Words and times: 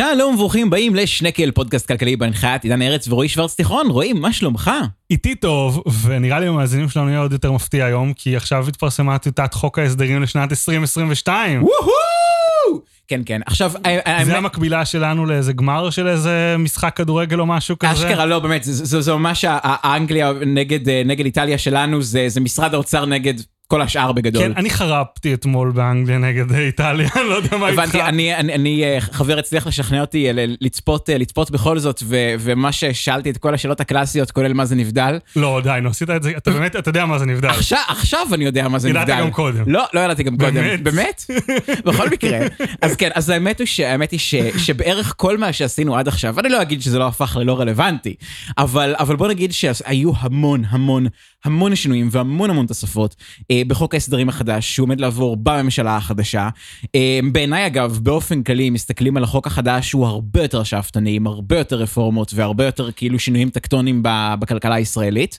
שלום 0.00 0.34
וברוכים 0.34 0.66
הבאים 0.66 0.94
לשנקל, 0.94 1.50
פודקאסט 1.50 1.88
כלכלי 1.88 2.16
בהנחיית 2.16 2.64
עידן 2.64 2.82
ארץ 2.82 3.08
ורועי 3.08 3.28
שוורץ 3.28 3.54
תיכון. 3.54 3.86
רועי, 3.90 4.12
מה 4.12 4.32
שלומך? 4.32 4.70
איתי 5.10 5.34
טוב, 5.34 5.82
ונראה 6.02 6.40
לי 6.40 6.46
המאזינים 6.46 6.88
שלנו 6.88 7.08
יהיה 7.08 7.20
עוד 7.20 7.32
יותר 7.32 7.52
מפתיע 7.52 7.84
היום, 7.84 8.12
כי 8.12 8.36
עכשיו 8.36 8.68
התפרסמה 8.68 9.18
טיוטת 9.18 9.54
חוק 9.54 9.78
ההסדרים 9.78 10.22
לשנת 10.22 10.50
2022. 10.50 11.62
וואו! 11.62 12.80
כן, 13.08 13.20
כן. 13.26 13.40
עכשיו, 13.46 13.70
זה 13.70 13.78
האמת- 14.04 14.34
המקבילה 14.36 14.84
שלנו 14.84 15.26
לאיזה 15.26 15.52
גמר 15.52 15.90
של 15.90 16.08
איזה 16.08 16.56
משחק 16.58 16.96
כדורגל 16.96 17.40
או 17.40 17.46
משהו 17.46 17.78
כזה? 17.78 17.92
אשכרה 17.92 18.26
לא, 18.26 18.38
באמת, 18.38 18.64
זה- 18.64 19.12
ממש 19.14 19.44
האנגליה 19.48 20.32
נגד 20.46 20.88
אה, 20.88 21.02
נגד 21.06 21.24
איטליה 21.24 21.58
שלנו, 21.58 22.02
זה 22.02 22.24
זה 22.28 22.40
משרד 22.40 22.74
האוצר 22.74 23.06
נגד 23.06 23.34
כל 23.70 23.82
השאר 23.82 24.12
בגדול. 24.12 24.42
כן, 24.42 24.52
אני 24.56 24.70
חרפתי 24.70 25.34
אתמול 25.34 25.70
באנגליה 25.70 26.18
נגד 26.18 26.52
איטליה, 26.52 27.08
אני 27.16 27.28
לא 27.28 27.34
יודע 27.34 27.56
מה 27.56 27.68
איתך. 27.68 27.78
הבנתי, 27.78 28.02
אני, 28.02 28.34
אני, 28.34 28.54
אני, 28.54 28.84
אה, 28.84 29.00
חבר 29.00 29.38
הצליח 29.38 29.66
לשכנע 29.66 30.00
אותי 30.00 30.26
אה, 30.28 30.32
לצפות, 30.60 31.10
אה, 31.10 31.18
לצפות 31.18 31.50
בכל 31.50 31.78
זאת, 31.78 32.02
ו- 32.04 32.34
ומה 32.38 32.72
ששאלתי 32.72 33.30
את 33.30 33.38
כל 33.38 33.54
השאלות 33.54 33.80
הקלאסיות, 33.80 34.30
כולל 34.30 34.52
מה 34.52 34.64
זה 34.64 34.74
נבדל. 34.74 35.18
לא, 35.36 35.60
די, 35.62 35.78
נו, 35.82 35.88
עשית 35.88 36.10
את 36.10 36.22
זה, 36.22 36.32
אתה 36.36 36.50
באמת, 36.50 36.76
אתה 36.76 36.88
יודע 36.88 37.06
מה 37.06 37.18
זה 37.18 37.26
נבדל. 37.26 37.48
עכשיו, 37.48 37.78
עכשיו 37.88 38.26
אני 38.32 38.44
יודע 38.44 38.68
מה 38.68 38.78
זה 38.78 38.88
ידעת 38.88 39.08
נבדל. 39.08 39.20
גם 39.20 39.30
קודם. 39.30 39.64
לא, 39.66 39.84
לא 39.94 40.00
ידעתי 40.00 40.22
גם 40.22 40.36
קודם. 40.36 40.54
באמת? 40.54 40.82
באמת? 40.82 41.24
בכל 41.86 42.10
מקרה. 42.10 42.38
אז 42.82 42.96
כן, 42.96 43.10
אז 43.14 43.28
האמת 43.28 43.58
היא, 43.58 43.66
ש, 43.66 43.80
האמת 43.80 44.10
היא 44.10 44.20
ש, 44.20 44.34
שבערך 44.56 45.14
כל 45.16 45.38
מה 45.38 45.52
שעשינו 45.52 45.96
עד 45.96 46.08
עכשיו, 46.08 46.40
אני 46.40 46.48
לא 46.48 46.62
אגיד 46.62 46.82
שזה 46.82 46.98
לא 46.98 47.06
הפך 47.06 47.36
ללא 47.40 47.60
רלוונטי, 47.60 48.14
אבל, 48.58 48.94
אבל 48.98 49.16
בוא 49.16 49.28
נגיד 49.28 49.52
שהיו 49.52 50.12
המון 50.20 50.64
המון 50.68 51.06
המון 51.44 51.76
שינויים 51.76 52.08
והמון 52.10 52.50
המון 52.50 52.66
תוספות 52.66 53.16
אה, 53.50 53.62
בחוק 53.66 53.94
ההסדרים 53.94 54.28
החדש 54.28 54.74
שהוא 54.74 54.84
עומד 54.84 55.00
לעבור 55.00 55.36
בממשלה 55.36 55.96
החדשה. 55.96 56.48
אה, 56.94 57.20
בעיניי 57.32 57.66
אגב, 57.66 57.98
באופן 58.02 58.42
כללי, 58.42 58.68
אם 58.68 58.72
מסתכלים 58.74 59.16
על 59.16 59.24
החוק 59.24 59.46
החדש, 59.46 59.92
הוא 59.92 60.06
הרבה 60.06 60.42
יותר 60.42 60.62
שאפתני, 60.62 61.16
עם 61.16 61.26
הרבה 61.26 61.58
יותר 61.58 61.76
רפורמות 61.76 62.34
והרבה 62.34 62.64
יותר 62.64 62.92
כאילו 62.92 63.18
שינויים 63.18 63.50
טקטוניים 63.50 64.02
ב- 64.02 64.34
בכלכלה 64.38 64.74
הישראלית. 64.74 65.38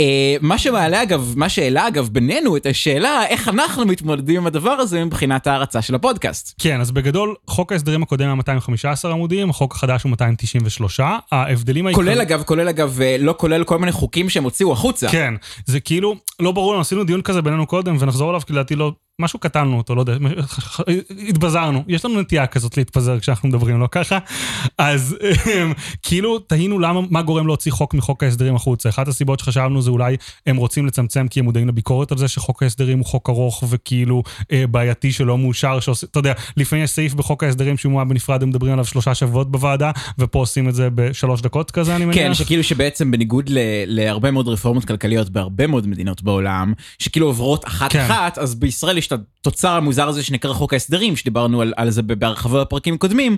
אה, 0.00 0.36
מה 0.40 0.58
שמעלה 0.58 1.02
אגב, 1.02 1.34
מה 1.36 1.48
שהעלה 1.48 1.88
אגב 1.88 2.08
בינינו 2.08 2.56
את 2.56 2.66
השאלה 2.66 3.26
איך 3.26 3.48
אנחנו 3.48 3.86
מתמודדים 3.86 4.36
עם 4.36 4.46
הדבר 4.46 4.70
הזה 4.70 5.04
מבחינת 5.04 5.46
ההרצה 5.46 5.82
של 5.82 5.94
הפודקאסט. 5.94 6.54
כן, 6.60 6.80
אז 6.80 6.90
בגדול, 6.90 7.34
חוק 7.46 7.72
ההסדרים 7.72 8.02
הקודם 8.02 8.24
היה 8.24 8.34
215 8.34 9.12
עמודים, 9.12 9.50
החוק 9.50 9.74
החדש 9.74 10.02
הוא 10.02 10.10
293. 10.10 11.00
ההבדלים 11.32 11.86
העיקריים... 11.86 12.08
כולל 12.08 12.20
אגב, 12.20 12.42
כולל 12.42 12.68
אגב, 12.68 13.00
אה, 13.00 13.16
לא 13.18 13.34
כולל 13.38 13.64
כל 13.64 13.78
מיני 13.78 13.92
חוקים 13.92 14.30
שהם 14.30 14.44
הוציאו 14.44 14.72
החוצה. 14.72 15.08
כן, 15.08 15.34
זה 15.66 15.80
כאילו, 15.80 16.16
לא 16.40 16.52
ברור 16.52 16.72
לנו, 16.72 16.80
עשינו 16.80 17.04
דיון 17.04 17.22
כזה 17.22 17.42
בינינו 17.42 17.66
קודם, 17.66 17.96
ונחזור 18.00 18.30
אליו, 18.30 18.40
כי 18.46 18.52
לדעתי 18.52 18.76
לא, 18.76 18.92
משהו 19.20 19.38
קטלנו 19.38 19.76
אותו, 19.76 19.94
לא 19.94 20.00
יודע, 20.00 20.16
התבזרנו. 21.28 21.84
יש 21.88 22.04
לנו 22.04 22.20
נטייה 22.20 22.46
כזאת 22.46 22.76
להתפזר 22.76 23.20
כשאנחנו 23.20 23.48
מדברים, 23.48 23.80
לא 23.80 23.88
ככה? 23.90 24.18
אז 24.78 25.16
אמ, 25.22 25.72
כאילו, 26.02 26.38
תהינו 26.38 26.78
למה, 26.78 27.00
מה 27.10 27.22
גורם 27.22 27.46
להוציא 27.46 27.72
חוק 27.72 27.94
מחוק 27.94 28.22
ההסדרים 28.22 28.54
החוצה. 28.56 28.88
אחת 28.88 29.08
הסיבות 29.08 29.38
שחשבנו 29.38 29.82
זה 29.82 29.90
אולי 29.90 30.16
הם 30.46 30.56
רוצים 30.56 30.86
לצמצם, 30.86 31.28
כי 31.28 31.40
הם 31.40 31.44
מודעים 31.44 31.68
לביקורת 31.68 32.12
על 32.12 32.18
זה 32.18 32.28
שחוק 32.28 32.62
ההסדרים 32.62 32.98
הוא 32.98 33.06
חוק 33.06 33.30
ארוך 33.30 33.64
וכאילו 33.68 34.22
אה, 34.52 34.66
בעייתי 34.66 35.12
שלא 35.12 35.38
מאושר, 35.38 35.80
שעושה, 35.80 36.06
אתה 36.10 36.18
יודע, 36.18 36.32
לפעמים 36.56 36.84
יש 36.84 36.90
סעיף 36.90 37.14
בחוק 37.14 37.44
ההסדרים 37.44 37.76
שהוא 37.76 37.92
מועד 37.92 38.08
בנפרד, 38.08 38.42
הם 38.42 38.48
מדברים 38.48 38.72
עליו 38.72 38.84
שלושה 38.84 39.14
שבועות 39.14 39.50
בוועדה, 39.50 39.90
ופה 40.18 40.38
עושים 40.38 40.68
את 40.68 40.74
זה 40.74 40.88
בשלוש 40.94 41.40
דקות 41.40 41.70
כזה, 41.70 41.96
אני 41.96 42.04
מניח. 42.04 42.18
כן, 42.18 42.34
שכאילו 42.34 42.64
שבעצם 42.64 43.10
בניגוד 43.10 43.48
ל- 43.48 43.58
להרבה 43.86 44.30
מאוד 44.30 44.48
רפורמות 44.48 44.84
כלכליות 44.84 45.30
בהרבה 45.30 45.66
מאוד 45.66 45.86
מדינות 45.86 46.22
בעולם, 46.22 46.72
שכאילו 46.98 47.26
עוברות 47.26 47.64
כן. 47.64 47.70
אחת-אחת, 47.70 48.38
אז 48.38 48.54
בישראל 48.54 48.98
יש 49.04 49.12
את 49.12 49.18
התוצר 49.40 49.70
המוזר 49.70 50.08
הזה 50.08 50.22
שנקרא 50.22 50.52
חוק 50.52 50.72
ההסדרים, 50.72 51.16
שדיברנו 51.16 51.60
על, 51.60 51.72
על 51.76 51.90
זה 51.90 52.02
בהרחבה 52.02 52.60
בפרקים 52.60 52.98
קודמים, 52.98 53.36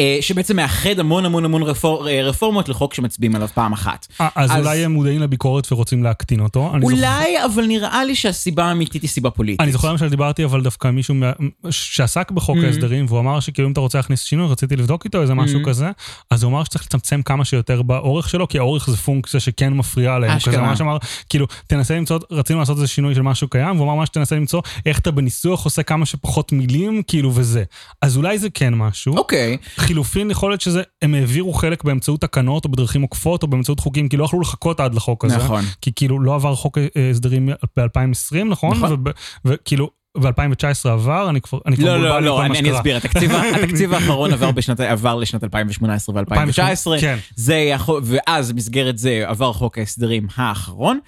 אה, 0.00 0.18
שבעצם 0.20 0.56
מאחד 0.56 0.98
המון 0.98 1.24
המון 1.24 1.44
המון 1.44 1.62
רפור, 1.62 2.08
אה, 2.08 2.22
רפורמות 2.22 2.68
לחוק 2.68 2.94
שמצביעים 2.94 3.36
עליו 3.36 3.48
פעם 3.54 3.72
אחת. 3.72 4.06
אה, 4.20 4.28
אז 4.34 4.50
אז- 4.50 4.58
אולי 4.58 4.84
הם 4.84 4.92
מודעים 4.92 5.20
לביקורת 5.20 5.72
ורוצים 5.72 6.02
להקטין 6.02 6.40
אותו. 6.40 6.70
אני 6.74 6.80
זוכר- 6.80 6.94
אולי, 6.94 7.44
אבל 7.44 7.66
נראה 7.66 8.04
לי 8.04 8.14
שהסיבה 8.14 8.64
האמיתית 8.64 9.02
היא 9.02 9.10
סיבה 9.10 9.30
פוליטית. 9.30 9.60
אני 9.60 9.72
זוכר 9.72 9.90
למשל 9.92 10.08
דיברתי 10.08 10.44
אבל 10.44 10.62
דווקא 10.62 10.88
מישהו 10.88 11.14
מה- 11.14 11.32
שעסק 11.70 12.30
בחוק 12.30 12.56
Mm. 12.56 12.64
ההסדרים 12.66 13.04
והוא 13.08 13.18
אמר 13.20 13.40
שכאילו 13.40 13.68
אם 13.68 13.72
אתה 13.72 13.80
רוצה 13.80 13.98
להכניס 13.98 14.22
שינוי 14.22 14.48
רציתי 14.52 14.76
לבדוק 14.76 15.04
איתו 15.04 15.22
איזה 15.22 15.34
משהו 15.34 15.60
Mm. 15.60 15.64
כזה 15.66 15.90
אז 16.30 16.42
הוא 16.42 16.50
אמר 16.52 16.64
שצריך 16.64 16.84
לצמצם 16.84 17.22
כמה 17.22 17.44
שיותר 17.44 17.82
באורך 17.82 18.28
שלו 18.28 18.48
כי 18.48 18.58
האורך 18.58 18.90
זה 18.90 18.96
פונקציה 18.96 19.40
שכן 19.40 19.72
מפריעה 19.72 20.18
להם. 20.18 20.30
אשכרה. 20.30 20.54
כזה 20.54 20.62
ממש 20.62 20.80
אמר 20.80 20.96
כאילו 21.28 21.46
תנסה 21.66 21.96
למצוא 21.96 22.18
רצינו 22.30 22.58
לעשות 22.58 22.76
איזה 22.76 22.86
שינוי 22.86 23.14
של 23.14 23.22
משהו 23.22 23.48
קיים 23.48 23.76
והוא 23.76 23.86
אמר 23.86 23.94
מה 23.94 24.06
שתנסה 24.06 24.36
למצוא 24.36 24.60
איך 24.86 25.00
אתה 25.08 25.14
בניסוח 25.14 25.64
עושה 25.64 25.82
כמה 25.82 26.06
שפחות 26.06 26.52
מילים 26.52 27.02
כאילו 27.02 27.34
וזה 27.34 27.64
אז 28.02 28.16
אולי 28.16 28.38
זה 28.38 28.50
כן 28.50 28.74
משהו. 28.74 29.16
אוקיי, 29.16 29.56
חילופין 29.76 30.30
יכול 30.30 30.50
להיות 30.50 30.60
שזה 30.60 30.82
הם 31.02 31.14
העבירו 31.14 31.52
חלק 31.52 31.84
באמצעות 31.84 32.20
תקנות 32.20 32.64
או 32.64 32.70
בדרכים 32.70 33.02
עוקפות 33.02 33.42
או 33.42 33.48
באמצעות 33.48 33.80
חוקים 33.80 34.08
כי 34.08 34.16
לא 34.16 34.24
יכלו 34.24 34.40
לחכות 34.40 34.80
עד 34.80 34.94
לחוק 34.94 35.24
הזה. 35.24 35.36
נכון. 35.36 35.64
כי 35.80 35.92
כאילו 35.96 36.20
לא 36.20 36.34
עבר 36.34 36.54
חוק 36.54 36.78
אה, 36.78 37.10
הסדרים 37.10 37.48
ב-2020, 37.76 38.44
נכון? 38.44 38.76
נכון. 38.78 39.04
וכאילו, 39.44 39.90
ב-2019 40.18 40.88
עבר, 40.88 41.30
אני 41.30 41.40
כבר, 41.40 41.58
אני 41.66 41.76
כבר 41.76 41.86
לא, 41.86 41.98
מבולבל 41.98 42.14
לא, 42.14 42.26
לא, 42.26 42.38
מה 42.38 42.46
אני, 42.46 42.58
אני. 42.58 42.76
אסביר, 42.76 42.96
התקציב, 42.96 43.30
התקציב 43.62 43.94
האחרון 43.94 44.32
עבר, 44.32 44.50
בשנת, 44.50 44.80
עבר 44.80 45.14
לשנת 45.14 45.44
2018 45.44 46.14
ו-2019, 46.14 47.00
כן. 47.00 47.16
זה 47.36 47.54
יכול, 47.54 48.02
ואז 48.04 48.52
במסגרת 48.52 48.98
זה 48.98 49.24
עבר 49.26 49.52
חוק 49.52 49.78
ההסדרים 49.78 50.26
האחרון, 50.36 50.98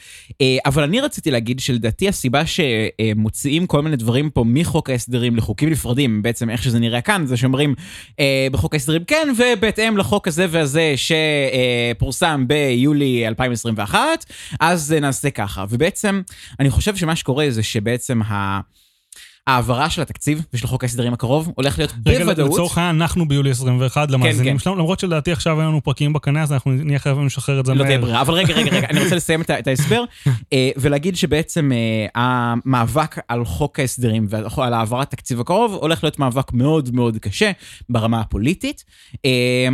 אה, 0.41 0.57
אבל 0.67 0.83
אני 0.83 1.01
רציתי 1.01 1.31
להגיד 1.31 1.61
שלדעתי 1.61 2.09
הסיבה 2.09 2.43
שמוציאים 2.47 3.67
כל 3.67 3.83
מיני 3.83 3.97
דברים 3.97 4.31
פה 4.31 4.45
מחוק 4.47 4.91
ההסדרים 4.91 5.37
לחוקים 5.37 5.71
נפרדים, 5.71 6.23
בעצם 6.23 6.51
איך 6.51 6.63
שזה 6.63 6.79
נראה 6.79 7.01
כאן, 7.01 7.27
זה 7.27 7.37
שאומרים 7.37 7.75
אה, 8.21 8.47
בחוק 8.53 8.75
ההסדרים 8.75 9.05
כן, 9.05 9.29
ובהתאם 9.39 9.97
לחוק 9.97 10.29
הזה 10.29 10.47
והזה 10.51 10.95
שפורסם 10.97 12.45
ביולי 12.49 13.29
2021, 13.29 13.99
אז 14.61 14.93
נעשה 15.01 15.31
ככה. 15.31 15.65
ובעצם, 15.71 16.23
אני 16.61 16.71
חושב 16.71 16.97
שמה 16.97 17.17
שקורה 17.17 17.47
זה 17.51 17.63
שבעצם 17.63 18.23
ה... 18.23 18.61
ההעברה 19.49 19.91
של 19.91 20.03
התקציב 20.03 20.43
ושל 20.53 20.67
חוק 20.67 20.85
ההסדרים 20.85 21.13
הקרוב 21.13 21.53
הולך 21.55 21.79
להיות 21.79 21.95
רגע, 22.07 22.25
בוודאות. 22.25 22.51
לצורך 22.53 22.79
העניין, 22.79 23.03
אנחנו 23.03 23.29
ביולי 23.29 23.51
21 23.51 24.11
למאזינים 24.11 24.53
כן. 24.53 24.59
שלנו, 24.59 24.77
למרות 24.77 25.01
שלדעתי 25.01 25.33
עכשיו 25.33 25.61
אין 25.61 25.69
לנו 25.69 25.83
פרקים 25.83 26.13
בקנה, 26.13 26.43
אז 26.43 26.53
אנחנו 26.53 26.71
נהיה 26.73 26.99
חייבים 26.99 27.27
לשחרר 27.27 27.61
את 27.61 27.67
זה 27.67 27.75
לא 27.75 27.85
תהיה 27.85 27.97
מהר. 27.99 28.05
ברירה, 28.07 28.21
אבל 28.21 28.35
רגע, 28.35 28.55
רגע, 28.55 28.71
רגע, 28.77 28.87
אני 28.91 29.03
רוצה 29.05 29.17
לסיים 29.17 29.41
את 29.41 29.67
ההסבר 29.67 30.05
אה, 30.53 30.71
ולהגיד 30.77 31.17
שבעצם 31.17 31.71
אה, 31.73 32.07
המאבק 32.23 33.17
על 33.29 33.45
חוק 33.45 33.79
ההסדרים 33.81 34.27
ועל 34.57 34.75
העברת 34.75 35.11
תקציב 35.11 35.41
הקרוב 35.41 35.75
הולך 35.75 36.05
להיות 36.05 36.19
מאבק 36.19 36.53
מאוד 36.53 36.95
מאוד 36.95 37.17
קשה 37.19 37.51
ברמה 37.89 38.21
הפוליטית, 38.21 38.85
אה, 39.25 39.31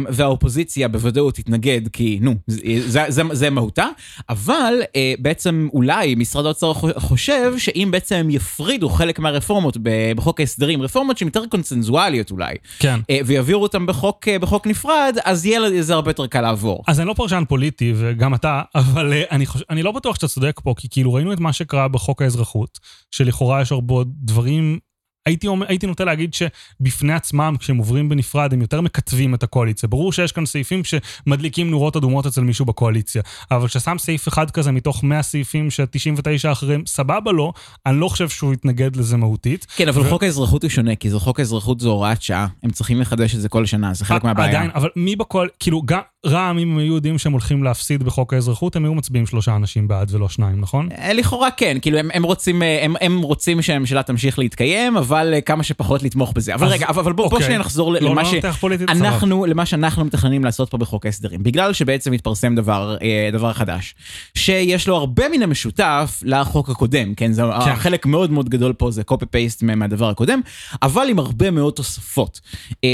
והאופוזיציה 0.09 0.89
בוודאות 0.89 1.35
תתנגד 1.35 1.81
כי 1.93 2.19
נו, 2.23 2.35
זה- 2.47 2.61
זה- 2.87 3.05
זה- 3.09 3.23
זה 3.33 3.51
מהותה, 3.51 3.87
אבל 4.29 4.75
בעצם 5.19 5.69
אולי 5.73 6.15
משרד 6.15 6.45
האוצר 6.47 6.75
חו- 6.75 6.89
חושב 6.97 7.53
שאם 7.59 7.89
בעצם 7.91 8.15
הם 8.17 8.31
יפרידו 8.31 8.89
חלק 8.89 9.19
מהרפורמות 9.19 9.64
ב- 9.83 10.13
בחוק 10.17 10.41
ההסדרים, 10.41 10.83
רפורמות 10.83 11.19
שהן 11.19 11.29
יותר 11.29 11.47
קונצנזואליות 11.47 12.31
אולי, 12.31 12.55
כן. 12.79 13.01
אה, 13.11 13.19
ויעבירו 13.27 13.63
אותם 13.63 13.87
בחוק, 13.87 14.29
אה, 14.29 14.39
בחוק 14.39 14.67
נפרד, 14.67 15.17
אז 15.25 15.47
יהיה 15.47 15.59
לזה 15.59 15.95
הרבה 15.95 16.11
יותר 16.11 16.27
קל 16.27 16.41
לעבור. 16.41 16.83
אז 16.87 17.01
אני 17.01 17.09
לא 17.09 17.15
פרשן 17.15 17.43
פוליטי, 17.49 17.93
וגם 17.97 18.35
אתה, 18.35 18.63
אבל 18.75 19.13
אה, 19.13 19.23
אני, 19.31 19.47
חושב, 19.47 19.65
אני 19.71 19.83
לא 19.83 19.93
בטוח 19.93 20.15
שאתה 20.15 20.29
צודק 20.29 20.61
פה, 20.65 20.75
כי 20.77 20.89
כאילו 20.91 21.15
ראינו 21.15 21.33
את 21.33 21.41
מה 21.41 21.53
שקרה 21.53 21.89
בחוק 21.89 22.23
האזרחות, 22.23 22.79
שלכאורה 23.11 23.63
יש 23.63 23.73
הרבה 23.73 23.95
דברים... 24.07 24.79
הייתי, 25.27 25.47
אומר, 25.47 25.67
הייתי 25.69 25.87
נוטה 25.87 26.05
להגיד 26.05 26.35
שבפני 26.35 27.13
עצמם, 27.13 27.57
כשהם 27.59 27.77
עוברים 27.77 28.09
בנפרד, 28.09 28.53
הם 28.53 28.61
יותר 28.61 28.81
מקטבים 28.81 29.35
את 29.35 29.43
הקואליציה. 29.43 29.89
ברור 29.89 30.13
שיש 30.13 30.33
כאן 30.33 30.47
סעיפים 30.47 30.83
שמדליקים 30.85 31.71
נורות 31.71 31.97
אדומות 31.97 32.27
אצל 32.27 32.41
מישהו 32.41 32.65
בקואליציה, 32.65 33.23
אבל 33.51 33.69
כששם 33.69 33.97
סעיף 33.99 34.29
אחד 34.29 34.51
כזה 34.51 34.73
מתוך 34.73 35.05
100 35.05 35.23
סעיפים 35.23 35.71
ש-99 35.71 36.53
אחריהם 36.53 36.83
סבבה 36.87 37.33
לו, 37.33 37.53
אני 37.87 38.01
לא 38.01 38.09
חושב 38.09 38.29
שהוא 38.29 38.53
יתנגד 38.53 38.97
לזה 38.97 39.17
מהותית. 39.17 39.67
כן, 39.77 39.89
אבל 39.89 40.03
ו- 40.03 40.11
חוק 40.11 40.23
האזרחות 40.23 40.63
הוא 40.63 40.71
שונה, 40.71 40.97
כי 40.97 41.11
זה 41.11 41.19
חוק 41.19 41.39
האזרחות 41.41 41.81
זו 41.81 41.91
הוראת 41.91 42.23
שעה, 42.23 42.47
הם 42.63 42.71
צריכים 42.71 43.01
לחדש 43.01 43.35
את 43.35 43.41
זה 43.41 43.49
כל 43.49 43.67
שנה, 43.67 43.95
זה 43.95 44.05
חלק 44.05 44.25
מהבעיה. 44.25 44.49
עדיין, 44.49 44.71
אבל 44.75 44.89
מי 44.97 45.17
בקואל... 45.17 45.49
כאילו, 45.61 45.83
גם 45.83 46.01
רע"מ, 46.27 46.59
אם 46.59 46.73
הם 46.73 46.79
היו 46.79 46.95
יודעים 46.95 47.19
שהם 47.19 47.33
הולכים 47.33 47.63
להפסיד 47.63 48.03
בחוק 48.03 48.35
האזרחות, 48.35 48.77
הם 48.77 48.85
היו 48.85 48.95
מצביעים 48.95 49.27
שלושה 49.27 49.57
אנשים 49.57 49.89
בעד 49.89 50.15
ולא 50.15 50.29
שניים, 50.29 50.61
נכון? 50.61 50.89
אה, 50.99 51.13
לכאורה 51.13 51.51
כן, 51.51 51.77
כאילו 51.83 51.99
הם, 51.99 52.09
הם, 52.15 52.23
רוצים, 52.23 52.63
אה, 52.63 52.85
הם, 52.85 52.95
הם 53.01 53.23
רוצים 53.23 53.63
שהממשלה 53.63 54.03
תמשיך 54.03 54.39
להתקיים, 54.39 54.97
אבל 54.97 55.35
אה, 55.35 55.41
כמה 55.41 55.63
שפחות 55.63 56.03
לתמוך 56.03 56.33
בזה. 56.33 56.55
אבל 56.55 56.67
אז- 56.67 56.73
רגע, 56.73 56.87
אבל, 56.89 57.13
בוא, 57.13 57.13
בוא 57.13 57.25
אוקיי. 57.25 57.45
שנייה 57.45 57.61
נחזור 57.61 57.93
לא, 57.93 58.01
למה 58.01 58.23
לא 58.23 58.29
ש... 58.29 58.57
פוליטית. 58.61 58.91
אנחנו, 58.91 59.47
למה 59.47 59.67
שאנחנו 59.67 60.05
מתכננים 60.05 60.45
לעשות 60.45 60.71
פה 60.71 60.79
בחוק 60.79 61.07
ההסדרים, 61.07 61.43
בגלל 61.43 61.73
שבעצם 61.73 62.13
התפרסם 62.13 62.55
דבר, 62.55 62.97
דבר 63.33 63.53
חדש, 63.53 63.95
שיש 64.35 64.89
לו 64.89 64.97
הרבה 64.97 65.29
מן 65.29 65.43
המשותף 65.43 66.23
לחוק 66.25 66.69
הקודם, 66.69 67.15
כן? 67.15 67.33
זה 67.33 67.43
כן. 67.65 67.77
חלק 67.77 68.07
מאוד 68.07 68.31
מאוד 68.31 68.49
גדול 68.49 68.73
פה 68.73 68.91
זה 68.91 69.03
copy 69.11 69.25
paste 69.25 69.65
מהדבר 69.77 70.09
הקודם, 70.09 70.41
אבל 70.83 71.07
עם 71.11 71.19
הרבה 71.19 71.51
מאוד 71.51 71.73
תוספות, 71.73 72.41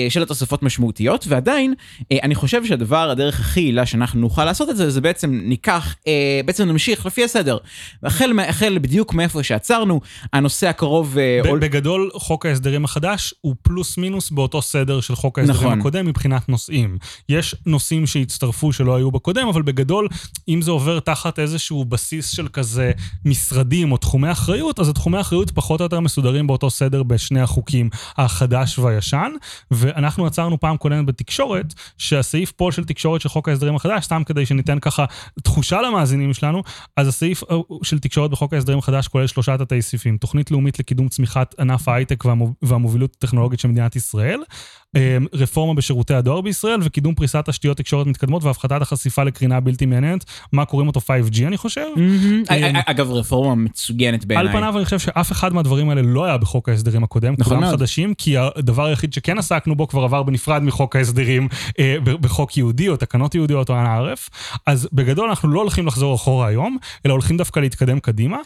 של 0.08 0.22
התוספות 0.22 0.62
משמעותיות, 0.62 1.24
ועדיין, 1.28 1.74
אני 2.12 2.34
חושב 2.34 2.64
שהדבר 2.64 3.10
הדרך 3.20 3.40
הכי 3.40 3.60
יעילה 3.60 3.86
שאנחנו 3.86 4.20
נוכל 4.20 4.44
לעשות 4.44 4.70
את 4.70 4.76
זה, 4.76 4.90
זה 4.90 5.00
בעצם 5.00 5.40
ניקח, 5.44 5.94
אה, 6.06 6.40
בעצם 6.44 6.68
נמשיך 6.68 7.06
לפי 7.06 7.24
הסדר. 7.24 7.58
החל, 8.02 8.32
החל 8.48 8.78
בדיוק 8.78 9.14
מאיפה 9.14 9.42
שעצרנו, 9.42 10.00
הנושא 10.32 10.68
הקרוב... 10.68 11.18
אה, 11.18 11.40
ב- 11.44 11.58
בגדול, 11.58 12.10
חוק 12.14 12.46
ההסדרים 12.46 12.84
החדש 12.84 13.34
הוא 13.40 13.54
פלוס 13.62 13.98
מינוס 13.98 14.30
באותו 14.30 14.62
סדר 14.62 15.00
של 15.00 15.14
חוק 15.14 15.38
ההסדרים 15.38 15.60
נכון. 15.60 15.78
הקודם 15.78 16.06
מבחינת 16.06 16.48
נושאים. 16.48 16.98
יש 17.28 17.54
נושאים 17.66 18.06
שהצטרפו 18.06 18.72
שלא 18.72 18.96
היו 18.96 19.10
בקודם, 19.10 19.48
אבל 19.48 19.62
בגדול, 19.62 20.08
אם 20.48 20.62
זה 20.62 20.70
עובר 20.70 21.00
תחת 21.00 21.38
איזשהו 21.38 21.84
בסיס 21.84 22.30
של 22.30 22.48
כזה 22.48 22.92
משרדים 23.24 23.92
או 23.92 23.96
תחומי 23.96 24.32
אחריות, 24.32 24.80
אז 24.80 24.88
התחומי 24.88 25.18
האחריות 25.18 25.50
פחות 25.50 25.80
או 25.80 25.84
יותר 25.84 26.00
מסודרים 26.00 26.46
באותו 26.46 26.70
סדר 26.70 27.02
בשני 27.02 27.40
החוקים, 27.40 27.90
החדש 28.16 28.78
והישן. 28.78 29.32
ואנחנו 29.70 30.26
עצרנו 30.26 30.60
פעם 30.60 30.76
קודמת 30.76 31.06
בתקשורת, 31.06 31.74
שהסעיף 31.98 32.52
פה 32.52 32.68
של 32.72 32.84
תקשורת 32.84 33.09
של 33.18 33.28
חוק 33.28 33.48
ההסדרים 33.48 33.76
החדש, 33.76 34.04
סתם 34.04 34.22
כדי 34.26 34.46
שניתן 34.46 34.78
ככה 34.78 35.04
תחושה 35.42 35.82
למאזינים 35.82 36.34
שלנו, 36.34 36.62
אז 36.96 37.08
הסעיף 37.08 37.42
אה, 37.50 37.56
של 37.82 37.98
תקשורת 37.98 38.30
בחוק 38.30 38.52
ההסדרים 38.54 38.78
החדש 38.78 39.08
כולל 39.08 39.26
שלושה 39.26 39.58
תתי 39.58 39.82
סעיפים. 39.82 40.16
תוכנית 40.16 40.50
לאומית 40.50 40.78
לקידום 40.78 41.08
צמיחת 41.08 41.54
ענף 41.60 41.88
ההייטק 41.88 42.24
והמו- 42.24 42.54
והמובילות 42.62 43.16
הטכנולוגית 43.18 43.60
של 43.60 43.68
מדינת 43.68 43.96
ישראל, 43.96 44.40
רפורמה 45.34 45.74
בשירותי 45.74 46.14
הדואר 46.14 46.40
בישראל 46.40 46.80
וקידום 46.82 47.14
פריסת 47.14 47.44
תשתיות 47.48 47.76
תקשורת 47.76 48.06
מתקדמות 48.06 48.44
והפחתת 48.44 48.82
החשיפה 48.82 49.24
לקרינה 49.24 49.60
בלתי 49.60 49.86
מעניינת, 49.86 50.24
מה 50.52 50.64
קוראים 50.64 50.88
אותו 50.88 51.00
5G 51.00 51.46
אני 51.46 51.56
חושב. 51.56 51.86
מהמם. 51.96 52.42
אגב, 52.86 53.10
רפורמה 53.10 53.54
מצוינת 53.54 54.24
בעיניי. 54.24 54.46
על 54.46 54.52
פניו 54.52 54.76
אני 54.76 54.84
חושב 54.84 54.98
שאף 54.98 55.32
אחד 55.32 55.52
מהדברים 55.52 55.90
האלה 55.90 56.02
לא 56.02 56.24
היה 56.24 56.38
בחוק 56.38 56.68
ההסדרים 56.68 57.04
הקודם, 57.04 57.34
נכון 57.38 57.58
כולם. 57.58 57.70
חדשים, 57.70 58.14
כי 58.14 58.34
הדבר 58.38 58.86
היחיד 58.86 59.12
שכן 59.12 59.38
עסקנו 59.38 59.76
בו 59.76 59.88
כבר 59.88 60.04
עבר 60.04 60.22
בנפרד 60.22 60.62
מחוק 60.62 60.96
ההסדרים 60.96 61.48
אה, 61.78 61.96
בחוק 62.04 62.56
יהודי 62.56 62.88
או 62.88 62.96
תקנות 62.96 63.34
יהודיות 63.34 63.70
או 63.70 63.74
ערף. 63.74 64.30
אז 64.66 64.88
בגדול 64.92 65.28
אנחנו 65.28 65.48
לא 65.48 65.60
הולכים 65.60 65.86
לחזור 65.86 66.14
אחורה 66.14 66.46
היום, 66.46 66.78
אלא 67.06 67.12
הולכים 67.12 67.36
דווקא 67.36 67.60
להתקדם 67.60 68.00
קדימה. 68.00 68.38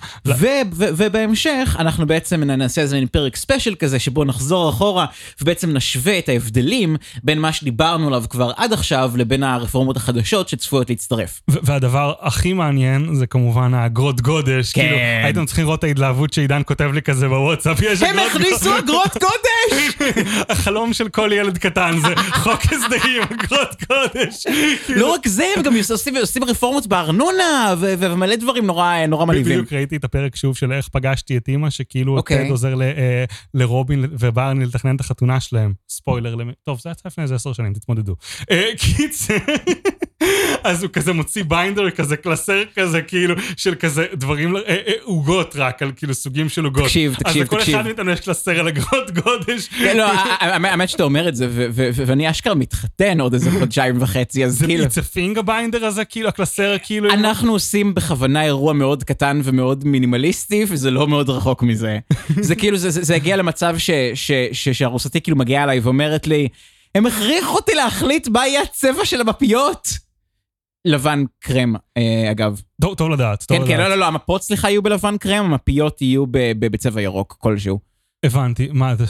ובהמשך 0.77 1.77
אנחנו 1.79 2.07
בעצם 2.07 2.45
נעשה 2.45 2.81
איזה 2.81 3.01
פרק 3.13 3.37
ספיישל 3.37 3.75
כזה 3.75 3.99
שבו 3.99 4.25
נחזור 4.25 4.71
אחורה 4.71 5.07
ובעצם 5.43 5.71
נשווה 5.71 6.19
את 6.19 6.29
ההבדלים 6.35 6.97
בין 7.23 7.39
מה 7.39 7.53
שדיברנו 7.53 8.07
עליו 8.07 8.25
כבר 8.31 8.53
עד 8.57 8.73
עכשיו 8.73 9.13
לבין 9.17 9.43
הרפורמות 9.43 9.97
החדשות 9.97 10.49
שצפויות 10.49 10.91
להצטרף. 10.91 11.41
והדבר 11.49 12.13
הכי 12.21 12.53
מעניין 12.53 13.15
זה 13.15 13.27
כמובן 13.27 13.75
האגרות 13.75 14.21
גודש. 14.21 14.73
כן. 14.73 14.83
כאילו, 14.83 14.97
הייתם 15.25 15.47
צריכים 15.47 15.65
לראות 15.65 15.79
את 15.79 15.85
ההתלהבות 15.85 16.33
שעידן 16.33 16.63
כותב 16.67 16.91
לי 16.95 17.03
כזה 17.03 17.29
בוואטסאפ, 17.29 17.83
יש 17.83 18.03
הם 18.03 18.19
אגרות 18.19 18.31
הכניסו 18.31 18.79
אגרות 18.79 19.13
קודש! 19.13 19.95
החלום 20.51 20.93
של 20.93 21.09
כל 21.09 21.31
ילד 21.33 21.59
קטן 21.59 21.99
זה 22.03 22.15
חוק 22.33 22.61
הסדרים, 22.65 23.23
אגרות 23.23 23.75
קודש. 23.89 24.47
לא 25.01 25.13
רק 25.15 25.29
זה, 25.29 25.45
הם 25.57 25.63
גם 25.63 25.75
עושים, 26.21 26.45
רפורמות 26.45 26.87
בארנונה 26.87 27.75
ומלא 27.79 28.37
דברים 28.37 28.67
נורא, 28.67 29.27
מלהיבים. 29.27 29.53
בדיוק 29.53 29.73
ראיתי 29.73 29.97
את 29.97 30.05
הפרק 30.05 30.37
שוב 30.37 30.57
של 30.57 30.73
איך 30.73 30.89
פגשתי 30.89 31.37
את 31.37 31.49
אימא, 31.49 31.71
שכאילו 31.71 32.17
אוקיי. 32.17 32.45
טד 32.45 32.51
עוזר 32.51 32.83
אה, 32.83 33.25
לרובין 33.55 34.05
ובארני 34.13 34.65
לתכנן 34.65 34.97
את 34.97 35.01
החתונה 35.01 35.41
שלהם. 35.41 35.73
ספוילר, 35.89 36.24
למי- 36.31 36.53
טוב, 36.63 36.81
זה 36.81 36.91
יצא 36.91 37.03
לפני 37.09 37.23
איזה 37.23 37.35
עשר 37.35 37.53
שנים, 37.53 37.73
תתמודדו. 37.73 38.15
אה, 38.51 38.71
קיצר, 38.79 39.35
אז 40.65 40.83
הוא 40.83 40.91
כזה 40.93 41.13
מוציא 41.13 41.45
binder, 41.49 41.91
כזה 41.91 42.17
קלסר 42.17 42.63
כזה, 42.77 43.03
כאילו, 43.03 43.35
של 43.57 43.75
כזה 43.75 44.07
דברים, 44.15 44.57
אה, 44.57 44.63
אה, 44.69 44.93
עוגות 45.03 45.57
רק, 45.59 45.83
על 45.83 45.93
כאילו 45.97 46.15
סוגים 46.15 46.49
של 46.49 46.65
עוגות. 46.65 46.85
תקשיב, 46.85 47.15
תקשיב, 47.15 47.43
אז 47.43 47.49
לכל 47.49 47.59
תקשיב. 47.59 47.75
אחד 47.75 47.85
מאיתנו 47.85 48.11
יש 48.11 48.21
קלסר 48.21 48.61
על 48.61 48.69
אגרות 48.69 49.11
גודש. 49.11 49.69
כן, 49.69 49.97
לא, 49.97 50.07
האמת- 50.41 50.71
האמת 50.71 50.89
שאתה 50.89 51.03
אומר 51.03 51.29
את 51.29 51.37
זה, 51.37 51.47
ואני 51.75 52.31
אשכרה 52.31 52.55
מתחתן 52.55 53.21
עוד 53.21 53.33
איזה 53.35 53.51
חודשיים 53.51 54.03
וחצי, 54.03 54.45
אז 54.45 54.59
זה 54.59 54.67
כאילו... 54.67 54.85
it's 54.85 55.12
been 55.12 55.39
ה 55.39 55.45
binder 55.45 55.85
הזה, 55.85 56.05
כאילו, 56.05 56.29
הקלסר, 56.29 56.77
כאילו... 56.83 57.11
אנחנו 57.11 57.53
עושים 57.53 57.95
בכוונה 57.95 58.45
אירוע 58.45 58.73
מאוד 58.73 59.05
קטן 59.05 59.41
ומאוד 59.45 59.85
מינימליסטי, 59.87 60.65
וזה 60.69 60.91
לא 60.91 61.09
מאוד 61.09 61.31
רחוק 61.31 61.63
מזה. 61.63 61.99
זה 62.41 62.57
כאילו, 62.57 62.77
זה, 62.77 62.91
זה, 62.91 63.03
זה 63.03 63.15
הגיע 63.15 63.37
למצב 63.37 63.77
שארוסתי 64.53 65.21
כאילו 65.21 65.37
מגיעה 65.37 65.65
אליי 65.65 65.81
ואומרת 65.81 66.27
לי, 66.27 66.49
הם 66.95 67.07
הכריחו 67.07 67.55
אותי 67.57 67.75
להחליט 67.75 68.29
מה 68.29 68.47
יהיה 68.47 68.63
הצבע 68.63 69.05
של 69.05 69.21
המפיות. 69.21 69.89
לבן 70.85 71.25
קרם, 71.41 71.75
אה, 71.97 72.31
אגב. 72.31 72.61
טוב 72.81 72.95
טוב 72.95 73.11
לדעת, 73.11 73.43
טוב 73.45 73.59
כן, 73.59 73.65
לדעת. 73.65 73.77
כן, 73.77 73.83
לא, 73.83 73.89
לא, 73.89 73.97
לא, 73.97 74.07
המפות 74.07 74.43
סליחה 74.43 74.71
יהיו 74.71 74.83
בלבן 74.83 75.17
קרם, 75.17 75.45
המפיות 75.45 76.03
יהיו 76.03 76.27
ב- 76.27 76.31
ב- 76.59 76.67
בצבע 76.67 77.01
ירוק 77.03 77.37
כלשהו. 77.41 77.79
הבנתי. 78.25 78.69
מה, 78.73 78.95
זה 78.97 79.05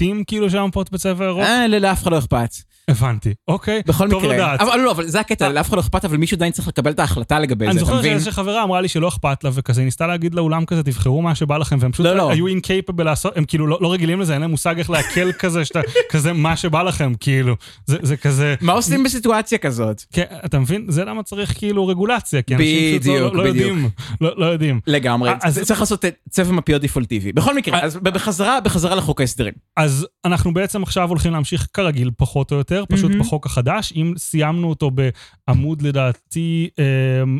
theme 0.00 0.24
כאילו 0.26 0.50
של 0.50 0.58
המפות 0.58 0.90
בצבע 0.90 1.24
ירוק? 1.24 1.42
אה, 1.44 1.66
ל- 1.66 1.78
לאף 1.78 2.02
אחד 2.02 2.10
לא 2.12 2.18
אכפת. 2.18 2.50
הבנתי, 2.90 3.34
אוקיי. 3.48 3.82
בכל 3.86 4.10
טוב 4.10 4.22
מקרה. 4.22 4.34
לדעת. 4.36 4.60
אבל 4.60 4.78
לא, 4.80 4.90
אבל 4.90 5.06
זה 5.06 5.20
הקטע, 5.20 5.48
לאף 5.48 5.68
אחד 5.68 5.76
לא 5.76 5.80
אכפת, 5.80 6.04
אבל 6.04 6.16
מישהו 6.16 6.36
עדיין 6.36 6.52
צריך 6.52 6.68
לקבל 6.68 6.90
את 6.90 6.98
ההחלטה 7.00 7.38
לגבי 7.38 7.64
זה, 7.64 7.70
אני 7.70 7.78
אתה 7.78 7.84
זוכר 7.86 7.98
מבין? 7.98 8.10
שאיזושהי 8.12 8.32
חברה 8.32 8.62
אמרה 8.62 8.80
לי 8.80 8.88
שלא 8.88 9.08
אכפת 9.08 9.44
לה, 9.44 9.50
וכזה 9.54 9.82
ניסתה 9.82 10.06
להגיד 10.06 10.34
לאולם 10.34 10.64
כזה, 10.64 10.82
תבחרו 10.82 11.22
מה 11.22 11.34
שבא 11.34 11.56
לכם, 11.58 11.76
והם 11.80 11.92
פשוט 11.92 12.06
לא, 12.06 12.16
לא. 12.16 12.30
היו 12.30 12.46
אינקייפבל 12.46 13.04
לעשות, 13.04 13.36
הם 13.36 13.44
כאילו 13.44 13.66
לא 13.66 13.78
לא 13.80 13.92
רגילים 13.92 14.20
לזה, 14.20 14.32
אין 14.32 14.40
להם 14.40 14.50
מושג 14.50 14.78
איך 14.78 14.90
לעכל 14.90 15.32
כזה, 15.40 15.64
שאתה, 15.64 15.80
כזה 16.10 16.32
מה 16.32 16.56
שבא 16.56 16.82
לכם, 16.82 17.12
כאילו. 17.20 17.56
זה 17.86 17.96
זה 18.02 18.16
כזה, 18.16 18.54
מה 18.60 18.72
עושים 18.72 19.02
בסיטואציה 19.04 19.58
כזאת? 19.58 20.02
כן, 20.12 20.24
אתה 20.44 20.58
מבין? 20.58 20.84
זה 20.88 21.04
למה 21.04 21.22
צריך 21.22 21.58
כאילו 21.58 21.86
רגולציה, 21.86 22.42
כי 22.42 22.54
אנשים 22.54 23.00
פשוט 23.00 23.12
לא- 23.14 23.34
לא. 23.36 23.42
יודעים. 23.42 23.88
לא 24.20 24.30
לא 24.36 24.46
יודעים. 24.46 24.80
לגמרי, 24.86 25.30
אז- 25.42 25.58
צריך 25.58 25.80
לעשות 25.80 26.04
צבע 26.30 26.52
מפיות 26.52 26.80
דיפולטיבי. 26.80 27.32
בכל 27.32 27.56
מקרה. 27.56 27.80
אז 27.80 27.96
בחזרה, 27.96 28.60
בחזרה 28.60 28.94
לחוק 28.94 29.20
ההסדרים. 29.20 29.52
אז 29.76 30.06
אנחנו 30.24 30.54
בעצם 30.54 30.82
עכשיו 30.82 31.08
הולכים 31.08 31.32
להמשיך 31.32 31.66
כרגיל, 31.74 32.10
פחות 32.16 32.52
או 32.52 32.56
יותר, 32.56 32.79
פשוט 32.88 33.10
מהמם. 33.10 33.22
בחוק 33.22 33.46
החדש. 33.46 33.92
אם 33.96 34.14
סיימנו 34.16 34.68
אותו 34.68 34.90
בעמוד 34.90 35.82
לדעתי, 35.82 36.68
אה, 36.78 36.84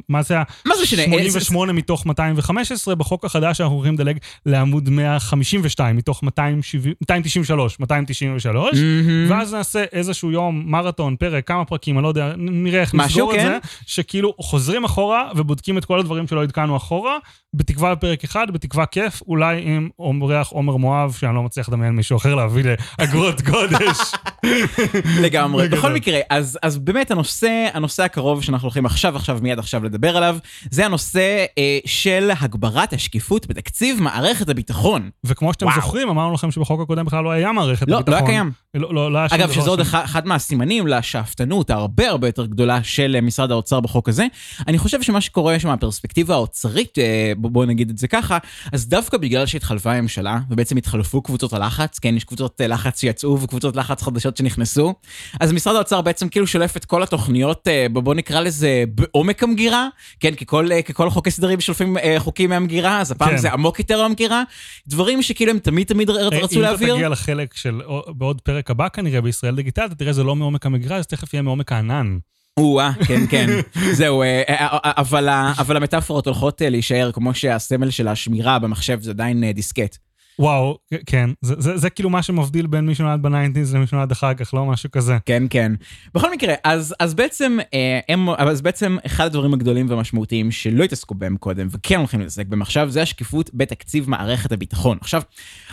מה 0.09 0.23
זה 0.23 0.35
היה? 0.35 0.43
מה 0.67 0.77
זה 0.77 0.83
משנה? 0.83 1.03
88 1.03 1.73
מתוך 1.73 2.07
215, 2.07 2.95
בחוק 2.95 3.25
החדש 3.25 3.61
אנחנו 3.61 3.77
הולכים 3.77 3.95
לדלג 3.95 4.19
לעמוד 4.47 4.89
152 4.89 5.97
מתוך 5.97 6.23
270 6.23 6.95
293, 7.01 7.81
293, 7.81 8.79
מהמם. 8.79 9.31
ואז 9.31 9.55
נעשה 9.55 9.85
איזשהו 9.93 10.31
יום 10.31 10.63
מרתון, 10.67 11.17
פרק, 11.17 11.49
כמה 11.49 11.65
פרקים, 11.65 11.97
אני 11.99 12.03
לא 12.03 12.09
יודע, 12.09 12.33
נראה 12.37 12.81
איך 12.81 12.95
נסגור 12.95 13.33
את 13.35 13.37
כן. 13.37 13.47
זה, 13.47 13.59
שכאילו 13.87 14.35
חוזרים 14.41 14.85
אחורה 14.85 15.31
ובודקים 15.37 15.79
את 15.79 15.85
כל 15.85 16.01
הדברים 16.01 16.27
שלא 16.27 16.43
עדכנו 16.43 16.77
אחורה, 16.77 17.19
בתקווה 17.55 17.95
בפרק 17.95 18.25
אחד, 18.25 18.51
בתקווה 18.51 18.87
כיף, 18.87 19.23
אולי 19.29 19.63
עם 19.65 19.89
אורח 19.99 20.49
עומר 20.49 20.77
מואב, 20.77 21.17
שאני 21.19 21.35
לא 21.35 21.43
מצליח 21.43 21.69
לדמיין 21.69 21.93
מישהו 21.93 22.17
אחר 22.17 22.35
להביא 22.35 22.65
לאגרות 22.99 23.43
גודש. 23.43 23.99
לגמרי. 25.21 25.69
בכל 25.69 25.93
מקרה, 25.93 26.19
אז, 26.31 26.59
אז 26.63 26.79
באמת 26.79 27.11
הנושא, 27.11 27.69
הנושא 27.73 28.03
הקרוב 28.03 28.43
שאנחנו 28.43 28.67
הולכים 28.67 28.87
עכשיו, 28.87 29.17
עכשיו, 29.17 29.39
מיד 29.43 29.59
עכשיו 29.59 29.85
לדבר 29.85 30.17
עליו, 30.17 30.37
זה 30.71 30.85
הנושא 30.87 31.45
אה, 31.59 31.79
של 31.87 32.31
הגברת 32.41 32.93
השקיפות 32.93 33.47
בתקציב 33.47 34.03
מערכת 34.03 34.49
הביטחון. 34.49 35.11
וכמו 35.25 35.53
שאתם 35.53 35.67
וואו. 35.67 35.77
זוכרים, 35.77 36.09
אמרנו 36.09 36.35
לכם 36.35 36.51
שבחוק 36.51 36.81
הקודם 36.81 37.05
בכלל 37.05 37.25
לא 37.25 37.31
היה 37.31 37.53
מערכת 37.53 37.89
לא, 37.89 37.97
הביטחון. 37.97 38.15
לא 38.15 38.19
היה 38.19 38.27
קיים. 38.27 38.51
לא, 38.75 38.95
לא, 38.95 39.13
לא 39.13 39.19
היה 39.19 39.29
שום 39.29 39.41
אגב, 39.41 39.53
שזה 39.53 39.71
עוד. 39.71 39.81
אחד, 39.81 40.03
אחד 40.05 40.27
מהסימנים 40.27 40.87
לשאפתנות 40.87 41.71
הרבה 41.71 42.09
הרבה 42.09 42.29
יותר 42.29 42.47
גדולה 42.47 42.83
של 42.83 43.13
אה, 43.17 43.21
משרד 43.21 43.51
האוצר 43.51 43.81
בחוק 43.81 44.09
הזה. 44.09 44.27
אני 44.69 44.79
חושב 44.79 45.03
שמה 45.03 45.21
שקורה 45.21 45.59
שם 45.59 45.69
מהפרספקטיבה 45.69 46.35
האוצרית, 46.35 46.99
אה, 46.99 47.33
בוא- 47.37 47.51
בוא 47.51 47.65
נגיד 47.67 47.91
את 47.91 47.99
זה 47.99 48.09
ככה, 48.09 48.39
אז 48.73 48.89
דווקא 48.89 49.17
בגלל 49.17 49.47
שהתחלפה 49.47 49.93
הממשלה, 49.93 50.39
ובעצם 50.51 50.77
התחלפו 50.77 51.23
קבוצות 51.23 51.53
הלחץ, 51.53 51.99
כן, 51.99 52.17
יש 52.17 52.25
קבוצות 52.25 52.61
אה, 52.61 52.67
לחץ 52.67 53.01
שיצאו 53.01 53.41
וקבוצות 53.43 53.77
לחץ 53.77 54.03
חדשות 54.03 54.37
שנכנסו, 54.37 54.95
אז 55.41 55.53
משרד 55.53 55.77
האוצר 55.77 56.01
בעצם 56.01 56.29
כאילו 56.29 56.47
שולף 56.47 56.77
את 56.77 56.85
כל 56.85 57.03
התוכניות, 57.03 57.69
אה, 57.69 57.87
בוא 57.91 58.03
בוא 58.03 58.15
נקרא 58.15 58.41
לזה 58.41 58.85
בעומק 58.95 59.43
המגירה, 59.43 59.89
כן, 60.21 60.35
ככל, 60.35 60.69
ככל 60.89 61.11
חוק 61.11 61.27
הסדרים 61.27 61.61
שולפים 61.61 61.97
חוקים 62.19 62.51
מהמגירה, 62.51 63.01
אז 63.01 63.11
הפעם 63.11 63.31
כן. 63.31 63.37
זה 63.37 63.53
עמוק 63.53 63.79
יותר 63.79 64.03
מהמגירה, 64.03 64.43
דברים 64.87 65.23
שכאילו 65.23 65.51
הם 65.53 65.59
תמיד 65.59 65.87
תמיד 65.87 66.11
רצו 66.11 66.57
אם 66.57 66.63
להעביר. 66.63 66.89
אתה 66.89 66.95
תגיע 66.97 67.09
לחלק 67.09 67.55
של 67.55 67.81
בעוד 68.09 68.41
פרק 68.41 68.60
הבא 68.69 68.89
כנראה 68.89 69.21
בישראל 69.21 69.57
דיגיטל, 69.57 69.85
אתה 69.85 69.95
תראה 69.95 70.13
זה 70.13 70.25
לא 70.25 70.37
מעומק 70.37 70.67
המגירה, 70.67 71.01
זה 71.01 71.05
תכף 71.05 71.35
יהיה 71.35 71.43
מעומק 71.43 71.73
הענן. 71.73 72.19
או-אה, 72.57 72.93
כן, 73.07 73.27
כן. 73.31 73.47
זהו, 73.99 74.23
אה, 74.23 74.43
אה, 74.49 74.79
אה, 74.85 75.53
אבל 75.59 75.77
המטאפורות 75.77 76.27
הולכות 76.27 76.63
להישאר 76.65 77.13
כמו 77.13 77.35
שהסמל 77.35 77.91
של 77.91 78.09
השמירה 78.09 78.59
במחשב 78.59 79.01
זה 79.01 79.11
עדיין 79.11 79.53
דיסקט. 79.53 79.99
וואו, 80.41 80.79
כן, 81.07 81.31
זה, 81.41 81.55
זה, 81.59 81.77
זה 81.77 81.91
כאילו 81.91 82.11
מה 82.11 82.23
שמבדיל 82.23 82.67
בין 82.67 82.87
מי 82.87 82.95
שנולד 82.95 83.23
ב 83.23 83.29
nineties 83.29 83.75
למי 83.75 83.87
שנולד 83.87 84.11
אחר 84.11 84.35
כך, 84.35 84.55
לא 84.55 84.67
משהו 84.67 84.91
כזה. 84.91 85.17
כן, 85.27 85.43
כן. 85.51 85.73
בכל 86.15 86.33
מקרה, 86.33 86.55
אז, 86.65 86.95
אז 87.01 87.15
בעצם, 87.15 87.59
אה, 87.75 88.01
הם, 88.09 88.29
אז 88.39 88.61
בעצם 88.63 88.97
אחד 89.07 89.27
הדברים 89.27 89.55
הגדולים 89.55 89.91
והמשמעותיים 89.91 90.51
שלא 90.51 90.85
התעסקו 90.85 91.15
בהם 91.15 91.37
קודם 91.37 91.69
וכן 91.71 91.99
הולכים 91.99 92.21
להתעסק 92.21 92.47
בהם 92.47 92.63
עכשיו, 92.63 92.91
זה 92.91 93.03
השקיפות 93.03 93.51
בתקציב 93.55 94.11
מערכת 94.11 94.53
הביטחון. 94.53 94.99
עכשיו, 95.01 95.23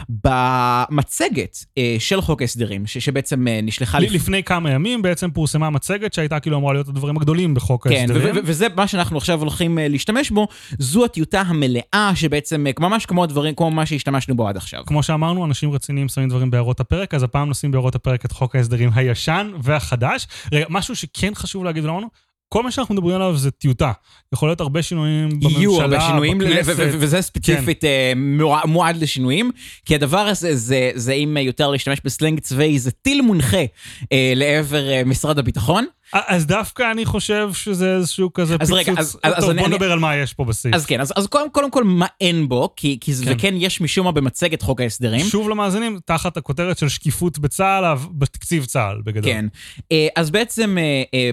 במצגת 0.09 1.65
אה, 1.77 1.95
של 1.99 2.21
חוק 2.21 2.41
ההסדרים, 2.41 2.87
ש, 2.87 2.97
שבעצם 2.97 3.47
אה, 3.47 3.59
נשלחה... 3.63 3.99
לפ- 3.99 4.11
לפני 4.11 4.43
כמה 4.43 4.71
ימים 4.71 5.01
בעצם 5.01 5.31
פורסמה 5.31 5.69
מצגת 5.69 6.13
שהייתה 6.13 6.39
כאילו 6.39 6.57
אמורה 6.57 6.73
להיות 6.73 6.87
הדברים 6.87 7.17
הגדולים 7.17 7.53
בחוק 7.53 7.87
כן, 7.87 7.95
ההסדרים. 7.95 8.35
ו- 8.35 8.39
ו- 8.39 8.41
וזה 8.43 8.67
מה 8.75 8.87
שאנחנו 8.87 9.17
עכשיו 9.17 9.39
הולכים 9.39 9.79
אה, 9.79 9.87
להשתמש 9.87 10.31
בו, 10.31 10.47
זו 10.79 11.05
הטיוטה 11.05 11.41
המלאה 11.41 12.11
שבעצם, 12.15 12.67
אה, 12.67 12.71
ממש 12.79 13.05
כמו 13.05 13.23
הדברים, 13.23 13.55
כמו 13.55 13.71
מה 13.71 13.85
שהשתמשנו 13.85 14.35
בו 14.35 14.47
עד 14.47 14.56
עד 14.57 14.63
עכשיו. 14.63 14.83
כמו 14.85 15.03
שאמרנו, 15.03 15.45
אנשים 15.45 15.71
רציניים 15.71 16.09
שמים 16.09 16.29
דברים 16.29 16.51
בהערות 16.51 16.79
הפרק, 16.79 17.13
אז 17.13 17.23
הפעם 17.23 17.49
נשים 17.49 17.71
בהערות 17.71 17.95
הפרק 17.95 18.25
את 18.25 18.31
חוק 18.31 18.55
ההסדרים 18.55 18.89
הישן 18.95 19.51
והחדש. 19.63 20.27
רגע, 20.53 20.65
משהו 20.69 20.95
שכן 20.95 21.35
חשוב 21.35 21.63
להגיד 21.63 21.83
לנו, 21.83 22.07
כל 22.49 22.63
מה 22.63 22.71
שאנחנו 22.71 22.95
מדברים 22.95 23.15
עליו 23.15 23.37
זה 23.37 23.51
טיוטה. 23.51 23.91
יכול 24.33 24.49
להיות 24.49 24.61
הרבה 24.61 24.81
שינויים 24.83 25.29
בממשלה, 25.29 25.59
יהיו 25.59 25.81
הרבה 25.81 26.01
שינויים, 26.01 26.37
בכנסת. 26.37 26.73
וזה 26.77 27.21
ספציפית 27.21 27.83
אה, 27.83 28.13
מוע- 28.15 28.65
מועד 28.65 28.97
לשינויים, 28.97 29.51
כי 29.85 29.95
הדבר 29.95 30.19
הזה, 30.19 30.55
זה, 30.55 30.91
זה 30.95 31.11
אם 31.13 31.37
יותר 31.41 31.69
להשתמש 31.71 32.01
בסלנג 32.05 32.39
צבאי, 32.39 32.79
זה 32.79 32.91
טיל 32.91 33.21
מונחה 33.21 33.63
אה, 34.11 34.33
לעבר 34.35 34.89
אה, 34.89 35.01
משרד 35.05 35.39
הביטחון. 35.39 35.85
אז 36.13 36.45
דווקא 36.45 36.91
אני 36.91 37.05
חושב 37.05 37.49
שזה 37.53 37.95
איזשהו 37.95 38.33
כזה 38.33 38.53
אז 38.59 38.59
פיצוץ. 38.59 38.77
רגע, 38.87 38.93
אז- 38.99 39.17
אז 39.23 39.33
טוב, 39.39 39.49
אני- 39.49 39.59
בוא 39.59 39.67
אני- 39.67 39.75
נדבר 39.75 39.91
על 39.91 39.99
מה 39.99 40.15
יש 40.15 40.33
פה 40.33 40.43
בסעיף. 40.45 40.75
אז 40.75 40.85
כן, 40.85 41.01
אז, 41.01 41.13
אז 41.15 41.27
קודם, 41.27 41.49
קודם 41.49 41.71
כל, 41.71 41.83
מה 41.83 42.05
אין 42.21 42.49
בו, 42.49 42.73
כי, 42.75 42.97
כי 43.01 43.13
זה 43.13 43.25
כן. 43.25 43.31
וכן 43.35 43.53
יש 43.57 43.81
משום 43.81 44.05
מה 44.05 44.11
במצגת 44.11 44.61
חוק 44.61 44.81
ההסדרים. 44.81 45.25
שוב 45.25 45.49
למאזינים, 45.49 45.99
תחת 46.05 46.37
הכותרת 46.37 46.77
של 46.77 46.89
שקיפות 46.89 47.39
בצה"ל, 47.39 47.83
בתקציב 48.11 48.65
צה"ל, 48.65 49.01
בגדול. 49.05 49.31
כן. 49.31 49.45
אה, 49.91 50.07
אז 50.15 50.29
בעצם 50.31 50.77
אה, 50.77 51.03
אה, 51.13 51.29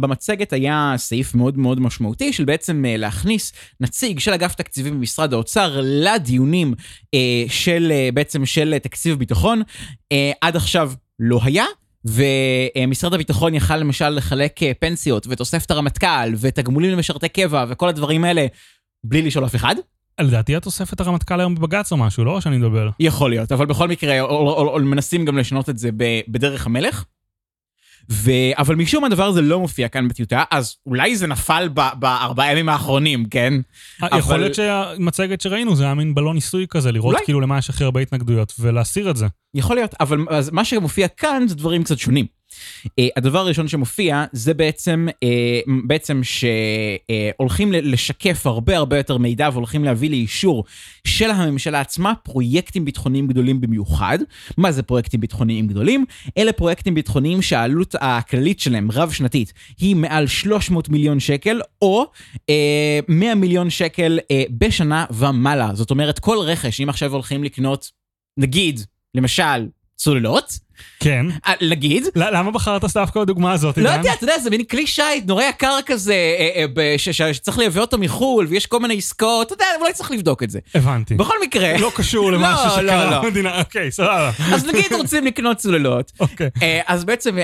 במצגת 0.00 0.52
היה 0.52 0.94
סעיף 0.96 1.34
מאוד 1.34 1.58
מאוד 1.58 1.80
משמעותי 1.80 2.32
של 2.32 2.44
בעצם 2.44 2.84
להכניס 2.88 3.52
נציג 3.80 4.18
של 4.18 4.32
אגף 4.32 4.54
תקציבים 4.54 4.94
במשרד 4.94 5.32
האוצר 5.32 5.80
לדיונים 5.82 6.74
של 7.48 7.92
בעצם 8.14 8.46
של 8.46 8.78
תקציב 8.82 9.18
ביטחון. 9.18 9.62
עד 10.40 10.56
עכשיו 10.56 10.92
לא 11.18 11.40
היה. 11.42 11.64
ומשרד 12.04 13.14
הביטחון 13.14 13.54
יכל 13.54 13.76
למשל 13.76 14.08
לחלק 14.08 14.62
אה, 14.62 14.72
פנסיות 14.78 15.26
ותוספת 15.30 15.70
הרמטכ"ל 15.70 16.34
ותגמולים 16.40 16.90
למשרתי 16.90 17.28
קבע 17.28 17.64
וכל 17.68 17.88
הדברים 17.88 18.24
האלה 18.24 18.46
בלי 19.04 19.22
לשאול 19.22 19.44
אף 19.44 19.54
אחד. 19.54 19.74
לדעתי 20.20 20.56
התוספת 20.56 21.00
הרמטכ"ל 21.00 21.40
היום 21.40 21.54
בבג"ץ 21.54 21.92
או 21.92 21.96
משהו, 21.96 22.24
לא? 22.24 22.30
או 22.30 22.40
שאני 22.40 22.58
מדבר? 22.58 22.90
יכול 23.00 23.30
להיות, 23.30 23.52
אבל 23.52 23.66
בכל 23.66 23.88
מקרה, 23.88 24.20
או, 24.20 24.26
או, 24.26 24.74
או, 24.74 24.78
מנסים 24.78 25.24
גם 25.24 25.38
לשנות 25.38 25.70
את 25.70 25.78
זה 25.78 25.90
בדרך 26.28 26.66
המלך. 26.66 27.04
ו... 28.12 28.30
אבל 28.58 28.74
משום 28.74 29.00
מה 29.00 29.06
הדבר 29.06 29.24
הזה 29.24 29.40
לא 29.42 29.60
מופיע 29.60 29.88
כאן 29.88 30.08
בטיוטה, 30.08 30.44
אז 30.50 30.76
אולי 30.86 31.16
זה 31.16 31.26
נפל 31.26 31.68
בארבעה 31.98 32.52
ימים 32.52 32.68
האחרונים, 32.68 33.24
כן? 33.28 33.54
אה, 34.02 34.08
יכול 34.18 34.20
אבל- 34.34 34.40
להיות 34.40 34.54
שהמצגת 34.54 35.40
שראינו 35.40 35.76
זה 35.76 35.84
היה 35.84 35.94
מין 35.94 36.14
בלון 36.14 36.34
ניסוי 36.34 36.66
כזה, 36.70 36.92
לראות 36.92 37.14
אולי. 37.14 37.24
כאילו 37.24 37.40
למה 37.40 37.58
יש 37.58 37.70
הכי 37.70 37.84
הרבה 37.84 38.00
התנגדויות, 38.00 38.52
ולהסיר 38.60 39.10
את 39.10 39.16
זה. 39.16 39.26
יכול 39.54 39.76
להיות, 39.76 39.94
אבל 40.00 40.18
מה 40.52 40.64
שמופיע 40.64 41.08
כאן 41.08 41.44
זה 41.48 41.54
דברים 41.54 41.84
קצת 41.84 41.98
שונים. 41.98 42.26
Uh, 42.86 42.88
הדבר 43.16 43.38
הראשון 43.38 43.68
שמופיע 43.68 44.24
זה 44.32 44.54
בעצם, 44.54 45.08
uh, 45.10 45.70
בעצם 45.86 46.20
שהולכים 46.22 47.72
לשקף 47.72 48.46
הרבה 48.46 48.76
הרבה 48.76 48.96
יותר 48.96 49.16
מידע 49.16 49.48
והולכים 49.52 49.84
להביא 49.84 50.10
לאישור 50.10 50.64
של 51.06 51.30
הממשלה 51.30 51.80
עצמה 51.80 52.14
פרויקטים 52.14 52.84
ביטחוניים 52.84 53.26
גדולים 53.26 53.60
במיוחד. 53.60 54.18
מה 54.56 54.72
זה 54.72 54.82
פרויקטים 54.82 55.20
ביטחוניים 55.20 55.66
גדולים? 55.66 56.04
אלה 56.38 56.52
פרויקטים 56.52 56.94
ביטחוניים 56.94 57.42
שהעלות 57.42 57.94
הכללית 58.00 58.60
שלהם, 58.60 58.90
רב-שנתית, 58.90 59.52
היא 59.78 59.96
מעל 59.96 60.26
300 60.26 60.88
מיליון 60.88 61.20
שקל, 61.20 61.60
או 61.82 62.06
uh, 62.36 62.44
100 63.08 63.34
מיליון 63.34 63.70
שקל 63.70 64.18
uh, 64.22 64.26
בשנה 64.50 65.04
ומעלה. 65.10 65.70
זאת 65.74 65.90
אומרת, 65.90 66.18
כל 66.18 66.36
רכש, 66.38 66.80
אם 66.80 66.88
עכשיו 66.88 67.12
הולכים 67.12 67.44
לקנות, 67.44 67.90
נגיד, 68.36 68.80
למשל, 69.14 69.66
צוללות, 69.96 70.58
כן. 71.00 71.26
אה, 71.46 71.52
נגיד, 71.62 72.04
ל- 72.16 72.36
למה 72.36 72.50
בחרת 72.50 72.84
דווקא 72.94 73.20
בדוגמה 73.20 73.52
הזאת, 73.52 73.78
לא? 73.78 73.90
יודע, 73.90 74.12
אתה 74.12 74.24
יודע, 74.24 74.38
זה 74.38 74.50
מין 74.50 74.64
כלי 74.64 74.86
שיט 74.86 75.26
נורא 75.26 75.42
יקר 75.42 75.78
כזה, 75.86 76.12
אה, 76.14 76.64
אה, 76.78 76.94
שצריך 77.32 77.58
לייבא 77.58 77.80
אותו 77.80 77.98
מחו"ל, 77.98 78.46
ויש 78.48 78.66
כל 78.66 78.80
מיני 78.80 78.96
עסקאות, 78.96 79.46
אתה 79.46 79.54
יודע, 79.54 79.64
אולי 79.80 79.92
צריך 79.92 80.10
לבדוק 80.10 80.42
את 80.42 80.50
זה. 80.50 80.58
הבנתי. 80.74 81.14
בכל 81.14 81.34
מקרה, 81.42 81.78
לא 81.78 81.92
קשור 81.94 82.32
למשהו 82.32 82.64
לא, 82.66 82.70
שקרה 82.70 83.04
לא, 83.04 83.10
לא. 83.10 83.22
במדינה, 83.22 83.58
אוקיי, 83.58 83.90
סבבה. 83.90 84.30
אז 84.54 84.66
נגיד 84.66 84.92
רוצים 84.92 85.24
לקנות 85.26 85.56
צוללות, 85.56 86.12
אוקיי. 86.20 86.50
אה, 86.62 86.80
אז 86.86 87.04
בעצם, 87.04 87.38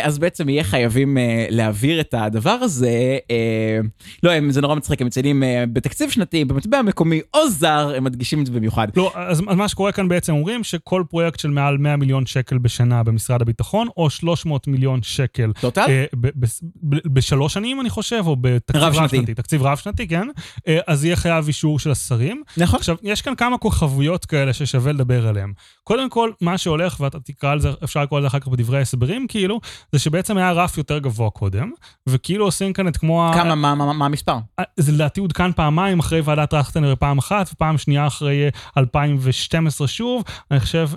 יהיה 0.48 0.64
חייבים 0.64 1.18
אה, 1.18 1.46
להעביר 1.50 2.00
את 2.00 2.14
הדבר 2.18 2.50
הזה, 2.50 3.18
אה, 3.30 3.78
לא, 4.22 4.32
זה 4.50 4.60
נורא 4.60 4.74
מצחיק, 4.74 5.00
הם 5.00 5.06
מציינים 5.06 5.42
אה, 5.42 5.64
בתקציב 5.72 6.10
שנתי, 6.10 6.44
במטבע 6.44 6.82
מקומי 6.82 7.20
או 7.34 7.50
זר, 7.50 7.92
הם 7.96 8.04
מדגישים 8.04 8.40
את 8.40 8.46
זה 8.46 8.52
במיוחד. 8.52 8.88
לא, 8.96 9.12
אז 9.14 9.38
אז 9.48 9.56
מה 9.56 9.68
שקורה 9.68 9.92
כאן 9.92 10.08
בעצם 10.08 10.32
אומרים 10.32 10.64
שכל 10.64 11.02
פרויקט 11.10 11.40
של 11.40 11.50
מעל 11.50 11.78
100 11.78 11.96
מיליון 11.96 12.26
שקל 12.26 12.58
בשנה 12.58 13.02
במשרד 13.18 13.42
הביטחון, 13.42 13.88
או 13.96 14.10
300 14.10 14.66
מיליון 14.66 15.02
שקל 15.02 15.52
טוטל? 15.60 15.84
אה, 15.88 16.04
ב- 16.14 16.26
ב- 16.26 16.46
ב- 16.82 17.08
בשלוש 17.14 17.54
שנים, 17.54 17.80
אני 17.80 17.90
חושב, 17.90 18.22
או 18.26 18.36
בתקציב 18.40 18.82
רב-שנתי. 18.82 19.34
תקציב 19.34 19.62
רב-שנתי, 19.62 20.08
כן. 20.08 20.28
אה, 20.68 20.78
אז 20.86 21.04
יהיה 21.04 21.16
חייב 21.16 21.46
אישור 21.46 21.78
של 21.78 21.90
השרים. 21.90 22.42
נכון. 22.56 22.78
עכשיו, 22.78 22.96
יש 23.02 23.22
כאן 23.22 23.34
כמה 23.34 23.58
כוכבויות 23.58 24.26
כאלה 24.26 24.52
ששווה 24.52 24.92
לדבר 24.92 25.28
עליהן. 25.28 25.52
קודם 25.84 26.10
כל, 26.10 26.30
מה 26.40 26.58
שהולך, 26.58 27.00
ואתה 27.00 27.20
תקרא 27.20 27.50
על 27.50 27.60
זה, 27.60 27.70
אפשר 27.84 28.02
לקרוא 28.02 28.18
על 28.18 28.22
זה 28.22 28.28
אחר 28.28 28.38
כך 28.38 28.48
בדברי 28.48 28.78
ההסברים, 28.78 29.26
כאילו, 29.28 29.60
זה 29.92 29.98
שבעצם 29.98 30.36
היה 30.36 30.52
רף 30.52 30.78
יותר 30.78 30.98
גבוה 30.98 31.30
קודם, 31.30 31.70
וכאילו 32.08 32.44
עושים 32.44 32.72
כאן 32.72 32.88
את 32.88 32.96
כמו 32.96 33.24
ה... 33.28 33.34
כמה, 33.34 33.54
מה- 33.54 33.74
מה 33.74 33.92
מה 33.92 34.06
המספר? 34.06 34.36
אה, 34.58 34.64
זה 34.76 34.92
לדעתי 34.92 35.20
עודכן 35.20 35.52
פעמיים 35.52 35.98
אחרי 35.98 36.20
ועדת 36.20 36.50
טרכטנר 36.50 36.94
פעם 36.98 37.18
אחת, 37.18 37.50
ופעם 37.52 37.78
שנייה 37.78 38.06
אחרי 38.06 38.44
אה, 38.44 38.48
2012 38.76 39.88
שוב. 39.88 40.22
אני 40.50 40.60
חושב, 40.60 40.88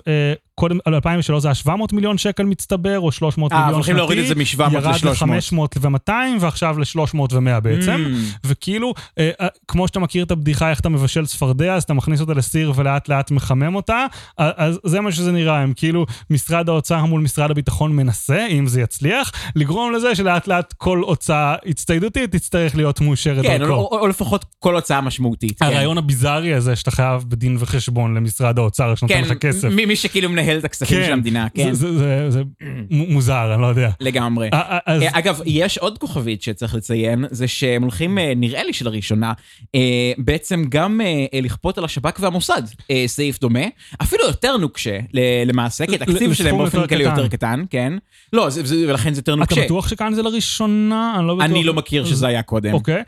קודם, 0.54 0.78
על 0.84 0.94
2003 0.94 1.42
זה 1.42 1.48
היה 1.48 1.54
700 1.54 1.92
מיליון 1.92 2.18
שקל 2.18 2.42
מצטבר, 2.44 3.00
או 3.00 3.12
300 3.12 3.52
אה, 3.52 3.58
מיליון 3.58 3.70
שנתי. 3.70 3.76
הולכים 3.76 3.96
להוריד 3.96 4.18
את 4.18 4.26
זה 4.26 4.34
מ-700 4.34 4.74
ירד 4.74 4.94
ל-300. 5.04 5.24
ל-500 5.24 5.78
ו-200, 5.80 6.12
ועכשיו 6.40 6.78
ל-300 6.78 7.18
ו-100 7.32 7.60
בעצם. 7.60 8.04
Mm. 8.06 8.36
וכאילו, 8.46 8.94
אה, 9.18 9.30
אה, 9.40 9.46
כמו 9.68 9.88
שאתה 9.88 10.00
מכיר 10.00 10.24
את 10.24 10.30
הבדיחה 10.30 10.70
איך 10.70 10.80
אתה 10.80 10.88
מבשל 10.88 11.26
צפרדע, 11.26 11.74
אז 11.74 11.82
אתה 11.82 11.94
מכניס 11.94 12.20
אותה 12.20 12.34
לסיר 12.34 12.72
ולאט 12.76 13.08
לאט 13.08 13.30
מחמם 13.30 13.74
אותה, 13.74 14.06
אה, 14.40 14.50
אז 14.56 14.80
זה 14.84 15.00
מה 15.00 15.12
שזה 15.12 15.32
נראה, 15.32 15.58
הם 15.58 15.72
כאילו, 15.76 16.06
משרד 16.30 16.68
האוצר 16.68 17.04
מול 17.04 17.20
משרד 17.20 17.50
הביטחון 17.50 17.96
מנסה, 17.96 18.46
אם 18.50 18.66
זה 18.66 18.80
יצליח, 18.80 19.32
לגרום 19.56 19.92
לזה 19.92 20.14
שלאט 20.14 20.48
לאט 20.48 20.72
כל 20.72 20.98
הוצאה 20.98 21.54
הצטיידותית 21.66 22.32
תצטרך 22.32 22.76
להיות 22.76 23.00
מאושרת 23.00 23.44
כן, 23.46 23.58
דרכו. 23.58 23.72
או- 23.72 23.88
או 23.92 23.98
או 23.98 24.06
לפחות 24.08 24.44
כל 24.58 24.74
הוצאה 24.74 25.00
משמעותית. 25.00 25.58
כן. 25.58 25.64
הרעיון 25.64 25.98
הביזארי 25.98 26.54
הזה 26.54 26.76
שאתה 26.76 26.90
חייב 26.90 27.24
בדין 27.28 27.56
וחשבון 27.58 28.14
למשרד 28.14 28.58
האוצר 28.58 28.94
שנותן 28.94 29.14
כן, 29.14 29.20
לך 29.22 29.32
כסף. 29.32 29.68
מי 29.68 29.86
מי 29.86 29.96
שכאילו 29.96 30.28
מנהל 30.28 30.51
את 30.58 30.64
הכספים 30.64 31.04
של 31.04 31.12
המדינה, 31.12 31.46
כן, 31.54 31.72
זה- 31.72 31.98
זה- 31.98 32.30
זה 32.30 32.42
מ- 32.90 33.12
מוזר, 33.12 33.52
אני 33.54 33.62
לא 33.62 33.66
יודע. 33.66 33.90
לגמרי. 34.00 34.48
אה, 34.52 34.78
אז 34.86 35.02
אה, 35.02 35.08
אגב, 35.12 35.40
יש 35.46 35.78
עוד 35.78 35.98
כוכבית 35.98 36.42
שצריך 36.42 36.74
לציין, 36.74 37.24
זה 37.30 37.48
שהם 37.48 37.82
הולכים, 37.82 38.18
אה, 38.18 38.32
נראה 38.36 38.64
לי 38.64 38.72
שלראשונה, 38.72 39.32
אה, 39.74 39.80
בעצם 40.18 40.64
גם 40.68 41.00
לכפות 41.42 41.78
על 41.78 41.84
השב"כ 41.84 42.16
והמוסד 42.20 42.62
סעיף 43.06 43.40
דומה, 43.40 43.60
אפילו 44.02 44.24
יותר 44.24 44.56
נוקשה 44.56 44.98
למעשה, 45.46 45.86
כי 45.86 45.94
התקציב 45.94 46.32
שלהם 46.32 46.58
באופן 46.58 46.86
כללי. 46.86 47.04
יותר 47.04 47.28
קטן, 47.28 47.64
כן? 47.70 47.92
לא, 48.32 48.50
זה- 48.50 48.66
זה- 48.66 48.76
ולכן 48.88 49.14
זה 49.14 49.18
יותר 49.18 49.32
אתה 49.32 49.40
נוקשה. 49.40 49.64
בטוח 49.64 49.88
שכאן 49.88 50.14
זה 50.14 50.22
לראשונה? 50.22 51.14
אני 51.18 51.26
לא 51.26 51.34
בטוח. 51.34 51.44
אני 51.50 51.64
לא 51.64 51.74
מכיר 51.74 52.04
שזה 52.04 52.26
היה 52.26 52.42
קודם. 52.42 52.72
אוקיי. 52.74 53.02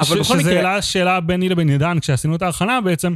אבל 0.00 0.20
בכל 0.20 0.36
מקרה- 0.36 0.82
שאלה 0.82 1.20
ביני 1.20 1.48
לבין 1.48 1.68
עידן, 1.68 1.98
כשעשינו 2.00 2.36
את 2.36 2.42
ההכנה 2.42 2.80
בעצם, 2.80 3.14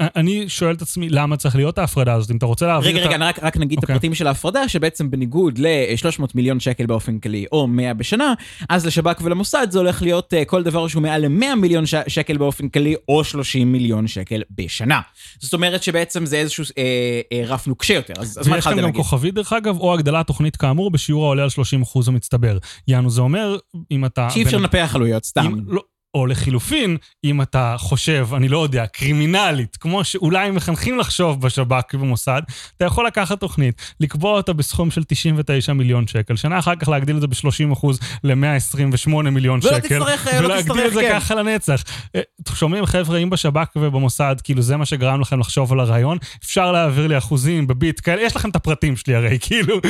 אני 0.00 0.44
שואל 0.48 0.74
את 0.74 0.82
עצמי 0.82 1.08
למה 1.08 1.36
צריך 1.36 1.56
להיות 1.56 1.78
ההפרדה 1.78 2.14
הזאת, 2.14 2.30
אם 2.30 2.36
אתה 2.36 2.46
רוצה 2.46 2.66
להעביר 2.66 2.90
רגע. 2.96 3.01
רגע, 3.06 3.16
רק, 3.20 3.38
רק 3.42 3.56
נגיד 3.56 3.78
את 3.78 3.84
אוקיי. 3.84 3.94
הפרטים 3.94 4.14
של 4.14 4.26
ההפרדה, 4.26 4.68
שבעצם 4.68 5.10
בניגוד 5.10 5.58
ל-300 5.58 6.24
מיליון 6.34 6.60
שקל 6.60 6.86
באופן 6.86 7.18
כללי, 7.18 7.46
או 7.52 7.66
100 7.66 7.94
בשנה, 7.94 8.34
אז 8.68 8.86
לשב"כ 8.86 9.20
ולמוסד 9.22 9.66
זה 9.70 9.78
הולך 9.78 10.02
להיות 10.02 10.34
אה, 10.34 10.44
כל 10.44 10.62
דבר 10.62 10.88
שהוא 10.88 11.02
מעל 11.02 11.26
ל-100 11.26 11.54
מיליון 11.56 11.86
ש- 11.86 11.94
שקל 12.06 12.36
באופן 12.36 12.68
כללי, 12.68 12.94
או 13.08 13.24
30 13.24 13.72
מיליון 13.72 14.06
שקל 14.06 14.42
בשנה. 14.50 15.00
זאת 15.40 15.52
אומרת 15.54 15.82
שבעצם 15.82 16.26
זה 16.26 16.36
איזשהו 16.36 16.64
אה, 16.78 17.20
אה, 17.32 17.42
רף 17.46 17.66
נוקשה 17.66 17.94
יותר, 17.94 18.14
אז, 18.18 18.38
אז 18.40 18.48
מה 18.48 18.54
ויש 18.54 18.64
כאן 18.64 18.72
התחלת 18.72 18.76
גם 18.76 18.84
להגיד? 18.84 18.96
כוכבית 18.96 19.34
דרך 19.34 19.52
אגב, 19.52 19.78
או 19.78 19.94
הגדלת 19.94 20.26
תוכנית 20.26 20.56
כאמור 20.56 20.90
בשיעור 20.90 21.24
העולה 21.24 21.42
על 21.42 21.48
30% 21.48 22.08
המצטבר. 22.08 22.58
יענו, 22.88 23.10
זה 23.10 23.20
אומר, 23.20 23.56
אם 23.90 24.04
אתה... 24.04 24.28
שאי 24.30 24.42
אפשר 24.42 24.56
לנפח 24.56 24.92
עלויות, 24.94 25.24
סתם. 25.24 25.46
אם, 25.46 25.60
לא, 25.66 25.82
או 26.14 26.26
לחילופין, 26.26 26.96
אם 27.24 27.42
אתה 27.42 27.74
חושב, 27.78 28.28
אני 28.36 28.48
לא 28.48 28.62
יודע, 28.62 28.86
קרימינלית, 28.86 29.76
כמו 29.76 30.04
שאולי 30.04 30.50
מחנכים 30.50 30.98
לחשוב 30.98 31.40
בשב"כ 31.40 31.94
ובמוסד, 31.94 32.42
אתה 32.76 32.84
יכול 32.84 33.06
לקחת 33.06 33.40
תוכנית, 33.40 33.82
לקבוע 34.00 34.36
אותה 34.36 34.52
בסכום 34.52 34.90
של 34.90 35.04
99 35.04 35.72
מיליון 35.72 36.06
שקל, 36.06 36.36
שנה 36.36 36.58
אחר 36.58 36.76
כך 36.76 36.88
להגדיל 36.88 37.16
את 37.16 37.20
זה 37.20 37.26
ב-30% 37.26 37.86
ל-128 38.24 39.10
מיליון 39.30 39.60
ולא 39.62 39.76
שקל, 39.76 39.80
תצטרך, 39.80 40.28
אה, 40.28 40.40
לא 40.40 40.46
ולהגדיל 40.46 40.72
תצטרך, 40.72 40.86
את 40.86 40.92
זה 40.92 41.00
כן. 41.00 41.12
ככה 41.12 41.34
לנצח. 41.34 41.84
אה, 42.16 42.20
שומעים 42.54 42.86
חבר'ה, 42.86 43.18
אם 43.18 43.30
בשב"כ 43.30 43.76
ובמוסד, 43.76 44.36
כאילו 44.44 44.62
זה 44.62 44.76
מה 44.76 44.86
שגרם 44.86 45.20
לכם 45.20 45.40
לחשוב 45.40 45.72
על 45.72 45.80
הרעיון, 45.80 46.18
אפשר 46.44 46.72
להעביר 46.72 47.06
לי 47.06 47.18
אחוזים 47.18 47.66
בביט 47.66 48.00
כאלה, 48.04 48.22
יש 48.22 48.36
לכם 48.36 48.50
את 48.50 48.56
הפרטים 48.56 48.96
שלי 48.96 49.14
הרי, 49.14 49.38
כאילו, 49.46 49.80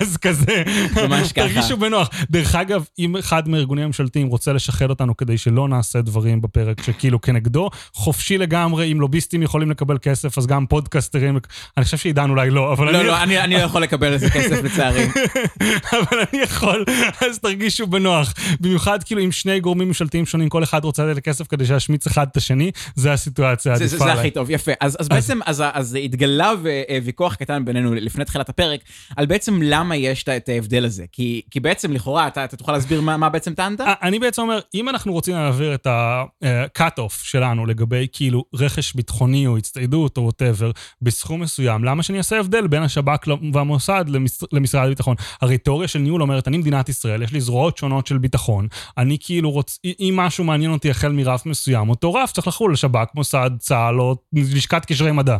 אז 0.00 0.16
כזה, 0.16 0.62
ממש 0.96 1.32
ככה. 1.32 1.48
תרגישו 1.48 1.76
בנוח. 1.76 2.10
דרך 2.30 2.54
אגב, 2.54 2.84
אם 2.98 3.16
אחד 3.16 3.48
מהארגונים 3.48 3.84
הממשלתיים 3.84 4.26
רוצה 4.26 4.52
לשחד 4.52 4.90
אותנו 4.90 5.16
כדי 5.16 5.38
שלא 5.38 5.67
לא 5.70 5.76
נעשה 5.76 6.00
דברים 6.02 6.40
בפרק 6.42 6.82
שכאילו 6.82 7.20
כנגדו. 7.20 7.70
חופשי 7.94 8.38
לגמרי, 8.38 8.92
אם 8.92 9.00
לוביסטים 9.00 9.42
יכולים 9.42 9.70
לקבל 9.70 9.98
כסף, 10.02 10.38
אז 10.38 10.46
גם 10.46 10.66
פודקסטרים, 10.66 11.38
אני 11.76 11.84
חושב 11.84 11.96
שעידן 11.96 12.30
אולי 12.30 12.50
לא, 12.50 12.72
אבל 12.72 12.92
לא, 12.92 12.98
אני... 13.00 13.06
לא, 13.06 13.22
אני 13.22 13.40
אני 13.40 13.54
לא 13.54 13.60
יכול 13.60 13.82
לקבל 13.82 14.12
איזה 14.12 14.30
כסף 14.30 14.62
לצערי. 14.64 15.06
אבל 15.98 16.18
אני 16.32 16.42
יכול, 16.42 16.84
אז 17.30 17.38
תרגישו 17.38 17.86
בנוח. 17.86 18.34
במיוחד 18.60 19.02
כאילו 19.02 19.20
עם 19.20 19.32
שני 19.32 19.60
גורמים 19.60 19.88
ממשלתיים 19.88 20.26
שונים, 20.26 20.48
כל 20.48 20.62
אחד 20.62 20.84
רוצה 20.84 21.06
לתת 21.06 21.20
כסף 21.24 21.46
כדי 21.46 21.66
שישמיץ 21.66 22.06
אחד 22.06 22.26
את 22.32 22.36
השני, 22.36 22.70
זה 22.94 23.12
הסיטואציה 23.12 23.72
העדיפה 23.72 23.88
זה, 23.90 23.98
זה 23.98 24.04
עליי. 24.04 24.18
הכי 24.18 24.30
טוב, 24.30 24.50
יפה. 24.50 24.72
אז, 24.80 24.96
אז 25.00 25.08
בעצם, 25.08 25.38
אז, 25.46 25.62
אז 25.72 25.98
התגלה 26.04 26.52
אה, 26.88 26.98
ויכוח 27.04 27.34
קטן 27.34 27.64
בינינו 27.64 27.94
לפני 27.94 28.24
תחילת 28.24 28.48
הפרק, 28.48 28.80
על 29.16 29.26
בעצם 29.26 29.60
למה 29.62 29.96
יש 29.96 30.22
את- 30.22 30.28
את 30.28 30.48
ההבדל 30.48 30.84
הזה. 30.84 31.04
כי, 31.12 31.42
כי 31.50 31.60
בעצם, 31.60 31.92
לכאורה, 31.92 32.26
אתה, 32.28 32.44
אתה 32.44 32.56
תוכל 32.56 32.72
להסביר 32.72 33.00
מה, 33.00 33.16
מה 33.16 33.28
בעצם 33.28 33.54
טענת? 33.54 33.80
אה, 33.80 33.94
אני 34.02 34.18
בעצם 34.18 34.42
אומר, 34.42 34.58
אם 34.74 34.88
אנחנו 34.88 35.12
רוצים 35.12 35.34
להעביר 35.58 35.74
את 35.74 35.86
ה-cut-off 35.86 37.12
שלנו 37.22 37.66
לגבי 37.66 38.06
כאילו 38.12 38.44
רכש 38.54 38.94
ביטחוני 38.94 39.46
או 39.46 39.56
הצטיידות 39.56 40.16
או 40.16 40.22
whatever 40.22 40.70
בסכום 41.02 41.40
מסוים, 41.40 41.84
למה 41.84 42.02
שאני 42.02 42.18
אעשה 42.18 42.40
הבדל 42.40 42.66
בין 42.66 42.82
השב"כ 42.82 43.28
והמוסד 43.52 44.04
למש, 44.08 44.30
למשרד 44.52 44.86
הביטחון? 44.86 45.16
הרי 45.40 45.58
תיאוריה 45.58 45.88
של 45.88 45.98
ניהול 45.98 46.22
אומרת, 46.22 46.48
אני 46.48 46.58
מדינת 46.58 46.88
ישראל, 46.88 47.22
יש 47.22 47.32
לי 47.32 47.40
זרועות 47.40 47.78
שונות 47.78 48.06
של 48.06 48.18
ביטחון, 48.18 48.68
אני 48.98 49.16
כאילו 49.20 49.50
רוצ... 49.50 49.78
אם 49.84 50.14
משהו 50.16 50.44
מעניין 50.44 50.72
אותי 50.72 50.90
החל 50.90 51.12
מרף 51.12 51.46
מסוים, 51.46 51.88
אותו 51.88 52.14
רף 52.14 52.32
צריך 52.32 52.46
לחול 52.46 52.72
לשב"כ, 52.72 53.14
מוסד, 53.14 53.50
צה"ל 53.58 54.00
או 54.00 54.16
לשכת 54.32 54.84
קשרי 54.84 55.12
מדע. 55.12 55.36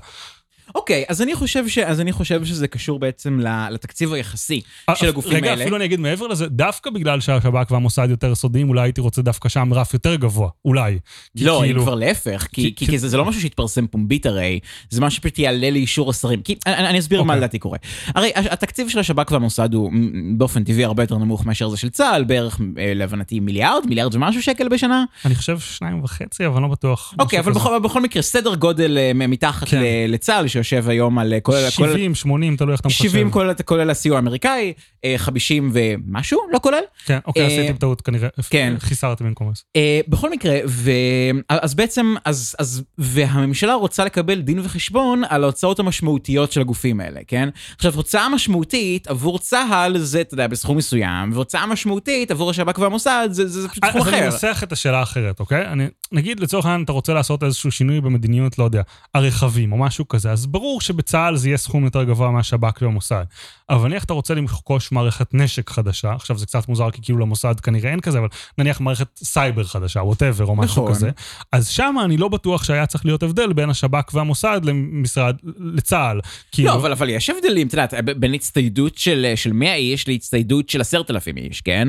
אוקיי, 0.75 1.05
אז 1.09 1.23
אני 1.23 1.35
חושב, 1.35 1.69
ש, 1.69 1.79
אז 1.79 2.01
אני 2.01 2.13
חושב 2.13 2.45
שזה 2.45 2.69
קשור 2.69 2.99
בעצם 2.99 3.41
לתקציב 3.71 4.13
היחסי 4.13 4.61
של 4.95 5.05
אה, 5.05 5.11
הגופים 5.11 5.33
רגע, 5.33 5.51
האלה. 5.51 5.63
אפילו 5.63 5.77
אני 5.77 5.85
אגיד 5.85 6.01
מעבר 6.01 6.27
לזה, 6.27 6.47
דווקא 6.47 6.91
בגלל 6.91 7.21
שהשב"כ 7.21 7.71
והמוסד 7.71 8.07
יותר 8.11 8.35
סודיים, 8.35 8.69
אולי 8.69 8.83
הייתי 8.83 9.01
רוצה 9.01 9.23
דווקא 9.23 9.49
שם 9.49 9.75
רף 9.75 9.95
יותר 9.95 10.15
גבוה, 10.15 10.49
אולי. 10.65 10.99
כי 11.39 11.45
לא, 11.45 11.59
כאילו- 11.63 11.81
אם 11.81 11.85
כבר 11.85 11.95
להפך, 11.95 12.47
כי, 12.53 12.63
כי- 12.63 12.75
כי, 12.77 12.87
כי- 12.87 12.93
כי 12.93 12.99
זה, 12.99 13.09
זה 13.09 13.17
לא 13.17 13.25
משהו 13.25 13.41
שהתפרסם 13.41 13.87
פומבית 13.87 14.27
הרי, 14.27 14.61
זה 14.91 15.01
משהו 15.01 15.17
שפשוט 15.17 15.39
יעלה 15.39 15.71
לאישור 15.71 16.11
השרים. 16.11 16.43
כי 16.43 16.57
אני, 16.67 16.89
אני 16.89 16.99
אסביר 16.99 17.23
מה 17.23 17.33
אוקיי. 17.33 17.41
לדעתי 17.41 17.59
קורה. 17.59 17.79
הרי 18.15 18.31
התקציב 18.35 18.89
של 18.89 18.99
השב"כ 18.99 19.31
והמוסד 19.33 19.75
הוא 19.75 19.93
באופן 20.37 20.65
טבעי 20.65 20.85
הרבה 20.85 21.03
יותר 21.03 21.19
נמוך 21.19 21.47
מאשר 21.47 21.69
זה 21.69 21.77
של 21.77 21.89
צה"ל, 21.91 22.25
בערך 22.25 22.61
אה, 22.79 22.93
להבנתי 22.95 23.41
מיליארד, 23.41 23.87
מיליארד 23.87 24.15
ומשהו 24.15 24.43
שקל 24.43 24.69
בשנה. 24.69 25.05
אני 25.25 25.35
חושב 25.35 25.59
שניים 25.59 26.05
וחצי, 26.05 26.47
אבל 26.47 26.63
לא 26.63 26.69
בטוח. 26.69 27.15
אוקיי, 27.19 27.39
אבל. 27.39 27.53
בכל, 27.53 27.79
בכל 27.79 28.01
מקרה, 28.03 28.23
סדר 28.23 28.55
גודל 28.55 28.99
אה, 28.99 29.13
מתחת 29.29 29.69
כן. 29.69 29.83
לצה"ל, 30.09 30.49
שיושב 30.63 30.89
היום 30.89 31.19
על 31.19 31.33
אה, 31.33 31.41
כל... 31.41 31.53
כל- 31.77 31.89
70, 31.89 32.15
80, 32.15 32.57
תלוי 32.57 32.73
איך 32.73 32.81
אתה 32.81 32.89
מחשב. 32.89 33.05
70 33.05 33.31
כולל, 33.31 33.53
כולל 33.65 33.91
הסיוע 33.91 34.17
האמריקאי, 34.17 34.73
אה, 35.05 35.15
50 35.17 35.71
ומשהו, 35.73 36.41
לא 36.53 36.59
כולל. 36.63 36.81
כן, 37.05 37.19
אוקיי, 37.27 37.43
אה, 37.43 37.47
עשיתי 37.47 37.79
טעות 37.79 38.01
כנראה. 38.01 38.29
כן. 38.51 38.75
חיסרתי 38.79 39.25
במקום 39.25 39.53
זה. 39.55 39.63
אה, 39.77 40.01
בכל 40.09 40.31
מקרה, 40.31 40.59
ו... 40.67 40.91
אז 41.49 41.75
בעצם, 41.75 42.15
אז, 42.25 42.57
אז, 42.59 42.83
והממשלה 42.99 43.75
רוצה 43.75 44.05
לקבל 44.05 44.41
דין 44.41 44.59
וחשבון 44.65 45.23
על 45.29 45.43
ההוצאות 45.43 45.79
המשמעותיות 45.79 46.53
של 46.53 46.61
הגופים 46.61 47.01
האלה, 47.01 47.21
כן? 47.27 47.49
עכשיו, 47.77 47.95
הוצאה 47.95 48.29
משמעותית 48.29 49.07
עבור 49.07 49.39
צה"ל 49.39 49.99
זה, 49.99 50.21
אתה 50.21 50.35
יודע, 50.35 50.47
בסכום 50.47 50.77
מסוים, 50.77 51.33
והוצאה 51.33 51.67
משמעותית 51.67 52.31
עבור 52.31 52.51
השב"כ 52.51 52.79
והמוסד 52.79 53.29
זה, 53.33 53.49
זה, 53.49 53.63
זה 53.63 53.69
פשוט 53.69 53.85
סכום 53.85 54.01
אז 54.01 54.09
אני 54.09 54.17
אחר. 54.17 54.27
אנסח 54.27 54.61
את 54.63 54.73
השאלה 54.73 54.99
האחרת, 54.99 55.41
אוקיי? 55.41 55.67
אני, 55.67 55.87
נגיד 56.13 56.41
לצורך 56.41 56.65
העניין 56.67 56.83
אתה 56.83 56.93
רוצה 56.93 57.15
לעשות 57.15 57.43
איזשהו 57.43 57.71
שינוי 57.73 58.01
במדיניות, 58.01 58.59
לא 58.59 58.65
יודע, 58.65 58.83
הרכבים 59.15 59.73
או 59.73 59.79
משהו 59.79 60.09
כזה, 60.09 60.33
אז 60.33 60.47
ברור 60.47 60.81
שבצה"ל 60.81 61.37
זה 61.37 61.49
יהיה 61.49 61.59
סכום 61.59 61.85
יותר 61.85 62.05
גבוה 62.05 62.31
מהשב"כ 62.31 62.83
והמוסד. 62.83 63.25
אבל 63.71 63.89
נניח 63.89 64.05
אתה 64.05 64.13
רוצה 64.13 64.35
לרכוש 64.35 64.93
מערכת 64.93 65.35
נשק 65.35 65.71
חדשה, 65.71 66.13
עכשיו 66.13 66.39
זה 66.39 66.47
קצת 66.47 66.69
מוזר 66.69 66.91
כי 66.91 67.03
כאילו 67.03 67.19
למוסד 67.19 67.61
כנראה 67.61 67.91
אין 67.91 68.01
כזה, 68.01 68.19
אבל 68.19 68.29
נניח 68.59 68.81
מערכת 68.81 69.07
סייבר 69.17 69.65
חדשה, 69.65 70.01
whatever 70.01 70.45
או 70.45 70.57
משהו 70.57 70.83
נכון. 70.83 70.95
כזה, 70.95 71.11
אז 71.53 71.69
שם 71.69 71.95
אני 72.05 72.17
לא 72.17 72.29
בטוח 72.29 72.65
שהיה 72.65 72.87
צריך 72.87 73.05
להיות 73.07 73.23
הבדל 73.23 73.53
בין 73.53 73.71
השב"כ 73.71 74.15
והמוסד 74.15 74.61
למשרד, 74.65 75.37
לצה"ל. 75.59 76.21
כאילו, 76.53 76.69
לא, 76.69 76.75
אבל, 76.75 76.93
אבל 76.93 77.09
יש 77.09 77.31
הבדלים, 77.31 77.67
אתה 77.67 77.77
יודע, 77.93 78.01
ב- 78.13 78.21
בין 78.21 78.35
הצטיידות 78.35 78.99
של, 78.99 79.33
של 79.37 79.53
100 79.53 79.75
איש 79.75 80.09
להצטיידות 80.09 80.69
של 80.69 80.81
10,000 80.81 81.37
איש, 81.37 81.61
כן? 81.61 81.89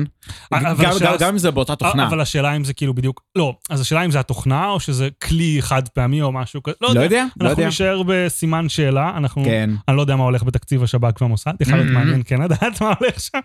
גם, 0.54 0.66
השאלה- 0.66 1.10
גם, 1.12 1.16
גם 1.20 1.28
אם 1.28 1.38
זה 1.38 1.50
באותה 1.50 1.76
תוכנה. 1.76 2.08
אבל 2.08 2.20
השאלה 2.20 2.56
אם 2.56 2.64
זה 2.64 2.72
כאילו 2.72 2.94
בדיוק, 2.94 3.22
לא, 3.36 3.54
אז 3.70 3.80
השאלה 3.80 4.04
אם 4.04 4.09
זה 4.10 4.20
התוכנה 4.20 4.68
או 4.68 4.80
שזה 4.80 5.08
כלי 5.24 5.56
חד 5.60 5.88
פעמי 5.88 6.22
או 6.22 6.32
משהו 6.32 6.62
כזה, 6.62 6.76
לא 6.80 6.88
יודע, 6.88 7.24
לא 7.40 7.46
אנחנו 7.48 7.48
יודע. 7.50 7.68
נשאר 7.68 8.02
בסימן 8.06 8.68
שאלה, 8.68 9.12
אנחנו, 9.16 9.44
כן. 9.44 9.70
אני 9.88 9.96
לא 9.96 10.02
יודע 10.02 10.16
מה 10.16 10.24
הולך 10.24 10.42
בתקציב 10.42 10.82
השב"כ 10.82 11.20
והמוסד, 11.20 11.52
יכול 11.60 11.74
להיות 11.74 11.88
Mhm. 11.88 11.92
מעניין 11.92 12.22
כן 12.24 12.42
לדעת 12.44 12.82
מה 12.82 12.92
הולך 13.00 13.20
שם. 13.20 13.38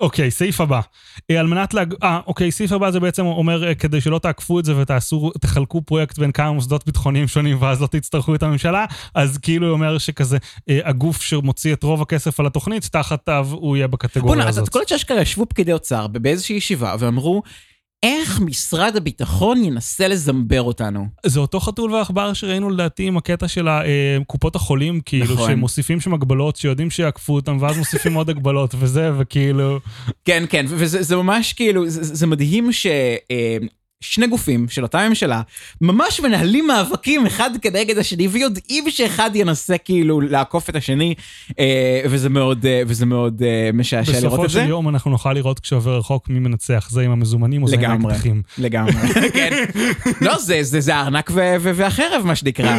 אוקיי, 0.00 0.30
סעיף 0.30 0.60
הבא. 0.60 0.80
אה, 1.30 1.40
על 1.40 1.46
מנת 1.46 1.74
להג... 1.74 1.94
אה, 2.02 2.20
אוקיי, 2.26 2.50
סעיף 2.52 2.72
הבא 2.72 2.90
זה 2.90 3.00
בעצם 3.00 3.24
אומר, 3.26 3.66
אה, 3.68 3.74
כדי 3.74 4.00
שלא 4.00 4.18
תעקפו 4.18 4.60
את 4.60 4.64
זה 4.64 4.80
ותעשו, 4.80 5.30
תחלקו 5.40 5.82
פרויקט 5.82 6.18
בין 6.18 6.32
כמה 6.32 6.52
מוסדות 6.52 6.86
ביטחוניים 6.86 7.28
שונים 7.28 7.62
ואז 7.62 7.82
לא 7.82 7.86
תצטרכו 7.86 8.34
את 8.34 8.42
הממשלה, 8.42 8.84
אז 9.14 9.38
כאילו 9.38 9.70
אומר 9.70 9.98
שכזה, 9.98 10.38
אה, 10.68 10.78
הגוף 10.84 11.22
שמוציא 11.22 11.72
את 11.72 11.82
רוב 11.82 12.02
הכסף 12.02 12.40
על 12.40 12.46
התוכנית, 12.46 12.88
תחתיו 12.92 13.48
הוא 13.50 13.76
יהיה 13.76 13.86
בקטגוריה 13.88 14.34
בוא'נה, 14.36 14.48
אז 14.48 14.58
הזאת. 14.58 14.68
את 14.68 14.72
קולט 14.72 14.88
שאשכרה 14.88 15.20
ישבו 15.20 15.46
פקידי 15.46 15.72
אוצר 15.72 16.06
באיזושהי 16.06 16.56
ישיבה 16.56 16.94
ואמרו, 16.98 17.42
איך 18.02 18.40
משרד 18.40 18.96
הביטחון 18.96 19.64
ינסה 19.64 20.08
לזמבר 20.08 20.62
אותנו? 20.62 21.06
זה 21.26 21.40
אותו 21.40 21.60
חתול 21.60 21.94
ועכבר 21.94 22.32
שראינו 22.32 22.70
לדעתי 22.70 23.06
עם 23.06 23.16
הקטע 23.16 23.48
של 23.48 23.68
אה, 23.68 24.18
קופות 24.26 24.56
החולים, 24.56 25.00
כאילו, 25.00 25.34
נכון. 25.34 25.50
שמוסיפים 25.50 26.00
שם 26.00 26.14
הגבלות 26.14 26.56
שיודעים 26.56 26.90
שיעקפו 26.90 27.34
אותם, 27.34 27.56
ואז 27.60 27.78
מוסיפים 27.78 28.14
עוד 28.14 28.30
הגבלות 28.30 28.74
וזה, 28.78 29.10
וכאילו... 29.18 29.80
כן, 30.24 30.44
כן, 30.48 30.66
וזה 30.68 31.02
זה 31.02 31.16
ממש 31.16 31.52
כאילו, 31.52 31.88
זה, 31.88 32.14
זה 32.14 32.26
מדהים 32.26 32.72
ש... 32.72 32.86
שני 34.00 34.26
גופים 34.26 34.68
של 34.68 34.82
אותה 34.82 35.08
ממשלה 35.08 35.42
ממש 35.80 36.20
מנהלים 36.20 36.66
מאבקים 36.66 37.26
אחד 37.26 37.50
כנגד 37.62 37.98
השני 37.98 38.28
ויודעים 38.28 38.90
שאחד 38.90 39.30
ינסה 39.34 39.78
כאילו 39.78 40.20
לעקוף 40.20 40.70
את 40.70 40.76
השני 40.76 41.14
אה, 41.58 42.02
וזה 42.10 42.28
מאוד 42.28 42.66
אה, 42.66 42.82
וזה 42.86 43.06
מאוד 43.06 43.42
אה, 43.42 43.70
משעשע 43.74 44.12
לראות 44.12 44.24
בסופו 44.26 44.44
את 44.44 44.50
זה. 44.50 44.60
של 44.62 44.68
יום 44.68 44.88
אנחנו 44.88 45.10
נוכל 45.10 45.32
לראות 45.32 45.60
כשעובר 45.60 45.98
רחוק 45.98 46.28
מי 46.28 46.38
מנצח, 46.38 46.88
זה 46.90 47.00
עם 47.02 47.10
המזומנים 47.10 47.62
או 47.62 47.68
זה 47.68 47.76
עם 47.76 47.80
לגמרי. 47.82 48.12
האקדחים. 48.12 48.42
לגמרי, 48.58 48.92
כן. 49.34 49.64
לא, 50.20 50.38
זה, 50.38 50.62
זה, 50.62 50.80
זה 50.80 50.94
הארנק 50.94 51.30
ו- 51.34 51.54
ו- 51.60 51.70
והחרב, 51.74 52.22
מה 52.24 52.36
שנקרא. 52.36 52.76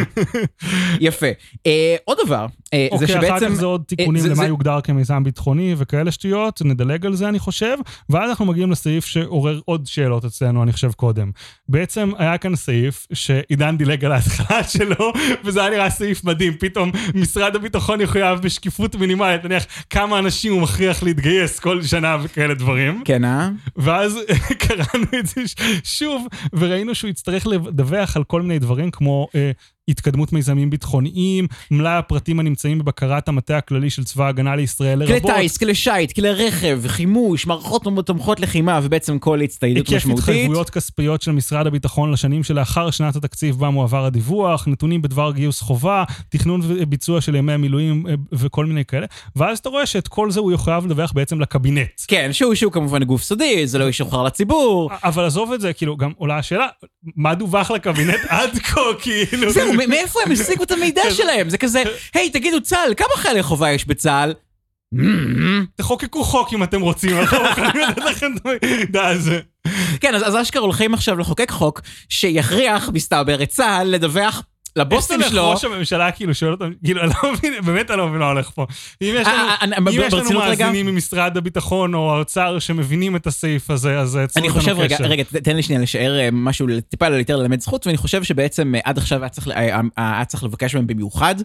יפה. 0.99 1.27
אה, 1.65 1.95
עוד 2.05 2.17
דבר, 2.25 2.45
אה, 2.73 2.87
זה 2.91 2.95
אוקיי, 3.05 3.15
אחר 3.19 3.27
שבעצם... 3.27 3.45
כך 3.49 3.53
זה 3.53 3.65
עוד 3.65 3.83
תיקונים 3.87 4.21
זה- 4.21 4.27
למה 4.29 4.35
זה- 4.35 4.45
יוגדר 4.47 4.81
כמיזם 4.81 5.23
ביטחוני 5.23 5.75
וכאלה 5.77 6.11
שטויות, 6.11 6.61
נדלג 6.65 7.05
על 7.05 7.15
זה 7.15 7.29
אני 7.29 7.39
חושב, 7.39 7.77
ואז 8.09 8.29
אנחנו 8.29 8.45
מגיעים 8.45 8.71
לסעיף 8.71 9.05
שעורר 9.05 9.59
עוד 9.65 9.85
שאלות 9.85 10.25
אצלנו, 10.25 10.63
אני 10.63 10.71
חושב 10.73 10.91
קודם. 11.07 11.31
בעצם 11.69 12.11
היה 12.17 12.37
כאן 12.37 12.55
סעיף 12.55 13.07
שעידן 13.13 13.77
דילג 13.77 14.05
על 14.05 14.11
ההתחלה 14.11 14.63
שלו, 14.77 15.13
וזה 15.43 15.61
היה 15.61 15.69
נראה 15.69 15.89
סעיף 15.89 16.23
מדהים, 16.23 16.53
פתאום 16.59 16.91
משרד 17.15 17.55
הביטחון 17.55 18.01
יחויב 18.01 18.39
בשקיפות 18.39 18.95
מינימלית, 18.95 19.45
נניח 19.45 19.65
כמה 19.89 20.19
אנשים 20.19 20.53
הוא 20.53 20.61
מכריח 20.61 21.03
להתגייס 21.03 21.59
כל 21.59 21.83
שנה 21.83 22.17
וכאלה 22.23 22.53
דברים. 22.53 23.01
כן, 23.05 23.25
אה? 23.25 23.49
ואז 23.75 24.19
קראנו 24.67 25.07
את 25.19 25.25
זה 25.25 25.41
שוב, 25.83 26.27
וראינו 26.53 26.95
שהוא 26.95 27.09
יצטרך 27.09 27.47
לדווח 27.47 28.17
על 28.17 28.23
כל 28.23 28.41
מיני 28.41 28.59
דברים 28.59 28.91
כמו 28.91 29.27
אה, 29.35 29.51
התקדמות 29.87 30.33
מיזמים 30.33 30.69
ביטחוניים, 30.69 31.47
מלאי 31.71 31.93
הפרטים 31.93 32.39
הנמצאים 32.39 32.79
בבקרת 32.79 33.27
המטה 33.27 33.57
הכללי 33.57 33.89
של 33.89 34.03
צבא 34.03 34.25
ההגנה 34.25 34.55
לישראל, 34.55 35.05
כלי 35.05 35.13
לרבות 35.13 35.31
טיס, 35.35 35.57
כלי 35.57 35.75
שיט, 35.75 36.11
כלי 36.11 36.31
רכב, 36.31 36.81
חימוש, 36.87 37.47
מערכות 37.47 37.83
תומכות 38.05 38.39
לחימה 38.39 38.79
ובעצם 38.83 39.19
כל 39.19 39.41
הצטיידות 39.41 39.87
היקף 39.87 39.95
משמעותית. 39.95 40.23
התחייבויות 40.23 40.69
כספיות 40.69 41.21
של 41.21 41.31
משרד 41.31 41.67
הביטחון 41.67 42.11
לשנים 42.11 42.43
שלאחר 42.43 42.91
שנת 42.91 43.15
התקציב 43.15 43.59
בה 43.59 43.69
מועבר 43.69 44.05
הדיווח, 44.05 44.67
נתונים 44.67 45.01
בדבר 45.01 45.31
גיוס 45.31 45.61
חובה, 45.61 46.03
תכנון 46.29 46.61
וביצוע 46.63 47.21
של 47.21 47.35
ימי 47.35 47.53
המילואים 47.53 48.07
אה, 48.07 48.13
וכל 48.31 48.65
מיני 48.65 48.85
כאלה, 48.85 49.05
ואז 49.35 49.57
אתה 49.57 49.69
רואה 49.69 49.85
שאת 49.85 50.07
כל 50.07 50.31
זה 50.31 50.39
הוא 50.39 50.51
יחויב 50.51 50.85
לדווח 50.85 51.11
בעצם 51.11 51.39
לקבינט. 51.41 52.01
כן, 52.07 52.29
שהוא 52.33 52.55
שהוא 52.55 52.71
כמובן 52.71 53.03
גוף 53.03 53.23
סודי, 53.23 53.67
זה 53.67 53.77
לא 53.77 53.89
ישוחרר 53.89 54.23
לציבור. 54.23 54.89
אבל 55.03 55.25
עזוב 55.25 55.51
את 55.53 55.61
זה, 55.61 55.73
כאילו, 55.73 55.97
גם 55.97 56.11
עולה 56.17 56.37
השאלה, 56.37 56.67
מה 57.15 57.35
דווח 57.35 57.71
לקבינט 57.71 58.19
עד 58.29 58.57
כה, 58.57 58.81
כאילו? 58.99 59.51
זהו, 59.51 59.76
מאיפה 59.85 60.19
הם 60.25 60.31
השיגו 60.31 60.63
את 60.63 60.71
המידע 60.71 61.03
כן. 61.03 61.13
שלהם? 61.13 61.49
זה 61.49 61.57
כזה, 61.57 61.83
היי, 62.13 62.29
תגידו, 62.29 62.61
צה"ל, 62.61 62.93
כמה 62.97 63.15
חיילי 63.15 63.43
חובה 63.43 63.71
יש 63.71 63.87
בצה"ל? 63.87 64.33
תחוקקו 65.75 66.23
חוק 66.23 66.53
אם 66.53 66.63
אתם 66.63 66.81
רוצים, 66.81 67.17
אנחנו 67.17 67.37
יכולים 67.37 67.71
לתת 67.89 67.97
לכם 67.97 68.31
את 68.35 68.63
המידע 68.63 69.07
הזה. 69.07 69.39
כן, 69.99 70.15
אז 70.15 70.23
אז 70.27 70.41
אשכרה 70.41 70.61
הולכים 70.61 70.93
עכשיו 70.93 71.17
לחוקק 71.17 71.51
חוק 71.51 71.81
שיכריח, 72.09 72.89
מסתבר, 72.93 73.43
את 73.43 73.49
צה"ל 73.49 73.87
לדווח 73.87 74.43
לבוסים 74.77 75.21
איך 75.21 75.29
שלו... 75.29 75.51
ראש 75.51 75.65
הממשלה 75.65 76.11
כאילו 76.11 76.35
שואל 76.35 76.51
אותם, 76.51 76.71
כאילו, 76.83 77.01
אני 77.01 77.11
לא 77.23 77.33
מבין, 77.33 77.53
באמת 77.65 77.91
אני 77.91 77.97
לא 77.97 78.07
מבין 78.07 78.19
מה 78.19 78.27
הולך 78.27 78.49
פה. 78.49 78.65
אם 79.01 79.13
יש 79.15 79.27
לנו, 79.27 79.37
אה, 79.37 79.55
אה, 79.61 79.77
אם 79.77 79.87
יש 79.87 79.97
לנו 79.97 80.09
ברצינות 80.09 80.43
רגע? 80.43 80.65
מאזינים 80.65 80.85
ממשרד 80.85 81.37
הביטחון 81.37 81.93
או 81.93 82.15
האוצר 82.15 82.59
שמבינים 82.59 83.15
את 83.15 83.27
הסעיף 83.27 83.69
הזה, 83.69 83.99
אז 83.99 84.11
צרו 84.11 84.39
אני 84.39 84.47
איתנו 84.47 84.61
חושב, 84.61 84.79
רגע, 84.79 84.95
קשר. 84.95 85.03
רגע, 85.03 85.23
תן 85.23 85.55
לי 85.55 85.63
שנייה 85.63 85.81
לשער 85.81 86.19
אה, 86.19 86.29
משהו, 86.31 86.67
טיפה 86.89 87.07
יותר 87.07 87.35
ללמד 87.35 87.61
זכות, 87.61 87.87
ואני 87.87 87.97
חושב 87.97 88.23
שבעצם 88.23 88.75
אה, 88.75 88.79
עד 88.83 88.97
עכשיו 88.97 89.21
היה 89.21 89.29
צריך, 89.29 89.49
צריך 90.27 90.43
לבקש 90.43 90.75
מהם 90.75 90.87
במיוחד, 90.87 91.35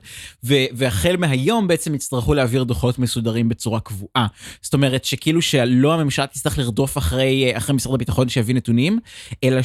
והחל 0.42 1.16
מהיום 1.16 1.68
בעצם 1.68 1.95
יצטרכו 1.95 2.35
להעביר 2.35 2.64
דוחות 2.64 2.99
מסודרים 2.99 3.49
בצורה 3.49 3.81
קבועה. 3.81 4.27
זאת 4.62 4.75
אומרת 4.75 5.05
שכאילו 5.05 5.42
שלא 5.42 5.95
הממשלה 5.95 6.27
תצטרך 6.27 6.59
לרדוף 6.59 6.99
אחרי, 6.99 7.53
אה, 7.55 7.73
משרד 7.73 7.95
הביטחון 7.95 8.29
שיביא 8.29 8.55
נתונים, 8.55 8.99
אלא, 9.45 9.61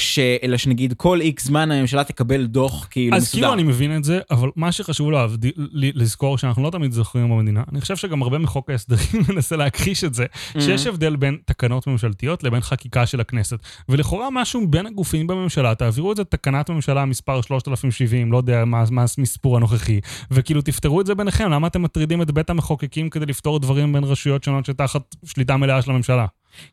שנגיד 0.58 0.94
כל 0.98 1.22
איקס 1.22 1.46
זמן 1.46 1.72
הממשלה 1.72 2.04
תקבל 2.04 2.46
דוח 2.46 2.88
כאילו 2.92 3.18
מסודר. 3.18 3.57
אני 3.60 3.68
מבין 3.68 3.98
את 3.98 4.04
זה, 4.04 4.20
אבל 4.32 4.50
מה 4.56 4.72
שחשוב 4.72 5.12
להבדיל- 5.12 5.52
לזכור 5.74 6.38
שאנחנו 6.38 6.64
לא 6.64 6.70
תמיד 6.70 6.92
זוכרים 6.92 7.30
במדינה, 7.30 7.64
אני 7.72 7.82
חושב 7.82 7.96
שגם 7.96 8.22
הרבה 8.22 8.38
מחוק 8.38 8.70
ההסדרים 8.70 9.08
מנסה 9.30 9.56
להכחיש 9.56 10.04
את 10.04 10.14
זה, 10.14 10.26
Mm-hmm. 10.26 10.62
שיש 10.62 10.88
הבדל 10.88 11.16
בין 11.16 11.38
תקנות 11.46 11.88
ממשלתיות 11.88 12.44
לבין 12.44 12.62
חקיקה 12.62 13.06
של 13.06 13.20
הכנסת. 13.20 13.58
ולכאורה 13.90 14.28
משהו 14.32 14.68
בין 14.68 14.86
הגופים 14.86 15.28
בממשלה, 15.28 15.76
תעבירו 15.76 16.12
את 16.12 16.18
זה 16.18 16.24
תקנת 16.24 16.70
ממשלה 16.70 17.06
מספר 17.06 17.42
3070, 17.42 18.32
לא 18.32 18.38
יודע 18.38 18.66
מה 18.66 18.84
מה 18.92 19.06
המספור 19.18 19.58
הנוכחי, 19.58 20.00
וכאילו 20.32 20.62
תפתרו 20.62 21.02
את 21.02 21.06
זה 21.06 21.16
ביניכם, 21.16 21.50
למה 21.50 21.68
אתם 21.68 21.82
מטרידים 21.82 22.22
את 22.22 22.32
בית 22.32 22.50
המחוקקים 22.50 23.10
כדי 23.10 23.26
לפתור 23.26 23.60
דברים 23.60 23.94
בין 23.94 24.04
רשויות 24.04 24.44
שונות 24.44 24.66
שתחת 24.66 25.16
שליטה 25.26 25.58
מלאה 25.58 25.82
של 25.82 25.92
הממשלה? 25.92 26.26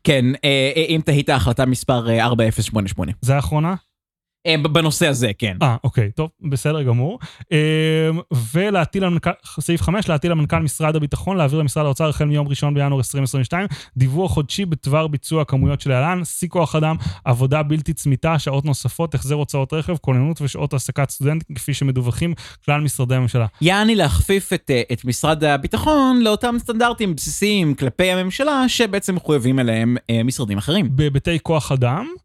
כן, 0.05 0.25
אה, 0.45 0.73
אה, 0.77 0.85
אם 0.89 1.01
תהית 1.05 1.31
החלטה 1.31 1.67
מספר 1.67 2.09
אה, 2.11 2.25
4088. 2.25 3.13
זה 3.21 3.37
האחרונה? 3.37 3.75
אה, 4.47 4.57
בנושא 4.57 5.07
הזה, 5.07 5.31
כן. 5.39 5.57
אה, 5.63 5.77
אוקיי, 5.85 6.11
טוב, 6.11 6.31
בסדר 6.51 6.83
גמור. 6.83 7.19
אמ, 7.53 7.57
ולהטיל 8.53 9.05
על 9.05 9.11
מנכ"ל, 9.11 9.31
סעיף 9.61 9.83
5, 9.83 10.09
להטיל 10.09 10.31
על 10.31 10.39
מנכ"ל 10.39 10.59
משרד 10.59 10.97
הביטחון, 10.97 11.37
להעביר 11.37 11.59
למשרד 11.59 11.87
האוצר 11.87 12.09
החל 12.09 12.25
מיום 12.25 12.49
ראשון 12.49 12.75
בינואר 12.75 12.99
2022, 12.99 13.67
דיווח 13.97 14.31
חודשי 14.31 14.65
בדבר 14.65 15.07
ביצוע 15.07 15.45
כמויות 15.45 15.81
שלהלן, 15.81 16.25
שיא 16.25 16.49
כוח 16.49 16.77
אדם, 16.77 16.97
עבודה 17.25 17.63
בלתי 17.63 17.93
צמיתה, 17.93 18.39
שעות 18.39 18.65
נוספות, 18.65 19.15
החזר 19.15 19.35
הוצאות 19.35 19.73
רכב, 19.73 19.97
כוננות 19.97 20.43
ושעות 20.43 20.73
העסקת 20.73 21.11
סטודנטים, 21.11 21.55
כפי 21.57 21.75
שמדווחים 21.75 22.35
כלל 22.65 22.81
משרדי 22.81 23.15
הממשלה. 23.15 23.47
יעני 23.61 23.95
להכפיף 23.95 24.53
את, 24.53 24.71
אה, 24.71 24.83
את 24.93 25.05
משרד 25.05 25.45
הביטחון 25.45 26.21
לאותם 26.21 26.55
סטנדרטים 26.59 27.15
בסיסיים 27.15 27.75
כלפי 27.75 28.11
הממשלה, 28.11 28.69
שבעצם 28.69 29.15
מחויבים 29.15 29.59
אליהם 29.59 29.97
אה, 30.11 30.23
משרדים 30.23 30.59
אחרים. 30.59 30.97
בהיבטי 30.97 31.39
כוח 31.43 31.73
אדם, 31.73 32.07
אה, 32.07 32.24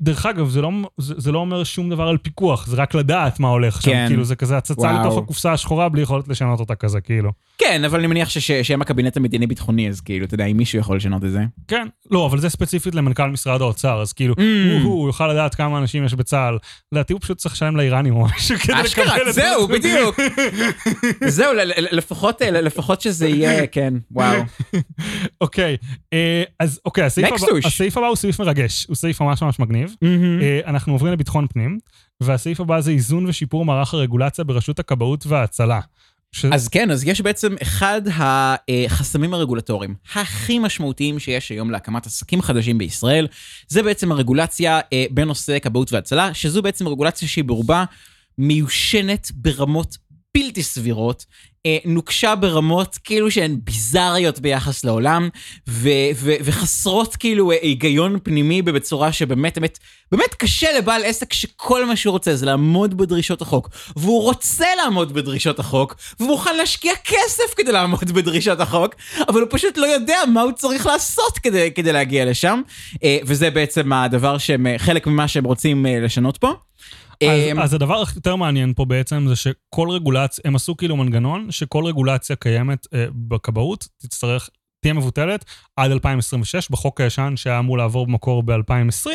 דרך 0.00 0.26
אגב, 0.26 0.48
זה 0.48 0.62
לא, 0.62 0.70
זה, 0.98 1.14
זה 1.16 1.32
לא 1.32 1.38
אומר 1.38 1.64
שום 1.64 1.90
דבר 1.90 2.08
על 2.08 2.18
פיקוח, 2.18 2.66
זה 2.66 2.76
רק 2.76 2.94
לדעת 2.94 3.40
מה 3.40 3.48
הולך 3.48 3.82
שם, 3.82 3.90
כן. 3.90 4.04
כאילו 4.08 4.24
זה 4.24 4.36
כזה 4.36 4.56
הצצה 4.56 4.80
וואו. 4.80 5.00
לתוך 5.00 5.18
הקופסה 5.18 5.52
השחורה 5.52 5.88
בלי 5.88 6.02
יכולת 6.02 6.28
לשנות 6.28 6.60
אותה 6.60 6.74
כזה, 6.74 7.00
כאילו. 7.00 7.30
כן, 7.58 7.84
אבל 7.84 7.98
אני 7.98 8.06
מניח 8.06 8.28
שהם 8.28 8.82
הקבינט 8.82 9.16
המדיני-ביטחוני, 9.16 9.88
אז 9.88 10.00
כאילו, 10.00 10.24
אתה 10.26 10.34
יודע, 10.34 10.44
אם 10.46 10.56
מישהו 10.56 10.78
יכול 10.78 10.96
לשנות 10.96 11.24
את 11.24 11.30
זה. 11.30 11.44
כן, 11.68 11.86
לא, 12.10 12.26
אבל 12.26 12.38
זה 12.38 12.48
ספציפית 12.48 12.94
למנכ"ל 12.94 13.30
משרד 13.30 13.60
האוצר, 13.60 14.00
אז 14.00 14.12
כאילו, 14.12 14.34
Mm. 14.34 14.38
הוא, 14.82 14.92
הוא 14.92 15.06
יוכל 15.08 15.28
לדעת 15.32 15.54
כמה 15.54 15.78
אנשים 15.78 16.04
יש 16.04 16.14
בצה"ל. 16.14 16.58
לדעתי 16.92 17.12
הוא 17.12 17.20
פשוט 17.20 17.38
צריך 17.38 17.54
לשלם 17.54 17.76
לאיראנים 17.76 18.14
או 18.16 18.24
משהו 18.24 18.56
כדי 18.58 18.72
לקבל 18.72 18.84
אשכרה, 18.86 19.16
את 19.28 19.34
זהו, 19.34 19.66
זה. 19.66 19.72
בדיוק. 19.72 20.16
זהו, 21.26 21.52
ל- 21.52 21.60
ל- 21.80 21.96
לפחות, 21.96 22.42
אה, 22.42 22.50
לפחות 22.50 23.00
שזה 23.00 23.28
יהיה, 23.28 23.66
כן, 23.66 23.94
וואו. 24.10 24.42
אוקיי, 25.40 25.76
אה, 26.12 26.42
אז 26.60 26.80
אוקיי, 26.84 27.08
נקסטוש. 27.22 27.64
הסעיף 27.66 27.96
הבא 27.98 28.06
הוא 28.06 28.16
סעיף 28.16 28.40
מרגש, 28.40 28.86
הוא 28.88 28.96
סעיף 28.96 29.20
ממש 29.22 29.42
ממש 29.42 29.58
מגניב. 29.58 29.73
אה, 29.82 30.60
אנחנו 30.66 30.92
עוברים 30.92 31.12
לביטחון 31.12 31.46
פנים, 31.46 31.78
והסעיף 32.20 32.60
הבא 32.60 32.80
זה 32.80 32.90
איזון 32.90 33.26
ושיפור 33.26 33.64
מערך 33.64 33.94
הרגולציה 33.94 34.44
ברשות 34.44 34.78
הכבאות 34.78 35.26
וההצלה. 35.26 35.80
ש... 36.34 36.44
אז 36.44 36.68
כן, 36.68 36.90
אז 36.90 37.04
יש 37.04 37.20
בעצם 37.20 37.54
אחד 37.62 38.02
החסמים 38.08 39.34
הרגולטוריים 39.34 39.94
הכי 40.14 40.58
משמעותיים 40.58 41.18
שיש 41.18 41.48
היום 41.48 41.70
להקמת 41.70 42.06
עסקים 42.06 42.42
חדשים 42.42 42.78
בישראל, 42.78 43.26
זה 43.68 43.82
בעצם 43.82 44.12
הרגולציה 44.12 44.80
אה, 44.92 45.04
בנושא 45.10 45.58
כבאות 45.58 45.92
והצלה, 45.92 46.34
שזו 46.34 46.62
בעצם 46.62 46.88
רגולציה 46.88 47.28
שהיא 47.28 47.44
ברובה 47.44 47.84
מיושנת 48.38 49.30
ברמות 49.34 49.96
בלתי 50.34 50.62
סבירות, 50.62 51.24
נוקשה 51.84 52.34
ברמות 52.34 52.98
כאילו 53.04 53.30
שהן 53.30 53.56
ביזריות 53.64 54.38
ביחס 54.38 54.84
לעולם, 54.84 55.28
ו- 55.68 55.88
ו- 56.14 56.34
וחסרות 56.44 57.16
כאילו 57.16 57.52
אה, 57.52 57.56
היגיון 57.62 58.18
פנימי 58.22 58.62
בצורה 58.62 59.12
שבאמת 59.12 59.58
באמת, 59.58 59.78
באמת 60.12 60.34
קשה 60.34 60.78
לבעל 60.78 61.04
עסק 61.04 61.32
שכל 61.32 61.84
מה 61.84 61.96
שהוא 61.96 62.12
רוצה 62.12 62.36
זה 62.36 62.46
לעמוד 62.46 62.96
בדרישות 62.96 63.42
החוק, 63.42 63.68
והוא 63.96 64.22
רוצה 64.22 64.66
לעמוד 64.76 65.12
בדרישות 65.12 65.58
החוק, 65.58 65.94
והוא 66.20 66.30
מוכן 66.30 66.56
להשקיע 66.56 66.92
כסף 67.04 67.54
כדי 67.56 67.72
לעמוד 67.72 68.12
בדרישות 68.12 68.60
החוק, 68.60 68.94
אבל 69.28 69.40
הוא 69.40 69.48
פשוט 69.50 69.76
לא 69.76 69.86
יודע 69.86 70.18
מה 70.32 70.40
הוא 70.40 70.52
צריך 70.52 70.86
לעשות 70.86 71.38
כדי, 71.38 71.70
כדי 71.74 71.92
להגיע 71.92 72.24
לשם, 72.24 72.60
אה, 73.04 73.18
וזה 73.24 73.50
בעצם 73.50 73.92
הדבר 73.92 74.38
שהם, 74.38 74.66
אה, 74.66 74.74
חלק 74.78 75.06
ממה 75.06 75.28
שהם 75.28 75.44
רוצים 75.44 75.86
אה, 75.86 76.00
לשנות 76.00 76.36
פה. 76.36 76.52
אז, 77.22 77.28
אה, 77.28 77.62
אז 77.62 77.74
הדבר 77.74 78.02
היותר 78.14 78.36
מעניין 78.36 78.74
פה 78.74 78.84
בעצם 78.84 79.24
זה 79.28 79.36
שכל 79.36 79.90
רגולציה, 79.90 80.42
הם 80.44 80.56
עשו 80.56 80.76
כאילו 80.76 80.96
מנגנון 80.96 81.50
שכל 81.50 81.84
רגולציה 81.84 82.36
קיימת 82.36 82.86
אה, 82.94 83.06
בכבאות 83.14 83.88
תצטרך, 83.98 84.50
תהיה 84.84 84.94
מבוטלת 84.94 85.44
עד 85.76 85.90
2026, 85.90 86.70
בחוק 86.70 87.00
הישן 87.00 87.32
שהיה 87.36 87.58
אמור 87.58 87.78
לעבור 87.78 88.06
במקור 88.06 88.42
ב-2020, 88.42 89.06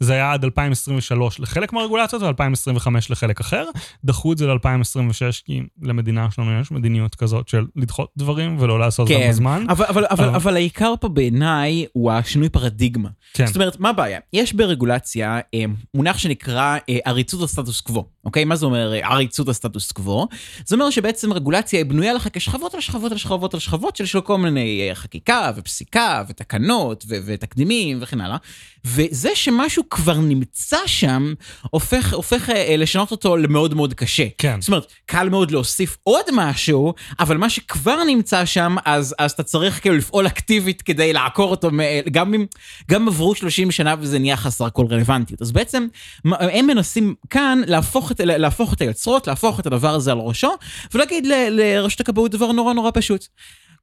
זה 0.00 0.12
היה 0.12 0.32
עד 0.32 0.44
2023 0.44 1.40
לחלק 1.40 1.72
מהרגולציות 1.72 2.22
ו-2025 2.22 2.88
לחלק 3.10 3.40
אחר. 3.40 3.64
דחו 4.04 4.32
את 4.32 4.38
זה 4.38 4.46
ל-2026 4.46 5.42
כי 5.44 5.62
למדינה 5.82 6.30
שלנו 6.30 6.60
יש 6.60 6.70
מדיניות 6.70 7.14
כזאת 7.14 7.48
של 7.48 7.66
לדחות 7.76 8.10
דברים 8.16 8.56
ולא 8.60 8.78
לעשות 8.80 9.10
אותם 9.10 9.20
כן, 9.20 9.28
בזמן. 9.30 9.64
אבל, 9.68 9.84
אבל, 9.88 10.04
אבל, 10.10 10.24
אבל- 10.24 10.34
אבל 10.34 10.56
העיקר 10.56 10.94
פה 11.00 11.08
בעיניי 11.08 11.86
הוא 11.92 12.12
השינוי 12.12 12.48
פרדיגמה. 12.48 13.08
כן. 13.34 13.46
זאת 13.46 13.56
אומרת, 13.56 13.80
מה 13.80 13.88
הבעיה? 13.88 14.18
יש 14.32 14.52
ברגולציה 14.54 15.40
אה, 15.54 15.64
מונח 15.94 16.18
שנקרא 16.18 16.76
אה, 16.88 16.98
עריצות 17.04 17.42
הסטטוס 17.42 17.80
קוו, 17.80 18.04
אוקיי? 18.26 18.44
מה 18.44 18.56
זה 18.56 18.66
אומר 18.66 18.92
אה, 18.94 19.08
עריצות 19.08 19.48
הסטטוס 19.48 19.92
קוו? 19.92 20.26
זה 20.66 20.74
אומר 20.74 20.90
שבעצם 20.90 21.32
רגולציה 21.32 21.78
היא 21.78 21.86
בנויה 21.86 22.12
לך 22.12 22.28
כשכבות 22.32 22.74
על 22.74 22.80
שכבות 22.80 23.12
על 23.12 23.18
שכבות 23.18 23.54
על 23.54 23.60
שכבות 23.60 23.96
של 23.96 24.20
כל 24.20 24.38
מיני 24.38 24.88
אה, 24.88 24.94
חקיקה 24.94 25.50
ופסיקה 25.56 26.24
ותקנות 26.28 27.04
ו- 27.08 27.16
ותקדימים 27.26 27.98
וכן 28.00 28.20
הלאה. 28.20 28.36
וזה 28.84 29.30
שמשהו 29.34 29.82
כבר 29.90 30.18
נמצא 30.18 30.76
שם, 30.86 31.34
הופך, 31.70 32.14
הופך 32.14 32.50
אה, 32.50 32.76
לשנות 32.76 33.10
אותו 33.10 33.36
למאוד 33.36 33.74
מאוד 33.74 33.94
קשה. 33.94 34.26
כן. 34.38 34.60
זאת 34.60 34.68
אומרת, 34.68 34.92
קל 35.06 35.28
מאוד 35.28 35.50
להוסיף 35.50 35.96
עוד 36.02 36.24
משהו, 36.32 36.94
אבל 37.20 37.36
מה 37.36 37.50
שכבר 37.50 38.04
נמצא 38.06 38.44
שם, 38.44 38.76
אז, 38.84 39.14
אז 39.18 39.32
אתה 39.32 39.42
צריך 39.42 39.80
כאילו 39.80 39.96
לפעול 39.96 40.26
אקטיבית 40.26 40.82
כדי 40.82 41.12
לעקור 41.12 41.50
אותו, 41.50 41.70
מ- 41.72 42.10
גם 42.10 42.34
אם 42.34 42.46
גם 42.90 43.08
עברו 43.08 43.34
30 43.34 43.70
שנה 43.70 43.94
וזה 44.00 44.18
נהיה 44.18 44.36
חסר 44.36 44.70
כל 44.70 44.86
רלוונטיות. 44.90 45.42
אז 45.42 45.52
בעצם, 45.52 45.86
הם 46.24 46.66
מנסים 46.66 47.14
כאן 47.30 47.60
להפוך 47.66 48.10
את, 48.20 48.26
להפוך 48.26 48.72
את 48.72 48.80
היוצרות, 48.80 49.26
להפוך 49.26 49.60
את 49.60 49.66
הדבר 49.66 49.94
הזה 49.94 50.12
על 50.12 50.18
ראשו, 50.18 50.50
ולהגיד 50.94 51.26
ל- 51.26 51.48
לרשות 51.50 52.00
הכבאות 52.00 52.30
דבר 52.30 52.52
נורא 52.52 52.72
נורא 52.72 52.90
פשוט. 52.94 53.26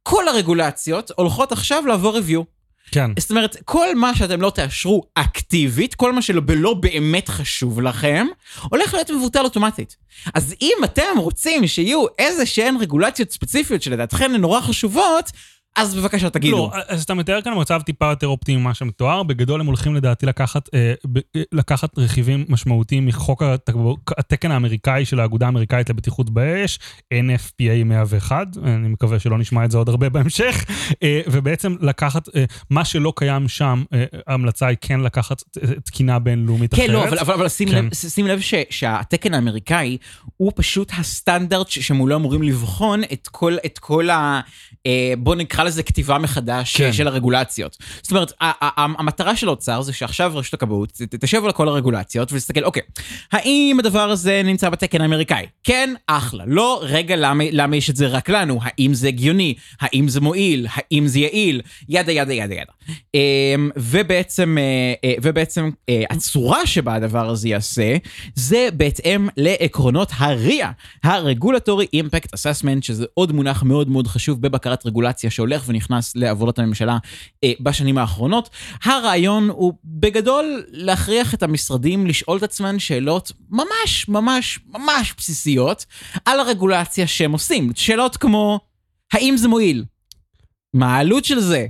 כל 0.04 0.28
הרגולציות 0.28 1.12
הולכות 1.16 1.52
עכשיו 1.52 1.86
לעבור 1.86 2.18
review. 2.18 2.44
כן. 2.92 3.12
זאת 3.20 3.30
אומרת, 3.30 3.58
כל 3.66 3.96
מה 3.96 4.16
שאתם 4.16 4.42
לא 4.42 4.50
תאשרו 4.50 5.04
אקטיבית, 5.16 5.96
כל 5.96 6.14
מה 6.14 6.22
שלא 6.22 6.42
לא 6.56 6.74
באמת 6.74 7.30
חשוב 7.30 7.82
לכם, 7.82 8.28
הולך 8.70 8.94
להיות 8.94 9.12
מבוטל 9.12 9.44
אוטומטית. 9.44 9.96
אז 10.34 10.56
אם 10.62 10.78
אתם 10.84 11.18
רוצים 11.18 11.68
שיהיו 11.68 12.06
איזה 12.20 12.46
שהן 12.46 12.78
רגולציות 12.78 13.32
ספציפיות 13.32 13.82
שלדעתכם 13.82 14.32
הן 14.36 14.42
נורא 14.42 14.62
חשובות, 14.62 15.32
אז 15.76 15.96
בבקשה 15.96 16.30
תגידו. 16.30 16.56
לא, 16.58 16.72
אז 16.88 17.04
אתה 17.04 17.14
מתאר 17.14 17.42
כאן 17.42 17.54
מצב 17.62 17.82
טיפה 17.82 18.10
יותר 18.10 18.28
אופטימי 18.28 18.62
ממה 18.62 18.74
שמתואר. 18.74 19.24
בגדול 19.24 19.60
הם 19.60 19.66
הולכים 19.66 19.96
לדעתי 19.96 20.26
לקחת, 20.26 20.70
אה, 20.74 20.94
ב, 21.12 21.18
אה, 21.36 21.42
לקחת 21.52 21.98
רכיבים 21.98 22.46
משמעותיים 22.50 23.06
מחוק 23.06 23.44
התק- 23.44 23.76
התקן 24.18 24.52
האמריקאי 24.52 25.06
של 25.06 25.20
האגודה 25.20 25.46
האמריקאית 25.46 25.90
לבטיחות 25.90 26.30
באש, 26.30 26.80
NFPA 27.14 27.84
101, 27.86 28.48
אני 28.64 28.88
מקווה 28.88 29.20
שלא 29.20 29.38
נשמע 29.38 29.66
את 29.66 29.72
זה 29.72 29.78
עוד 29.78 29.90
הרבה 29.90 30.10
בהמשך, 30.16 30.66
אה, 31.04 31.22
ובעצם 31.28 31.76
לקחת, 31.82 32.36
אה, 32.36 32.44
מה 32.70 32.86
שלא 32.86 33.14
קיים 33.16 33.48
שם, 33.48 33.84
אה, 33.94 34.04
ההמלצה 34.28 34.68
היא 34.68 34.78
כן 34.82 35.00
לקחת 35.00 35.42
אה, 35.64 35.74
תקינה 35.86 36.20
בינלאומית 36.20 36.74
אחרת. 36.74 36.86
כן, 36.88 36.94
לא, 36.94 37.08
אבל, 37.08 37.20
אבל, 37.20 37.34
אבל 37.34 37.50
שים, 37.50 37.70
כן. 37.70 37.86
לב, 37.86 37.94
שים 37.94 38.28
לב 38.28 38.40
ש, 38.42 38.54
שהתקן 38.70 39.34
האמריקאי 39.34 39.98
הוא 40.38 40.52
פשוט 40.56 40.92
הסטנדרט 40.98 41.70
ש- 41.70 41.80
שמולו 41.80 42.16
אמורים 42.16 42.44
לבחון 42.44 43.02
את 43.14 43.28
כל, 43.32 43.56
את 43.66 43.80
כל 43.80 44.10
ה... 44.10 44.42
אה, 44.88 45.14
בוא 45.18 45.36
נקרא 45.36 45.64
לזה 45.64 45.84
כתיבה 45.84 46.18
מחדש 46.18 46.78
כן. 46.78 46.94
של 46.94 47.08
הרגולציות. 47.08 47.78
זאת 48.02 48.12
אומרת, 48.12 48.34
המטרה 48.78 49.36
של 49.36 49.48
האוצר 49.48 49.82
זה 49.82 49.94
שעכשיו 49.94 50.32
רשות 50.36 50.54
הכבאות 50.54 51.02
תשב 51.20 51.46
על 51.46 51.52
כל 51.52 51.68
הרגולציות 51.68 52.32
ולהסתכל, 52.32 52.64
אוקיי, 52.64 52.82
האם 53.32 53.78
הדבר 53.80 54.10
הזה 54.10 54.42
נמצא 54.46 54.70
בתקן 54.70 55.02
האמריקאי? 55.02 55.46
כן, 55.64 55.94
אחלה. 56.08 56.44
לא, 56.48 56.82
רגע, 56.84 57.16
למה, 57.16 57.44
למה 57.52 57.76
יש 57.76 57.90
את 57.90 57.96
זה 57.96 58.08
רק 58.08 58.30
לנו? 58.30 58.60
האם 58.62 58.94
זה 58.94 59.08
הגיוני? 59.08 59.54
האם 59.82 60.08
זה 60.08 60.22
מועיל? 60.22 60.68
האם 60.74 61.08
זה 61.08 61.20
יעיל? 61.20 61.62
ידה 61.90 62.12
ידה 62.12 62.34
ידה 62.34 62.54
ידה. 62.54 62.72
אמ, 63.14 63.70
ובעצם, 63.76 64.58
אה, 64.58 64.94
אה, 65.10 65.16
ובעצם 65.22 65.70
אה, 65.90 66.04
הצורה 66.10 66.68
שבה 66.68 66.96
הדבר 66.96 67.30
הזה 67.30 67.48
ייעשה, 67.48 67.98
זה 68.36 68.70
בהתאם 68.74 69.28
לעקרונות 69.38 70.12
ה-RIA, 70.18 70.66
ה-Regulatory 71.04 71.88
Impact 71.96 72.28
Assessment, 72.36 72.82
שזה 72.82 73.06
עוד 73.14 73.32
מונח 73.32 73.64
מאוד 73.64 73.90
מאוד 73.90 74.08
חשוב 74.08 74.42
בבקרת 74.74 74.86
רגולציה 74.86 75.30
שהולך 75.30 75.64
ונכנס 75.68 76.16
לעבודת 76.16 76.60
הממשלה 76.60 76.98
אה, 77.44 77.52
בשנים 77.60 77.98
האחרונות. 77.98 78.50
הרעיון 78.84 79.50
הוא 79.50 79.74
בגדול 79.86 80.64
להכריח 80.72 81.34
את 81.34 81.44
המשרדים 81.44 82.08
לשאול 82.08 82.38
את 82.38 82.44
עצמם 82.44 82.80
שאלות 82.80 83.32
ממש 83.50 84.08
ממש 84.08 84.60
ממש 84.68 85.14
בסיסיות 85.18 85.86
על 86.26 86.40
הרגולציה 86.40 87.08
שהם 87.08 87.32
עושים. 87.32 87.72
שאלות 87.76 88.18
כמו, 88.18 88.60
האם 89.14 89.38
זה 89.38 89.48
מועיל? 89.48 89.86
מה 90.74 90.96
העלות 90.96 91.26
של 91.26 91.40
זה? 91.40 91.68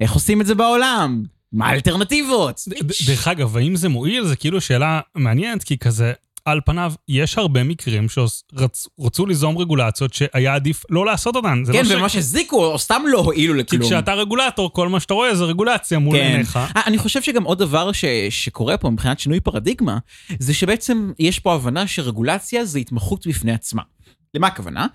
איך 0.00 0.12
עושים 0.12 0.40
את 0.40 0.46
זה 0.46 0.54
בעולם? 0.54 1.24
מה 1.52 1.66
האלטרנטיבות? 1.66 2.60
דרך 3.06 3.28
אגב, 3.28 3.56
האם 3.56 3.76
זה 3.76 3.88
מועיל? 3.88 4.24
זה 4.24 4.36
כאילו 4.36 4.60
שאלה 4.60 5.00
מעניינת, 5.14 5.64
כי 5.64 5.78
כזה, 5.78 6.12
על 6.44 6.60
פניו, 6.64 6.92
יש 7.08 7.38
הרבה 7.38 7.64
מקרים 7.64 8.06
שרצו 8.08 9.26
ליזום 9.26 9.58
רגולציות 9.58 10.14
שהיה 10.14 10.54
עדיף 10.54 10.82
לא 10.90 11.06
לעשות 11.06 11.36
אותן. 11.36 11.62
זה 11.64 11.72
כן, 11.72 11.78
לא 11.78 11.84
ש- 11.84 11.90
וממש 11.92 12.16
הזיקו, 12.16 12.64
או 12.66 12.78
סתם 12.78 13.02
לא 13.08 13.18
הועילו 13.18 13.54
כי 13.54 13.60
לכלום. 13.60 13.82
כשאתה 13.82 14.14
רגולטור, 14.14 14.72
כל 14.72 14.88
מה 14.88 15.00
שאתה 15.00 15.14
רואה 15.14 15.34
זה 15.34 15.44
רגולציה 15.44 15.98
מול 15.98 16.16
כן. 16.16 16.24
עיניך. 16.24 16.56
אה, 16.56 16.80
אני 16.86 16.98
חושב 16.98 17.22
שגם 17.22 17.44
עוד 17.44 17.58
דבר 17.58 17.92
ש, 17.92 18.04
שקורה 18.30 18.76
פה 18.76 18.90
מבחינת 18.90 19.18
שינוי 19.20 19.40
פרדיגמה, 19.40 19.98
זה 20.38 20.54
שבעצם 20.54 21.12
יש 21.18 21.38
פה 21.38 21.54
הבנה 21.54 21.86
שרגולציה 21.86 22.64
זה 22.64 22.78
התמחות 22.78 23.26
בפני 23.26 23.52
עצמה. 23.52 23.82
למה 24.34 24.46
הכוונה? 24.46 24.86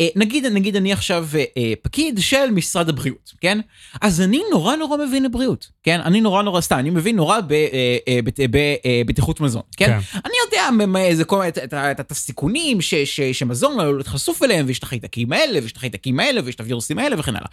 אה, 0.00 0.08
נגיד, 0.16 0.46
נגיד 0.46 0.76
אני 0.76 0.92
עכשיו 0.92 1.28
אה, 1.34 1.44
אה, 1.56 1.72
פקיד 1.82 2.18
של 2.20 2.50
משרד 2.50 2.88
הבריאות, 2.88 3.32
כן? 3.40 3.60
אז 4.00 4.20
אני 4.20 4.42
נורא 4.50 4.76
נורא 4.76 4.96
מבין 4.96 5.22
לבריאות, 5.22 5.70
כן? 5.82 6.00
אני 6.00 6.20
נורא 6.20 6.42
נורא, 6.42 6.60
סתם, 6.60 6.78
אני 6.78 6.90
מבין 6.90 7.16
נורא 7.16 7.38
בבטיחות 9.04 9.40
מזון, 9.40 9.62
כן? 9.76 9.86
כן. 9.86 10.18
אני 10.24 10.34
יודע 10.44 10.70
מ- 10.70 10.92
מ- 10.92 11.14
זה 11.14 11.24
כל, 11.24 11.42
את, 11.48 11.58
את, 11.74 12.10
הסיכונים 12.10 12.80
ש, 12.80 12.94
ש, 12.94 13.20
שמזון 13.20 13.80
עלול 13.80 13.96
להיות 13.96 14.06
חשוף 14.06 14.42
אליהם, 14.42 14.66
ויש 14.66 14.78
את 14.78 14.82
החיידקים 14.82 15.32
האלה, 15.32 15.58
ויש 15.62 15.72
את 15.72 15.76
החיידקים 15.76 16.20
האלה, 16.20 16.40
ויש 16.44 16.54
את 16.54 16.60
הווירוסים 16.60 16.98
האלה 16.98 17.16
וכן 17.18 17.36
הלאה. 17.36 17.48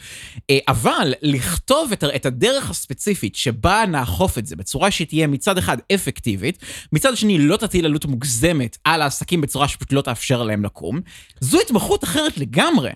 אה, 0.50 0.58
אבל 0.68 1.14
לכתוב 1.22 1.92
את, 1.92 2.04
את 2.04 2.26
הדרך 2.26 2.70
הספציפית 2.70 3.36
שבה 3.36 3.84
נאכוף 3.88 4.38
את 4.38 4.46
זה 4.48 4.56
בצורה 4.56 4.92
שתהיה 4.92 5.28
מצד 5.28 5.58
אחד 5.58 5.78
אפקטיבית, 5.94 6.58
מצד 6.94 7.18
שני 7.18 7.38
לא 7.38 7.58
תטיל 7.58 7.86
עלות 7.86 8.06
מוגזמת 8.06 8.78
על 8.84 9.02
העסקים 9.02 9.42
בצורה 9.42 9.68
שפשוט 9.68 9.94
לא 9.94 10.02
תאפשר 10.02 10.44
להם 10.44 10.64
לקום, 10.64 11.02
זו 11.40 11.60
התמחות 11.62 12.04
אחרת 12.04 12.38
לגמרי. 12.38 12.92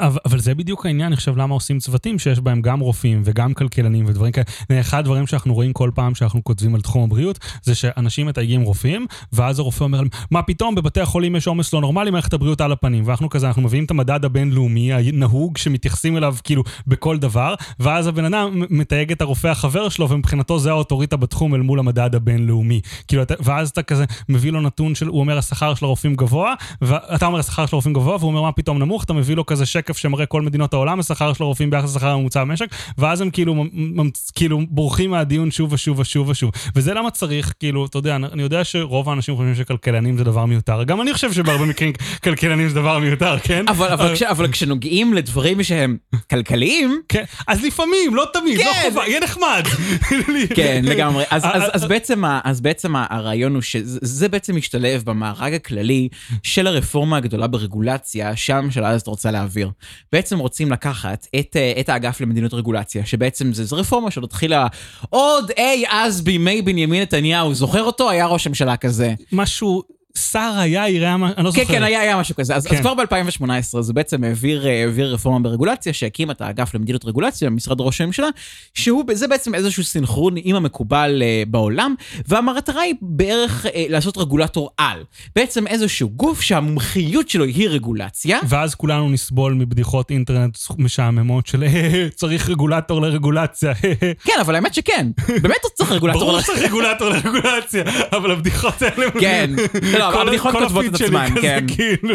אבל, 0.00 0.18
אבל 0.24 0.38
זה 0.38 0.54
בדיוק 0.54 0.86
העניין, 0.86 1.06
אני 1.06 1.16
חושב, 1.16 1.36
למה 1.36 1.54
עושים 1.54 1.78
צוותים 1.78 2.18
שיש 2.18 2.40
בהם 2.40 2.62
גם 2.62 2.80
רופאים 2.80 3.22
וגם 3.24 3.54
כלכלנים 3.54 4.04
ודברים 4.08 4.32
כאלה. 4.32 4.44
אחד 4.80 4.98
הדברים 4.98 5.26
שאנחנו 5.26 5.54
רואים 5.54 5.72
כל 5.72 5.90
פעם 5.94 6.14
שאנחנו 6.14 6.44
כותבים 6.44 6.74
על 6.74 6.80
תחום 6.80 7.02
הבריאות, 7.02 7.38
זה 7.62 7.74
שאנשים 7.74 8.26
מתייגים 8.26 8.62
רופאים, 8.62 9.06
ואז 9.32 9.58
הרופא 9.58 9.84
אומר 9.84 9.98
להם, 9.98 10.08
מה 10.30 10.42
פתאום, 10.42 10.74
בבתי 10.74 11.00
החולים 11.00 11.36
יש 11.36 11.46
עומס 11.46 11.72
לא 11.72 11.80
נורמלי, 11.80 12.10
מערכת 12.10 12.32
הבריאות 12.32 12.60
על 12.60 12.72
הפנים. 12.72 13.02
ואנחנו 13.06 13.30
כזה, 13.30 13.46
אנחנו 13.46 13.62
מביאים 13.62 13.84
את 13.84 13.90
המדד 13.90 14.24
הבינלאומי 14.24 14.92
הנהוג, 14.92 15.56
שמתייחסים 15.56 16.16
אליו 16.16 16.36
כאילו 16.44 16.62
בכל 16.86 17.18
דבר, 17.18 17.54
ואז 17.80 18.06
הבן 18.06 18.24
אדם 18.24 18.62
מתייג 18.70 19.12
את 19.12 19.20
הרופא 19.20 19.48
החבר 19.48 19.88
שלו, 19.88 20.08
ומבחינתו 20.08 20.58
זה 20.58 20.70
האוטוריטה 20.70 21.16
בתחום 21.16 21.54
אל 21.54 21.60
מול 21.60 21.78
המדד 21.78 22.14
הבינלאומי. 22.14 22.80
כאילו, 23.08 23.22
ואז 23.40 23.68
אתה 23.68 23.82
כזה 23.82 24.04
מביא 24.28 24.52
לו 24.52 24.60
נתון 24.60 24.94
של, 24.94 25.06
הוא 25.06 25.20
אומר, 25.20 25.38
השכר 25.38 25.74
של 25.74 25.84
הרופאים 25.84 26.14
גבוה, 26.14 26.54
ואתה 26.82 27.26
אומר, 27.26 27.38
השכר 27.38 27.66
של 27.66 27.76
הרופאים 27.76 27.94
גבוה, 27.94 28.16
והוא 28.16 28.28
אומר, 28.28 28.42
מה 28.42 28.52
פתאום 28.52 28.78
נמוך, 28.78 29.04
אתה 29.04 29.12
מביא 29.12 29.36
לו 29.36 29.46
כזה 29.46 29.66
שקף 29.90 29.96
שמראה 29.98 30.26
כל 30.26 30.42
מדינות 30.42 30.72
העולם, 30.74 31.00
השכר 31.00 31.32
של 31.32 31.42
הרופאים 31.42 31.70
ביחס 31.70 31.90
לשכר 31.90 32.08
הממוצע 32.08 32.40
במשק, 32.44 32.66
ואז 32.98 33.20
הם 33.20 33.30
כאילו, 33.30 33.54
ממ- 33.54 34.10
כאילו 34.34 34.60
בורחים 34.68 35.10
מהדיון 35.10 35.50
שוב 35.50 35.72
ושוב 35.72 35.98
ושוב 35.98 36.28
ושוב. 36.28 36.50
וזה 36.76 36.94
למה 36.94 37.10
צריך, 37.10 37.52
כאילו, 37.60 37.86
אתה 37.86 37.98
יודע, 37.98 38.16
אני 38.16 38.42
יודע 38.42 38.64
שרוב 38.64 39.08
האנשים 39.08 39.36
חושבים 39.36 39.54
שכלכלנים 39.54 40.18
זה 40.18 40.24
דבר 40.24 40.44
מיותר. 40.44 40.82
גם 40.84 41.00
אני 41.00 41.12
חושב 41.14 41.32
שבהרבה 41.32 41.64
מקרים 41.64 41.92
כלכלנים 42.24 42.68
זה 42.68 42.74
דבר 42.74 42.98
מיותר, 42.98 43.38
כן? 43.38 43.68
אבל, 43.68 43.88
אבל, 43.88 44.14
כש, 44.14 44.22
אבל 44.22 44.48
כשנוגעים 44.52 45.14
לדברים 45.14 45.62
שהם 45.62 45.96
כלכליים, 46.30 47.00
כן, 47.08 47.24
אז 47.46 47.64
לפעמים, 47.64 48.14
לא 48.14 48.26
תמיד, 48.32 48.58
לא 48.58 48.64
כן. 48.64 48.88
חובה, 48.88 49.06
יהיה 49.06 49.20
נחמד. 49.20 49.64
כן, 50.56 50.82
לגמרי. 50.84 51.24
אז, 51.30 51.44
אז, 51.44 51.62
אה, 51.62 51.68
אז, 51.72 51.84
בעצם, 51.84 52.22
אז 52.44 52.60
בעצם 52.60 52.94
הרעיון 52.96 53.54
הוא 53.54 53.62
שזה 53.62 54.28
בעצם 54.28 54.56
משתלב 54.56 55.02
במארג 55.04 55.54
הכללי 55.54 56.08
של 56.42 56.66
הרפורמה 56.66 57.16
הגדולה 57.16 57.46
ברגולציה 57.46 58.36
שהממשלה 58.36 58.88
הזאת 58.88 59.06
רוצה 59.06 59.30
להעביר. 59.30 59.70
בעצם 60.12 60.38
רוצים 60.38 60.72
לקחת 60.72 61.26
את, 61.40 61.56
אה, 61.56 61.72
את 61.80 61.88
האגף 61.88 62.20
למדיניות 62.20 62.54
רגולציה, 62.54 63.06
שבעצם 63.06 63.52
זה, 63.52 63.76
רפורמה 63.76 64.10
שעוד 64.10 64.24
התחילה 64.24 64.66
עוד 65.10 65.50
אי 65.56 65.84
אז 65.88 66.20
בימי 66.20 66.62
בנימין 66.62 67.02
נתניהו, 67.02 67.54
זוכר 67.54 67.82
אותו? 67.82 68.10
היה 68.10 68.26
ראש 68.26 68.46
ממשלה 68.46 68.76
כזה. 68.76 69.14
משהו, 69.32 69.82
שר 70.18 70.52
היה, 70.58 70.88
יראה 70.88 71.14
אני 71.14 71.22
לא 71.22 71.28
כן, 71.36 71.44
זוכר. 71.44 71.64
כן, 71.64 71.82
היה, 71.82 72.00
היה 72.00 72.16
משהו 72.20 72.34
כזה. 72.36 72.54
אז, 72.56 72.66
כן. 72.66 72.74
אז 72.76 72.80
כבר 72.80 72.94
ב-2018 72.94 73.46
זה 73.80 73.92
בעצם 73.92 74.24
העביר, 74.24 74.66
אה, 74.66 74.80
העביר 74.82 75.14
רפורמה 75.14 75.40
ברגולציה, 75.40 75.92
שהקים 75.92 76.30
את 76.30 76.40
האגף 76.40 76.74
למדיניות 76.74 77.04
רגולציה 77.04 77.50
במשרד 77.50 77.80
ראש 77.80 78.00
הממשלה, 78.00 78.28
שהוא, 78.74 79.04
זה 79.12 79.28
בעצם 79.28 79.54
איזשהו 79.54 79.84
סינכרון 79.84 80.34
עם 80.36 80.56
המקובל 80.56 81.22
אה, 81.24 81.42
בעולם, 81.48 81.94
והמטרה 82.28 82.80
היא 82.82 82.94
בערך 83.02 83.66
אה, 83.66 83.84
לעשות 83.88 84.18
רגולטור 84.18 84.70
על. 84.78 85.02
בעצם 85.36 85.66
איזשהו 85.66 86.08
גוף 86.08 86.40
שהמומחיות 86.40 87.28
שלו 87.28 87.44
היא 87.44 87.68
רגולציה. 87.68 88.38
ואז 88.48 88.74
כולנו 88.74 89.08
נסבול 89.10 89.54
מבדיחות 89.54 90.10
אינטרנט 90.10 90.58
משעממות 90.78 91.46
של 91.46 91.62
"אה, 91.64 92.06
צריך 92.14 92.48
רגולטור 92.50 93.02
לרגולציה. 93.02 93.72
כן, 94.26 94.32
אבל 94.40 94.54
האמת 94.54 94.74
שכן, 94.74 95.06
באמת 95.42 95.56
צריך 95.74 95.92
רגולטור. 95.92 96.20
ברור 96.20 96.36
על- 96.36 96.42
שצריך 96.42 96.62
רגולטור 96.62 97.08
לרגולציה, 97.08 97.82
אבל 98.12 98.30
הבדיחות 98.30 98.82
האלה... 98.82 99.10
כן, 99.20 99.50
הבדיחות 100.08 100.52
כל 100.52 100.60
כותבות 100.60 100.84
את 100.84 100.94
עצמן, 100.94 101.28
כזה, 101.30 101.40
כן. 101.40 101.66
כאילו. 101.74 102.14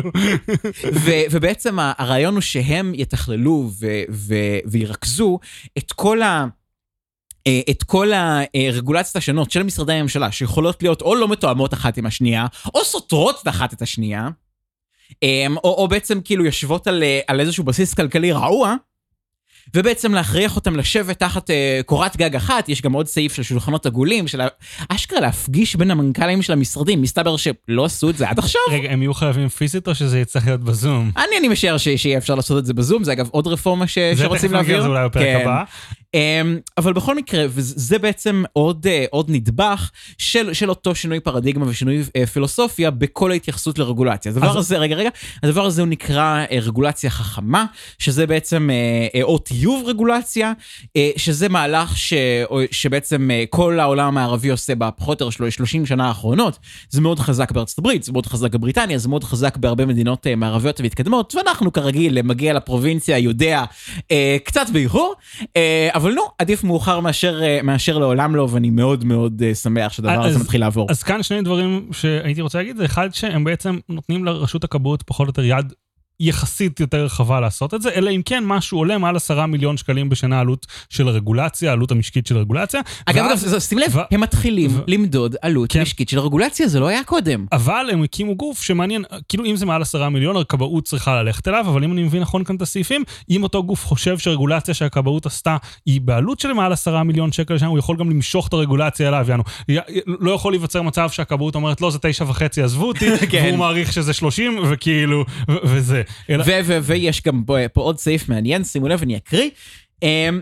ו- 0.93 1.23
ובעצם 1.31 1.77
הרעיון 1.79 2.33
הוא 2.33 2.41
שהם 2.41 2.93
יתכללו 2.95 3.69
ו- 3.79 4.03
ו- 4.09 4.59
וירכזו 4.65 5.39
את 5.77 5.91
כל 5.91 6.21
ה... 6.21 6.45
אה, 7.47 7.61
את 7.69 7.83
כל 7.83 8.11
הרגולציות 8.55 9.15
השונות 9.15 9.51
של 9.51 9.63
משרדי 9.63 9.93
הממשלה, 9.93 10.31
שיכולות 10.31 10.83
להיות 10.83 11.01
או 11.01 11.15
לא 11.15 11.27
מתואמות 11.27 11.73
אחת 11.73 11.97
עם 11.97 12.05
השנייה, 12.05 12.45
או 12.75 12.83
סותרות 12.83 13.47
אחת 13.47 13.73
את 13.73 13.81
השנייה, 13.81 14.27
אמ, 15.23 15.57
או, 15.57 15.75
או 15.77 15.87
בעצם 15.87 16.21
כאילו 16.21 16.45
יושבות 16.45 16.87
על, 16.87 17.03
אה, 17.03 17.19
על 17.27 17.39
איזשהו 17.39 17.63
בסיס 17.63 17.93
כלכלי 17.93 18.31
רעוע, 18.31 18.75
ובעצם 19.73 20.13
להכריח 20.13 20.55
אותם 20.55 20.75
לשבת 20.75 21.19
תחת 21.19 21.49
אה, 21.49 21.79
קורת 21.85 22.17
גג 22.17 22.35
אחת, 22.35 22.69
יש 22.69 22.81
גם 22.81 22.93
עוד 22.93 23.07
סעיף 23.07 23.33
של 23.33 23.43
שולחנות 23.43 23.85
עגולים, 23.85 24.27
של 24.27 24.41
אשכרה 24.89 25.19
להפגיש 25.19 25.75
בין 25.75 25.91
המנכ"לים 25.91 26.41
של 26.41 26.53
המשרדים, 26.53 27.01
מסתבר 27.01 27.35
שלא 27.37 27.85
עשו 27.85 28.09
את 28.09 28.17
זה 28.17 28.29
עד 28.29 28.39
עכשיו. 28.39 28.61
רגע, 28.71 28.89
הם 28.91 29.01
יהיו 29.01 29.13
חייבים 29.13 29.49
פיזית 29.49 29.87
או 29.87 29.95
שזה 29.95 30.19
יצטרך 30.19 30.45
להיות 30.47 30.61
בזום? 30.61 31.11
אני, 31.17 31.37
אני 31.39 31.47
משער 31.47 31.77
שיהיה 31.77 32.17
אפשר 32.17 32.35
לעשות 32.35 32.57
את 32.57 32.65
זה 32.65 32.73
בזום, 32.73 33.03
זה 33.03 33.11
אגב 33.11 33.27
עוד 33.31 33.47
רפורמה 33.47 33.87
ש- 33.87 33.97
זה 34.13 34.23
שרוצים 34.23 34.49
תכף 34.49 34.59
נגיע 34.59 34.77
להעביר. 34.77 34.79
לזה 34.79 34.87
אולי 34.87 35.09
בפרק 35.09 35.23
כן. 35.23 35.39
הבא. 35.41 35.63
אמ, 36.15 36.57
אבל 36.77 36.93
בכל 36.93 37.15
מקרה, 37.15 37.45
וזה 37.49 37.99
בעצם 37.99 38.43
עוד, 38.53 38.87
אה, 38.87 39.05
עוד 39.09 39.25
נדבך 39.29 39.91
של, 40.17 40.53
של 40.53 40.69
אותו 40.69 40.95
שינוי 40.95 41.19
פרדיגמה 41.19 41.65
ושינוי 41.67 42.03
אה, 42.15 42.25
פילוסופיה 42.25 42.91
בכל 42.91 43.31
ההתייחסות 43.31 43.79
לרגולציה. 43.79 44.31
הדבר 44.31 44.49
אז- 44.49 44.55
הזה, 44.55 44.77
רגע, 44.77 44.95
רגע, 44.95 45.09
הדבר 45.43 45.65
הזה 45.65 45.81
הוא 45.81 45.87
נקרא 45.89 46.45
אה, 46.51 46.59
רגולציה 46.61 47.09
חכמה, 47.09 47.65
שזה 47.99 48.27
בעצם, 48.27 48.69
או 49.23 49.37
טיוב 49.37 49.83
רגולציה, 49.87 50.53
שזה 51.17 51.49
מהלך 51.49 51.97
ש, 51.97 52.13
שבעצם 52.71 53.29
כל 53.49 53.79
העולם 53.79 54.07
המערבי 54.07 54.49
עושה 54.49 54.75
בפחות 54.75 55.21
או 55.21 55.25
יותר 55.27 55.49
30 55.49 55.85
שנה 55.85 56.07
האחרונות. 56.07 56.59
זה 56.89 57.01
מאוד 57.01 57.19
חזק 57.19 57.51
בארצות 57.51 57.77
הברית, 57.79 58.03
זה 58.03 58.11
מאוד 58.11 58.25
חזק 58.25 58.53
בבריטניה, 58.53 58.97
זה 58.97 59.09
מאוד 59.09 59.23
חזק 59.23 59.57
בהרבה 59.57 59.85
מדינות 59.85 60.27
מערביות 60.37 60.79
ומתקדמות, 60.79 61.35
ואנחנו 61.35 61.73
כרגיל 61.73 62.21
מגיע 62.21 62.53
לפרובינציה, 62.53 63.17
יודע, 63.17 63.63
קצת 64.43 64.65
באיחור, 64.73 65.13
אה, 65.57 65.89
אבל 66.05 66.13
נו, 66.13 66.21
עדיף 66.39 66.63
מאוחר 66.63 66.99
מאשר, 66.99 67.39
אה, 67.43 67.59
מאשר 67.63 67.97
לעולם 67.97 68.35
לא, 68.35 68.47
ואני 68.51 68.69
מאוד 68.69 69.05
מאוד 69.05 69.43
אה, 69.45 69.55
שמח 69.55 69.93
שהדבר 69.93 70.25
הזה 70.25 70.35
אז- 70.35 70.41
מתחיל 70.41 70.61
לעבור. 70.61 70.87
אז 70.89 71.03
כאן 71.03 71.23
שני 71.23 71.41
דברים 71.41 71.89
שהייתי 71.91 72.41
רוצה 72.41 72.57
להגיד, 72.57 72.77
זה 72.77 72.85
אחד 72.85 73.13
שהם 73.13 73.43
בעצם 73.43 73.77
נותנים 73.89 74.25
לרשות 74.25 74.63
הכבאות 74.63 75.03
פחות 75.03 75.27
או 75.27 75.29
יותר 75.29 75.43
יד 75.43 75.73
יחסית 76.19 76.79
יותר 76.79 77.05
רחבה 77.05 77.39
לעשות 77.39 77.73
את 77.73 77.81
זה, 77.81 77.89
אלא 77.89 78.09
אם 78.11 78.21
כן 78.25 78.43
משהו 78.45 78.77
עולה 78.77 78.97
מעל 78.97 79.15
עשרה 79.15 79.45
מיליון 79.47 79.77
שקלים 79.77 80.09
בשנה 80.09 80.39
עלות 80.39 80.65
של 80.89 81.07
רגולציה, 81.09 81.71
עלות 81.71 81.91
המשקית 81.91 82.27
של 82.27 82.37
רגולציה. 82.37 82.81
אגב, 83.05 83.25
ואז- 83.25 83.53
אגב, 83.53 83.59
שים 83.59 83.77
לב, 83.77 83.95
ו- 83.95 83.99
הם 84.11 84.21
מתחילים 84.21 84.71
ו- 84.73 84.81
למדוד 84.87 85.35
עלות 85.41 85.71
כן. 85.71 85.81
משקית 85.81 86.09
של 86.09 86.19
רגולציה, 86.19 86.67
זה 86.67 86.79
לא 86.79 86.87
היה 86.87 87.03
קודם. 87.03 87.45
אבל 87.51 87.89
הם 87.91 88.03
הקימו 88.03 88.35
גוף 88.35 88.61
שמעניין, 88.61 89.03
כאילו 89.29 89.45
אם 89.45 89.55
זה 89.55 89.65
מעל 89.65 89.81
עשרה 89.81 90.09
מיליון, 90.09 90.37
הכבאות 90.37 90.83
צריכה 90.83 91.23
ללכת 91.23 91.47
אליו, 91.47 91.65
אבל 91.67 91.83
אם 91.83 91.91
אני 91.91 92.03
מבין 92.03 92.21
נכון 92.21 92.43
כאן 92.43 92.55
את 92.55 92.61
הסעיפים, 92.61 93.03
אם 93.29 93.43
אותו 93.43 93.63
גוף 93.63 93.85
חושב 93.85 94.17
שרגולציה 94.17 94.73
שהכבאות 94.73 95.25
עשתה 95.25 95.57
היא 95.85 96.01
בעלות 96.01 96.39
של 96.39 96.53
מעל 96.53 96.73
עשרה 96.73 97.03
מיליון 97.03 97.31
שקל 97.31 97.53
לשנה, 97.53 97.67
הוא 97.69 97.79
יכול 97.79 97.97
גם 97.97 98.09
למשוך 98.09 98.47
את 98.47 98.53
הרגולציה 98.53 99.07
אליו, 99.07 99.25
יענו. 99.29 99.43
לא 100.07 100.31
יכול 100.31 100.53
להיווצר 100.53 100.81
מצב 100.81 101.09
שהכבאות 101.09 101.55
אומרת, 101.55 101.81
לא, 101.81 101.91
זה 101.91 101.99
תשע 102.01 102.25
וחצי, 102.27 102.61
עזבו 102.61 102.87
אותי, 102.87 103.05
כן. 103.31 103.43
והוא 103.47 103.57
מעריך 103.57 103.93
שזה 103.93 104.13
שלושים, 104.13 104.59
וכאילו, 104.69 105.25
ו- 105.49 105.53
וזה. 105.63 106.01
ויש 106.83 107.21
גם 107.21 107.43
פה, 107.73 107.81
עוד 107.81 107.99
סעיף 107.99 108.29
מעניין, 108.29 108.63
שימו 108.63 108.87
לב, 108.87 109.01
אני 109.01 109.17
אקריא. 109.17 109.49
אמ, 110.03 110.41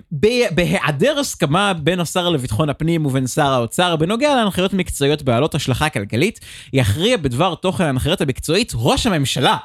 בהיעדר 0.51 1.19
הסכמה 1.19 1.73
בין 1.73 1.99
השר 1.99 2.29
לביטחון 2.29 2.69
הפנים 2.69 3.05
ובין 3.05 3.27
שר 3.27 3.53
האוצר 3.53 3.95
בנוגע 3.95 4.35
להנחיות 4.35 4.73
מקצועיות 4.73 5.21
בעלות 5.21 5.55
השלכה 5.55 5.89
כלכלית, 5.89 6.39
יכריע 6.73 7.17
בדבר 7.17 7.55
תוכן 7.55 7.83
ההנחיות 7.83 8.21
המקצועית 8.21 8.71
ראש 8.75 9.07
הממשלה. 9.07 9.57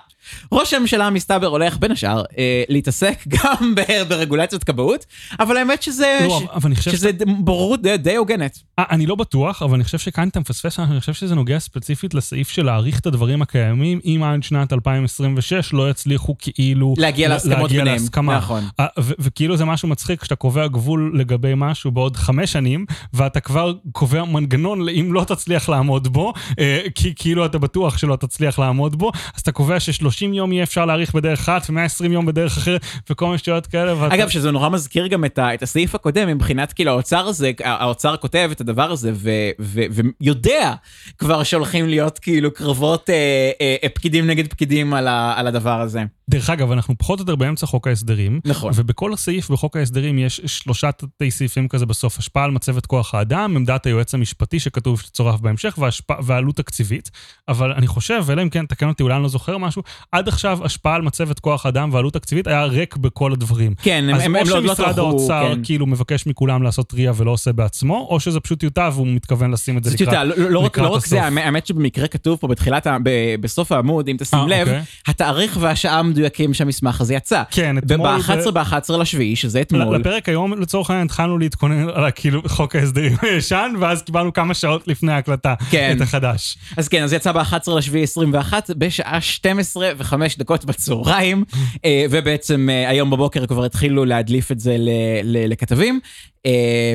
ראש 0.52 0.74
הממשלה 0.74 1.10
מסתבר 1.10 1.46
הולך 1.46 1.78
בין 1.78 1.92
השאר 1.92 2.22
אה, 2.38 2.62
להתעסק 2.68 3.18
גם 3.34 3.74
ב- 3.74 4.02
ברגולציות 4.08 4.64
כבאות, 4.64 5.06
אבל 5.40 5.56
האמת 5.56 5.82
שזה, 5.82 6.18
לא, 6.28 6.40
ש- 6.40 6.48
אבל 6.54 6.66
אני 6.66 6.74
חושב 6.76 6.90
שזה 6.90 7.10
בוררות 7.38 7.82
די, 7.82 7.96
די 7.96 8.16
הוגנת. 8.16 8.58
אה, 8.78 8.84
אני 8.90 9.06
לא 9.06 9.14
בטוח, 9.14 9.62
אבל 9.62 9.74
אני 9.74 9.84
חושב 9.84 9.98
שכאן 9.98 10.28
אתה 10.28 10.40
מפספס, 10.40 10.80
אני 10.80 11.00
חושב 11.00 11.12
שזה 11.12 11.34
נוגע 11.34 11.58
ספציפית 11.58 12.14
לסעיף 12.14 12.48
של 12.48 12.64
להאריך 12.66 12.98
את 13.00 13.06
הדברים 13.06 13.42
הקיימים, 13.42 14.00
אם 14.04 14.22
עד 14.24 14.42
שנת 14.42 14.72
2026 14.72 15.72
לא 15.72 15.90
יצליחו 15.90 16.34
כאילו... 16.38 16.94
להגיע 16.98 17.28
להסכמות 17.28 17.58
להגיע 17.58 17.78
ביניהם. 17.78 17.96
להסכמה. 17.96 18.36
נכון. 18.36 18.64
אה, 18.80 18.86
ו- 19.00 19.12
וכאילו 19.18 19.56
זה 19.56 19.64
משהו 19.64 19.88
מצחיק, 19.88 20.20
כשאתה 20.20 20.34
קובע 20.36 20.66
גבול 20.66 21.12
לגבי 21.14 21.52
משהו 21.56 21.90
בעוד 21.90 22.16
חמש 22.16 22.52
שנים, 22.52 22.86
ואתה 23.14 23.40
כבר 23.40 23.72
קובע 23.92 24.24
מנגנון 24.24 24.88
אם 24.88 25.12
לא 25.12 25.24
תצליח 25.24 25.68
לעמוד 25.68 26.08
בו, 26.08 26.32
אה, 26.58 26.80
כי 26.94 27.12
כאילו 27.16 27.46
אתה 27.46 27.58
בטוח 27.58 27.98
שלא 27.98 28.16
תצליח 28.16 28.58
לעמוד 28.58 28.98
בו, 28.98 29.10
אז 29.34 29.40
אתה 29.40 29.52
קובע 29.52 29.80
ש-30 29.80 30.17
יום 30.22 30.52
יהיה 30.52 30.62
אפשר 30.62 30.84
להאריך 30.84 31.14
בדרך 31.14 31.38
אחת, 31.40 31.66
ו-120 31.70 32.12
יום 32.12 32.26
בדרך 32.26 32.56
אחרת, 32.56 32.80
וכל 33.10 33.26
מיני 33.26 33.38
שטויות 33.38 33.66
כאלה. 33.66 34.02
ואתה- 34.02 34.14
אגב, 34.14 34.28
שזה 34.28 34.50
נורא 34.50 34.68
מזכיר 34.68 35.06
גם 35.06 35.24
את, 35.24 35.38
ה, 35.38 35.54
את 35.54 35.62
הסעיף 35.62 35.94
הקודם, 35.94 36.28
מבחינת 36.28 36.72
כאילו 36.72 36.90
האוצר 36.90 37.26
הזה, 37.26 37.50
האוצר 37.64 38.16
כותב 38.16 38.48
את 38.52 38.60
הדבר 38.60 38.90
הזה 38.90 39.10
ו, 39.14 39.30
ו, 39.60 39.80
ויודע 40.20 40.74
כבר 41.18 41.42
שהולכים 41.42 41.88
להיות 41.88 42.18
כאילו 42.18 42.54
קרבות 42.54 43.10
אה, 43.10 43.50
אה, 43.82 43.88
פקידים 43.94 44.26
נגד 44.26 44.46
פקידים 44.50 44.94
על, 44.94 45.08
ה, 45.08 45.34
על 45.36 45.46
הדבר 45.46 45.80
הזה. 45.80 46.04
דרך 46.30 46.50
אגב, 46.50 46.72
אנחנו 46.72 46.98
פחות 46.98 47.18
או 47.18 47.22
יותר 47.22 47.36
באמצע 47.36 47.66
חוק 47.66 47.86
ההסדרים. 47.86 48.40
נכון. 48.44 48.72
ובכל 48.74 49.16
סעיף 49.16 49.50
בחוק 49.50 49.76
ההסדרים 49.76 50.18
יש 50.18 50.40
שלושה 50.46 50.92
תתי 50.92 51.30
סעיפים 51.30 51.68
כזה 51.68 51.86
בסוף, 51.86 52.18
השפעה 52.18 52.44
על 52.44 52.50
מצבת 52.50 52.86
כוח 52.86 53.14
האדם, 53.14 53.56
עמדת 53.56 53.86
היועץ 53.86 54.14
המשפטי 54.14 54.60
שכתוב 54.60 55.00
שצורף 55.00 55.40
בהמשך, 55.40 55.74
והשפע, 55.78 56.14
ועלות 56.22 56.56
תקציבית. 56.56 57.10
אבל 57.48 57.72
אני 57.72 57.86
חושב, 57.86 58.22
אלא 58.30 58.42
אם 58.42 58.48
כן, 58.48 58.66
תקן 58.66 58.88
אותי, 58.88 59.02
אולי 59.02 59.14
אני 59.14 59.22
לא 59.22 59.28
זוכר 59.28 59.58
משהו, 59.58 59.82
עד 60.12 60.28
עכשיו 60.28 60.58
השפעה 60.64 60.94
על 60.94 61.02
מצבת 61.02 61.38
כוח 61.38 61.66
האדם 61.66 61.90
ועלות 61.92 62.12
תקציבית 62.14 62.46
היה 62.46 62.64
ריק 62.64 62.96
בכל 62.96 63.32
הדברים. 63.32 63.74
כן, 63.82 64.04
הם, 64.08 64.14
אז 64.14 64.22
הם, 64.22 64.36
או 64.36 64.40
הם 64.40 64.48
לא, 64.48 64.62
לא 64.62 64.68
שמשרד 64.74 64.86
טרחו, 64.94 65.00
האוצר 65.08 65.54
כן. 65.54 65.60
כאילו 65.64 65.86
מבקש 65.86 66.26
מכולם 66.26 66.62
לעשות 66.62 66.86
טריה 66.88 67.12
ולא 67.16 67.30
עושה 67.30 67.52
בעצמו, 67.52 68.06
או 68.10 68.20
שזה 68.20 68.40
פשוט 68.40 68.60
טיוטה 68.60 68.90
והוא 68.92 69.06
מתכוון 69.06 69.50
לשים 69.50 69.78
את 69.78 69.84
זה 69.84 69.90
לקראת, 69.90 70.08
טיוטה, 70.08 70.24
לא, 70.24 70.50
לא, 70.50 70.58
רק, 70.58 70.64
לקראת 70.72 70.86
לא 70.86 70.94
רק 70.94 71.06
זה, 71.06 71.16
הסוף. 71.16 71.24
האמת- 71.24 71.44
האמת 71.44 71.66
שבמקרה 71.66 72.08
כתוב 72.08 72.38
פה 72.40 72.48
בתחילת, 72.48 72.86
ב- 73.02 73.34
בסוף 73.40 73.72
העמוד, 73.72 74.08
אם 74.08 74.16
תשים 74.18 74.38
אה, 74.38 74.46
לב, 74.46 74.68
אוקיי. 74.68 74.82
התאריך 75.06 75.56
והשעה 75.60 75.98
המדויקים 75.98 76.54
שהמסמך 76.54 77.00
הזה 77.00 77.14
יצא. 77.14 77.42
כן, 77.50 77.78
אתמול... 77.78 78.08
ב-11 78.18 78.50
ב-11 78.50 78.96
לשביעי, 79.00 79.36
שזה 79.36 79.60
אתמול. 79.60 79.96
לפרק 79.96 80.28
היום, 80.28 80.60
לצורך 80.60 80.90
העניין, 80.90 81.06
התחלנו 81.06 81.38
להתכונן 81.38 81.88
על 81.94 82.10
כאילו 82.14 82.42
חוק 82.46 82.76
ההסדרים 82.76 83.16
הישן, 83.22 83.72
ואז 83.80 84.02
קיבלנו 84.02 84.32
כמה 84.32 84.54
שעות 84.54 84.88
לפני 84.88 85.12
ההקלטה 85.12 85.54
כן. 85.70 85.92
את 85.96 86.00
החדש. 86.00 86.58
אז 86.76 86.88
כן, 86.88 87.02
אז 87.02 87.12
יצא 87.12 87.32
ב-11 87.32 87.70
לשביעי 87.76 88.04
21 88.04 88.70
בשעה 88.78 89.20
12 89.20 89.97
ו-5 89.98 90.38
דקות 90.38 90.64
בצהריים, 90.64 91.44
אה, 91.84 92.06
ובעצם 92.10 92.68
אה, 92.70 92.88
היום 92.88 93.10
בבוקר 93.10 93.46
כבר 93.46 93.64
התחילו 93.64 94.04
להדליף 94.04 94.52
את 94.52 94.60
זה 94.60 94.76
לכתבים, 95.24 96.00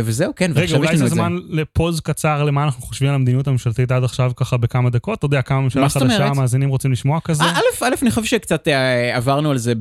וזהו, 0.04 0.36
כן, 0.36 0.52
רגע, 0.52 0.60
ועכשיו 0.60 0.84
יש 0.84 0.84
אולי 0.84 0.88
לנו 0.88 0.98
זה 0.98 1.04
את 1.04 1.10
זה. 1.10 1.16
זמן 1.16 1.38
לפוז 1.50 2.00
קצר 2.00 2.44
למה 2.44 2.64
אנחנו 2.64 2.82
חושבים 2.82 3.10
על 3.10 3.16
המדיניות 3.16 3.48
הממשלתית 3.48 3.92
עד 3.92 4.04
עכשיו 4.04 4.32
ככה 4.36 4.58
בכמה 4.58 4.90
דקות. 4.90 5.20
אתה 5.20 5.26
יודע 5.26 5.42
כמה 5.42 5.62
ממשלה 5.62 5.90
חדשה? 5.90 6.28
המאזינים 6.28 6.70
רוצים 6.70 6.92
לשמוע 6.92 7.20
כזה? 7.20 7.44
אה, 7.44 7.52
א', 7.52 7.84
א', 7.84 7.94
אני 8.02 8.12
חושב 8.12 8.26
שקצת 8.26 8.68
אה, 8.68 9.16
עברנו 9.16 9.52
על 9.52 9.58
זה 9.58 9.74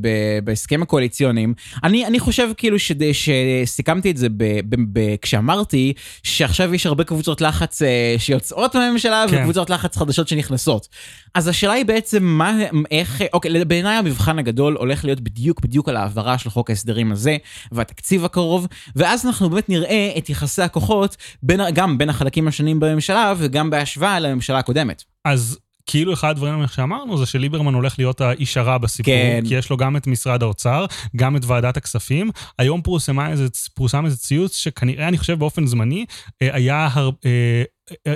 בהסכם 0.44 0.83
הקואליציוניים. 0.83 1.55
אני, 1.85 2.07
אני 2.07 2.20
חושב 2.20 2.48
כאילו 2.57 2.77
שסיכמתי 3.12 4.11
את 4.11 4.16
זה 4.16 4.29
ב, 4.29 4.44
ב, 4.68 4.77
ב, 4.92 5.16
כשאמרתי 5.22 5.92
שעכשיו 6.22 6.75
יש 6.75 6.87
הרבה 6.87 7.05
קבוצות 7.05 7.40
לחץ 7.40 7.83
אה, 7.83 8.14
שיוצאות 8.18 8.77
מהממשלה 8.77 9.25
כן. 9.31 9.37
וקבוצות 9.40 9.70
לחץ 9.70 9.96
חדשות 9.96 10.29
שנכנסות. 10.29 10.88
אז 11.35 11.48
השאלה 11.48 11.72
היא 11.72 11.85
בעצם 11.85 12.25
מה, 12.25 12.59
איך, 12.90 13.22
אוקיי, 13.33 13.64
בעיניי 13.64 13.96
המבחן 13.96 14.38
הגדול 14.38 14.77
הולך 14.77 15.05
להיות 15.05 15.20
בדיוק 15.20 15.61
בדיוק 15.61 15.88
על 15.88 15.96
העברה 15.96 16.38
של 16.38 16.51
חוק 16.51 16.70
ההסדרים 16.70 17.12
הזה 17.12 17.37
והתקציב 17.72 18.25
הקרוב, 18.25 18.66
ואז 18.96 19.27
אנחנו 19.27 19.51
באמת 19.53 19.69
נראה 19.69 20.12
את 20.19 20.31
יחסי 20.31 20.62
הכוחות 20.62 21.17
בין, 21.43 21.61
גם 21.75 21.99
בין 21.99 22.11
החלקים 22.11 22.49
השונים 22.49 22.81
בממשלה 22.81 23.35
וגם 23.38 23.71
בהשוואה 23.71 24.21
לממשלה 24.21 24.59
הקודמת. 24.59 25.05
אז 25.25 25.59
כאילו 25.87 26.12
אחד 26.12 26.31
הדברים 26.31 26.67
שאמרנו 26.67 27.19
זה 27.19 27.27
שליברמן 27.27 27.75
הולך 27.75 27.99
להיות 27.99 28.21
האיש 28.21 28.57
הרע 28.57 28.79
בסיפור, 28.79 29.15
כן. 29.15 29.43
כי 29.49 29.55
יש 29.55 29.71
לו 29.71 29.77
גם 29.77 29.97
את 29.97 30.07
משרד 30.07 30.43
האוצר, 30.43 30.87
גם 31.17 31.37
את 31.37 31.45
ועדת 31.45 31.77
הכספים. 31.77 32.31
היום 32.59 32.83
פורסמה 32.83 33.31
איזה, 33.31 33.47
פורסם 33.75 34.05
איזה 34.05 34.17
ציוץ 34.17 34.57
שכנראה, 34.57 35.09
אני 35.09 35.19
חושב 35.19 35.38
באופן 35.38 35.67
זמני, 35.67 36.05
אה, 36.43 36.49
היה 36.53 36.88
הר... 36.93 37.11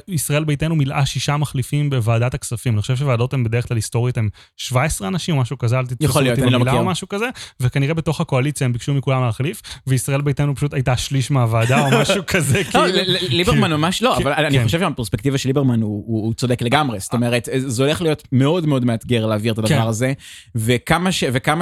ישראל 0.08 0.44
ביתנו 0.44 0.76
מילאה 0.76 1.06
שישה 1.06 1.36
מחליפים 1.36 1.90
בוועדת 1.90 2.34
הכספים. 2.34 2.74
אני 2.74 2.80
חושב 2.82 2.96
שוועדות 2.96 3.34
הן 3.34 3.44
בדרך 3.44 3.68
כלל 3.68 3.76
היסטורית 3.76 4.18
הן 4.18 4.28
17 4.56 5.08
אנשים 5.08 5.36
או 5.36 5.40
משהו 5.40 5.58
כזה, 5.58 5.78
אל 5.78 5.86
תתפסו 5.86 6.18
אותי 6.18 6.28
לא 6.28 6.34
במילה 6.34 6.58
מכיר. 6.58 6.72
או 6.72 6.84
משהו 6.84 7.08
כזה, 7.08 7.26
וכנראה 7.60 7.94
בתוך 7.94 8.20
הקואליציה 8.20 8.64
הם 8.64 8.72
ביקשו 8.72 8.94
מכולם 8.94 9.22
להחליף, 9.24 9.62
וישראל 9.86 10.20
ביתנו 10.20 10.54
פשוט 10.56 10.74
הייתה 10.74 10.96
שליש 10.96 11.30
מהוועדה 11.30 11.86
או 11.86 12.00
משהו 12.00 12.22
כזה, 12.32 12.58
לא, 12.58 12.70
כאילו. 12.70 12.86
ליברמן 13.28 13.72
ממש 13.72 14.02
לא, 14.02 14.14
כן, 14.18 14.22
אבל 14.26 14.32
אני 14.44 14.58
כן. 14.58 14.64
חושב 14.64 14.80
שהפרספקטיבה 14.80 15.38
של 15.38 15.48
ליברמן 15.48 15.82
הוא- 15.82 16.34
צודק 16.34 16.62
לגמרי. 16.62 17.00
זאת 17.00 17.12
אומרת, 17.14 17.48
זה 17.56 17.82
הולך 17.82 18.02
להיות 18.02 18.28
מאוד 18.32 18.66
מאוד 18.66 18.84
מאתגר 18.84 19.26
להעביר 19.26 19.52
את 19.52 19.58
כן. 19.68 19.74
הדבר 19.74 19.88
הזה, 19.88 20.12
וכמה 20.54 21.12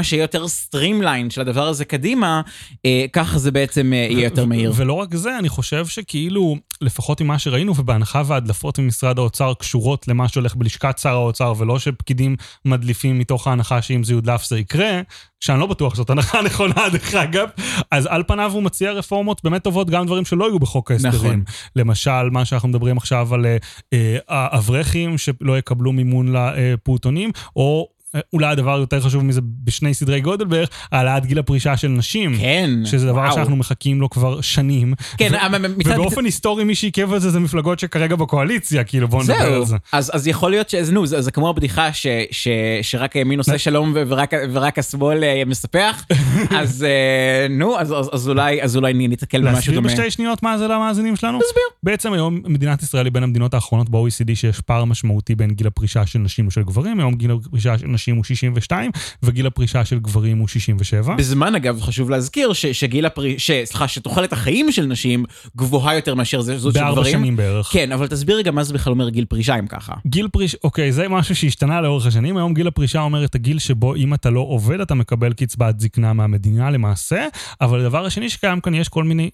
שיהיה 0.03 0.23
יותר 0.23 0.49
streamline 0.49 1.31
של 1.31 1.40
הדבר 1.40 1.69
הזה 1.69 1.85
קדימה, 1.85 2.40
אה, 2.87 3.05
ככה 3.12 3.38
זה 3.38 3.51
בעצם 3.51 3.93
אה, 3.93 3.99
יהיה 4.11 4.25
יותר 4.25 4.47
מהיר. 4.47 4.73
ולא 4.77 4.93
רק 4.93 5.14
זה, 5.14 5.38
אני 5.38 5.49
חושב 5.49 5.87
שכאילו, 5.87 6.57
לפחות 6.81 7.21
ממה 7.21 7.38
שראינו, 7.38 7.75
ובהנחה 7.94 8.22
וההדלפות 8.26 8.78
ממשרד 8.78 9.18
האוצר 9.18 9.52
קשורות 9.54 10.09
למה 10.09 10.28
שהולך 10.28 10.54
בלשכת 10.54 10.98
שר 10.98 11.14
האוצר, 11.14 11.52
ולא 11.59 11.78
שפקידים 11.78 12.37
מדליפים 12.64 13.18
מתוך 13.18 13.46
ההנחה 13.46 13.83
שאם 13.83 14.04
זה 14.04 14.12
יודלף 14.12 14.44
זה 14.44 14.59
יקרה, 14.59 15.00
שאני 15.40 15.61
לא 15.61 15.66
בטוח 15.66 15.94
שזאת 15.94 16.11
הנחה 16.11 16.42
נכונה, 16.46 16.88
דרך 16.92 17.14
אגב, 17.14 17.48
אז 17.90 18.07
על 18.07 18.22
פניו 18.26 18.52
הוא 18.52 18.62
מציע 18.62 18.92
רפורמות 18.92 19.44
באמת 19.44 19.64
טובות, 19.64 19.90
גם 19.90 20.07
דברים 20.07 20.24
שלא 20.24 20.46
היו 20.46 20.59
בחוק 20.59 20.90
ההסדרים. 20.90 21.14
נכון. 21.16 21.42
למשל, 21.76 22.30
מה 22.30 22.44
שאנחנו 22.44 22.68
מדברים 22.68 22.96
עכשיו 22.96 23.35
על 23.35 23.46
אה, 23.46 23.57
אה, 23.92 24.16
האברכים 24.28 25.18
שלא 25.18 25.59
יקבלו 25.59 25.92
מימון 25.92 26.33
לפעוטונים, 26.33 27.30
או... 27.57 27.93
אה, 28.14 28.20
אולי 28.33 28.46
הדבר 28.46 28.79
יותר 28.79 29.00
חשוב 29.00 29.24
מזה 29.24 29.40
בשני 29.64 29.94
סדרי 29.94 30.20
גודל 30.20 30.44
בערך, 30.44 30.68
העלאת 30.92 31.27
גיל 31.27 31.38
הפרישה 31.38 31.77
של 31.77 31.88
נשים. 31.88 32.37
כן, 32.38 32.70
שזה 32.85 33.07
דבר 33.07 33.16
וואו. 33.20 33.33
שאנחנו 33.35 33.57
מחכים 33.57 34.00
לו 34.00 34.11
כבר 34.11 34.40
שנים. 34.40 34.94
כן, 35.18 35.29
ו- 35.33 35.46
אבל 35.46 35.66
מצד- 35.77 35.90
ובאופן 35.90 36.24
היסטורי 36.24 36.64
מי 36.64 36.74
שעיכב 36.74 37.12
את 37.12 37.20
זה 37.20 37.31
זה 37.31 37.40
מפלגות 37.40 37.79
שכרגע 37.79 38.16
בקואליציה, 38.16 38.85
כאילו 38.85 39.09
בואו 39.09 39.22
נדבר 39.22 39.35
על 39.55 39.64
זה. 39.64 39.77
אז, 39.92 40.11
אז 40.14 40.27
יכול 40.27 40.50
להיות 40.50 40.70
שזה, 40.70 40.92
נו, 40.92 41.07
זה, 41.07 41.20
זה 41.20 41.31
כמו 41.31 41.48
הבדיחה 41.50 41.92
ש, 41.92 42.07
ש, 42.31 42.48
שרק 42.83 43.16
הימין 43.16 43.38
עושה 43.38 43.59
שלום 43.59 43.92
ורק, 43.94 44.31
ורק 44.53 44.79
השמאל 44.79 45.24
אה, 45.24 45.42
מספח, 45.46 46.05
אז 46.61 46.85
אה, 46.85 47.46
נו, 47.50 47.79
אז, 47.79 47.92
אז, 47.92 48.11
אז 48.12 48.29
אולי, 48.29 48.62
אז 48.62 48.77
אולי 48.77 48.92
ניתקל 48.92 49.38
במשהו 49.38 49.55
להסביר 49.55 49.74
דומה. 49.74 49.88
בשתי 49.88 50.11
שניות 50.11 50.42
מה 50.42 50.59
זה 50.59 50.68
למאזינים 50.68 51.16
שלנו? 51.16 51.38
תסביר. 51.38 51.62
בעצם 51.83 52.12
היום 52.12 52.40
מדינת 52.46 52.83
ישראל 52.83 53.05
היא 53.07 53.12
בין 53.12 53.22
המדינות 53.22 53.55
האחרונות 53.55 53.88
ב-OECD 53.90 54.35
שיש 54.35 54.61
פער 54.61 54.85
משמעותי 54.85 55.35
בין 55.35 55.50
גיל 55.50 55.66
הפרישה 55.66 56.07
של 56.07 56.18
נשים 56.18 56.46
ושל 56.46 56.62
גברים, 56.62 57.00
היום 57.00 57.14
גיל 57.14 57.31
הפרישה 57.31 57.79
של 57.79 57.87
נשים 57.87 58.04
הוא 58.11 58.25
62 58.25 58.90
וגיל 59.23 59.47
הפרישה 59.47 59.85
של 59.85 59.99
גברים 59.99 60.38
הוא 60.38 60.49
67. 60.49 61.14
בזמן 61.14 61.55
אגב 61.55 61.81
חשוב 61.81 62.11
להזכיר 62.11 62.53
ש, 62.53 62.67
שגיל 62.67 63.07
הפרי... 63.07 63.38
ש... 63.38 63.51
סליחה, 63.64 63.88
שתוחלת 63.88 64.33
החיים 64.33 64.73
של 64.73 64.87
נשים 64.87 65.25
גבוהה 65.57 65.95
יותר 65.95 66.14
מאשר 66.14 66.40
זה- 66.40 66.59
זאת 66.59 66.75
של 66.75 66.81
בארבע 66.81 67.01
גברים. 67.01 67.12
שנים 67.19 67.37
בערך. 67.37 67.67
כן, 67.73 67.93
אבל 67.93 68.07
תסביר 68.07 68.37
רגע 68.37 68.51
מה 68.51 68.64
זה 68.64 68.75
בכלל 68.75 68.93
אומר 68.93 69.09
גיל 69.09 69.25
פרישה 69.25 69.59
אם 69.59 69.67
ככה. 69.67 69.93
גיל 70.07 70.29
פרישה, 70.29 70.57
אוקיי, 70.64 70.93
זה 70.93 71.09
משהו 71.09 71.37
שהשתנה 71.37 71.81
לאורך 71.81 72.07
השנים. 72.07 72.37
היום 72.37 72.55
גיל 72.55 72.67
הפרישה 72.67 73.01
אומר 73.01 73.25
את 73.25 73.35
הגיל 73.35 73.59
שבו 73.59 73.95
אם 73.95 74.14
אתה 74.14 74.31
לא 74.31 74.40
עובד, 74.40 74.81
אתה 74.81 74.95
מקבל 74.95 75.33
קצבת 75.33 75.81
זקנה 75.81 76.12
מהמדינה 76.12 76.71
למעשה, 76.71 77.27
אבל 77.61 77.81
הדבר 77.81 78.05
השני 78.07 78.31
שקיים 78.31 78.61
כאן, 78.61 78.75
יש 78.75 78.88
כל 78.88 79.05
מיני... 79.05 79.31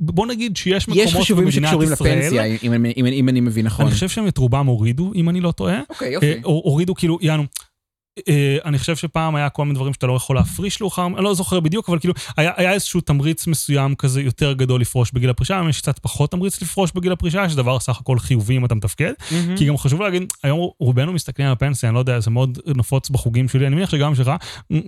בוא 0.00 0.26
נגיד 0.26 0.56
שיש 0.56 0.88
מקומות 0.88 1.06
יש 1.08 1.14
חישובים 1.16 1.44
במדינת 1.44 1.66
שקשורים 1.68 1.92
ישראל, 1.92 2.18
לפנסיה, 2.18 2.44
אם, 2.44 2.72
אם, 2.72 2.86
אם, 2.96 3.06
אם 3.06 3.28
אני 3.28 3.40
מבין 3.40 3.66
נכון. 3.66 3.84
אני 3.86 3.94
חושב 3.94 4.08
שהם 4.08 4.28
את 4.28 4.38
רובם 4.38 4.66
הורידו, 4.66 5.12
אם 5.14 5.28
אני 5.28 5.40
לא 5.40 5.50
טועה. 5.52 5.80
אוקיי, 5.90 6.08
אה, 6.08 6.12
יופי. 6.12 6.32
או- 6.44 6.62
הורידו 6.64 6.94
כאילו, 6.94 7.18
יענו, 7.20 7.42
אה, 7.42 7.46
אני 8.64 8.78
חושב 8.78 8.96
שפעם 8.96 9.34
היה 9.34 9.48
כל 9.48 9.64
מיני 9.64 9.74
דברים 9.74 9.92
שאתה 9.92 10.06
לא 10.06 10.12
יכול 10.12 10.36
להפריש 10.36 10.80
לאוחר, 10.80 11.06
אני 11.06 11.24
לא 11.24 11.34
זוכר 11.34 11.60
בדיוק, 11.60 11.88
אבל 11.88 11.98
כאילו, 11.98 12.14
היה, 12.36 12.52
היה 12.56 12.72
איזשהו 12.72 13.00
תמריץ 13.00 13.46
מסוים 13.46 13.94
כזה 13.94 14.22
יותר 14.22 14.52
גדול 14.52 14.80
לפרוש 14.80 15.12
בגיל 15.12 15.30
הפרישה, 15.30 15.54
היום 15.54 15.68
יש 15.68 15.80
קצת 15.80 15.98
פחות 15.98 16.30
תמריץ 16.30 16.62
לפרוש 16.62 16.92
בגיל 16.94 17.12
הפרישה, 17.12 17.48
שזה 17.48 17.56
דבר 17.56 17.80
סך 17.80 18.00
הכל 18.00 18.18
חיובי 18.18 18.56
אם 18.56 18.64
אתה 18.64 18.74
מתפקד. 18.74 19.12
Mm-hmm. 19.12 19.58
כי 19.58 19.66
גם 19.66 19.76
חשוב 19.76 20.02
להגיד, 20.02 20.32
היום 20.42 20.70
רובנו 20.78 21.12
מסתכלים 21.12 21.46
על 21.46 21.52
הפנסיה, 21.52 21.88
אני 21.88 21.94
לא 21.94 21.98
יודע, 21.98 22.20
זה 22.20 22.30
מאוד 22.30 22.58
נפוץ 22.76 23.10
בחוגים 23.10 23.48
שלי, 23.48 23.66
אני 23.66 23.74
מניח 23.74 23.90
שגם 23.90 24.14
שלך, 24.14 24.30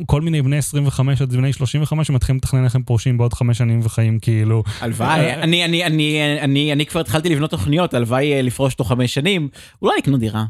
כל 0.06 0.20
מיני 0.20 0.42
בני 0.42 0.58
25 0.58 1.22
עד 1.22 1.32
בני 1.32 1.52
35 1.52 2.06
שמתחילים 2.06 2.36
לתכנן 2.36 2.64
איך 2.64 2.74
הם 2.74 2.82
פורשים 2.82 3.18
בעוד 3.18 3.32
חמש 3.32 3.58
שנים 3.58 3.80
וחיים 3.82 4.18
כאילו... 4.18 4.62
הלוואי, 4.80 5.20
אה, 5.20 5.42
אני, 5.42 5.64
אני, 5.64 5.84
אני, 5.84 6.38
אני, 6.40 6.72
אני 6.72 6.86
כבר 6.86 7.00
התחלתי 7.00 7.28
לבנות 7.28 7.50
תוכניות, 7.50 7.94
הלוואי 7.94 8.32
אה, 8.32 8.42
לפרוש 8.42 8.74
תוך 8.74 8.88
חמש 8.88 9.14
שנים, 9.14 9.48
אולי 9.82 9.94
לקנות 9.98 10.20
דירה. 10.20 10.44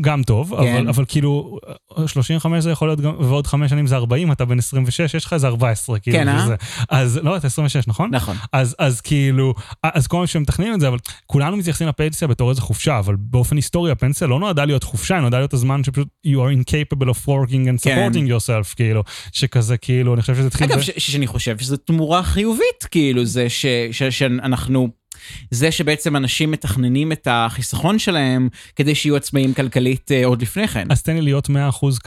גם 0.00 0.22
טוב, 0.22 0.48
כן. 0.48 0.76
אבל, 0.76 0.88
אבל 0.88 1.04
כאילו, 1.08 1.58
35 2.06 2.62
זה 2.64 2.70
יכול 2.70 2.88
להיות 2.88 3.00
גם, 3.00 3.12
ועוד 3.18 3.46
5 3.46 3.70
שנים 3.70 3.86
זה 3.86 3.96
40, 3.96 4.32
אתה 4.32 4.44
בן 4.44 4.58
26, 4.58 5.14
יש 5.14 5.24
לך 5.24 5.32
איזה 5.32 5.46
14, 5.46 5.98
כאילו, 5.98 6.16
כן, 6.18 6.28
אה? 6.28 6.46
אז 6.88 7.16
לא, 7.22 7.36
אתה 7.36 7.46
26, 7.46 7.86
נכון? 7.86 8.10
נכון. 8.14 8.36
אז, 8.52 8.76
אז 8.78 9.00
כאילו, 9.00 9.54
אז 9.82 10.06
כל 10.06 10.18
מה 10.18 10.26
שמתכננים 10.26 10.74
את 10.74 10.80
זה, 10.80 10.88
אבל 10.88 10.98
כולנו 11.26 11.56
מתייחסים 11.56 11.88
לפנסיה 11.88 12.28
בתור 12.28 12.50
איזה 12.50 12.60
חופשה, 12.60 12.98
אבל 12.98 13.16
באופן 13.18 13.56
היסטורי 13.56 13.90
הפנסיה 13.90 14.26
לא 14.26 14.40
נועדה 14.40 14.64
להיות 14.64 14.84
חופשה, 14.84 15.14
היא 15.14 15.20
נועדה 15.20 15.38
להיות 15.38 15.54
הזמן 15.54 15.84
שפשוט 15.84 16.08
you 16.26 16.30
are 16.30 16.64
incapable 16.64 17.06
of 17.06 17.26
working 17.28 17.78
and 17.78 17.82
כן. 17.82 18.10
supporting 18.12 18.28
yourself, 18.30 18.74
כאילו, 18.76 19.02
שכזה, 19.32 19.76
כאילו, 19.76 20.14
אני 20.14 20.20
חושב 20.20 20.34
שזה 20.34 20.46
התחיל... 20.46 20.66
אגב, 20.66 20.78
ב- 20.78 20.82
ש- 20.82 20.90
שאני 20.98 21.26
חושב 21.26 21.58
שזו 21.58 21.76
תמורה 21.76 22.22
חיובית, 22.22 22.84
כאילו, 22.90 23.24
זה 23.24 23.48
ש- 23.48 23.66
ש- 23.92 24.02
שאנחנו... 24.02 24.99
זה 25.50 25.70
שבעצם 25.70 26.16
אנשים 26.16 26.50
מתכננים 26.50 27.12
את 27.12 27.28
החיסכון 27.30 27.98
שלהם 27.98 28.48
כדי 28.76 28.94
שיהיו 28.94 29.16
עצמאים 29.16 29.54
כלכלית 29.54 30.12
אה, 30.12 30.26
עוד 30.26 30.42
לפני 30.42 30.68
כן. 30.68 30.86
אז 30.90 31.02
תן 31.02 31.14
לי 31.14 31.22
להיות 31.22 31.50
100%, 31.50 31.52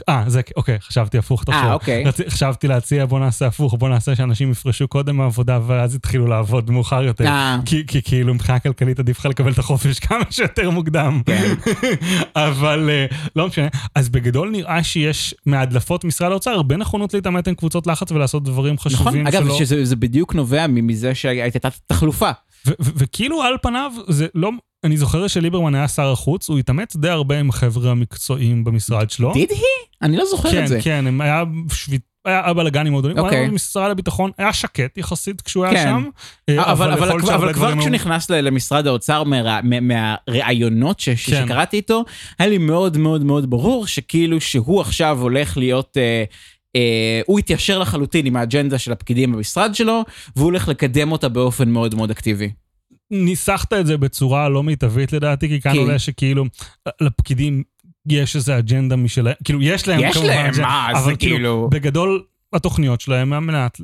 אה, 0.08 0.24
זה, 0.26 0.40
אוקיי, 0.56 0.78
חשבתי 0.80 1.18
הפוך 1.18 1.44
תחשוב. 1.44 1.64
אה, 1.64 1.72
אוקיי. 1.74 2.04
חשבתי 2.28 2.68
להציע, 2.68 3.06
בוא 3.06 3.20
נעשה 3.20 3.46
הפוך, 3.46 3.74
בוא 3.78 3.88
נעשה 3.88 4.16
שאנשים 4.16 4.50
יפרשו 4.50 4.88
קודם 4.88 5.16
מהעבודה 5.16 5.58
ואז 5.66 5.94
יתחילו 5.94 6.26
לעבוד 6.26 6.70
מאוחר 6.70 7.02
יותר. 7.02 7.26
אה, 7.26 7.58
כי, 7.66 7.86
כי 7.86 8.02
כאילו 8.02 8.34
מבחינה 8.34 8.58
כלכלית 8.58 8.98
עדיף 8.98 9.18
לך 9.18 9.26
לקבל 9.26 9.52
את 9.52 9.58
החופש 9.58 9.98
כמה 10.06 10.24
שיותר 10.30 10.70
מוקדם. 10.70 11.22
כן. 11.26 11.54
אבל 12.36 12.90
אה, 12.92 13.06
לא 13.36 13.46
משנה. 13.46 13.68
אז 13.94 14.08
בגדול 14.08 14.50
נראה 14.50 14.84
שיש 14.84 15.34
מהדלפות 15.46 16.04
משרד 16.04 16.30
האוצר 16.30 16.50
הרבה 16.50 16.76
נכונות 16.76 17.14
להתעמת 17.14 17.48
עם 17.48 17.54
קבוצות 17.54 17.86
לחץ 17.86 18.12
ולעשות 18.12 18.44
דברים 18.44 18.74
נכון, 18.74 18.92
חשובים 18.92 19.26
אגב, 19.26 19.44
שלא... 19.44 19.58
שזה 19.58 19.84
זה 19.84 19.96
בדיוק 19.96 20.34
נובע 20.34 20.66
מזה 20.66 21.14
שהייתה 21.14 21.68
תחלופה. 21.86 22.30
וכאילו 22.80 23.42
על 23.42 23.54
פניו 23.62 23.92
זה 24.08 24.26
לא... 24.34 24.50
אני 24.84 24.96
זוכר 24.96 25.26
שליברמן 25.26 25.74
היה 25.74 25.88
שר 25.88 26.12
החוץ, 26.12 26.48
הוא 26.48 26.58
התאמץ 26.58 26.96
די 26.96 27.08
הרבה 27.08 27.40
עם 27.40 27.48
החבר'ה 27.48 27.90
המקצועיים 27.90 28.64
במשרד 28.64 29.10
שלו. 29.10 29.32
דיד 29.32 29.50
היא? 29.50 29.58
אני 30.02 30.16
לא 30.16 30.24
זוכר 30.24 30.50
כן, 30.50 30.62
את 30.62 30.68
זה. 30.68 30.78
כן, 30.82 31.06
הם 31.06 31.20
היה 31.20 31.42
שביט... 31.72 32.02
היה 32.24 32.54
בלאגנים 32.54 32.92
מאוד 32.92 33.02
גדולים, 33.04 33.18
הוא 33.18 33.26
אוקיי. 33.26 33.38
היה 33.38 33.48
במשרד 33.48 33.90
הביטחון, 33.90 34.30
היה 34.38 34.52
שקט 34.52 34.98
יחסית 34.98 35.40
כשהוא 35.40 35.64
היה 35.64 35.74
כן. 35.74 35.82
שם. 35.84 36.08
אה, 36.48 36.72
אבל, 36.72 37.18
כבר 37.52 37.78
כשהוא 37.78 37.90
נכנס 37.90 38.30
למשרד 38.30 38.86
האוצר 38.86 39.24
מה- 39.24 39.60
מה- 39.62 39.80
מהראיונות 39.80 41.00
ש- 41.00 41.08
ש- 41.10 41.30
כן. 41.30 41.44
שקראתי 41.46 41.76
איתו, 41.76 42.04
היה 42.38 42.48
לי 42.48 42.58
מאוד 42.58 42.98
מאוד 42.98 43.24
מאוד 43.24 43.50
ברור 43.50 43.86
שכאילו 43.86 44.40
שהוא 44.40 44.80
עכשיו 44.80 45.18
הולך 45.20 45.56
להיות... 45.56 45.96
אה, 46.76 47.20
הוא 47.26 47.38
התיישר 47.38 47.78
לחלוטין 47.78 48.26
עם 48.26 48.36
האג'נדה 48.36 48.78
של 48.78 48.92
הפקידים 48.92 49.32
במשרד 49.32 49.74
שלו, 49.74 50.02
והוא 50.36 50.44
הולך 50.44 50.68
לקדם 50.68 51.12
אותה 51.12 51.28
באופן 51.28 51.68
מאוד 51.70 51.94
מאוד 51.94 52.10
אקטיבי. 52.10 52.50
ניסחת 53.10 53.72
את 53.72 53.86
זה 53.86 53.96
בצורה 53.96 54.48
לא 54.48 54.62
מיטבית 54.62 55.12
לדעתי, 55.12 55.48
כי 55.48 55.60
כאן 55.60 55.72
כי- 55.72 55.78
עולה 55.78 55.98
שכאילו 55.98 56.44
לפקידים 57.00 57.62
יש 58.08 58.36
איזה 58.36 58.58
אג'נדה 58.58 58.96
משלהם, 58.96 59.34
כאילו 59.44 59.62
יש 59.62 59.88
להם 59.88 60.00
יש 60.02 60.16
כמובן 60.16 60.28
להם, 60.28 60.60
מה, 60.60 60.90
אבל 60.92 61.04
זה 61.04 61.16
כאילו... 61.16 61.68
בגדול 61.72 62.22
התוכניות 62.52 63.00
שלהם 63.00 63.32
על 63.32 63.38
מנת 63.38 63.80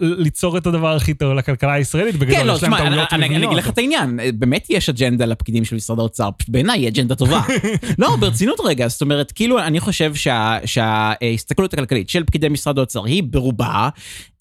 ליצור 0.00 0.58
את 0.58 0.66
הדבר 0.66 0.96
הכי 0.96 1.14
טוב 1.14 1.32
לכלכלה 1.32 1.72
הישראלית, 1.72 2.16
בגדול 2.16 2.36
כן, 2.36 2.46
לא, 2.46 2.52
יש 2.52 2.62
להם 2.62 2.72
תשמע, 2.74 2.82
אני- 2.86 2.90
טעויות 2.94 3.12
אני 3.12 3.18
אני 3.26 3.36
אגיד 3.36 3.46
מבניות. 3.46 3.64
לך 3.64 3.68
את 3.70 3.78
העניין, 3.78 4.18
באמת 4.34 4.66
יש 4.70 4.88
אג'נדה 4.88 5.24
לפקידים 5.24 5.64
של 5.64 5.76
משרד 5.76 5.98
האוצר, 5.98 6.28
בעיניי 6.48 6.80
היא 6.80 6.88
אג'נדה 6.88 7.14
טובה. 7.14 7.40
לא, 7.98 8.16
ברצינות 8.16 8.58
רגע, 8.64 8.88
זאת 8.88 9.02
אומרת, 9.02 9.32
כאילו, 9.32 9.58
אני 9.58 9.80
חושב 9.80 10.14
שה- 10.14 10.58
שההסתכלות 10.64 11.74
הכלכלית 11.74 12.10
של 12.10 12.24
פקידי 12.24 12.48
משרד 12.48 12.78
האוצר 12.78 13.04
היא 13.04 13.22
ברובה, 13.30 13.88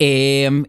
אה, 0.01 0.07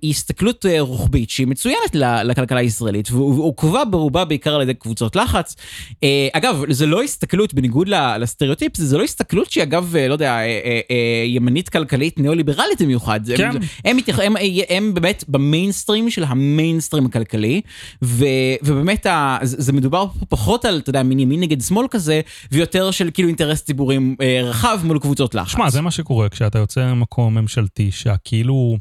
היא 0.03 0.11
הסתכלות 0.11 0.67
אה, 0.67 0.81
רוחבית 0.81 1.31
שהיא 1.31 1.47
מצוינת 1.47 1.95
לכלכלה 2.25 2.61
הישראלית, 2.61 3.11
ועוקבה 3.13 3.85
ברובה 3.85 4.25
בעיקר 4.25 4.55
על 4.55 4.63
ידי 4.63 4.75
קבוצות 4.75 5.17
לחץ. 5.17 5.57
אה, 6.05 6.29
אגב, 6.33 6.63
זה 6.69 6.87
לא 6.87 7.03
הסתכלות, 7.03 7.55
בניגוד 7.55 7.89
לסטריאוטיפ, 8.21 8.77
זה 8.77 8.99
לא 8.99 9.03
הסתכלות 9.03 9.51
שהיא 9.51 9.63
אגב, 9.63 9.97
אה, 9.97 10.09
לא 10.09 10.13
יודע, 10.13 10.33
אה, 10.33 10.41
אה, 10.45 10.81
אה, 10.91 10.97
ימנית 11.27 11.69
כלכלית 11.69 12.19
ניאו-ליברלית 12.19 12.83
במיוחד. 12.83 13.21
כן. 13.37 13.51
הם, 13.85 13.99
הם, 14.19 14.37
הם, 14.37 14.37
הם 14.69 14.95
באמת 14.95 15.25
במיינסטרים 15.29 16.11
של 16.11 16.25
המיינסטרים 16.25 17.07
הכלכלי, 17.07 17.61
ו, 18.03 18.25
ובאמת 18.63 19.07
ה, 19.07 19.39
זה, 19.43 19.73
מדובר 19.73 20.07
פחות 20.29 20.65
על, 20.65 20.79
אתה 20.79 20.91
יודע, 20.91 21.03
מין 21.03 21.19
ימין 21.19 21.41
נגד 21.41 21.61
שמאל 21.61 21.87
כזה, 21.91 22.21
ויותר 22.53 22.91
של 22.91 23.11
כאילו 23.15 23.29
אינטרס 23.29 23.63
ציבורי 23.63 23.99
אה, 24.21 24.41
רחב 24.43 24.81
מול 24.85 24.99
קבוצות 24.99 25.35
לחץ. 25.35 25.53
שמע, 25.53 25.71
זה 25.71 25.81
מה 25.81 25.91
שקורה 25.91 26.29
כשאתה 26.29 26.59
יוצא 26.59 26.95
ממקום 26.95 27.39
ממשלתי, 27.39 27.91
שהכאילו 27.91 28.79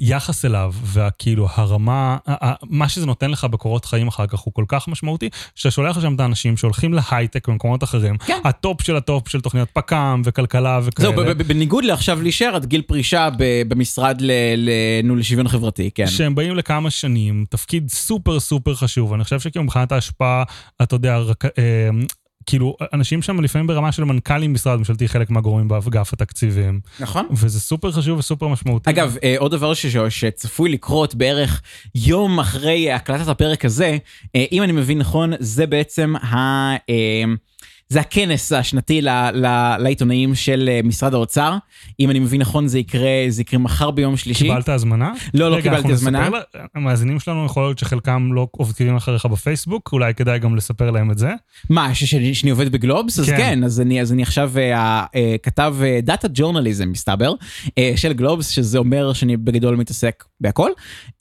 היחס 0.00 0.44
אליו 0.44 0.72
והכאילו 0.82 1.48
הרמה, 1.54 2.16
מה 2.62 2.88
שזה 2.88 3.06
נותן 3.06 3.30
לך 3.30 3.44
בקורות 3.44 3.84
חיים 3.84 4.08
אחר 4.08 4.26
כך 4.26 4.38
הוא 4.38 4.54
כל 4.54 4.64
כך 4.68 4.88
משמעותי, 4.88 5.28
שאתה 5.54 5.70
שולח 5.70 5.96
לשם 5.96 6.14
את 6.14 6.20
האנשים 6.20 6.56
שהולכים 6.56 6.94
להייטק 6.94 7.48
במקומות 7.48 7.84
אחרים, 7.84 8.18
כן. 8.18 8.38
הטופ 8.44 8.82
של 8.82 8.96
הטופ 8.96 9.28
של 9.28 9.40
תוכניות 9.40 9.68
פק"ם 9.72 10.22
וכלכלה 10.24 10.80
וכאלה. 10.82 11.08
זהו, 11.16 11.24
בניגוד 11.46 11.84
לעכשיו 11.84 12.22
להישאר 12.22 12.54
עד 12.54 12.64
גיל 12.64 12.82
פרישה 12.82 13.28
במשרד 13.68 14.22
נו, 15.04 15.16
לשוויון 15.16 15.48
חברתי, 15.48 15.90
כן. 15.94 16.06
שהם 16.06 16.34
באים 16.34 16.56
לכמה 16.56 16.90
שנים, 16.90 17.44
תפקיד 17.50 17.90
סופר 17.90 18.40
סופר 18.40 18.74
חשוב. 18.74 19.12
אני 19.12 19.24
חושב 19.24 19.40
שכאילו 19.40 19.64
מבחינת 19.64 19.92
ההשפעה, 19.92 20.42
אתה 20.82 20.94
יודע, 20.94 21.18
רק, 21.18 21.44
אה, 21.44 21.50
כאילו, 22.50 22.76
אנשים 22.92 23.22
שם 23.22 23.40
לפעמים 23.40 23.66
ברמה 23.66 23.92
של 23.92 24.04
מנכ"לים 24.04 24.52
משרד 24.54 24.78
ממשלתי, 24.78 25.08
חלק 25.08 25.30
מהגורמים 25.30 25.68
באגף 25.68 26.12
התקציבים, 26.12 26.80
נכון. 27.00 27.26
וזה 27.30 27.60
סופר 27.60 27.92
חשוב 27.92 28.18
וסופר 28.18 28.48
משמעותי. 28.48 28.90
אגב, 28.90 29.16
אה, 29.24 29.34
עוד 29.38 29.50
דבר 29.52 29.74
ש- 29.74 29.86
שצפוי 30.08 30.70
לקרות 30.70 31.14
בערך 31.14 31.62
יום 31.94 32.40
אחרי 32.40 32.92
הקלטת 32.92 33.28
הפרק 33.28 33.64
הזה, 33.64 33.98
אה, 34.36 34.44
אם 34.52 34.62
אני 34.62 34.72
מבין 34.72 34.98
נכון, 34.98 35.32
זה 35.38 35.66
בעצם 35.66 36.16
ה... 36.16 36.36
זה 37.92 38.00
הכנס 38.00 38.52
השנתי 38.52 39.02
ל- 39.02 39.08
ל- 39.34 39.76
לעיתונאים 39.78 40.34
של 40.34 40.68
אה, 40.72 40.80
משרד 40.84 41.14
האוצר. 41.14 41.56
אם 42.00 42.10
אני 42.10 42.18
מבין 42.18 42.40
נכון, 42.40 42.68
זה 42.68 42.78
יקרה, 42.78 43.08
זה 43.28 43.42
יקרה 43.42 43.58
מחר 43.60 43.90
ביום 43.90 44.16
שלישי. 44.16 44.44
קיבלת 44.44 44.68
הזמנה? 44.68 45.12
לא, 45.34 45.50
לא 45.50 45.54
רגע, 45.54 45.62
קיבלתי 45.62 45.76
אנחנו 45.78 45.92
הזמנה. 45.92 46.20
נספר 46.20 46.36
לה- 46.54 46.64
המאזינים 46.74 47.20
שלנו 47.20 47.44
יכול 47.46 47.62
להיות 47.62 47.78
שחלקם 47.78 48.30
לא 48.32 48.46
עוקבים 48.50 48.96
אחריך 48.96 49.26
בפייסבוק, 49.26 49.90
אולי 49.92 50.14
כדאי 50.14 50.38
גם 50.38 50.56
לספר 50.56 50.90
להם 50.90 51.10
את 51.10 51.18
זה. 51.18 51.30
מה, 51.70 51.94
ש- 51.94 52.04
ש- 52.04 52.14
שאני 52.40 52.50
עובד 52.50 52.72
בגלובס? 52.72 53.18
אז 53.18 53.26
כן. 53.26 53.36
כן, 53.36 53.64
אז 53.64 53.80
אני, 53.80 54.00
אז 54.00 54.12
אני 54.12 54.22
עכשיו 54.22 54.52
אה, 54.58 54.72
אה, 55.14 55.36
כתב 55.42 55.76
דאטה 56.02 56.28
ג'ורנליזם, 56.34 56.88
מסתבר, 56.90 57.32
של 57.96 58.12
גלובס, 58.12 58.48
שזה 58.48 58.78
אומר 58.78 59.12
שאני 59.12 59.36
בגדול 59.36 59.76
מתעסק 59.76 60.24
בהכל. 60.40 60.70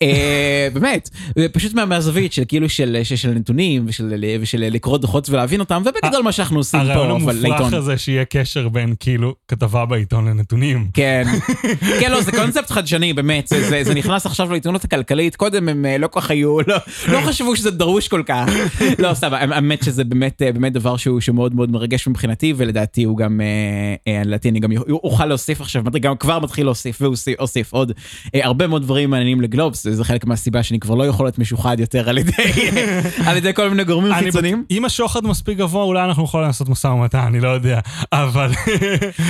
באמת, 0.73 1.09
פשוט 1.53 1.73
מה- 1.73 1.85
מהזווית 1.85 2.33
של 2.33 2.43
כאילו 2.47 2.69
של, 2.69 2.97
של, 3.03 3.15
של 3.15 3.31
נתונים 3.31 3.83
ושל, 3.87 4.13
ושל 4.41 4.57
לקרוא 4.71 4.97
דוחות 4.97 5.29
ולהבין 5.29 5.59
אותם, 5.59 5.83
ובגדול 5.85 6.23
מה 6.23 6.31
שאנחנו 6.31 6.58
עושים 6.59 6.79
פה, 6.79 6.85
הרעיון 6.85 7.05
אבל 7.05 7.15
המופרך 7.15 7.35
לעיתון. 7.41 7.73
הזה 7.73 7.97
שיהיה 7.97 8.25
קשר 8.25 8.69
בין 8.69 8.95
כאילו 8.99 9.35
כתבה 9.47 9.85
בעיתון 9.85 10.27
לנתונים. 10.27 10.87
כן, 10.93 11.23
כן, 11.99 12.11
לא, 12.11 12.21
זה 12.21 12.31
קונספט 12.31 12.71
חדשני, 12.71 13.13
באמת, 13.13 13.47
זה, 13.47 13.69
זה, 13.69 13.83
זה 13.83 13.93
נכנס 13.93 14.25
עכשיו 14.25 14.51
לעיתונות 14.51 14.83
הכלכלית, 14.83 15.35
קודם 15.35 15.69
הם 15.69 15.85
אה, 15.85 15.97
לא 15.97 16.07
כל 16.07 16.21
כך 16.21 16.31
היו, 16.31 16.57
לא, 16.67 16.75
לא 17.07 17.21
חשבו 17.27 17.55
שזה 17.55 17.71
דרוש 17.71 18.07
כל 18.07 18.23
כך. 18.25 18.49
לא, 18.99 19.13
סתם, 19.13 19.33
האמת 19.33 19.83
שזה 19.83 20.03
באמת, 20.03 20.41
אה, 20.41 20.51
באמת 20.51 20.73
דבר 20.73 20.97
שהוא, 20.97 21.21
שהוא 21.21 21.35
מאוד 21.35 21.55
מאוד 21.55 21.71
מרגש 21.71 22.07
מבחינתי, 22.07 22.53
ולדעתי 22.57 23.03
הוא 23.03 23.17
גם, 23.17 23.41
אה, 24.07 24.21
לדעתי 24.25 24.49
אני 24.49 24.59
גם 24.59 24.71
אוכל 24.89 25.25
להוסיף 25.25 25.61
עכשיו, 25.61 25.83
גם 26.01 26.17
כבר 26.17 26.39
מתחיל 26.39 26.65
להוסיף 26.65 27.01
ואוסיף 27.01 27.73
עוד 27.73 27.91
הרבה 28.33 28.67
מאוד 28.67 28.81
דברים 28.81 29.09
מעניינים 29.09 29.41
לגלובס, 29.41 29.87
זה 29.89 30.03
חלק 30.03 30.25
מהסיבה 30.25 30.63
שאני 30.63 30.79
כבר 30.79 30.95
לא 30.95 31.07
יכול 31.07 31.25
להיות 31.25 31.39
משוחד 31.39 31.79
יותר 31.79 32.09
על 32.09 32.17
ידי, 32.17 32.31
על 33.27 33.37
ידי 33.37 33.53
כל 33.53 33.69
מיני 33.69 33.83
גורמים 33.83 34.13
חיצוניים. 34.13 34.63
אם 34.71 34.85
השוחד 34.85 35.23
מספיק 35.23 35.57
גבוה, 35.57 35.83
אולי 35.83 36.03
אנחנו 36.03 36.23
יכולים 36.23 36.48
לעשות 36.49 36.69
משא 36.69 36.87
ומתן, 36.87 37.19
אני 37.19 37.39
לא 37.39 37.49
יודע. 37.49 37.79
אבל 38.13 38.51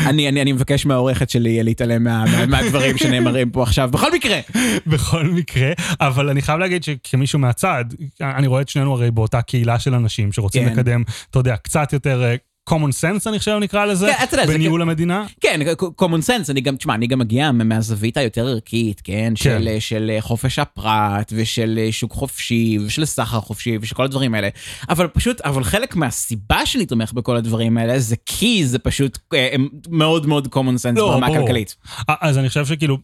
אני, 0.05 0.29
אני, 0.29 0.41
אני 0.41 0.51
מבקש 0.51 0.85
מהעורכת 0.85 1.29
שלי 1.29 1.63
להתעלם 1.63 2.03
מה, 2.03 2.25
מה, 2.25 2.45
מהדברים 2.45 2.97
שנאמרים 2.97 3.49
פה 3.49 3.63
עכשיו, 3.63 3.89
בכל 3.91 4.11
מקרה. 4.13 4.39
בכל 4.87 5.23
מקרה, 5.23 5.71
אבל 6.01 6.29
אני 6.29 6.41
חייב 6.41 6.59
להגיד 6.59 6.83
שכמישהו 6.83 7.39
מהצד, 7.39 7.85
אני 8.21 8.47
רואה 8.47 8.61
את 8.61 8.69
שנינו 8.69 8.93
הרי 8.93 9.11
באותה 9.11 9.41
קהילה 9.41 9.79
של 9.79 9.93
אנשים 9.93 10.31
שרוצים 10.31 10.65
כן. 10.65 10.71
לקדם, 10.73 11.03
אתה 11.31 11.39
יודע, 11.39 11.55
קצת 11.55 11.93
יותר 11.93 12.23
אה, 12.23 12.35
common 12.69 13.01
sense, 13.01 13.29
אני 13.29 13.39
חושב 13.39 13.57
נקרא 13.61 13.85
לזה, 13.85 14.07
כן, 14.17 14.23
אתה 14.23 14.35
יודע, 14.35 14.47
זה 14.47 14.53
בניהול 14.53 14.81
המדינה. 14.81 15.25
כן, 15.41 15.59
common 16.01 16.27
sense, 16.27 16.51
אני 16.51 16.61
גם, 16.61 16.75
תשמע, 16.75 16.95
אני 16.95 17.07
גם 17.07 17.19
מגיע 17.19 17.51
מהזווית 17.51 18.17
היותר 18.17 18.47
ערכית, 18.47 19.01
כן? 19.03 19.33
של, 19.35 19.75
של 19.79 20.17
חופש 20.19 20.59
הפרט, 20.59 21.33
ושל 21.35 21.79
שוק 21.91 22.11
חופשי, 22.11 22.77
ושל 22.85 23.05
סחר 23.05 23.39
חופשי, 23.39 23.77
ושל 23.81 23.95
כל 23.95 24.03
הדברים 24.03 24.33
האלה. 24.33 24.49
אבל 24.89 25.07
פשוט, 25.07 25.41
אבל 25.41 25.63
חלק 25.63 25.95
מהסיבה 25.95 26.65
שאני 26.65 26.85
תומך 26.85 27.13
בכל 27.13 27.35
הדברים 27.35 27.77
האלה, 27.77 27.99
זה 27.99 28.15
כי 28.25 28.65
זה 28.65 28.79
פשוט 28.79 29.17
אה, 29.33 29.55
מאוד 29.89 30.27
מאוד 30.27 30.47
common 30.47 30.77
sense 30.81 30.95
לא, 30.95 31.11
ברמה 31.11 31.27
הכלכלית. 31.27 31.75
אז 32.21 32.37
אני 32.37 32.47
חושב 32.47 32.65
שכאילו, 32.65 32.97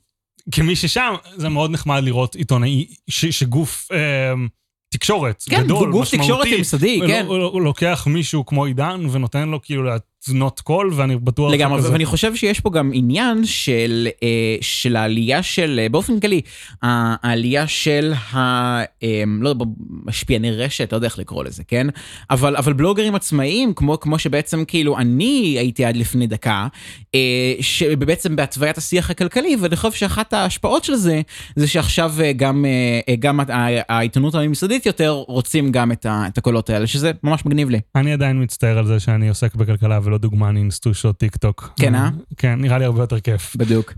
כמי 0.52 0.76
ששם, 0.76 1.14
זה 1.36 1.50
מאוד 1.50 1.72
נחמד 1.72 2.04
לראות 2.04 2.36
עיתונאי, 2.36 2.86
ש, 3.10 3.26
שגוף... 3.26 3.88
אה, 3.92 4.34
תקשורת 4.98 5.44
כן, 5.50 5.64
גדול, 5.64 5.92
גוף 5.92 6.10
תקשורת 6.16 6.48
ממסדי, 6.58 7.00
כן. 7.08 7.26
הוא 7.28 7.62
לוקח 7.62 8.08
מישהו 8.10 8.46
כמו 8.46 8.66
עידן 8.66 9.06
ונותן 9.12 9.50
לו 9.50 9.62
כאילו 9.62 9.84
not 10.30 10.70
call, 10.70 10.94
ואני 10.96 11.16
בטוח... 11.18 11.52
לגמרי, 11.52 11.82
ואני 11.82 12.06
חושב 12.06 12.36
שיש 12.36 12.60
פה 12.60 12.70
גם 12.70 12.92
עניין 12.94 13.46
של, 13.46 14.08
אה, 14.24 14.58
של 14.62 14.96
העלייה 14.96 15.44
של, 15.44 15.80
אה, 15.84 15.90
באופן 15.90 16.20
כללי, 16.20 16.42
העלייה 16.82 17.68
של 17.68 18.14
ה... 18.34 18.38
אה, 19.04 19.24
לא 19.42 19.50
יודע, 19.50 19.66
משפיעני 20.06 20.52
רשת, 20.52 20.92
לא 20.92 20.98
יודע 20.98 21.08
איך 21.08 21.20
לקרוא 21.20 21.44
לזה, 21.44 21.64
כן? 21.64 21.88
אבל, 22.30 22.56
אבל 22.56 22.74
בלוגרים 22.74 23.16
עצמאיים, 23.16 23.74
כמו, 23.74 24.00
כמו 24.00 24.20
שבעצם 24.20 24.66
כאילו 24.68 24.98
אני 24.98 25.56
הייתי 25.60 25.86
עד 25.86 25.96
לפני 25.96 26.28
דקה, 26.28 26.68
שבעצם 27.62 28.36
בהתוויית 28.36 28.78
השיח 28.78 29.10
הכלכלי, 29.10 29.56
ואני 29.62 29.76
חושב 29.76 29.92
שאחת 29.92 30.34
ההשפעות 30.34 30.84
של 30.84 30.96
זה, 30.96 31.22
זה 31.56 31.68
שעכשיו 31.68 32.14
גם, 32.36 32.66
גם 33.20 33.40
העיתונות 33.90 34.36
הממסדית 34.36 34.86
יותר 34.86 35.24
רוצים 35.28 35.72
גם 35.72 35.92
את, 35.92 36.06
ה, 36.06 36.28
את 36.28 36.38
הקולות 36.38 36.70
האלה, 36.70 36.88
שזה 36.88 37.12
ממש 37.24 37.46
מגניב 37.46 37.70
לי. 37.70 37.80
אני 37.96 38.14
עדיין 38.14 38.44
מצטער 38.44 38.78
על 38.78 38.86
זה 38.86 39.00
שאני 39.00 39.30
עוסק 39.30 39.56
בכלכלה 39.56 40.00
ולא 40.04 40.15
דוגמן 40.18 40.58
אינסטושות 40.58 41.18
טיק 41.18 41.36
טוק. 41.38 41.74
כן, 41.80 41.96
אה? 41.96 42.10
כן, 42.38 42.56
נראה 42.62 42.78
לי 42.78 42.86
הרבה 42.86 43.04
יותר 43.04 43.20
כיף. 43.20 43.56
בדיוק. 43.56 43.94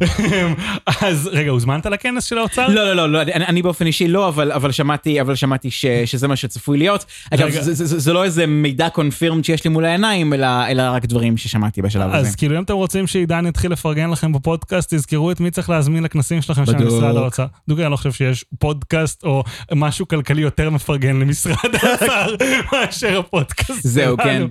אז 1.02 1.30
רגע, 1.34 1.52
הוזמנת 1.52 1.86
לכנס 1.86 2.24
של 2.24 2.38
האוצר? 2.38 2.68
לא, 2.68 2.94
לא, 2.94 2.96
לא, 2.96 3.12
לא 3.12 3.22
אני, 3.22 3.62
באופן 3.62 3.86
אישי 3.86 4.08
לא, 4.08 4.28
אבל, 4.28 4.52
אבל 4.52 4.72
שמעתי, 4.72 5.22
אבל 5.22 5.36
שמעתי 5.36 5.72
ש, 5.72 5.86
שזה 6.06 6.28
מה 6.28 6.36
שצפוי 6.36 6.78
להיות. 6.78 7.06
אגב, 7.34 7.50
זה, 7.72 8.14
לא 8.14 8.24
איזה 8.24 8.46
מידע 8.46 8.90
קונפירם 8.90 9.44
שיש 9.44 9.64
לי 9.64 9.70
מול 9.70 9.86
העיניים, 9.86 10.34
אלא, 10.34 10.48
אלא 10.68 10.84
רק 10.92 11.06
דברים 11.06 11.38
ששמעתי 11.38 11.82
בשלב 11.82 12.14
הזה. 12.14 12.28
אז 12.28 12.36
כאילו 12.36 12.58
אם 12.58 12.64
אתם 12.64 12.74
רוצים 12.74 13.08
שעידן 13.08 13.46
יתחיל 13.46 13.72
לפרגן 13.72 14.10
לכם 14.10 14.34
בפודקאסט, 14.34 14.94
תזכרו 14.94 15.32
את 15.32 15.40
מי 15.40 15.52
צריך 15.52 15.70
להזמין 15.70 16.04
לכנסים 16.04 16.42
שלכם 16.42 16.66
של 16.66 16.86
משרד 16.86 17.18
האוצר. 17.18 17.46
דוגרי, 17.68 17.86
אני 17.86 17.92
לא 17.92 17.98
חושב 17.98 18.12
שיש 18.12 18.46
פודקאסט 18.60 19.24
או 19.24 19.44
משהו 19.76 20.08
כלכלי 20.08 20.42
יותר 20.42 20.70
מפרגן 20.70 21.20
למשרד 21.20 21.76
האוצר 21.82 22.36
מאשר 22.72 23.20
הפודקאסט 23.20 23.84
זהו, 23.84 24.18
כן. 24.18 24.44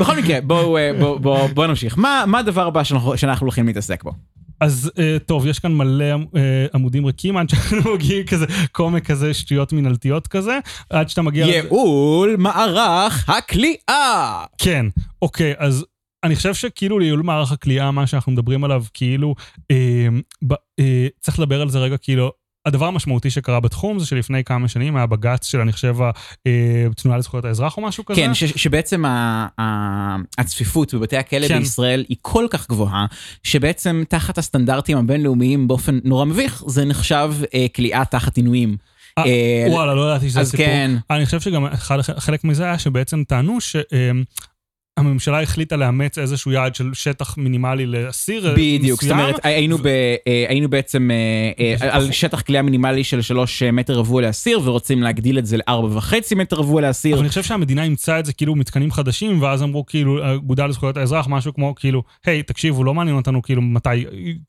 בכל 0.00 0.16
מקרה, 0.16 0.40
בואו 0.40 0.78
בוא, 0.98 1.48
בוא, 1.48 1.66
נמשיך. 1.66 1.98
מה, 1.98 2.24
מה 2.26 2.38
הדבר 2.38 2.66
הבא 2.66 2.84
שאנחנו, 2.84 3.18
שאנחנו 3.18 3.44
הולכים 3.44 3.66
להתעסק 3.66 4.02
בו? 4.04 4.12
אז 4.60 4.90
uh, 4.94 5.18
טוב, 5.26 5.46
יש 5.46 5.58
כאן 5.58 5.74
מלא 5.74 6.14
uh, 6.14 6.36
עמודים 6.74 7.04
ריקים 7.04 7.36
עד 7.36 7.48
שאנחנו 7.48 7.92
מגיעים 7.94 8.26
כזה 8.26 8.46
קומק 8.72 9.06
כזה, 9.06 9.34
שטויות 9.34 9.72
מנהלתיות 9.72 10.26
כזה, 10.26 10.58
עד 10.90 11.08
שאתה 11.08 11.22
מגיע... 11.22 11.46
ייעול 11.46 12.32
לת... 12.32 12.38
מערך 12.38 13.30
הכליאה! 13.30 14.44
כן, 14.58 14.86
אוקיי, 15.22 15.54
אז 15.58 15.84
אני 16.24 16.36
חושב 16.36 16.54
שכאילו 16.54 16.98
לייעול 16.98 17.22
מערך 17.22 17.52
הכליאה, 17.52 17.90
מה 17.90 18.06
שאנחנו 18.06 18.32
מדברים 18.32 18.64
עליו, 18.64 18.84
כאילו, 18.94 19.34
אה, 19.70 20.08
ב, 20.42 20.52
אה, 20.80 21.06
צריך 21.20 21.38
לדבר 21.38 21.62
על 21.62 21.68
זה 21.68 21.78
רגע, 21.78 21.96
כאילו, 21.96 22.32
הדבר 22.66 22.86
המשמעותי 22.86 23.30
שקרה 23.30 23.60
בתחום 23.60 23.98
זה 23.98 24.06
שלפני 24.06 24.44
כמה 24.44 24.68
שנים 24.68 24.96
היה 24.96 25.06
בג"ץ 25.06 25.46
של, 25.46 25.60
אני 25.60 25.72
חושב, 25.72 25.96
התנועה 26.90 27.14
אה, 27.14 27.18
לזכויות 27.18 27.44
האזרח 27.44 27.76
או 27.76 27.82
משהו 27.82 28.04
כזה. 28.04 28.20
כן, 28.20 28.34
ש- 28.34 28.44
שבעצם 28.44 29.04
ה- 29.04 29.46
ה- 29.60 30.16
הצפיפות 30.38 30.94
בבתי 30.94 31.16
הכלא 31.16 31.48
כן. 31.48 31.58
בישראל 31.58 32.04
היא 32.08 32.16
כל 32.22 32.46
כך 32.50 32.68
גבוהה, 32.68 33.06
שבעצם 33.42 34.02
תחת 34.08 34.38
הסטנדרטים 34.38 34.98
הבינלאומיים 34.98 35.68
באופן 35.68 35.98
נורא 36.04 36.24
מביך, 36.24 36.62
זה 36.66 36.84
נחשב 36.84 37.32
אה, 37.54 37.66
כליאה 37.76 38.04
תחת 38.04 38.36
עינויים. 38.36 38.76
אה, 39.18 39.24
אה, 39.26 39.64
וואלה, 39.68 39.94
לא 39.94 40.10
ידעתי 40.10 40.28
שזה 40.30 40.44
סיפור. 40.44 40.66
אז 40.66 40.70
כן. 40.70 40.96
אני 41.10 41.24
חושב 41.26 41.40
שגם 41.40 41.66
חלק 42.18 42.44
מזה 42.44 42.64
היה 42.64 42.78
שבעצם 42.78 43.22
טענו 43.28 43.60
ש... 43.60 43.76
הממשלה 44.96 45.42
החליטה 45.42 45.76
לאמץ 45.76 46.18
איזשהו 46.18 46.52
יעד 46.52 46.74
של 46.74 46.90
שטח 46.92 47.38
מינימלי 47.38 47.86
לאסיר 47.86 48.38
מסוים. 48.38 48.78
בדיוק, 48.78 49.02
זאת 49.02 49.10
אומרת, 49.10 49.36
היינו, 49.42 49.78
ב, 49.78 49.86
אה, 49.86 50.44
היינו 50.48 50.68
בעצם 50.68 51.10
אה, 51.10 51.76
אה, 51.82 51.94
על 51.96 52.12
שטח 52.12 52.40
כליאה 52.40 52.62
מינימלי 52.62 53.04
של 53.04 53.22
3 53.22 53.62
מטר 53.62 53.94
רבוע 53.94 54.22
לאסיר, 54.22 54.60
ורוצים 54.64 55.02
להגדיל 55.02 55.38
את 55.38 55.46
זה 55.46 55.56
ל-4.5 55.56 56.14
מטר 56.36 56.56
רבוע 56.56 56.80
לאסיר. 56.80 57.12
אבל 57.14 57.20
אני 57.20 57.28
חושב 57.28 57.42
שהמדינה 57.42 57.82
אימצה 57.82 58.18
את 58.18 58.26
זה 58.26 58.32
כאילו 58.32 58.54
מתקנים 58.54 58.90
חדשים, 58.90 59.42
ואז 59.42 59.62
אמרו 59.62 59.86
כאילו, 59.86 60.34
אגודה 60.34 60.66
לזכויות 60.66 60.96
האזרח, 60.96 61.26
משהו 61.28 61.54
כמו 61.54 61.74
כאילו, 61.74 62.02
היי, 62.26 62.42
תקשיבו, 62.42 62.84
לא 62.84 62.94
מעניין 62.94 63.16
אותנו 63.16 63.42
כאילו 63.42 63.62
מתי 63.62 64.04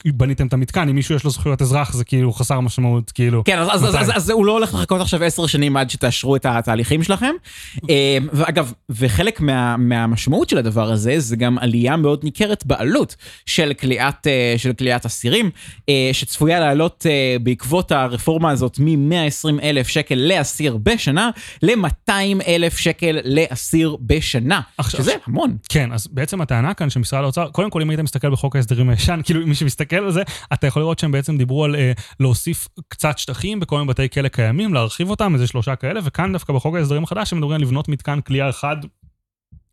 בניתם 0.06 0.48
את 0.48 0.54
המתקן, 0.54 0.90
אם 0.90 0.96
מישהו 0.96 1.16
יש 1.16 1.24
לו 1.24 1.30
זכויות 1.30 1.62
אזרח 1.62 1.94
זה 1.94 2.04
כאילו 2.04 2.34
חסר 2.34 2.60
משמעות, 2.60 3.12
כאילו. 3.12 3.44
כן, 3.44 3.58
אז, 3.60 3.86
אז, 3.86 3.96
אז, 3.96 4.12
אז 4.16 4.30
הוא 4.30 4.46
לא 4.46 4.52
הולך 4.52 4.74
לחכות 4.74 5.02
עכשיו 5.02 5.24
10 5.24 5.48
שנים 5.48 5.78
עד 5.78 5.90
שתאשרו 5.90 6.36
את 6.36 6.46
התהליכים 6.46 7.04
שלכם. 7.04 7.32
ואגב, 8.34 8.74
וחלק 8.90 9.42
מה, 9.42 9.78
מהמשמעות 9.78 10.37
המשמעות 10.38 10.50
של 10.50 10.58
הדבר 10.58 10.92
הזה 10.92 11.20
זה 11.20 11.36
גם 11.36 11.58
עלייה 11.58 11.98
מאוד 11.98 12.24
ניכרת 12.24 12.66
בעלות 12.66 13.16
של 13.46 13.74
כליאת, 13.74 14.28
אה, 14.28 14.54
של 14.58 14.74
כליאת 14.74 15.06
אסירים, 15.06 15.50
אה, 15.90 16.10
שצפויה 16.14 16.60
לעלות 16.60 17.06
אה, 17.10 17.38
בעקבות 17.44 17.92
הרפורמה 17.92 18.52
הזאת 18.52 18.80
מ-120 18.80 19.64
אלף 19.64 19.88
שקל 19.88 20.16
לאסיר 20.16 20.78
בשנה 20.78 21.30
ל-200 21.62 22.12
אלף 22.48 22.78
שקל 22.78 23.20
לאסיר 23.24 23.98
בשנה, 24.02 24.62
עכשיו, 24.78 25.02
שזה 25.02 25.14
המון. 25.28 25.58
כן, 25.70 25.92
אז 25.92 26.08
בעצם 26.12 26.42
הטענה 26.42 26.74
כאן 26.74 26.90
שמשרד 26.90 27.24
האוצר, 27.24 27.50
קודם 27.50 27.70
כל 27.70 27.82
אם 27.82 27.90
היית 27.90 28.00
מסתכל 28.00 28.30
בחוק 28.30 28.56
ההסדרים 28.56 28.90
הישן, 28.90 29.20
כאילו 29.26 29.48
מי 29.48 29.56
שמסתכל 29.56 29.96
על 29.96 30.12
זה, 30.12 30.24
אתה 30.54 30.68
יכול 30.68 30.82
לראות 30.82 31.00
שהם 31.00 31.12
בעצם 31.12 31.38
דיברו 31.38 31.66
על 31.66 31.76
אה, 31.76 31.92
להוסיף 32.20 32.68
קצת 32.88 33.18
שטחים 33.18 33.60
בכל 33.60 33.78
מיני 33.78 33.88
בתי 33.88 34.10
כלא 34.10 34.28
קיימים, 34.28 34.74
להרחיב 34.74 35.10
אותם, 35.10 35.34
איזה 35.34 35.48
שלושה 35.48 35.76
כאלה, 35.76 36.00
וכאן 36.04 36.34
דווקא 36.34 36.54
בחוק 36.54 36.76
ההסדרים 36.76 37.04
החדש 37.04 37.34
הם 37.34 37.38
מדברים 37.38 37.56
על 37.56 37.62
לבנות 37.62 37.90
מתקן 37.90 38.22
כליאה 38.22 38.50
אחד 38.50 38.78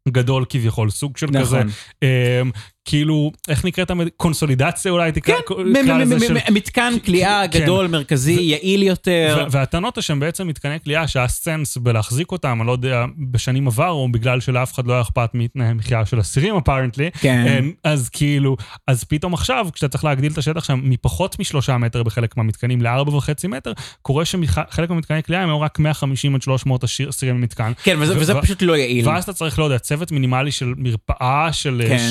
גדול 0.09 0.45
כביכול, 0.49 0.91
סוג 0.91 1.17
של 1.17 1.27
נכון. 1.27 1.63
כזה. 1.63 2.43
כאילו, 2.85 3.33
איך 3.49 3.65
נקראת 3.65 3.91
קונסולידציה 4.17 4.93
אולי 4.93 5.13
תקרא 5.13 5.35
כן, 5.75 6.01
לזה 6.01 6.27
של... 6.27 6.37
מתקן 6.51 6.95
כליאה 7.05 7.43
כן. 7.51 7.63
גדול, 7.63 7.87
מרכזי, 7.87 8.33
יעיל 8.41 8.83
יותר. 8.83 9.47
והטענות 9.51 9.99
שהם 10.01 10.21
בעצם 10.21 10.49
מתקני 10.49 10.81
כליאה 10.85 11.09
שהסנס 11.09 11.77
בלהחזיק 11.77 12.33
אותם, 12.33 12.59
אני 12.61 12.67
לא 12.67 12.73
יודע, 12.73 13.05
בשנים 13.31 13.67
עבר, 13.67 13.91
או 13.91 14.09
בגלל 14.13 14.41
שלאף 14.41 14.73
אחד 14.75 14.87
לא 14.87 14.93
היה 14.93 15.03
אכפת 15.03 15.31
מתנאי 15.35 15.73
מחיה 15.73 16.07
של 16.07 16.21
אסירים 16.21 16.57
אפרנטלי. 16.57 17.11
כן. 17.21 17.47
אמ, 17.47 17.73
אז 17.85 18.09
כאילו, 18.09 18.57
אז 18.87 19.05
פתאום 19.05 19.35
עכשיו, 19.35 19.67
כשאתה 19.73 19.89
צריך 19.89 20.05
להגדיל 20.05 20.33
את 20.33 20.39
השטח 20.39 20.65
שם 20.65 20.81
מפחות 20.83 21.39
משלושה 21.41 21.79
מטר 21.79 22.03
בחלק 22.03 22.37
מהמתקנים 22.37 22.83
לארבע 22.83 23.17
וחצי 23.17 23.47
מטר, 23.47 23.73
קורה 24.03 24.25
שחלק 24.25 24.91
מהמתקני 24.91 25.23
כליאה 25.23 25.43
הם 25.43 25.51
רק 25.51 25.79
150 25.79 26.35
עד 26.35 26.43
300 26.43 26.85
אסירים 26.85 27.37
במתקן. 27.37 27.73
כן, 27.83 27.97
וזה 28.01 28.35
פשוט 28.43 28.63
לא 28.63 28.77
יעיל. 28.77 29.09
ואז 29.09 29.25
אתה 29.25 29.33
צריך, 29.33 29.59
לא 29.59 29.65
יודע, 29.65 29.79
צוות 29.79 30.13
מינימלי 30.13 30.51
של 30.51 30.75
מרפאה, 30.77 31.53
של 31.53 31.83
כן. 31.89 32.09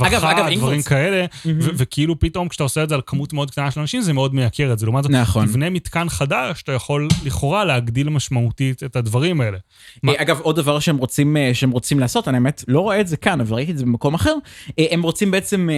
רווחה, 0.00 0.30
אגב, 0.30 0.46
אגב, 0.46 0.58
דברים 0.58 0.82
כאלה, 0.82 1.24
mm-hmm. 1.24 1.48
וכאילו 1.58 2.20
פתאום 2.20 2.48
כשאתה 2.48 2.62
עושה 2.62 2.82
את 2.82 2.88
זה 2.88 2.94
על 2.94 3.00
כמות 3.06 3.32
מאוד 3.32 3.50
קטנה 3.50 3.70
של 3.70 3.80
אנשים, 3.80 4.00
זה 4.02 4.12
מאוד 4.12 4.34
מייקר 4.34 4.72
את 4.72 4.78
זה. 4.78 4.86
לעומת 4.86 5.02
זאת, 5.02 5.12
נכון. 5.12 5.46
תבנה 5.46 5.70
מתקן 5.70 6.08
חדש, 6.08 6.62
אתה 6.62 6.72
יכול 6.72 7.08
לכאורה 7.24 7.64
להגדיל 7.64 8.08
משמעותית 8.08 8.82
את 8.82 8.96
הדברים 8.96 9.40
האלה. 9.40 9.58
מה... 10.02 10.12
אגב, 10.16 10.40
עוד 10.40 10.56
דבר 10.56 10.78
שהם 10.80 10.96
רוצים, 10.96 11.36
אה, 11.36 11.50
שהם 11.54 11.70
רוצים 11.70 12.00
לעשות, 12.00 12.28
אני 12.28 12.40
באמת 12.40 12.64
לא 12.68 12.80
רואה 12.80 13.00
את 13.00 13.08
זה 13.08 13.16
כאן, 13.16 13.40
אבל 13.40 13.54
ראיתי 13.54 13.72
את 13.72 13.78
זה 13.78 13.84
במקום 13.84 14.14
אחר, 14.14 14.34
אה, 14.78 14.86
הם 14.90 15.02
רוצים 15.02 15.30
בעצם 15.30 15.68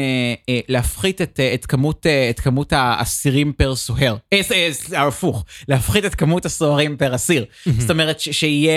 אה, 0.48 0.60
להפחית 0.68 1.22
את, 1.22 1.40
את, 1.54 1.66
כמות, 1.66 2.06
את 2.30 2.40
כמות 2.40 2.72
האסירים 2.76 3.52
פר 3.52 3.76
סוהר. 3.76 4.16
הפוך, 4.96 5.44
להפחית 5.68 6.04
את 6.04 6.14
כמות 6.14 6.46
הסוהרים 6.46 6.96
פר 6.96 7.14
אסיר. 7.14 7.44
Mm-hmm. 7.44 7.70
זאת 7.78 7.90
אומרת, 7.90 8.20
שיהיה, 8.20 8.72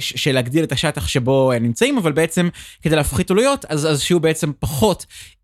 שלהגדיל 0.00 0.64
את 0.64 0.72
השטח 0.72 1.08
שבו 1.08 1.52
נמצאים, 1.60 1.98
אבל 1.98 2.12
בעצם 2.12 2.48
כדי 2.82 2.96
להפחית 2.96 3.30
עלויות, 3.30 3.64
אז, 3.68 3.86
אז 3.86 4.02
שיהיו 4.02 4.20
בעצם 4.20 4.52
פחות 4.58 4.83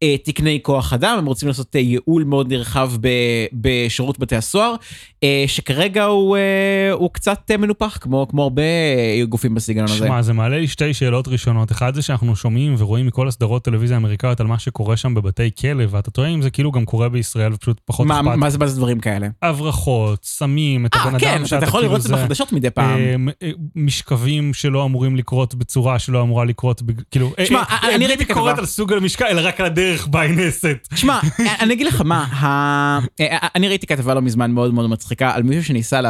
אה, 0.03 0.17
תקני 0.25 0.59
כוח 0.63 0.93
אדם, 0.93 1.19
הם 1.19 1.27
רוצים 1.27 1.49
לעשות 1.49 1.77
אה, 1.77 1.81
ייעול 1.81 2.25
מאוד 2.25 2.53
נרחב 2.53 2.93
ב, 3.01 3.09
בשירות 3.53 4.19
בתי 4.19 4.37
הסוהר, 4.37 4.75
אה, 5.23 5.45
שכרגע 5.47 6.05
הוא, 6.05 6.37
אה, 6.37 6.93
הוא 6.93 7.11
קצת 7.13 7.51
אה, 7.51 7.57
מנופח, 7.57 7.99
כמו, 8.01 8.27
כמו 8.31 8.43
הרבה 8.43 8.63
אה, 8.63 9.25
גופים 9.29 9.55
בסגנון 9.55 9.85
הזה. 9.85 10.07
שמע, 10.07 10.23
זה 10.23 10.33
מעלה 10.33 10.59
לי 10.59 10.69
שתי 10.69 10.95
שאלות 10.95 11.29
ראשונות. 11.29 11.73
אחד 11.73 11.95
זה 11.95 12.03
שאנחנו 12.03 12.37
שומעים 12.37 12.75
ורואים 12.79 13.07
מכל 13.07 13.29
הסדרות 13.29 13.65
טלוויזיה 13.65 13.97
האמריקאיות 13.97 14.41
על 14.41 14.47
מה 14.47 14.59
שקורה 14.59 14.97
שם 14.97 15.15
בבתי 15.15 15.51
כלא, 15.61 15.85
ואתה 15.91 16.11
טועה 16.11 16.29
אם 16.29 16.43
זה 16.43 16.51
כאילו 16.51 16.73
גם 16.73 16.85
קורה 16.85 17.09
בישראל 17.09 17.53
ופשוט 17.53 17.81
פחות 17.85 18.07
מה, 18.07 18.21
אכפת. 18.21 18.35
מה 18.35 18.51
זה, 18.51 18.59
מה 18.59 18.67
זה 18.67 18.77
דברים 18.77 19.01
כאלה? 19.01 19.29
הברחות, 19.43 20.25
סמים, 20.25 20.87
את 20.87 20.95
הבן 20.95 21.19
כן, 21.19 21.35
אדם 21.35 21.47
שאתה 21.47 21.65
יכול 21.65 21.81
כאילו 21.81 21.93
לראות 21.93 22.07
את 22.07 22.11
זה 22.11 22.17
בחדשות 22.17 22.53
מדי 22.53 22.71
פעם. 22.71 23.01
אה, 23.43 23.51
משכבים 23.77 24.55
שלא 24.55 24.85
אמורים 24.85 25.17
לקרות 25.17 25.55
בצורה 25.55 25.99
שלא 25.99 26.23
אמורה 26.23 26.45
לקרות, 26.45 26.83
כאילו... 27.11 27.33
שמע, 27.45 27.63
אני 27.95 28.07
ראיתי 28.07 28.27
כתבה. 28.27 28.55
על 28.59 28.67
סוג 28.67 28.93
המשכב, 28.93 29.27
אלא 29.31 29.41
רק 29.49 29.61
על 29.61 29.67
הדרך 29.67 30.07
בה 30.07 30.21
היא 30.21 30.37
נעשית. 30.37 30.89
שמע, 30.95 31.21
אני 31.61 31.75
אגיד 31.75 31.87
לך 31.87 32.03
מה, 32.05 32.27
אני 33.55 33.69
ראיתי 33.69 33.87
כתבה 33.87 34.15
לא 34.15 34.23
מזמן 34.23 34.51
מאוד 34.51 34.75
מאוד 34.75 34.91
מצחיקה 34.91 35.31
על 35.35 35.43
מישהו 35.43 35.65
שניסה 35.65 36.01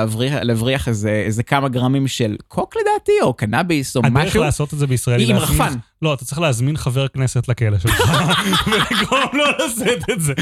להבריח, 0.43 0.89
איזה, 0.89 1.43
כמה 1.43 1.69
גרמים 1.69 2.09
של 2.09 2.37
קוק 2.49 2.75
לדעתי, 2.77 3.13
או 3.23 3.33
קנאביס, 3.35 3.97
או 3.97 4.03
הדרך 4.05 4.27
משהו, 4.27 4.43
לעשות 4.43 4.75
את 4.75 4.79
זה 4.79 4.87
בישראל 4.87 5.21
היא 5.21 5.31
עם 5.31 5.37
רחפן. 5.37 5.73
לא, 6.03 6.15
אתה 6.15 6.25
צריך 6.25 6.41
להזמין 6.41 6.77
חבר 6.77 7.09
כנסת 7.09 7.49
לכלא 7.49 7.79
שלך, 7.79 8.01
ולגרום 8.67 9.29
לו 9.33 9.45
לשאת 9.67 10.11
את 10.11 10.21
זה. 10.21 10.33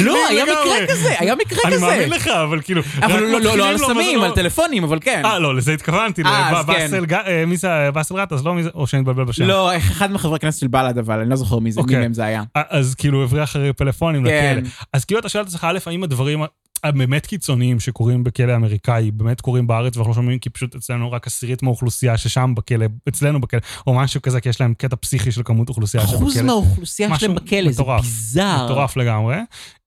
לא, 0.00 0.16
היה. 0.28 0.44
מקרה 0.44 0.86
כזה, 0.88 1.14
היה 1.18 1.34
מקרה 1.34 1.58
אני 1.64 1.74
כזה. 1.74 1.86
מאמין 1.86 2.10
לך, 2.10 2.28
אבל 2.28 2.60
כאילו... 2.60 2.82
אבל 3.02 3.20
לא- 3.22 3.40
לא- 3.40 3.56
לא 3.56 3.68
על 3.68 3.78
סמים, 3.78 4.16
אבל 4.18 4.24
על 4.24 4.30
לא- 4.30 4.34
טלפונים, 4.34 4.84
אבל 4.84 4.98
כן. 5.00 5.22
אה, 5.24 5.38
לא, 5.38 5.54
לזה 5.56 5.72
התכוונתי, 5.72 6.22
אה, 6.22 6.50
ג- 7.06 7.12
אה, 7.64 7.90
באסל 7.90 8.16
גטאס, 8.20 8.44
לא 8.44 8.54
מי 8.54 8.62
זה, 8.62 8.68
או 8.74 8.86
שאני 8.86 9.00
מתבלבל 9.02 9.24
בשם. 9.24 9.44
לא, 9.44 9.76
אחד 9.76 10.12
מחברי 10.12 10.36
הכנסת 10.36 10.60
של 10.60 10.66
בל"ד, 10.66 10.98
אבל 10.98 11.20
אני 11.20 11.30
לא 11.30 11.36
זוכר 11.36 11.58
מי 11.58 11.72
זה, 11.72 11.80
מי 11.80 11.82
אוקיי. 11.82 11.96
זה 12.14 12.24
היה. 12.24 12.42
אז 12.70 12.94
כאילו 12.94 13.24
הבריח 13.24 13.56
פלאפונים 13.76 14.24
כן. 14.24 14.56
לכלא. 14.58 14.70
אז 14.92 15.04
כאילו 15.04 15.20
אתה 15.20 15.28
שואל 15.28 15.42
את 15.42 15.48
עצמך, 15.48 15.66
א', 15.70 15.78
האם 15.86 16.02
הדברים 16.02 16.42
הבאמת 16.84 17.26
קיצוניים 17.26 17.80
שקורים 17.80 18.24
בכלא 18.24 18.52
האמריקאי 18.52 19.10
באמת 19.10 19.40
קורים 19.40 19.66
בארץ 19.66 19.96
ואנחנו 19.96 20.10
לא 20.10 20.14
שומעים 20.14 20.38
כי 20.38 20.50
פשוט 20.50 20.74
אצלנו 20.74 21.12
רק 21.12 21.26
עשירית 21.26 21.62
מהאוכלוסייה 21.62 22.16
ששם 22.16 22.52
בכלא, 22.56 22.86
אצלנו 23.08 23.40
בכלא, 23.40 23.60
או 23.86 23.94
משהו 23.94 24.22
כזה, 24.22 24.40
כי 24.40 24.48
יש 24.48 24.60
להם 24.60 24.74
קטע 24.74 24.96
פסיכי 24.96 25.32
של 25.32 25.42
כמות 25.44 25.68
אוכלוסייה 25.68 26.02
שבכלא. 26.02 26.18
אחוז 26.18 26.40
מהאוכלוסייה 26.40 27.18
שלהם 27.18 27.34
בכלא, 27.34 27.72
זה. 27.72 27.82
ביזאר. 28.02 28.64
מטורף 28.64 28.96
לגמרי. 28.96 29.36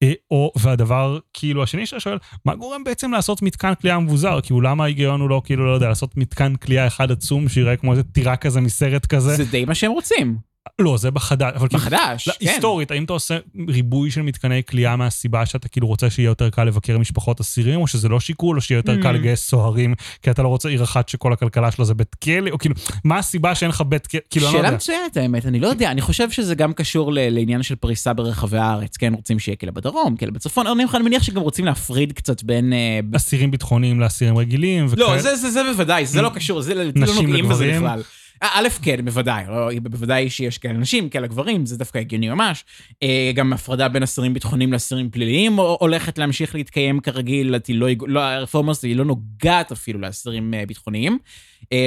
אה, 0.03 0.13
או, 0.31 0.51
והדבר, 0.55 1.19
כאילו, 1.33 1.63
השני 1.63 1.85
שאתה 1.85 1.99
שואל, 1.99 2.17
מה 2.45 2.55
גורם 2.55 2.83
בעצם 2.83 3.11
לעשות 3.11 3.41
מתקן 3.41 3.73
כליאה 3.81 3.99
מבוזר? 3.99 4.39
כאילו, 4.43 4.61
למה 4.61 4.83
ההיגיון 4.83 5.21
הוא 5.21 5.29
לא, 5.29 5.41
כאילו, 5.45 5.65
לא 5.65 5.71
יודע, 5.71 5.87
לעשות 5.87 6.17
מתקן 6.17 6.55
כליאה 6.55 6.87
אחד 6.87 7.11
עצום 7.11 7.49
שיראה 7.49 7.75
כמו 7.75 7.91
איזה 7.91 8.03
טירה 8.03 8.35
כזה 8.35 8.61
מסרט 8.61 9.05
כזה? 9.05 9.35
זה 9.35 9.45
די 9.45 9.65
מה 9.65 9.75
שהם 9.75 9.91
רוצים. 9.91 10.37
לא, 10.79 10.97
זה 10.97 11.11
בחדש. 11.11 11.53
אבל 11.55 11.67
כאילו, 11.67 11.81
בחדש, 11.81 12.27
לא, 12.27 12.33
כן. 12.39 12.47
היסטורית, 12.49 12.91
האם 12.91 13.03
אתה 13.03 13.13
עושה 13.13 13.37
ריבוי 13.67 14.11
של 14.11 14.21
מתקני 14.21 14.61
כליאה 14.69 14.95
מהסיבה 14.95 15.45
שאתה 15.45 15.67
כאילו 15.67 15.87
רוצה 15.87 16.09
שיהיה 16.09 16.27
יותר 16.27 16.49
קל 16.49 16.63
לבקר 16.63 16.97
משפחות 16.97 17.39
אסירים, 17.39 17.79
או 17.81 17.87
שזה 17.87 18.09
לא 18.09 18.19
שיקול, 18.19 18.55
או 18.57 18.61
שיהיה 18.61 18.79
יותר 18.79 19.01
קל 19.01 19.09
Mm. 19.09 19.17
לגייס 19.17 19.47
סוהרים, 19.49 19.93
כי 20.21 20.31
אתה 20.31 20.43
לא 20.43 20.47
רוצה 20.47 20.69
עיר 20.69 20.83
אחת 20.83 21.09
שכל 21.09 21.33
הכלכלה 21.33 21.71
שלה 21.71 21.85
זה 21.85 21.93
בית 21.93 22.15
כלא, 22.15 22.49
או 22.51 22.57
כאילו, 22.57 22.75
מה 23.03 23.17
הסיבה 23.17 23.55
שאין 23.55 23.69
לך 23.69 23.81
בית 23.87 24.07
כלא? 24.07 24.19
כאילו, 24.29 24.47
אני 24.47 24.55
לא 24.55 24.61
שאלה. 24.61 24.71
מצוינת 24.75 25.17
האמת, 25.17 25.45
אני 25.45 25.59
לא 25.59 25.67
יודע, 25.67 25.91
אני 25.91 26.01
חושב 26.01 26.31
שזה 26.31 26.55
גם 26.55 26.73
קשור 26.73 27.13
ל- 27.13 27.29
לעניין 27.29 27.63
של 27.63 27.75
פריסה 27.75 28.13
ברחבי 28.13 28.57
הארץ, 28.57 28.97
כן, 28.97 29.13
רוצים 29.13 29.39
שיהיה 29.39 29.55
כלא 29.55 29.71
בדרום, 29.71 30.15
כלא 30.17 30.29
בצפון, 30.31 30.67
אני 30.67 31.03
מניח 31.03 31.23
שגם 31.23 31.41
רוצים 31.41 31.65
להפריד 31.65 32.11
קצת 32.13 32.43
בין... 32.43 32.73
אה, 32.73 32.99
אסירים 33.15 33.51
ביטחוניים 33.51 33.99
לאסירים 33.99 34.37
רגילים, 34.37 34.85
לא, 34.97 35.05
וכאלה. 35.05 35.21
זה- 35.21 35.35
זה 35.35 35.51
זה 35.51 35.63
בוודאי, 35.63 36.05
זה 36.05 36.21
לא 36.21 36.29
קשור, 36.29 36.61
זה 36.61 36.73
לא 36.73 36.83
נוגעים 37.15 37.49
בזה. 37.49 37.73
בכלל. 37.77 38.01
אה, 38.43 38.49
א', 38.53 38.67
כן, 38.81 39.05
בוודאי, 39.05 39.43
לא, 39.47 39.69
בוודאי 39.81 40.29
שיש 40.29 40.57
כאלה 40.57 40.73
נשים, 40.73 41.09
כאלה 41.09 41.27
גברים, 41.27 41.65
זה 41.65 41.77
דווקא 41.77 41.97
הגיוני 41.97 42.29
ממש. 42.29 42.65
אה, 43.03 43.31
גם 43.35 43.53
הפרדה 43.53 43.89
בין 43.89 44.03
אסירים 44.03 44.33
ביטחוניים 44.33 44.73
לאסירים 44.73 45.09
פליליים 45.09 45.59
הולכת 45.59 46.17
להמשיך 46.17 46.55
להתקיים 46.55 46.99
כרגיל, 46.99 47.55
לא, 47.69 47.87
לא, 48.07 48.19
הרפורמה 48.19 48.71
הזאת 48.71 48.83
היא 48.83 48.95
לא 48.95 49.05
נוגעת 49.05 49.71
אפילו 49.71 49.99
לאסירים 49.99 50.53
אה, 50.53 50.65
ביטחוניים. 50.65 51.17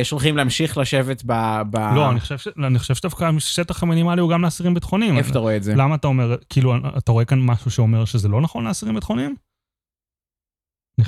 שהולכים 0.02 0.36
להמשיך 0.36 0.78
לשבת 0.78 1.22
ב... 1.26 1.32
ב... 1.70 1.76
לא, 1.76 2.10
אני 2.10 2.20
חושב 2.20 2.36
אני 2.66 2.78
חושב 2.78 2.94
שדווקא 2.94 3.30
השטח 3.36 3.82
המינימלי 3.82 4.20
הוא 4.20 4.30
גם 4.30 4.42
לאסירים 4.42 4.74
ביטחוניים. 4.74 5.18
איפה 5.18 5.30
אתה 5.30 5.38
רואה 5.38 5.56
את 5.56 5.62
זה? 5.62 5.74
למה 5.76 5.94
אתה 5.94 6.08
אומר, 6.08 6.36
כאילו, 6.48 6.74
אתה 6.98 7.12
רואה 7.12 7.24
כאן 7.24 7.38
משהו 7.40 7.70
שאומר 7.70 8.04
שזה 8.04 8.28
לא 8.28 8.40
נכון 8.40 8.64
לאסירים 8.64 8.94
ביטחוניים? 8.94 9.34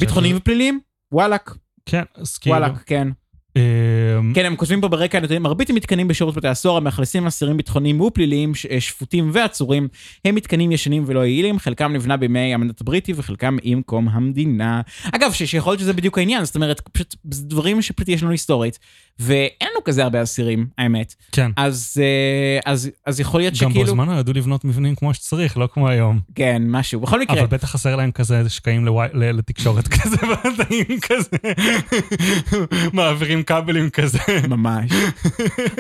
ביטחוניים 0.01 0.37
ופליליים? 0.37 0.81
וואלאק, 1.13 1.57
כן, 1.87 2.03
אז 2.15 2.39
כאילו... 2.39 2.57
וואלאק, 2.57 2.83
כן. 2.87 3.09
אמ, 3.57 4.33
כן, 4.35 4.45
הם 4.47 4.57
כותבים 4.57 4.81
פה 4.81 4.89
ברקע 4.89 5.19
הנתונים, 5.19 5.43
מרבית 5.43 5.71
המתקנים 5.71 6.09
בשירות 6.09 6.35
בתי 6.35 6.49
הסוהר 6.49 6.77
המאכלסים 6.77 7.27
אסירים 7.27 7.57
ביטחוניים 7.57 8.01
ופליליים, 8.01 8.55
ש- 8.55 8.67
שפוטים 8.79 9.31
ועצורים, 9.33 9.89
הם 10.25 10.35
מתקנים 10.35 10.73
ישנים 10.73 11.05
ולא 11.07 11.21
יעילים, 11.27 11.59
חלקם 11.59 11.93
נבנה 11.93 12.17
בימי 12.17 12.55
המנדט 12.55 12.81
הבריטי 12.81 13.13
וחלקם 13.17 13.57
עם 13.63 13.83
קום 13.83 14.09
המדינה. 14.09 14.81
אגב, 15.13 15.33
שיכול 15.33 15.71
להיות 15.71 15.81
שזה 15.81 15.93
בדיוק 15.93 16.19
העניין, 16.19 16.45
זאת 16.45 16.55
אומרת, 16.55 16.81
פשוט 16.81 17.15
דברים 17.25 17.83
שפשוט 17.83 18.09
יש 18.09 18.23
לנו 18.23 18.31
היסטורית, 18.31 18.79
ואין 19.19 19.49
לנו 19.73 19.85
כזה 19.85 20.03
הרבה 20.03 20.23
אסירים, 20.23 20.67
האמת. 20.79 21.15
כן. 21.33 21.51
אז, 21.57 21.95
אה, 22.01 22.73
אז, 22.73 22.91
אז 23.07 23.21
יכול 23.21 23.41
להיות 23.41 23.55
גם 23.63 23.71
שכאילו, 23.71 23.85
בזמנו 23.85 24.19
ידעו 24.19 24.35
לבנות 24.35 24.65
מבנים 24.65 24.95
כמו 24.95 25.15
שצריך, 25.15 25.59
לא 25.59 25.69
כמו 25.75 25.89
היום. 25.89 26.21
כן, 26.35 26.63
משהו, 26.67 27.01
בכל 27.01 27.21
מקרה. 27.21 27.39
אבל 27.39 27.47
בטח 27.47 27.71
חסר 27.71 27.97
להם 27.97 28.11
כזה 28.11 28.49
שקעים 28.49 28.85
לוואי- 28.87 29.09
ל- 29.15 29.31
לתקשורת 29.39 29.89
כזה, 29.95 30.17
בתאים 30.17 31.01
כזה, 31.01 31.37
מעבירים 32.93 33.43
כבלים 33.43 33.91
כזה. 33.91 34.19
ממש. 34.49 34.91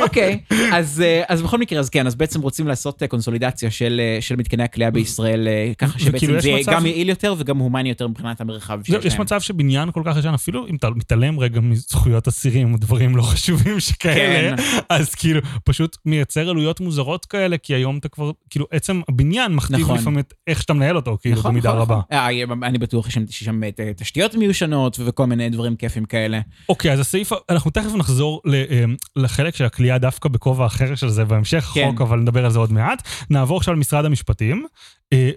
אוקיי, 0.02 0.40
אז, 0.72 1.00
אה, 1.04 1.22
אז 1.28 1.42
בכל 1.42 1.58
מקרה, 1.58 1.80
אז 1.80 1.90
כן, 1.90 2.06
אז 2.06 2.14
בעצם 2.14 2.40
רוצים 2.40 2.66
לעשות 2.68 3.02
אה, 3.02 3.08
קונסולידציה 3.08 3.70
של, 3.70 4.00
של 4.20 4.36
מתקני 4.36 4.62
הכליאה 4.62 4.90
בישראל, 4.90 5.48
ככה 5.78 5.98
שבעצם 5.98 6.40
זה 6.40 6.52
מצב- 6.60 6.72
גם 6.72 6.86
יעיל 6.86 7.08
יותר 7.08 7.34
וגם 7.38 7.58
הומני 7.58 7.88
יותר 7.88 8.08
מבחינת 8.08 8.40
המרחב 8.40 8.80
זהו, 8.86 9.02
שיש 9.02 9.12
יש. 9.12 9.20
מצב 9.20 9.40
שבניין 9.40 9.90
כל 9.90 10.02
כך 10.04 10.16
ישן, 10.18 10.34
אפילו 10.34 10.66
אם 10.68 10.76
אתה 10.76 10.90
מתעלם 10.90 11.38
רגע 11.40 11.60
מזכויות 11.60 12.28
אסירים 12.28 12.76
דברים 12.76 13.16
לא 13.16 13.21
חשובים 13.22 13.80
שכאלה, 13.80 14.56
כן. 14.56 14.62
אז 14.88 15.14
כאילו 15.14 15.40
פשוט 15.64 15.96
מייצר 16.06 16.48
עלויות 16.50 16.80
מוזרות 16.80 17.24
כאלה, 17.24 17.58
כי 17.58 17.74
היום 17.74 17.98
אתה 17.98 18.08
כבר, 18.08 18.30
כאילו 18.50 18.66
עצם 18.70 19.00
הבניין 19.08 19.54
מכתיב 19.54 19.80
נכון. 19.80 19.98
לפעמים 19.98 20.18
את 20.18 20.34
איך 20.46 20.62
שאתה 20.62 20.72
מנהל 20.72 20.96
אותו, 20.96 21.18
כאילו 21.22 21.42
במידה 21.42 21.68
נכון, 21.68 21.80
רבה. 21.80 21.94
נכון. 21.94 22.18
אה, 22.62 22.68
אני 22.68 22.78
בטוח 22.78 23.10
שיש 23.10 23.44
שם- 23.44 23.64
אה, 23.64 23.70
תשתיות 23.96 24.34
מיושנות 24.34 24.98
וכל 25.06 25.26
מיני 25.26 25.50
דברים 25.50 25.76
כיפים 25.76 26.04
כאלה. 26.04 26.40
אוקיי, 26.68 26.92
אז 26.92 27.00
הסעיף, 27.00 27.32
אנחנו 27.50 27.70
תכף 27.70 27.94
נחזור 27.94 28.40
אה, 28.54 28.84
לחלק 29.16 29.56
של 29.56 29.64
הכלייה 29.64 29.98
דווקא 29.98 30.28
בכובע 30.28 30.66
אחר 30.66 30.94
של 30.94 31.08
זה 31.08 31.24
בהמשך 31.24 31.70
כן. 31.74 31.80
החוק, 31.88 32.00
אבל 32.00 32.18
נדבר 32.18 32.44
על 32.44 32.50
זה 32.50 32.58
עוד 32.58 32.72
מעט. 32.72 33.02
נעבור 33.30 33.56
עכשיו 33.56 33.74
למשרד 33.74 34.04
המשפטים, 34.04 34.66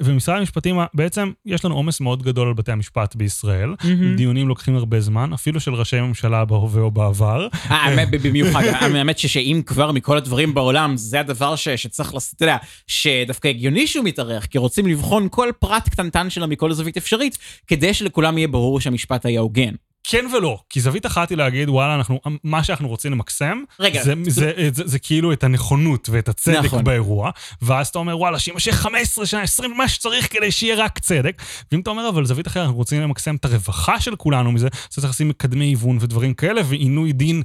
ומשרד 0.01 0.37
המשפטים, 0.39 0.75
בעצם 0.93 1.31
יש 1.45 1.65
לנו 1.65 1.75
עומס 1.75 2.01
מאוד 2.01 2.23
גדול 2.23 2.47
על 2.47 2.53
בתי 2.53 2.71
המשפט 2.71 3.15
בישראל. 3.15 3.73
דיונים 4.17 4.47
לוקחים 4.47 4.75
הרבה 4.75 4.99
זמן, 5.01 5.33
אפילו 5.33 5.59
של 5.59 5.73
ראשי 5.73 6.01
ממשלה 6.01 6.45
בהווה 6.45 6.81
או 6.81 6.91
בעבר. 6.91 7.47
אה, 7.71 7.75
האמת, 7.75 8.07
במיוחד, 8.23 8.63
האמת 8.81 9.17
שאם 9.19 9.61
כבר 9.65 9.91
מכל 9.91 10.17
הדברים 10.17 10.53
בעולם, 10.53 10.97
זה 10.97 11.19
הדבר 11.19 11.55
ש- 11.55 11.69
שצריך 11.69 12.13
לעשות, 12.13 12.35
אתה 12.35 12.43
יודע, 12.43 12.57
שדווקא 12.87 13.47
הגיוני 13.47 13.87
שהוא 13.87 14.05
מתארך, 14.05 14.45
כי 14.45 14.57
רוצים 14.57 14.87
לבחון 14.87 15.27
כל 15.31 15.49
פרט 15.59 15.89
קטנטן 15.89 16.29
שלה 16.29 16.47
מכל 16.47 16.73
זווית 16.73 16.97
אפשרית, 16.97 17.37
כדי 17.67 17.93
שלכולם 17.93 18.37
יהיה 18.37 18.47
ברור 18.47 18.79
שהמשפט 18.79 19.25
היה 19.25 19.39
הוגן. 19.39 19.73
כן 20.07 20.25
ולא, 20.37 20.59
כי 20.69 20.81
זווית 20.81 21.05
אחת 21.05 21.29
היא 21.29 21.37
להגיד, 21.37 21.69
וואלה, 21.69 21.95
אנחנו, 21.95 22.19
מה 22.43 22.63
שאנחנו 22.63 22.87
רוצים 22.87 23.11
למקסם, 23.11 23.63
רגע, 23.79 24.03
זה, 24.03 24.13
זה, 24.23 24.31
זה, 24.31 24.69
זה, 24.71 24.83
זה 24.85 24.99
כאילו 24.99 25.33
את 25.33 25.43
הנכונות 25.43 26.09
ואת 26.11 26.29
הצדק 26.29 26.63
נכון. 26.63 26.83
באירוע, 26.83 27.31
ואז 27.61 27.87
אתה 27.87 27.99
אומר, 27.99 28.17
וואלה, 28.17 28.39
שיימשך 28.39 28.75
15 28.75 29.25
שנה, 29.25 29.41
20, 29.41 29.77
מה 29.77 29.87
שצריך 29.87 30.33
כדי 30.33 30.51
שיהיה 30.51 30.75
רק 30.75 30.99
צדק. 30.99 31.41
ואם 31.71 31.79
אתה 31.79 31.89
אומר, 31.89 32.09
אבל 32.09 32.25
זווית 32.25 32.47
אחרת, 32.47 32.63
אנחנו 32.63 32.77
רוצים 32.77 33.01
למקסם 33.01 33.35
את 33.35 33.45
הרווחה 33.45 33.99
של 34.01 34.15
כולנו 34.15 34.51
מזה, 34.51 34.67
אז 34.67 34.89
צריך 34.89 35.09
לשים 35.09 35.29
מקדמי 35.29 35.65
היוון 35.65 35.97
ודברים 36.01 36.33
כאלה, 36.33 36.61
ועינוי 36.65 37.11
דין. 37.13 37.43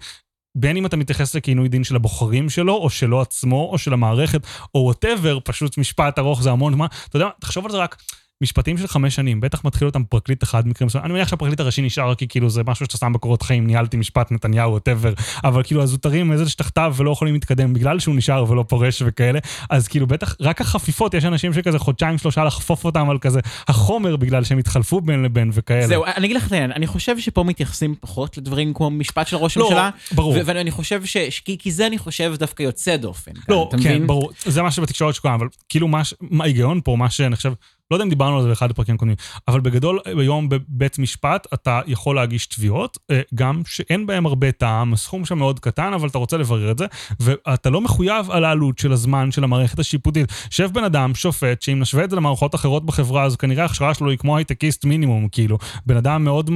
בין 0.54 0.76
אם 0.76 0.86
אתה 0.86 0.96
מתייחס 0.96 1.34
לכעינוי 1.34 1.68
דין 1.68 1.84
של 1.84 1.96
הבוחרים 1.96 2.50
שלו, 2.50 2.74
או 2.74 2.90
שלו 2.90 3.20
עצמו, 3.20 3.68
או 3.72 3.78
של 3.78 3.92
המערכת, 3.92 4.40
או 4.74 4.80
whatever, 4.80 5.38
פשוט 5.44 5.78
משפט 5.78 6.18
ארוך 6.18 6.42
זה 6.42 6.50
המון 6.50 6.72
זמן. 6.72 6.86
אתה 7.08 7.16
יודע 7.16 7.26
מה, 7.26 7.32
תחשוב 7.40 7.64
על 7.64 7.70
זה 7.70 7.78
רק, 7.78 7.96
משפטים 8.42 8.78
של 8.78 8.86
חמש 8.86 9.14
שנים, 9.14 9.40
בטח 9.40 9.64
מתחיל 9.64 9.88
אותם 9.88 10.04
פרקליט 10.04 10.42
אחד 10.42 10.64
במקרים 10.64 10.86
מסוימים. 10.86 11.04
אני 11.06 11.12
מניח 11.14 11.28
שהפרקליט 11.28 11.60
הראשי 11.60 11.82
נשאר 11.82 12.14
כי 12.14 12.28
כאילו 12.28 12.50
זה 12.50 12.62
משהו 12.66 12.86
שאתה 12.86 12.96
שם 12.98 13.12
בקורות 13.12 13.42
חיים, 13.42 13.66
ניהלתי 13.66 13.96
משפט 13.96 14.32
נתניהו, 14.32 14.70
whatever, 14.70 15.12
אבל 15.44 15.62
כאילו 15.62 15.82
הזוטרים, 15.82 16.32
איזה 16.32 16.48
שתחתיו 16.48 16.94
ולא 16.96 17.10
יכולים 17.10 17.34
להתקדם 17.34 17.74
בגלל 17.74 17.98
שהוא 17.98 18.14
נשאר 18.14 18.44
ולא 18.50 18.64
פורש 18.68 19.02
וכאלה, 19.06 19.38
אז 19.70 19.88
כאילו 19.88 20.06
בטח 20.06 20.36
רק 20.40 20.60
החפיפות, 20.60 21.14
יש 21.14 21.24
אנשים 21.24 21.52
שכזה 21.52 21.78
חודשיים 21.78 22.18
שלושה 22.18 22.44
לחפוף 22.44 22.84
אותם 22.84 23.10
על 23.10 23.18
כזה 23.18 23.40
החומר 23.68 24.16
בגלל 24.16 24.44
שהם 24.44 24.58
התחלפו 24.58 25.00
בין 25.00 25.22
לבין 25.22 25.50
וכאלה. 25.52 25.86
זהו, 25.86 26.04
אני 26.16 26.26
אגיד 26.26 26.36
לך 26.36 26.46
את 26.46 26.52
העניין, 26.52 26.72
אני 26.72 26.86
חושב 26.86 27.18
שפה 27.18 27.44
מתייחסים 27.44 27.94
פחות 28.00 28.38
לדברים 28.38 28.74
כמו 28.74 28.90
משפט 28.90 29.26
של 29.26 29.36
ראש 29.36 29.56
לא, 29.56 29.64
הממשלה, 29.64 29.90
ברור. 30.12 30.36
ואני 30.44 30.70
חושב 30.70 31.04
ש... 31.04 31.16
כי- 31.16 31.58
כי 31.58 31.70
זה 31.70 31.86
אני 31.86 31.98
חושב 31.98 32.34
דווקא 32.38 32.62
יוצא 32.62 32.96
דופן. 32.96 33.32
כאן, 33.34 33.42
לא, 33.54 33.66
אתה 33.68 33.76
כן, 33.76 33.82
מבין? 33.88 34.06
ברור, 34.06 34.30
זה 34.44 34.62
מה 34.62 34.70
שבתקשורת 34.70 35.14
שקורה, 35.14 35.34
אבל 35.34 35.46
כאילו 35.68 35.88
מה 35.88 36.02
מה 36.20 36.44
ההיגיון 36.44 36.80
פה, 36.84 36.96
מה 36.96 37.10
שאני 37.10 37.36
חושב, 37.36 37.52
לא 37.90 37.96
יודע 37.96 38.04
אם 38.04 38.10
דיברנו 38.10 38.36
על 38.36 38.42
זה 38.42 38.48
באחד 38.48 38.70
הפרקים 38.70 38.94
הקודמים, 38.94 39.16
אבל 39.48 39.60
בגדול, 39.60 39.98
היום 40.04 40.48
בבית 40.48 40.98
משפט 40.98 41.46
אתה 41.54 41.80
יכול 41.86 42.16
להגיש 42.16 42.46
תביעות, 42.46 42.98
אה, 43.10 43.20
גם 43.34 43.62
שאין 43.66 44.06
בהן 44.06 44.26
הרבה 44.26 44.52
טעם, 44.52 44.92
הסכום 44.92 45.24
שם 45.24 45.38
מאוד 45.38 45.60
קטן, 45.60 45.92
אבל 45.92 46.08
אתה 46.08 46.18
רוצה 46.18 46.36
לברר 46.36 46.70
את 46.70 46.78
זה, 46.78 46.86
ואתה 47.20 47.70
לא 47.70 47.80
מחויב 47.80 48.30
על 48.30 48.44
העלות 48.44 48.78
של 48.78 48.92
הזמן 48.92 49.30
של 49.30 49.44
המערכת 49.44 49.78
השיפוטית. 49.78 50.32
יושב 50.46 50.70
בן 50.72 50.84
אדם, 50.84 51.14
שופט, 51.14 51.62
שאם 51.62 51.80
נשווה 51.80 52.04
את 52.04 52.10
זה 52.10 52.16
למערכות 52.16 52.54
אחרות 52.54 52.86
בחברה, 52.86 53.24
אז 53.24 53.36
כנראה 53.36 53.62
ההכשרה 53.62 53.94
שלו 53.94 54.10
היא 54.10 54.18
כמו 54.18 54.36
הייטקיסט 54.36 54.84
מינימום, 54.84 55.28
כאילו, 55.28 55.58
בן 55.86 55.96
אדם 55.96 56.24
מאוד... 56.24 56.50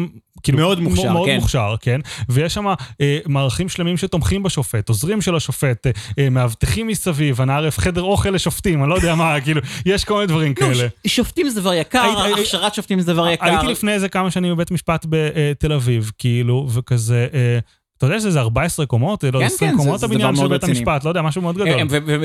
כאילו, 0.45 0.59
מאוד 0.59 0.81
מוכשר, 0.81 1.13
מאוד 1.13 1.29
כן. 1.29 1.37
מוכשר, 1.37 1.75
כן. 1.81 2.01
ויש 2.29 2.55
שם 2.55 2.67
אה, 3.01 3.19
מערכים 3.27 3.69
שלמים 3.69 3.97
שתומכים 3.97 4.43
בשופט, 4.43 4.89
עוזרים 4.89 5.21
של 5.23 5.37
השופט, 5.37 5.87
אה, 5.87 5.93
אה, 6.19 6.31
מאבטחים 6.31 6.87
מסביב, 6.87 7.41
הנאה 7.41 7.57
ערף 7.57 7.79
חדר 7.79 8.03
אוכל 8.03 8.31
לשופטים, 8.31 8.83
אני 8.83 8.91
לא 8.91 8.95
יודע 8.95 9.15
מה, 9.15 9.41
כאילו, 9.41 9.61
יש 9.87 10.05
כל 10.05 10.15
מיני 10.15 10.27
דברים 10.27 10.55
לא, 10.61 10.67
כאלה. 10.67 10.89
ש- 11.07 11.17
שופטים 11.17 11.49
זה 11.49 11.61
דבר 11.61 11.75
יקר, 11.75 12.21
היית- 12.25 12.39
הכשרת 12.39 12.75
שופטים 12.75 13.01
זה 13.01 13.13
דבר 13.13 13.29
יקר. 13.29 13.47
הייתי 13.47 13.67
לפני 13.67 13.93
איזה 13.93 14.09
כמה 14.09 14.31
שנים 14.31 14.55
בבית 14.55 14.71
משפט 14.71 15.07
בתל 15.09 15.73
אביב, 15.73 16.11
כאילו, 16.19 16.67
וכזה, 16.71 17.27
אה, 17.35 17.59
אתה 17.99 18.07
יודע 18.07 18.21
שזה 18.21 18.41
14 18.41 18.87
קומות, 18.87 19.25
לא, 19.25 19.39
כן, 19.39 19.45
20 19.45 19.71
כן, 19.71 19.77
זה- 19.77 19.83
קומות 19.85 20.01
זה 20.01 20.07
הבניין 20.07 20.37
של 20.37 20.49
בית. 20.49 20.65
המשפט, 20.65 21.05
לא 21.05 21.09
יודע, 21.11 21.23
משהו 21.23 21.43
מאוד 21.43 21.55
גדול. 21.55 21.69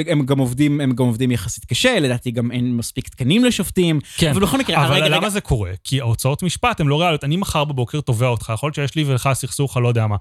הם, 0.07 0.26
גם 0.26 0.39
עובדים, 0.39 0.82
הם 0.82 0.91
גם 0.91 1.05
עובדים 1.05 1.32
יחסית 1.32 1.65
קשה, 1.65 1.99
לדעתי 1.99 2.32
גם 2.32 2.51
אין 2.51 2.76
מספיק 2.78 3.07
תקנים 3.07 3.43
לשופטים. 3.45 3.99
כן, 4.17 4.34
אבל 4.76 5.13
למה 5.15 5.30
זה 5.30 5.41
קורה? 5.41 5.72
כי 5.84 6.01
ההוצאות 6.01 6.43
משפט 6.43 6.80
הן 6.80 6.88
לא 6.88 6.99
ריאליות. 7.01 7.24
אני 7.24 7.38
מחר 7.38 7.65
בבוקר 7.65 8.01
תובע 8.01 8.28
אותך, 8.28 8.51
יכול 8.53 8.67
להיות 8.67 8.76
שיש 8.76 8.95
לי 8.95 9.03
ולך 9.07 9.30
סכסוך, 9.34 9.78
אני 9.78 9.84
לא 9.84 9.88
יודע 9.88 10.07
מה. 10.07 10.15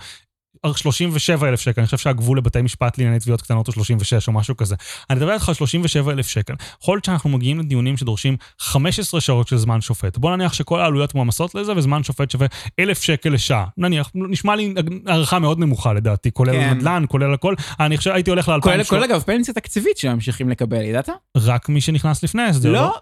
37 0.76 1.48
אלף 1.48 1.60
שקל, 1.60 1.80
אני 1.80 1.86
חושב 1.86 1.98
שהגבול 1.98 2.38
לבתי 2.38 2.62
משפט 2.62 2.98
לענייני 2.98 3.20
תביעות 3.20 3.42
קטנות 3.42 3.66
הוא 3.66 3.74
36 3.74 4.28
או 4.28 4.32
משהו 4.32 4.56
כזה. 4.56 4.76
אני 5.10 5.18
מדבר 5.18 5.32
איתך 5.32 5.48
על 5.48 5.54
37 5.54 6.12
אלף 6.12 6.28
שקל. 6.28 6.54
יכול 6.82 6.94
להיות 6.94 7.04
שאנחנו 7.04 7.30
מגיעים 7.30 7.58
לדיונים 7.58 7.96
שדורשים 7.96 8.36
15 8.58 9.20
שעות 9.20 9.48
של 9.48 9.56
זמן 9.56 9.80
שופט. 9.80 10.18
בוא 10.18 10.36
נניח 10.36 10.52
שכל 10.52 10.80
העלויות 10.80 11.14
מועמסות 11.14 11.54
לזה 11.54 11.72
וזמן 11.76 12.02
שופט 12.02 12.30
שווה 12.30 12.46
אלף 12.78 13.02
שקל 13.02 13.30
לשעה. 13.30 13.64
נניח, 13.76 14.10
נשמע 14.14 14.56
לי 14.56 14.74
הערכה 15.06 15.38
מאוד 15.38 15.58
נמוכה 15.58 15.92
לדעתי, 15.92 16.32
כולל 16.32 16.52
כן. 16.52 16.74
נדל"ן, 16.74 17.04
כולל 17.08 17.34
הכל. 17.34 17.54
אני 17.80 17.96
חושב, 17.96 18.10
הייתי 18.10 18.30
הולך 18.30 18.52
כולל, 18.60 18.76
ל-2000 18.76 18.84
כולל 18.88 19.04
אגב 19.04 19.20
פנסיה 19.20 19.54
תקציבית 19.54 19.98
שממשיכים 19.98 20.48
לקבל, 20.48 20.82
ידעת? 20.82 21.08
רק 21.36 21.68
מי 21.68 21.80
שנכנס 21.80 22.22
לפני 22.22 22.42
ההסדר. 22.42 22.72
לא, 22.72 22.98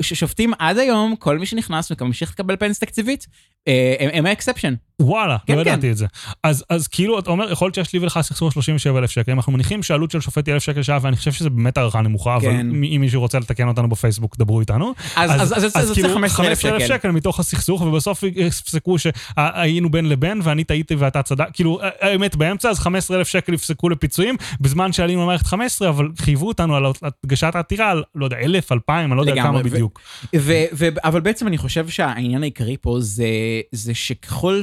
שופטים 0.00 0.52
עד 0.58 0.78
היום, 0.78 1.16
כל 1.18 1.38
מי 1.38 1.46
שנכנס 1.46 1.92
וממשיך 2.00 2.30
לקבל 2.30 2.56
פנסיה 2.56 2.86
תקציבית, 2.86 3.26
אה, 3.68 4.08
הם 4.12 4.26
ה 4.26 4.30
exception. 4.30 4.74
וואלה, 5.02 5.36
כן, 5.46 5.58
לא 5.58 5.64
כן. 5.64 5.70
ידעתי 5.70 5.90
את 5.90 5.96
זה. 5.96 6.06
אז, 6.42 6.64
אז 6.70 6.86
כאילו, 6.88 7.18
אתה 7.18 7.30
אומר, 7.30 7.52
יכול 7.52 7.66
להיות 7.66 7.74
שיש 7.74 7.92
לי 7.92 7.98
ולך 7.98 8.18
סכסוך 8.22 8.52
37 8.52 8.98
אלף 8.98 9.10
שקל, 9.10 9.32
אם 9.32 9.36
אנחנו 9.36 9.52
מניחים 9.52 9.82
שהעלות 9.82 10.10
של 10.10 10.20
שופט 10.20 10.46
היא 10.48 10.54
אלף 10.54 10.62
שקל 10.62 10.80
לשעה, 10.80 10.98
ואני 11.02 11.16
חושב 11.16 11.32
שזה 11.32 11.50
באמת 11.50 11.78
הערכה 11.78 12.00
נמוכה, 12.00 12.36
אבל 12.36 12.44
כן. 12.50 12.66
מ- 12.70 12.82
אם 12.82 12.98
מישהו 13.00 13.20
רוצה 13.20 13.38
לתקן 13.38 13.68
אותנו 13.68 13.88
בפייסבוק, 13.88 14.36
דברו 14.38 14.60
איתנו. 14.60 14.92
אז- 15.16 15.30
אז- 15.42 15.66
אז 15.76 15.88
זה 15.88 16.00
יוצא 16.00 16.14
15,000 16.14 16.58
שקל. 16.60 16.86
שקל 16.86 17.10
מתוך 17.10 17.40
הסכסוך, 17.40 17.80
ובסוף 17.80 18.22
יפסקו 18.36 18.96
שהיינו 18.98 19.90
בין 19.90 20.08
לבין, 20.08 20.40
ואני 20.44 20.64
טעיתי 20.64 20.94
ואתה 20.94 21.22
צדק, 21.22 21.46
כאילו, 21.52 21.80
האמת 22.00 22.36
באמצע, 22.36 22.70
אז 22.70 22.78
15 22.78 23.16
אלף 23.16 23.28
שקל 23.28 23.54
יפסקו 23.54 23.88
לפיצויים, 23.88 24.36
בזמן 24.60 24.92
שעלינו 24.92 25.22
למערכת 25.22 25.46
15, 25.46 25.88
אבל 25.88 26.08
חייבו 26.18 26.48
אותנו 26.48 26.76
על 26.76 26.84
הגשת 27.24 27.54
העתירה, 27.54 27.90
על, 27.90 28.02
לא 28.14 28.24
יודע, 28.24 28.36
אלף, 28.38 28.72
אלפיים, 28.72 29.12
אני 29.12 29.16
לא 29.16 29.22
יודע 29.22 29.42
כמה 29.42 29.58
ו- 29.58 29.62
בדיוק. 29.62 30.00
ו- 30.36 30.64
ו- 30.72 30.88
אבל 31.04 31.20
בעצם 31.20 31.46
אני 31.46 31.58
חושב 31.58 31.88
שהעניין 31.88 32.42
העיקרי 32.42 32.76
פה 32.80 32.96
זה, 33.00 33.26
זה 33.72 33.94
שככל 33.94 34.60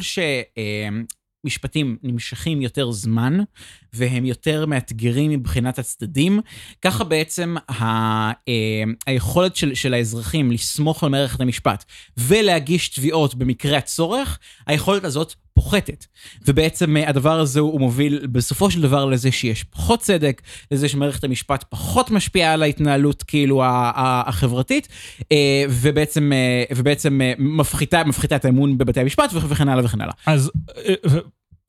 שמשפטים 1.45 1.97
נמשכים 2.03 2.61
יותר 2.61 2.91
זמן, 2.91 3.37
והם 3.93 4.25
יותר 4.25 4.65
מאתגרים 4.65 5.31
מבחינת 5.31 5.79
הצדדים, 5.79 6.39
ככה 6.81 7.03
בעצם 7.03 7.55
ה, 7.69 7.83
אה, 8.31 8.83
היכולת 9.07 9.55
של, 9.55 9.75
של 9.75 9.93
האזרחים 9.93 10.51
לסמוך 10.51 11.03
על 11.03 11.09
מערכת 11.09 11.41
המשפט 11.41 11.85
ולהגיש 12.17 12.89
תביעות 12.89 13.35
במקרה 13.35 13.77
הצורך, 13.77 14.39
היכולת 14.67 15.03
הזאת 15.03 15.33
פוחתת. 15.55 16.05
ובעצם 16.47 16.97
אה, 16.97 17.09
הדבר 17.09 17.39
הזה 17.39 17.59
הוא 17.59 17.79
מוביל 17.79 18.27
בסופו 18.31 18.71
של 18.71 18.81
דבר 18.81 19.05
לזה 19.05 19.31
שיש 19.31 19.63
פחות 19.63 19.99
צדק, 19.99 20.41
לזה 20.71 20.89
שמערכת 20.89 21.23
המשפט 21.23 21.65
פחות 21.69 22.11
משפיעה 22.11 22.53
על 22.53 22.63
ההתנהלות 22.63 23.23
כאילו 23.23 23.61
החברתית, 23.65 24.87
אה, 25.31 25.65
ובעצם, 25.69 26.31
אה, 26.33 26.75
ובעצם 26.75 27.21
מפחיתה, 27.37 28.03
מפחיתה 28.03 28.35
את 28.35 28.45
האמון 28.45 28.77
בבתי 28.77 28.99
המשפט 28.99 29.29
וכ- 29.33 29.45
וכן 29.49 29.69
הלאה 29.69 29.85
וכן 29.85 30.01
הלאה. 30.01 30.13
אז, 30.25 30.51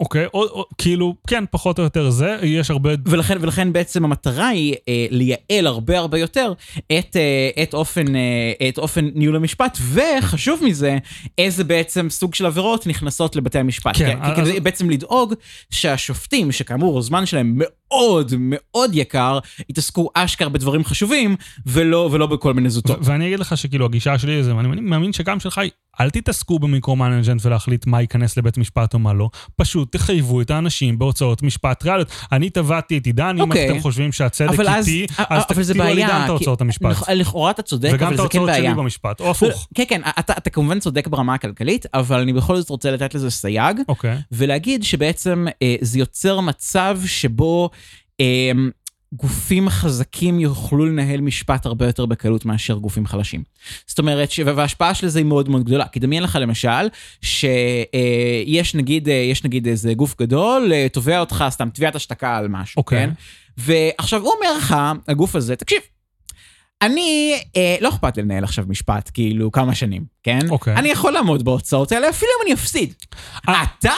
אוקיי, 0.01 0.27
או, 0.35 0.43
או, 0.43 0.65
כאילו, 0.79 1.15
כן, 1.27 1.45
פחות 1.51 1.79
או 1.79 1.85
יותר 1.85 2.11
זה, 2.11 2.37
יש 2.43 2.71
הרבה 2.71 2.91
ולכן, 3.07 3.37
ולכן 3.41 3.73
בעצם 3.73 4.05
המטרה 4.05 4.49
היא 4.49 4.75
אה, 4.89 5.07
לייעל 5.11 5.67
הרבה 5.67 5.99
הרבה 5.99 6.19
יותר 6.19 6.53
את, 6.99 7.17
אה, 7.17 7.63
את, 7.63 7.75
אופן, 7.75 8.17
אה, 8.17 8.69
את 8.69 8.79
אופן 8.79 9.09
ניהול 9.15 9.37
המשפט, 9.37 9.79
וחשוב 9.93 10.61
מזה, 10.65 10.99
איזה 11.39 11.65
בעצם 11.65 12.07
סוג 12.11 12.35
של 12.35 12.47
עבירות 12.47 12.87
נכנסות 12.87 13.37
לבתי 13.37 13.59
המשפט. 13.59 13.97
כן, 13.97 14.19
כי- 14.25 14.41
אז- 14.43 14.49
כדי 14.49 14.61
בעצם 14.61 14.91
לדאוג 14.91 15.35
שהשופטים, 15.71 16.53
שכאמור 16.53 16.99
הזמן 16.99 17.27
שלהם 17.27 17.53
מאוד 17.57 18.33
מאוד 18.39 18.91
יקר, 18.95 19.39
יתעסקו 19.69 20.11
אשכרה 20.15 20.49
בדברים 20.49 20.85
חשובים, 20.85 21.37
ולא, 21.67 22.09
ולא 22.13 22.27
בכל 22.27 22.55
מיני 22.55 22.71
זוטות. 22.71 22.99
ואני 23.03 23.27
אגיד 23.27 23.39
לך 23.41 23.57
שכאילו 23.57 23.85
הגישה 23.87 24.19
שלי 24.19 24.39
לזה, 24.41 24.57
ואני 24.57 24.69
מאמין 24.81 25.13
שגם 25.13 25.41
שלך 25.41 25.59
היא, 25.59 25.71
אל 26.01 26.11
תתעסקו 26.11 26.59
ב 26.59 26.64
micromanagement 26.64 27.41
ולהחליט 27.47 27.87
מה 27.87 28.01
ייכנס 28.01 28.37
לבית 28.37 28.59
משפט 28.59 28.95
או 28.95 28.99
מה 28.99 29.13
לא, 29.13 29.31
פשוט 29.57 29.93
תחייבו 29.93 30.41
את 30.41 30.51
האנשים 30.51 30.99
בהוצאות 30.99 31.43
משפט 31.43 31.85
ריאליות. 31.85 32.09
אני 32.33 32.51
תבעתי 32.51 32.99
את 32.99 33.07
עידן, 33.07 33.37
אם 33.37 33.41
אוקיי. 33.41 33.71
אתם 33.71 33.81
חושבים 33.81 34.13
שהצדק 34.13 34.61
אז, 34.61 34.89
איתי, 34.89 35.07
אבל 35.19 35.37
אז 35.37 35.43
זה 35.67 35.75
תקטיעו 35.75 35.89
על 35.89 35.95
בעיה, 35.95 36.07
עידן 36.07 36.25
את 36.25 36.29
ההוצאות 36.29 36.61
המשפט. 36.61 37.09
לכאורה 37.09 37.51
אתה 37.51 37.63
צודק, 37.63 37.91
וגם 37.93 38.07
אבל 38.07 38.15
את 38.15 38.21
זה 38.21 38.29
כן 38.29 38.39
ההוצאות 38.39 38.47
בעיה. 38.47 38.71
שלי 38.71 38.83
במשפט, 38.83 39.21
או 39.21 39.31
הפוך. 39.31 39.69
כן, 39.75 39.85
כן, 39.89 40.01
אתה, 40.19 40.33
אתה 40.33 40.51
כמובן 40.51 40.81
צודק 40.81 41.07
ברמה 41.07 41.35
הכלכלית, 41.35 41.87
אבל 41.95 42.21
אני 42.21 42.33
בכל 42.33 42.57
זאת 42.57 42.71
רוצה 42.71 42.91
לתת 42.91 43.15
לזה 43.15 43.31
סייג, 43.31 43.81
אוקיי. 43.89 44.17
ולהגיד 44.33 44.85
שבעצם 44.85 45.47
אה, 45.63 45.77
זה 45.81 45.99
יוצר 45.99 46.41
מצב 46.41 46.99
שבו 47.07 47.71
אה, 48.21 48.51
גופים 49.13 49.69
חזקים 49.69 50.41
יוכלו 50.41 50.87
לנהל 50.87 51.21
משפט 51.21 51.67
הרבה 51.67 51.87
יותר 51.87 52.07
בקלות 52.07 52.45
מאשר 52.45 52.75
גופים 52.75 53.07
חלשים. 53.07 53.43
זאת 53.87 53.99
אומרת, 53.99 54.31
ש... 54.31 54.39
וההשפעה 54.39 54.95
של 54.95 55.09
זה 55.09 55.19
היא 55.19 55.27
מאוד 55.27 55.49
מאוד 55.49 55.65
גדולה. 55.65 55.89
כי 55.89 56.01
דמיין 56.01 56.23
לך 56.23 56.39
למשל, 56.41 56.89
שיש 57.21 58.75
נגיד, 58.75 59.09
אה, 59.09 59.15
יש 59.15 59.45
נגיד 59.45 59.69
איזה 59.69 59.95
גוף 59.95 60.15
גדול, 60.21 60.73
אה, 60.73 60.87
תובע 60.93 61.21
אותך 61.21 61.45
סתם 61.49 61.69
תביעת 61.71 61.95
השתקה 61.95 62.37
על 62.37 62.49
משהו, 62.49 62.81
אוקיי. 62.81 63.07
כן? 63.07 63.11
ועכשיו 63.57 64.23
הוא 64.23 64.33
אומר 64.33 64.57
לך, 64.59 64.77
הגוף 65.09 65.37
הזה, 65.37 65.57
תקשיב, 65.57 65.81
אני, 66.83 67.35
אה, 67.57 67.77
לא 67.81 67.89
אכפת 67.89 68.17
לי 68.17 68.23
לנהל 68.23 68.45
עכשיו 68.45 68.65
משפט, 68.69 69.11
כאילו, 69.15 69.53
כמה 69.53 69.75
שנים, 69.75 70.05
כן? 70.27 70.39
אוקיי. 70.51 70.75
אני 70.77 70.89
יכול 70.89 71.13
לעמוד 71.13 71.45
בהוצאות 71.45 71.93
האלה, 71.93 72.09
אפילו 72.11 72.31
אם 72.39 72.47
אני 72.47 72.55
אפסיד. 72.55 72.95
אה. 73.49 73.63
אתה, 73.79 73.93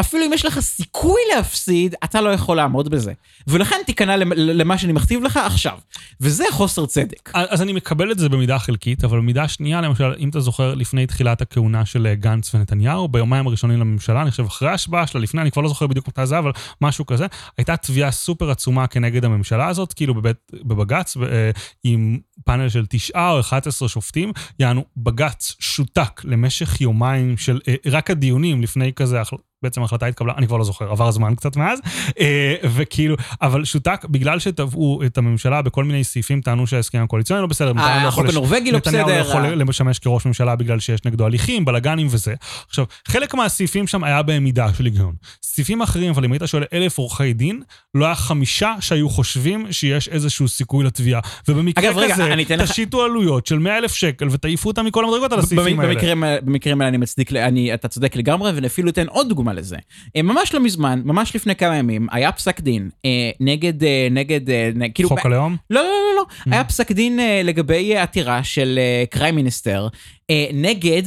אפילו 0.00 0.24
אם 0.26 0.32
יש 0.32 0.44
לך 0.44 0.60
סיכוי 0.60 1.20
להפסיד, 1.36 1.94
אתה 2.04 2.20
לא 2.20 2.28
יכול 2.28 2.56
לעמוד 2.56 2.88
בזה. 2.88 3.12
ולכן 3.46 3.76
תיכנע 3.86 4.16
למ- 4.16 4.32
למה 4.36 4.78
שאני 4.78 4.92
מכתיב 4.92 5.22
לך 5.22 5.36
עכשיו. 5.36 5.78
וזה 6.20 6.44
חוסר 6.50 6.86
צדק. 6.86 7.30
אז 7.34 7.62
אני 7.62 7.72
מקבל 7.72 8.12
את 8.12 8.18
זה 8.18 8.28
במידה 8.28 8.58
חלקית, 8.58 9.04
אבל 9.04 9.18
במידה 9.18 9.48
שנייה, 9.48 9.80
למשל, 9.80 10.12
אם 10.18 10.28
אתה 10.28 10.40
זוכר, 10.40 10.74
לפני 10.74 11.06
תחילת 11.06 11.40
הכהונה 11.40 11.86
של 11.86 12.06
אה, 12.06 12.14
גנץ 12.14 12.54
ונתניהו, 12.54 13.08
ביומיים 13.08 13.46
הראשונים 13.46 13.80
לממשלה, 13.80 14.22
אני 14.22 14.30
חושב 14.30 14.44
אחרי 14.46 14.68
ההשבעה 14.68 15.06
שלה, 15.06 15.20
לפני, 15.20 15.40
אני 15.42 15.50
כבר 15.50 15.62
לא 15.62 15.68
זוכר 15.68 15.86
בדיוק 15.86 16.08
מתי 16.08 16.26
זה, 16.26 16.38
אבל 16.38 16.52
משהו 16.80 17.06
כזה, 17.06 17.26
הייתה 17.58 17.76
תביעה 17.76 18.10
סופר 18.10 18.50
עצומה 18.50 18.86
כנגד 18.86 19.24
הממשלה 19.24 19.68
הזאת, 19.68 19.92
כאילו 19.92 20.14
בבית, 20.14 20.36
בבג"ץ, 20.64 21.16
אה, 21.16 21.50
עם 21.84 22.18
פאנל 22.44 22.68
של 22.68 22.84
תשעה 22.88 23.30
או 23.32 23.40
11 23.40 23.88
שופטים, 23.88 24.32
יענו, 24.58 24.84
בג"ץ 24.96 25.27
שותק 25.60 26.20
למשך 26.24 26.80
יומיים 26.80 27.36
של 27.36 27.60
אה, 27.68 27.74
רק 27.86 28.10
הדיונים 28.10 28.62
לפני 28.62 28.92
כזה, 28.92 29.20
בעצם 29.62 29.82
ההחלטה 29.82 30.06
התקבלה, 30.06 30.32
אני 30.36 30.46
כבר 30.46 30.56
לא 30.56 30.64
זוכר, 30.64 30.90
עבר 30.90 31.10
זמן 31.10 31.34
קצת 31.34 31.56
מאז, 31.56 31.78
אה, 32.20 32.54
וכאילו, 32.74 33.16
אבל 33.42 33.64
שותק, 33.64 34.04
בגלל 34.10 34.38
שתבעו 34.38 35.00
את 35.06 35.18
הממשלה 35.18 35.62
בכל 35.62 35.84
מיני 35.84 36.04
סעיפים, 36.04 36.40
טענו 36.40 36.66
שההסכם 36.66 37.02
הקואליציוני 37.04 37.42
לא 37.42 37.48
בסדר, 37.48 37.72
אה, 37.78 38.08
החוק 38.08 38.26
הנורבגי 38.28 38.72
לא 38.72 38.76
נתניהו 38.78 39.08
לא 39.08 39.14
בסדר. 39.20 39.30
יכול. 39.30 39.42
לשמש 39.68 39.98
כראש 39.98 40.26
ממשלה 40.26 40.56
בגלל 40.56 40.80
שיש 40.80 41.04
נגדו 41.04 41.26
הליכים, 41.26 41.64
בלאגנים 41.64 42.06
וזה. 42.10 42.34
עכשיו, 42.68 42.84
חלק 43.08 43.34
מהסעיפים 43.34 43.86
שם 43.86 44.04
היה 44.04 44.22
בהם 44.22 44.44
מידה 44.44 44.66
של 44.74 44.84
היגיון. 44.84 45.14
סעיפים 45.42 45.82
אחרים, 45.82 46.10
אבל 46.10 46.24
אם 46.24 46.32
היית 46.32 46.42
שואל 46.46 46.64
אלף 46.72 46.98
עורכי 46.98 47.32
דין, 47.32 47.62
לא 47.94 48.04
היה 48.06 48.14
חמישה 48.14 48.74
שהיו 48.80 49.08
חושבים 49.08 49.66
שיש 49.72 50.08
איזשהו 50.08 50.48
סיכוי 50.48 50.84
לתביעה. 50.84 51.20
ובמקרה 51.48 51.84
אגב, 51.90 52.00
כזה, 52.12 52.34
לך- 52.56 52.70
תשיתו 52.70 53.04
עלויות 53.04 53.46
של 53.46 53.58
100 53.58 53.78
אלף 53.78 53.94
שקל 53.94 54.28
ותעיפו 54.30 54.68
אותם 54.68 54.84
מכל 54.84 55.04
המדרגות 55.04 55.32
על 55.32 55.38
הסעיפים 55.38 55.80
האלה. 55.80 55.94
במקרים, 55.94 56.24
במקרים 56.44 56.80
האלה 56.80 56.88
אני 56.88 56.96
מצדיק, 56.96 57.32
אני, 57.32 57.74
אתה 57.74 57.88
צודק 57.88 58.16
לגמרי, 58.16 58.52
ואני 58.52 58.66
אפילו 58.66 58.90
אתן 58.90 59.06
עוד 59.08 59.28
דוגמה 59.28 59.47
לזה. 59.52 59.76
אה, 60.16 60.22
ממש 60.22 60.54
לא 60.54 60.60
מזמן, 60.60 61.02
ממש 61.04 61.36
לפני 61.36 61.56
כמה 61.56 61.76
ימים, 61.76 62.06
היה 62.12 62.32
פסק 62.32 62.60
דין 62.60 62.90
אה, 63.04 63.10
נגד, 63.40 63.84
אה, 63.84 64.08
נגד, 64.10 64.50
אה, 64.50 64.70
נג, 64.74 64.90
כאילו... 64.94 65.08
חוק 65.08 65.26
הלאום? 65.26 65.56
לא, 65.70 65.80
לא, 65.80 65.88
לא, 65.88 66.16
לא. 66.16 66.24
Mm. 66.40 66.54
היה 66.54 66.64
פסק 66.64 66.92
דין 66.92 67.18
לגבי 67.44 67.96
עתירה 67.96 68.44
של 68.44 68.78
קריים 69.10 69.34
מיניסטר 69.34 69.88
נגד. 70.52 71.02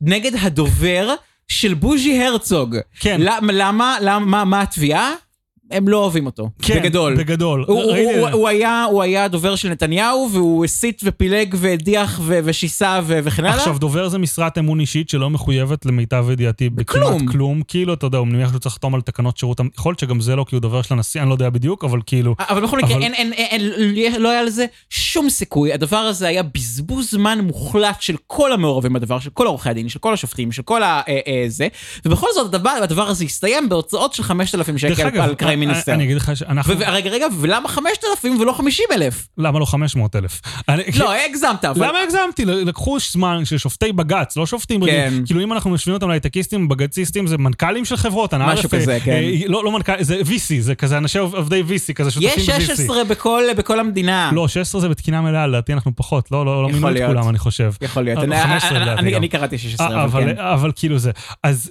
נגד 0.00 0.32
הדובר 0.40 1.14
של 1.48 1.74
בוז'י 1.74 2.22
הרצוג. 2.22 2.76
כן. 3.00 3.16
למה, 3.20 3.52
למה, 3.52 3.96
למה, 4.00 4.26
מה- 4.26 4.44
מה 4.44 4.62
התביעה? 4.62 5.12
הם 5.74 5.88
לא 5.88 5.96
אוהבים 5.96 6.26
אותו. 6.26 6.50
כן, 6.62 6.80
בגדול. 6.82 7.16
בגדול. 7.16 7.64
הוא, 7.68 7.82
הוא, 7.82 7.92
זה. 7.94 8.30
הוא, 8.32 8.48
היה, 8.48 8.84
הוא 8.90 9.02
היה 9.02 9.28
דובר 9.28 9.54
של 9.56 9.68
נתניהו, 9.70 10.28
והוא 10.32 10.64
הסית 10.64 11.00
ופילג 11.04 11.54
והדיח 11.58 12.20
ו- 12.22 12.38
ושיסה 12.44 13.00
ו- 13.04 13.18
וכן 13.24 13.44
הלאה. 13.44 13.56
עכשיו, 13.56 13.78
דובר 13.78 14.08
זה 14.08 14.18
משרת 14.18 14.58
אמון 14.58 14.80
אישית 14.80 15.08
שלא 15.08 15.30
מחויבת 15.30 15.86
למיטב 15.86 16.26
ידיעתי 16.32 16.70
בכמעט. 16.70 17.22
כלום. 17.28 17.62
כאילו, 17.68 17.94
אתה 17.94 18.06
יודע, 18.06 18.18
הוא 18.18 18.26
מניח 18.26 18.48
שהוא 18.50 18.58
צריך 18.58 18.74
לחתום 18.74 18.94
על 18.94 19.00
תקנות 19.00 19.36
שירות, 19.36 19.60
יכול 19.78 19.90
להיות 19.90 19.98
שגם 19.98 20.20
זה 20.20 20.36
לא, 20.36 20.44
כי 20.48 20.56
הוא 20.56 20.62
דובר 20.62 20.82
של 20.82 20.94
הנשיא, 20.94 21.20
אני 21.20 21.28
לא 21.28 21.34
יודע 21.34 21.50
בדיוק, 21.50 21.84
אבל 21.84 22.00
כאילו... 22.06 22.34
אבל 22.48 22.62
בכל 22.62 22.78
מקרה, 22.78 22.92
אבל- 22.94 23.02
אין, 23.02 23.14
אין, 23.14 23.32
אין, 23.32 23.72
אין, 23.96 24.22
לא 24.22 24.30
היה 24.30 24.42
לזה 24.42 24.66
שום 24.90 25.30
סיכוי. 25.30 25.72
הדבר 25.72 25.96
הזה 25.96 26.28
היה 26.28 26.42
בזבוז 26.42 27.10
זמן 27.10 27.38
מוחלט 27.40 28.02
של 28.02 28.16
כל 28.26 28.52
המעורבים 28.52 28.92
בדבר, 28.92 29.18
של 29.18 29.30
כל 29.30 29.46
עורכי 29.46 29.68
הדין, 29.68 29.88
של 29.88 29.98
כל 29.98 30.14
השופטים, 30.14 30.52
של 30.52 30.62
כל 30.62 30.82
ה... 30.82 31.00
אה, 31.08 31.18
אה, 31.26 31.44
זה, 31.48 31.68
ובכל 32.04 32.26
זאת 32.34 32.46
הדבר, 32.54 32.70
הדבר 32.82 33.08
הזה 33.08 33.24
הסתיים 33.24 33.68
בהוצאות 33.68 34.12
של 34.12 34.22
5,000 34.22 34.76
דרך 34.82 34.98
שקל 34.98 35.20
על 35.20 35.34
קריים 35.64 35.68
מיניסטר. 35.68 35.94
אני 35.94 36.04
אגיד 36.04 36.16
לך 36.16 36.36
שאנחנו... 36.36 36.74
רגע, 36.78 37.10
רגע, 37.10 37.26
ולמה 37.40 37.68
5,000 37.68 38.40
ולא 38.40 38.52
50 38.52 38.86
אלף? 38.92 39.28
למה 39.38 39.58
לא 39.58 39.64
500 39.64 40.16
אלף? 40.16 40.40
לא, 40.98 41.12
הגזמת, 41.12 41.64
אבל... 41.64 41.88
למה 41.88 41.98
הגזמתי? 42.00 42.44
לקחו 42.44 42.98
זמן 43.00 43.44
של 43.44 43.58
שופטי 43.58 43.92
בג"ץ, 43.92 44.36
לא 44.36 44.46
שופטים 44.46 44.84
רגילים. 44.84 45.26
כאילו 45.26 45.42
אם 45.42 45.52
אנחנו 45.52 45.70
משווים 45.70 45.94
אותם 45.94 46.08
להייטקיסטים, 46.08 46.68
בג"ציסטים, 46.68 47.26
זה 47.26 47.38
מנכ"לים 47.38 47.84
של 47.84 47.96
חברות, 47.96 48.34
משהו 48.34 48.68
כזה, 48.68 48.98
כן. 49.04 49.20
לא 49.46 49.72
מנכ"ל, 49.72 50.02
זה 50.02 50.20
VC, 50.20 50.60
זה 50.60 50.74
כזה 50.74 50.98
אנשי 50.98 51.18
עובדי 51.18 51.62
VC, 51.68 51.92
כזה 51.92 52.10
שותפים 52.10 52.30
ב-VC. 52.30 52.52
יש 52.52 52.66
16 52.66 53.04
בכל 53.56 53.80
המדינה. 53.80 54.30
לא, 54.32 54.48
16 54.48 54.80
זה 54.80 54.88
בתקינה 54.88 55.20
מלאה, 55.20 55.46
לדעתי 55.46 55.72
אנחנו 55.72 55.92
פחות, 55.96 56.30
לא 56.30 56.68
מינו 56.72 56.90
את 56.90 56.96
כולם, 57.06 57.28
אני 57.28 57.38
חושב. 57.38 57.72
יכול 57.80 58.02
להיות. 58.02 58.24
אני 58.98 59.28
קראתי 59.28 59.58
16, 59.58 60.04
אבל 60.52 60.72
כאילו 60.76 60.98
זה. 60.98 61.10
אז... 61.42 61.70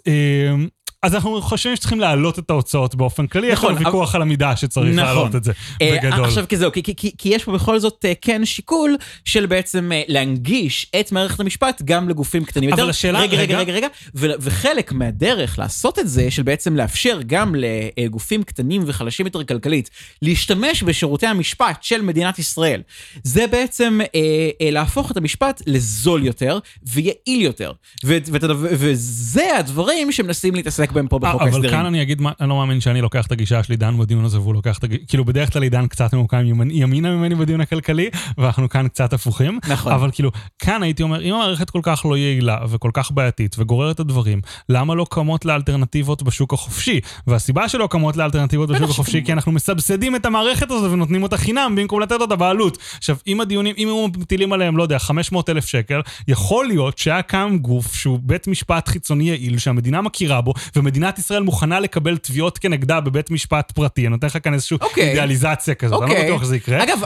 אז 1.03 1.15
אנחנו 1.15 1.41
חושבים 1.41 1.75
שצריכים 1.75 1.99
להעלות 1.99 2.39
את 2.39 2.49
ההוצאות 2.49 2.95
באופן 2.95 3.27
כללי, 3.27 3.51
נכון, 3.51 3.71
יש 3.71 3.77
לנו 3.77 3.85
ויכוח 3.85 4.09
אבל... 4.09 4.15
על 4.15 4.21
המידה 4.21 4.55
שצריך 4.55 4.95
נכון. 4.95 5.03
להעלות 5.03 5.35
את 5.35 5.43
זה, 5.43 5.51
אה, 5.81 5.97
בגדול. 6.01 6.25
עכשיו, 6.25 6.45
כי 6.49 6.57
זהו, 6.57 6.71
כי, 6.71 6.83
כי, 6.83 7.11
כי 7.17 7.29
יש 7.29 7.43
פה 7.43 7.51
בכל 7.51 7.79
זאת 7.79 8.05
אה, 8.05 8.13
כן 8.21 8.45
שיקול 8.45 8.97
של 9.25 9.45
בעצם 9.45 9.91
אה, 9.91 10.01
להנגיש 10.07 10.91
את 10.99 11.11
מערכת 11.11 11.39
המשפט 11.39 11.81
גם 11.85 12.09
לגופים 12.09 12.45
קטנים 12.45 12.69
יותר. 12.69 12.81
אבל 12.81 12.89
השאלה, 12.89 13.19
רגע, 13.19 13.37
רגע, 13.37 13.57
רגע, 13.57 13.73
רגע, 13.73 13.87
ו, 14.15 14.27
וחלק 14.39 14.91
מהדרך 14.91 15.59
לעשות 15.59 15.99
את 15.99 16.09
זה, 16.09 16.31
של 16.31 16.43
בעצם 16.43 16.75
לאפשר 16.75 17.19
גם 17.27 17.55
לגופים 17.97 18.43
קטנים 18.43 18.83
וחלשים 18.85 19.25
יותר 19.25 19.43
כלכלית, 19.43 19.89
להשתמש 20.21 20.83
בשירותי 20.83 21.27
המשפט 21.27 21.83
של 21.83 22.01
מדינת 22.01 22.39
ישראל, 22.39 22.81
זה 23.23 23.47
בעצם 23.47 23.99
אה, 24.15 24.49
אה, 24.61 24.71
להפוך 24.71 25.11
את 25.11 25.17
המשפט 25.17 25.61
לזול 25.67 26.25
יותר 26.25 26.59
ויעיל 26.83 27.41
יותר. 27.41 27.71
ו, 28.05 28.17
ו, 28.27 28.37
ו, 28.41 28.67
וזה 28.71 29.57
הדברים 29.57 30.11
שמנסים 30.11 30.55
להתעסק 30.55 30.92
בהם 30.93 31.07
פה 31.07 31.19
בחוק 31.19 31.41
ההסדרים. 31.41 31.63
אבל 31.63 31.71
כאן 31.71 31.85
אני 31.85 32.01
אגיד, 32.01 32.21
אני 32.39 32.49
לא 32.49 32.55
מאמין 32.55 32.81
שאני 32.81 33.01
לוקח 33.01 33.25
את 33.27 33.31
הגישה 33.31 33.63
של 33.63 33.73
עידן 33.73 33.97
בדיון 33.97 34.25
הזה 34.25 34.39
והוא 34.39 34.53
לוקח 34.53 34.77
את 34.77 34.83
הגישה, 34.83 35.01
כאילו 35.07 35.25
בדרך 35.25 35.53
כלל 35.53 35.63
עידן 35.63 35.87
קצת 35.87 36.13
ממוקם 36.13 36.37
ימינה 36.71 37.15
ממני 37.15 37.35
בדיון 37.35 37.61
הכלכלי, 37.61 38.09
ואנחנו 38.37 38.69
כאן 38.69 38.87
קצת 38.87 39.13
הפוכים. 39.13 39.59
נכון. 39.67 39.93
אבל 39.93 40.09
כאילו, 40.11 40.31
כאן 40.59 40.83
הייתי 40.83 41.03
אומר, 41.03 41.21
אם 41.21 41.33
המערכת 41.33 41.69
כל 41.69 41.79
כך 41.83 42.05
לא 42.05 42.17
יעילה 42.17 42.57
וכל 42.69 42.91
כך 42.93 43.11
בעייתית 43.11 43.55
וגוררת 43.59 43.95
את 43.95 43.99
הדברים, 43.99 44.41
למה 44.69 44.95
לא 44.95 45.05
קמות 45.09 45.45
לאלטרנטיבות 45.45 46.23
בשוק 46.23 46.53
החופשי? 46.53 46.99
והסיבה 47.27 47.69
שלא 47.69 47.87
קמות 47.87 48.17
לאלטרנטיבות 48.17 48.69
בשוק 48.69 48.89
החופשי, 48.89 49.23
כי 49.25 49.33
אנחנו 49.33 49.51
מסבסדים 49.51 50.15
את 50.15 50.25
המערכת 50.25 50.71
הזאת 50.71 50.91
ונותנים 50.91 51.23
אותה 51.23 51.37
חינם 51.37 51.75
במקום 51.77 52.01
לתת 52.01 52.21
אותה 52.21 52.35
בעלות. 52.35 52.77
עכשיו, 52.97 53.17
אם 53.27 53.41
הדיונים, 53.41 53.75
אם 53.77 53.89
הם 53.89 54.21
מטילים 54.21 54.53
עליהם, 54.53 54.77
לא 54.77 54.83
יודע, 54.83 54.99
500 54.99 55.49
אלף 55.49 55.65
שקל, 55.65 56.01
יכול 56.27 56.67
להיות 56.67 56.97
שהיה 56.97 57.21
קם 57.21 57.57
גוף 57.61 57.95
שהוא 57.95 58.19
בית 58.21 58.47
משפט 58.47 58.87
חיצוני 58.87 59.29
יעיל, 59.29 59.57
שהמדינה 59.57 60.01
מכירה 60.01 60.41
בו, 60.41 60.53
ומדינת 60.83 61.19
ישראל 61.19 61.43
מוכנה 61.43 61.79
לקבל 61.79 62.17
תביעות 62.17 62.57
כנגדה 62.57 62.99
בבית 62.99 63.31
משפט 63.31 63.71
פרטי. 63.71 64.01
אני 64.01 64.09
נותן 64.09 64.27
לך 64.27 64.37
כאן 64.43 64.53
איזושהי 64.53 64.77
okay. 64.77 64.83
אוקיי. 64.83 65.09
אידיאליזציה 65.09 65.75
כזאת, 65.75 66.01
okay. 66.01 66.03
אני 66.03 66.13
לא 66.13 66.17
אוקיי. 66.17 66.31
בטוח 66.31 66.43
שזה 66.43 66.55
יקרה. 66.55 66.83
אגב, 66.83 67.03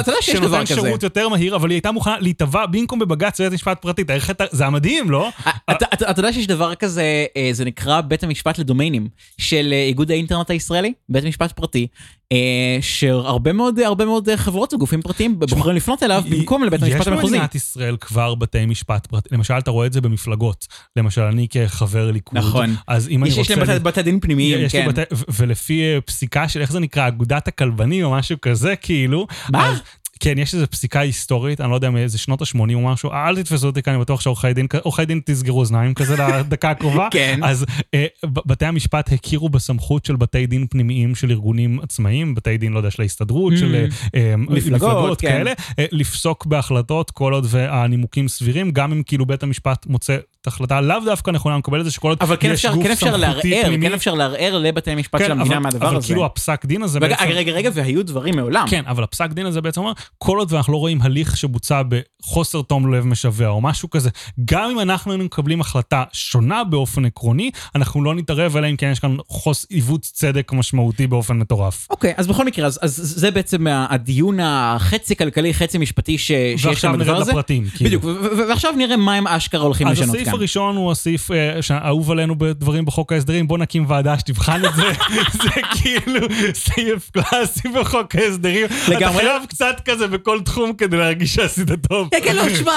אתה 0.00 0.10
יודע 0.10 0.22
שיש 0.22 0.34
דבר 0.36 0.46
כזה. 0.46 0.66
שנותן 0.66 0.82
שירות 0.82 1.02
יותר 1.02 1.28
מהיר, 1.28 1.56
אבל 1.56 1.70
היא 1.70 1.76
הייתה 1.76 1.92
מוכנה 1.92 2.18
להיתבע 2.18 2.66
במקום 2.66 2.98
בבג"ץ 2.98 3.40
בבית 3.40 3.52
משפט 3.52 3.82
פרטי. 3.82 4.04
זה 4.50 4.66
המדהים, 4.66 5.10
לא? 5.10 5.28
אתה 5.70 6.20
יודע 6.20 6.32
שיש 6.32 6.46
דבר 6.46 6.74
כזה, 6.74 7.26
אה, 7.36 7.48
זה 7.52 7.64
נקרא 7.64 8.00
בית 8.00 8.22
המשפט 8.22 8.58
לדומיינים, 8.58 9.08
של 9.38 9.68
אה, 9.72 9.82
איגוד 9.82 10.10
האינטרנט 10.10 10.50
הישראלי, 10.50 10.92
בית 11.08 11.24
משפט 11.24 11.52
פרטי. 11.52 11.86
אה, 12.32 12.78
שהרבה 12.80 13.52
מאוד 13.52 13.78
הרבה 13.78 14.04
מאוד 14.04 14.28
חברות 14.36 14.74
וגופים 14.74 15.02
פרטיים 15.02 15.38
בוחרים 15.38 15.76
לפנות 15.76 16.02
אליו 16.02 16.22
במקום 16.30 16.64
לבית 16.64 16.82
המשפט 16.82 17.06
המחוזי. 17.06 17.26
יש 17.26 17.32
במדינת 17.32 17.54
ישראל 17.54 17.96
כבר 18.00 18.34
בתי 18.34 18.66
משפט 18.66 19.06
פרטיים, 19.06 19.38
למשל 19.38 19.54
אתה 19.54 19.70
רואה 19.70 19.86
את 19.86 19.92
זה 19.92 20.00
במפלגות, 20.00 20.66
למשל 20.96 21.22
אני 21.22 21.46
כחבר 21.50 22.10
ליכוד, 22.10 22.38
נכון, 22.38 22.74
אז 22.86 23.08
אם 23.08 23.24
אני 23.24 23.34
רוצה... 23.34 23.52
יש 23.52 23.58
להם 23.58 23.82
בתי 23.82 24.02
דין 24.02 24.20
פנימיים, 24.20 24.68
כן. 24.68 24.88
ולפי 25.28 25.82
פסיקה 26.04 26.48
של 26.48 26.60
איך 26.60 26.72
זה 26.72 26.80
נקרא, 26.80 27.08
אגודת 27.08 27.48
הכלבנים 27.48 28.04
או 28.04 28.10
משהו 28.10 28.40
כזה, 28.40 28.76
כאילו, 28.76 29.26
מה? 29.48 29.74
כן, 30.20 30.38
יש 30.38 30.54
איזו 30.54 30.66
פסיקה 30.70 31.00
היסטורית, 31.00 31.60
אני 31.60 31.70
לא 31.70 31.74
יודע 31.74 31.90
מאיזה 31.90 32.18
שנות 32.18 32.42
ה-80 32.42 32.74
או 32.74 32.80
משהו, 32.80 33.12
אל 33.12 33.42
תתפסו 33.42 33.66
אותי 33.66 33.82
כאן, 33.82 33.92
אני 33.92 34.02
בטוח 34.02 34.20
שעורכי 34.20 34.52
דין, 34.52 34.66
עורכי 34.82 35.04
דין 35.04 35.20
תסגרו 35.24 35.60
אוזניים 35.60 35.94
כזה 35.94 36.16
לדקה 36.16 36.70
הקרובה. 36.70 37.08
כן. 37.12 37.40
אז 37.42 37.64
אה, 37.94 38.06
בתי 38.24 38.66
המשפט 38.66 39.12
הכירו 39.12 39.48
בסמכות 39.48 40.04
של 40.04 40.16
בתי 40.16 40.46
דין 40.46 40.66
פנימיים 40.66 41.14
של 41.14 41.30
ארגונים 41.30 41.80
עצמאיים, 41.82 42.34
בתי 42.34 42.58
דין, 42.58 42.72
לא 42.72 42.78
יודע, 42.78 42.90
של 42.90 43.02
ההסתדרות, 43.02 43.52
mm. 43.52 43.56
של 43.56 43.86
אה, 44.14 44.34
מפלגות, 44.36 44.72
מפלגות 44.72 45.20
כן. 45.20 45.28
כאלה, 45.28 45.52
אה, 45.78 45.86
לפסוק 45.92 46.46
בהחלטות 46.46 47.10
כל 47.10 47.32
עוד 47.32 47.46
והנימוקים 47.48 48.28
סבירים, 48.28 48.70
גם 48.70 48.92
אם 48.92 49.02
כאילו 49.02 49.26
בית 49.26 49.42
המשפט 49.42 49.86
מוצא 49.86 50.16
את 50.40 50.46
ההחלטה 50.46 50.80
לאו 50.80 50.96
דווקא 51.04 51.30
נכונה, 51.30 51.58
מקבל 51.58 51.80
את 51.80 51.84
זה 51.84 51.90
שכל 51.90 52.08
עוד 52.08 52.18
אבל 52.20 52.36
כן 52.40 52.50
אפשר, 52.50 52.72
כן 52.82 52.90
אפשר 52.90 53.16
לערער, 53.16 53.42
כן 53.80 53.92
אפשר 53.92 54.14
לערער 54.14 54.58
לבתי 54.58 54.90
המשפט 54.90 55.20
כן, 55.20 55.26
של 55.26 55.32
המדינה 55.32 55.54
אבל, 55.54 55.62
מהדבר 55.62 55.88
אבל 55.88 55.96
הזה. 55.96 56.06
כאילו 56.06 56.26
הפסק 56.26 56.64
דין 56.64 56.82
הזה 56.82 56.98
רגע, 56.98 57.08
בעצם... 57.08 57.30
רגע, 57.30 57.52
רגע, 57.52 57.70
והיו 57.74 58.04
דברים 58.04 58.36
מעולם. 58.36 58.66
כן, 58.70 58.82
אבל 58.86 59.04
הפסק 59.04 59.30
דין 59.32 59.46
הזה 59.46 59.60
בעצם 59.60 59.80
אומר, 59.80 59.92
כל 60.18 60.38
עוד 60.38 60.52
ואנחנו 60.52 60.72
לא 60.72 60.78
רואים 60.78 61.02
הליך 61.02 61.36
שבוצע 61.36 61.82
בחוסר 61.88 62.62
תום 62.62 62.94
לב 62.94 63.06
משווע 63.06 63.48
או 63.48 63.60
משהו 63.60 63.90
כזה, 63.90 64.10
גם 64.44 64.70
אם 64.70 64.80
אנחנו 64.80 65.12
היינו 65.12 65.24
מקבלים 65.24 65.60
החלטה 65.60 66.04
שונה 66.12 66.64
באופן 66.64 67.04
עקרוני, 67.04 67.50
אנחנו 67.74 68.02
לא 68.02 68.14
נתערב, 68.14 68.56
אלא 68.56 68.70
אם 68.70 68.76
כן 68.76 68.90
יש 68.92 68.98
כאן 68.98 69.16
חוס 69.28 69.66
עיוות 69.70 70.00
צדק 70.00 70.52
משמעותי 70.52 71.06
באופן 71.06 71.38
מטורף. 71.38 71.86
אוקיי, 71.90 72.14
אז 72.16 72.26
בכל 72.26 72.44
מקרה, 72.44 72.66
אז, 72.66 72.78
אז 72.82 72.96
זה 72.96 73.30
בעצם 73.30 73.66
הדיון 73.90 74.40
החצי 74.40 75.16
כלכלי, 75.16 75.54
חצי 75.54 75.78
משפטי 75.78 76.18
ש, 76.18 76.26
שיש 76.56 76.80
שם 76.80 76.92
בדבר 76.98 77.16
הזה. 77.16 77.30
לפרטים, 77.32 77.64
כאילו. 77.76 78.00
בדיוק, 78.00 78.04
ועכשיו 78.48 78.72
נראה 78.76 78.96
מה 78.96 79.14
הם 79.14 79.26
אשכרה 79.26 79.62
הולכים 79.62 79.86
לשנות 79.86 80.06
כאן. 80.06 80.14
אז 80.14 80.20
הסעיף 80.20 80.34
הראשון 80.34 80.76
הוא 80.76 80.92
הסעיף 80.92 81.30
אה, 81.30 81.62
שאהוב 81.62 82.10
עלינו 82.10 82.38
בדברים 82.38 82.84
בחוק 82.84 83.12
ההסדרים, 83.12 83.48
בוא 83.48 83.58
נקים 83.58 83.84
ועדה 83.88 84.18
שתבחן 84.18 84.64
את 84.64 84.74
זה. 84.74 84.82
זה 85.42 85.60
כאילו 85.72 86.26
סעיף 86.54 87.10
קלאסי 87.10 87.68
בחוק 87.68 88.14
ההסדרים. 88.14 88.66
לגמרי. 88.88 88.96
אתה 88.96 89.12
חייב 89.12 89.42
קצת 89.48 89.80
כזה 89.84 89.97
בכל 90.06 90.40
תחום 90.40 90.72
כדי 90.72 90.96
להרגיש 90.96 91.34
שעשית 91.34 91.68
טוב. 91.88 92.08
כן, 92.10 92.18
כן, 92.24 92.36
לא, 92.36 92.42
תשמע, 92.52 92.72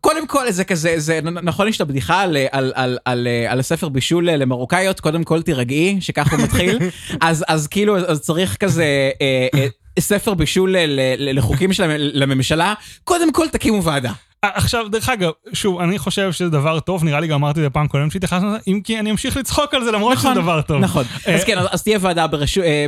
קודם 0.00 0.26
כל 0.26 0.50
זה 0.50 0.64
כזה, 0.64 0.94
זה 0.96 1.20
נכון 1.22 1.68
יש 1.68 1.76
את 1.76 1.80
הבדיחה 1.80 2.24
על 3.48 3.60
הספר 3.60 3.88
בישול 3.88 4.30
למרוקאיות, 4.30 5.00
קודם 5.00 5.24
כל 5.24 5.42
תירגעי, 5.42 5.96
שככה 6.00 6.36
הוא 6.36 6.44
מתחיל. 6.44 6.78
אז 7.48 7.66
כאילו, 7.66 7.96
אז 7.96 8.20
צריך 8.20 8.56
כזה... 8.56 9.10
אה, 9.20 9.48
אה, 9.54 9.66
ספר 10.00 10.34
בישול 10.34 10.76
לחוקים 11.18 11.72
של 11.72 12.22
הממשלה, 12.22 12.74
קודם 13.04 13.32
כל 13.32 13.48
תקימו 13.48 13.84
ועדה. 13.84 14.12
עכשיו, 14.42 14.88
דרך 14.88 15.08
אגב, 15.08 15.30
שוב, 15.52 15.80
אני 15.80 15.98
חושב 15.98 16.32
שזה 16.32 16.50
דבר 16.50 16.80
טוב, 16.80 17.04
נראה 17.04 17.20
לי 17.20 17.26
גם 17.26 17.34
אמרתי 17.34 17.60
את 17.60 17.64
זה 17.64 17.70
פעם 17.70 17.88
קודמת 17.88 18.12
שהתייחסנו 18.12 18.48
לזה, 18.48 18.58
אם 18.66 18.80
כי 18.84 18.98
אני 18.98 19.10
אמשיך 19.10 19.36
לצחוק 19.36 19.74
על 19.74 19.84
זה 19.84 19.90
למרות 19.90 20.12
נכון, 20.12 20.32
שזה 20.32 20.40
דבר 20.40 20.62
טוב. 20.62 20.80
נכון, 20.80 21.04
אה, 21.28 21.34
אז 21.34 21.44
כן, 21.44 21.58
אז 21.70 21.82
תהיה 21.82 21.98
ועדה 22.00 22.26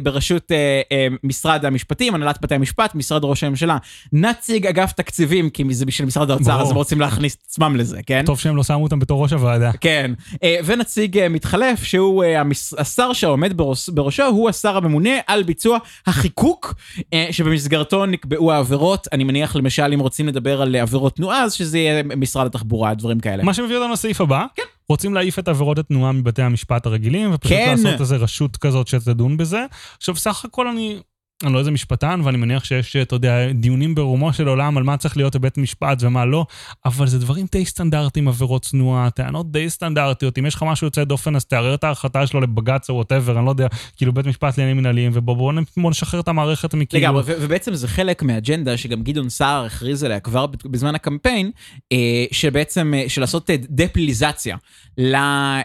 בראשות 0.03 0.53
אה, 0.53 0.81
אה, 0.93 1.07
משרד 1.25 1.65
המשפטים, 1.65 2.15
הנהלת 2.15 2.39
בתי 2.43 2.55
המשפט, 2.55 2.95
משרד 2.95 3.25
ראש 3.25 3.45
הממשלה, 3.45 3.79
נציג 4.13 4.67
אגף 4.67 4.93
תקציבים, 4.93 5.51
כי 5.51 5.65
זה 5.71 5.87
בשביל 5.87 6.07
משרד 6.07 6.31
האוצר, 6.31 6.63
אז 6.63 6.71
הם 6.71 6.77
רוצים 6.77 7.01
להכניס 7.01 7.35
את 7.35 7.41
עצמם 7.47 7.77
לזה, 7.77 8.01
כן? 8.07 8.23
טוב 8.27 8.39
שהם 8.39 8.57
לא 8.57 8.63
שמו 8.63 8.85
אותם 8.85 8.99
בתור 8.99 9.23
ראש 9.23 9.33
הוועדה. 9.33 9.71
כן, 9.81 10.13
אה, 10.43 10.57
ונציג 10.65 11.19
אה, 11.19 11.29
מתחלף, 11.29 11.83
שהוא 11.83 12.25
אה, 12.25 12.43
השר 12.79 13.13
שעומד 13.13 13.57
בראש, 13.57 13.89
בראשו, 13.89 14.27
הוא 14.27 14.49
השר 14.49 14.77
הממונה 14.77 15.11
על 15.27 15.43
ביצוע 15.43 15.79
החיקוק, 16.07 16.75
אה, 17.13 17.27
שבמסגרתו 17.31 18.07
נקבעו 18.07 18.53
העבירות, 18.53 19.09
אני 19.13 19.25
מניח 19.25 19.57
למשל 19.57 19.93
אם 19.95 20.01
רוצים 20.01 20.29
לדבר 20.29 20.63
על 20.63 20.77
עבירות 20.77 21.17
תנועה, 21.17 21.44
אז 21.45 21.53
שזה 21.53 21.79
יהיה 21.79 22.03
משרד 22.03 22.47
התחבורה, 22.47 22.95
דברים 22.95 23.21
כאלה. 23.21 23.43
מה 23.45 23.55
שמביא 23.55 23.77
אותנו 23.77 23.93
לסעיף 23.93 24.21
הבא. 24.21 24.47
כן. 24.55 24.63
רוצים 24.89 25.15
להעיף 25.15 25.39
את 25.39 25.49
עבירות 25.49 25.79
התנועה 25.79 26.13
מבתי 26.13 26.43
המשפט 26.43 26.87
הרגילים, 26.87 27.35
ופשוט 27.35 27.53
כן. 27.53 27.75
לעשות 27.85 28.01
איזה 28.01 28.17
רשות 28.17 28.57
כזאת 28.57 28.89
שתדון 28.89 29.37
בזה. 29.37 29.65
עכשיו, 29.97 30.17
סך 30.17 30.45
הכל 30.45 30.69
אני 30.69 30.99
אני 31.43 31.53
לא 31.53 31.59
איזה 31.59 31.71
משפטן, 31.71 32.21
ואני 32.25 32.37
מניח 32.37 32.65
שיש, 32.65 32.97
אתה 32.97 33.15
יודע, 33.15 33.53
דיונים 33.53 33.95
ברומו 33.95 34.33
של 34.33 34.49
עולם 34.49 34.77
על 34.77 34.83
מה 34.83 34.97
צריך 34.97 35.17
להיות 35.17 35.37
בבית 35.37 35.59
משפט 35.59 35.99
ומה 36.01 36.25
לא, 36.25 36.47
אבל 36.85 37.07
זה 37.07 37.19
דברים 37.19 37.47
די 37.53 37.65
סטנדרטיים, 37.65 38.29
עבירות 38.29 38.65
תנועה, 38.65 39.11
טענות 39.11 39.53
די 39.53 39.71
סטנדרטיות. 39.71 40.39
אם 40.39 40.47
יש 40.47 40.55
לך 40.55 40.63
משהו 40.63 40.87
יוצא 40.87 41.05
דופן, 41.05 41.37
אז 41.37 41.45
תערער 41.45 41.75
את 41.75 41.85
ההחלטה 41.85 42.27
שלו 42.27 42.41
לבג"ץ 42.41 42.91
או 42.91 42.95
whatever, 42.95 43.39
אני 43.39 43.45
לא 43.45 43.51
יודע, 43.51 43.67
כאילו 43.97 44.13
בית 44.13 44.27
משפט 44.27 44.59
לעניינים 44.59 44.77
מנהליים, 44.77 45.11
ובואו 45.15 45.53
בוא 45.77 45.91
נשחרר 45.91 46.21
את 46.21 46.29
המערכת 46.29 46.75
מכאילו... 46.75 47.03
לגמרי, 47.03 47.23
ובעצם 47.27 47.75
זה 47.75 47.89
חלק 47.89 48.23
מהאג'נדה 48.23 48.77
שגם 48.77 49.03
גדעון 49.03 49.29
סער 49.29 49.65
הכריז 49.65 50.05
עליה 50.05 50.21
כבר 50.21 50.47
בזמן 50.65 50.95
הקמפיין, 50.95 51.51
אה, 51.93 52.25
שבעצם, 52.33 52.95
אה, 52.97 53.05
של 53.09 53.21
לעשות 53.21 53.51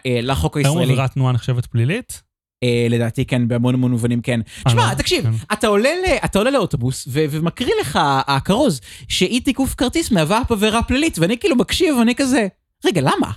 אה, 0.05 0.19
לחוק 0.21 0.57
הישראלי. 0.57 0.79
היום 0.79 0.91
עבירת 0.91 1.13
תנועה 1.13 1.33
נחשבת 1.33 1.65
פלילית? 1.65 2.28
אה, 2.63 2.87
לדעתי 2.89 3.25
כן, 3.25 3.47
בהמון 3.47 3.73
המון 3.73 3.91
מובנים 3.91 4.21
כן. 4.21 4.39
תשמע, 4.67 4.93
תקשיב, 4.93 5.23
כן. 5.23 5.31
אתה 5.53 5.67
עולה 5.67 5.89
אתה 6.25 6.39
עולה 6.39 6.51
לאוטובוס 6.51 7.07
ומקריא 7.11 7.73
לך 7.81 7.99
הכרוז 8.27 8.81
שאי 9.07 9.39
תיקוף 9.41 9.75
כרטיס 9.75 10.11
מהווה 10.11 10.41
עבירה 10.49 10.83
פלילית, 10.83 11.19
ואני 11.19 11.37
כאילו 11.37 11.55
מקשיב, 11.55 11.95
ואני 11.95 12.15
כזה, 12.15 12.47
רגע, 12.85 13.01
למה? 13.01 13.31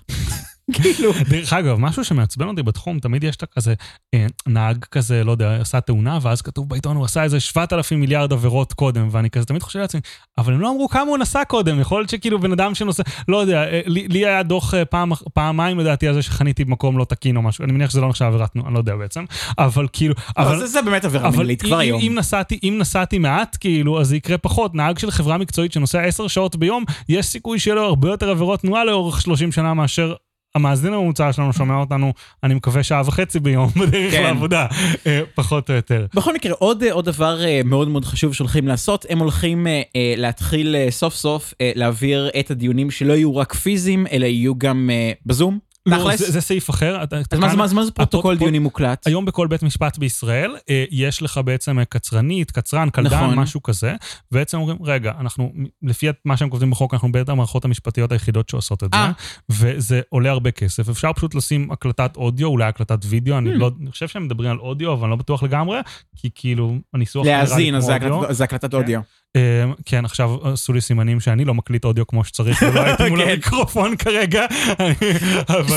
כאילו... 0.73 1.13
דרך 1.31 1.53
אגב, 1.53 1.79
משהו 1.81 2.05
שמעצבן 2.05 2.49
אותי 2.49 2.63
בתחום, 2.63 2.99
תמיד 2.99 3.25
יש 3.25 3.37
את 3.37 3.45
כזה 3.55 3.75
אה, 4.15 4.27
נהג 4.47 4.85
כזה, 4.85 5.25
לא 5.25 5.33
יודע, 5.33 5.61
עשה 5.61 5.81
תאונה, 5.81 6.19
ואז 6.23 6.43
כתוב 6.43 6.69
בעיתון, 6.69 6.97
הוא 6.97 7.05
עשה 7.05 7.23
איזה 7.23 7.41
7,000 7.41 8.01
מיליארד 8.01 8.33
עבירות 8.33 8.73
קודם, 8.73 9.09
ואני 9.11 9.31
כזה 9.31 9.47
תמיד 9.47 9.63
חושב 9.63 9.79
לעצמי, 9.79 10.01
אבל 10.39 10.55
הם 10.55 10.61
לא 10.61 10.71
אמרו 10.71 10.89
כמה 10.89 11.11
הוא 11.11 11.19
נסע 11.19 11.45
קודם, 11.45 11.81
יכול 11.81 12.01
להיות 12.01 12.11
שכאילו 12.11 12.39
בן 12.39 12.53
אדם 12.53 12.75
שנוסע, 12.75 13.03
לא 13.29 13.37
יודע, 13.37 13.65
אה, 13.65 13.81
לי, 13.87 14.09
לי 14.09 14.27
היה 14.27 14.43
דוח 14.43 14.75
אה, 14.75 14.85
פעם, 14.85 15.13
פעמיים 15.35 15.79
לדעתי 15.79 16.09
על 16.09 16.15
זה 16.15 16.23
שחניתי 16.23 16.65
במקום 16.65 16.99
לא 16.99 17.05
תקין 17.05 17.37
או 17.37 17.43
משהו, 17.43 17.65
אני 17.65 17.73
מניח 17.73 17.91
שזה 17.91 18.01
לא 18.01 18.09
נחשב 18.09 18.25
עבירת 18.25 18.53
תנועה, 18.53 18.69
אני 18.69 18.75
לא 18.75 18.79
יודע 18.79 18.97
בעצם, 18.97 19.25
אבל 19.59 19.87
כאילו, 19.93 20.15
אבל 20.37 20.53
אבל... 20.53 20.59
זה, 20.59 20.67
זה 20.67 20.83
באמת 20.83 21.05
עבירה 21.05 21.31
מנהלית 21.31 21.63
כבר 21.63 21.77
אם, 21.77 21.81
היום. 21.81 22.01
אם, 22.01 22.15
נסעתי, 22.15 22.59
אם 22.63 22.75
נסעתי 22.79 23.19
מעט, 23.19 23.57
כאילו, 23.61 24.01
אז 24.01 24.09
זה 24.09 24.17
יקרה 24.17 24.39
פחות. 24.39 24.75
נהג 24.75 24.99
של 24.99 25.11
חברה 25.11 25.39
מקצועית 25.39 25.73
שנוסע 25.73 26.01
10 26.01 26.29
שעות 26.29 26.57
ביום, 26.57 26.85
יש 27.09 27.27
סיכוי 27.27 27.59
שיהיה 27.59 27.75
לו 27.75 27.83
הרבה 27.83 28.09
יותר 28.09 28.31
עבירות 28.31 28.61
תנועה 28.61 28.85
לאורך 28.85 29.21
30 29.21 29.53
שנה 29.53 29.75
מאשר 29.75 30.15
המאזין 30.55 30.93
הממוצע 30.93 31.33
שלנו 31.33 31.53
שומע 31.53 31.75
אותנו, 31.75 32.13
אני 32.43 32.55
מקווה 32.55 32.83
שעה 32.83 33.03
וחצי 33.07 33.41
ביום 33.41 33.69
בדרך 33.81 34.13
כן. 34.13 34.23
לעבודה, 34.23 34.67
אה, 35.07 35.21
פחות 35.35 35.71
או 35.71 35.75
יותר. 35.75 36.07
בכל 36.15 36.35
מקרה, 36.35 36.53
עוד, 36.59 36.85
עוד 36.85 37.05
דבר 37.05 37.45
אה, 37.45 37.61
מאוד 37.65 37.89
מאוד 37.89 38.05
חשוב 38.05 38.35
שהולכים 38.35 38.69
לעשות, 38.69 39.07
הם 39.09 39.19
הולכים 39.19 39.67
אה, 39.67 39.83
אה, 39.97 40.15
להתחיל 40.17 40.77
אה, 40.77 40.87
סוף 40.91 41.15
סוף 41.15 41.55
אה, 41.61 41.73
להעביר 41.75 42.31
את 42.41 42.51
הדיונים 42.51 42.91
שלא 42.91 43.13
יהיו 43.13 43.37
רק 43.37 43.55
פיזיים, 43.55 44.07
אלא 44.13 44.27
יהיו 44.27 44.59
גם 44.59 44.91
אה, 44.93 45.13
בזום. 45.27 45.72
לא. 45.87 46.17
זה, 46.17 46.31
זה 46.31 46.41
סעיף 46.41 46.71
אחר. 46.71 46.97
אז 47.01 47.09
מה 47.13 47.19
זה- 47.23 47.25
כאן- 47.31 47.59
מה 47.59 47.67
זה 47.67 47.75
מה 47.75 47.85
זה 47.85 47.91
פרוטוקול 47.91 48.37
דיונים 48.39 48.63
מוקלט? 48.63 49.07
היום 49.07 49.25
בכל 49.25 49.47
בית 49.47 49.63
משפט 49.63 49.99
בישראל 49.99 50.57
אה, 50.71 50.85
יש 50.91 51.23
לך 51.23 51.41
בעצם 51.45 51.79
אה, 51.79 51.85
קצרנית, 51.85 52.51
קצרן, 52.51 52.91
קלדן, 52.91 53.17
נכון. 53.17 53.39
משהו 53.39 53.63
כזה, 53.63 53.95
ובעצם 54.33 54.59
אומרים, 54.59 54.77
רגע, 54.85 55.13
אנחנו, 55.21 55.53
לפי 55.83 56.07
מה 56.25 56.37
שהם 56.37 56.51
כותבים 56.51 56.71
בחוק, 56.71 56.95
אנחנו 56.95 57.13
בין 57.13 57.25
המערכות 57.29 57.65
המשפטיות 57.65 58.13
היחידות 58.13 58.49
שעושות 58.49 58.85
את 58.85 58.89
זה, 58.95 58.99
אה. 59.01 59.11
וזה 59.51 60.01
עולה 60.09 60.31
הרבה 60.31 60.51
כסף. 60.51 60.89
אפשר 60.89 61.13
פשוט 61.13 61.35
לשים 61.35 61.71
הקלטת 61.71 62.17
אודיו, 62.17 62.49
אולי 62.49 62.65
הקלטת 62.65 62.99
וידאו, 63.05 63.39
אני 63.39 63.51
Hmm. 63.55 63.59
לא, 63.59 63.71
אני 63.81 63.91
חושב 63.91 64.09
שהם 64.09 64.25
מדברים 64.25 64.51
על 64.51 64.59
אודיו, 64.59 64.93
אבל 64.93 65.03
אני 65.03 65.11
לא 65.11 65.17
בטוח 65.17 65.43
לגמרי, 65.43 65.79
כי 66.17 66.29
כאילו, 66.35 66.75
הניסוח 66.95 67.27
להאזין, 67.27 67.75
אז 67.75 67.85
זה. 67.85 67.95
הקלטת- 67.95 68.33
זה 68.35 68.45
הקלטת 68.45 68.75
אודיו. 68.75 69.01
אה, 69.37 69.65
כן, 69.87 70.05
עכשיו 70.05 70.49
עשו 70.53 70.73
לי 70.73 70.81
סימנים 70.81 71.21
שאני 71.21 71.45
לא 71.45 71.55
מקליט 71.55 71.85
אודיו 71.85 72.07
כמו 72.07 72.25
שצריך, 72.25 72.63
ולא 72.63 72.81
הייתי 72.85 73.09
מול 73.09 73.23
כן. 73.23 73.29
המיקרופון 73.29 73.97
כרגע. 73.97 74.47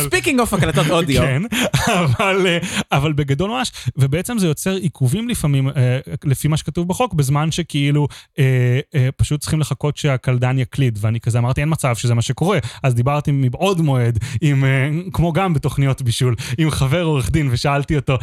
speaking 0.05 0.39
of 0.39 0.53
הקלטות 0.53 0.89
אודיו. 0.89 1.21
כן, 1.21 1.41
אבל, 1.87 2.47
אה, 2.47 2.57
אבל 2.91 3.13
בגדול 3.13 3.49
ממש, 3.49 3.71
ובעצם 3.97 4.37
זה 4.39 4.47
יוצר 4.47 4.75
עיכובים 4.75 5.29
לפעמים, 5.29 5.69
אה, 5.69 5.99
לפי 6.23 6.47
מה 6.47 6.57
שכתוב 6.57 6.87
בחוק, 6.87 7.13
בזמן 7.13 7.51
שכאילו 7.51 8.07
אה, 8.39 8.79
פשוט 9.15 9.41
צריכים 9.41 9.59
לחכות 9.59 9.97
שהקלדן 9.97 10.59
יקליד, 10.59 10.99
ואני 11.01 11.19
כזה 11.19 11.37
אמרתי, 11.37 11.61
אין 11.61 11.69
מצב 11.71 11.95
שזה 11.95 12.13
מה 12.13 12.21
שקורה. 12.21 12.59
אז 12.83 12.95
דיברתי 12.95 13.31
מבעוד 13.33 13.81
מועד, 13.81 14.19
כמו 15.13 15.33
גם 15.33 15.53
בתוכניות 15.53 16.01
בישול, 16.01 16.35
עם 16.57 16.71
חבר 16.71 17.03
עורך 17.03 17.31
דין, 17.31 17.49
ושאלתי 17.51 17.95
אותו, 17.95 18.17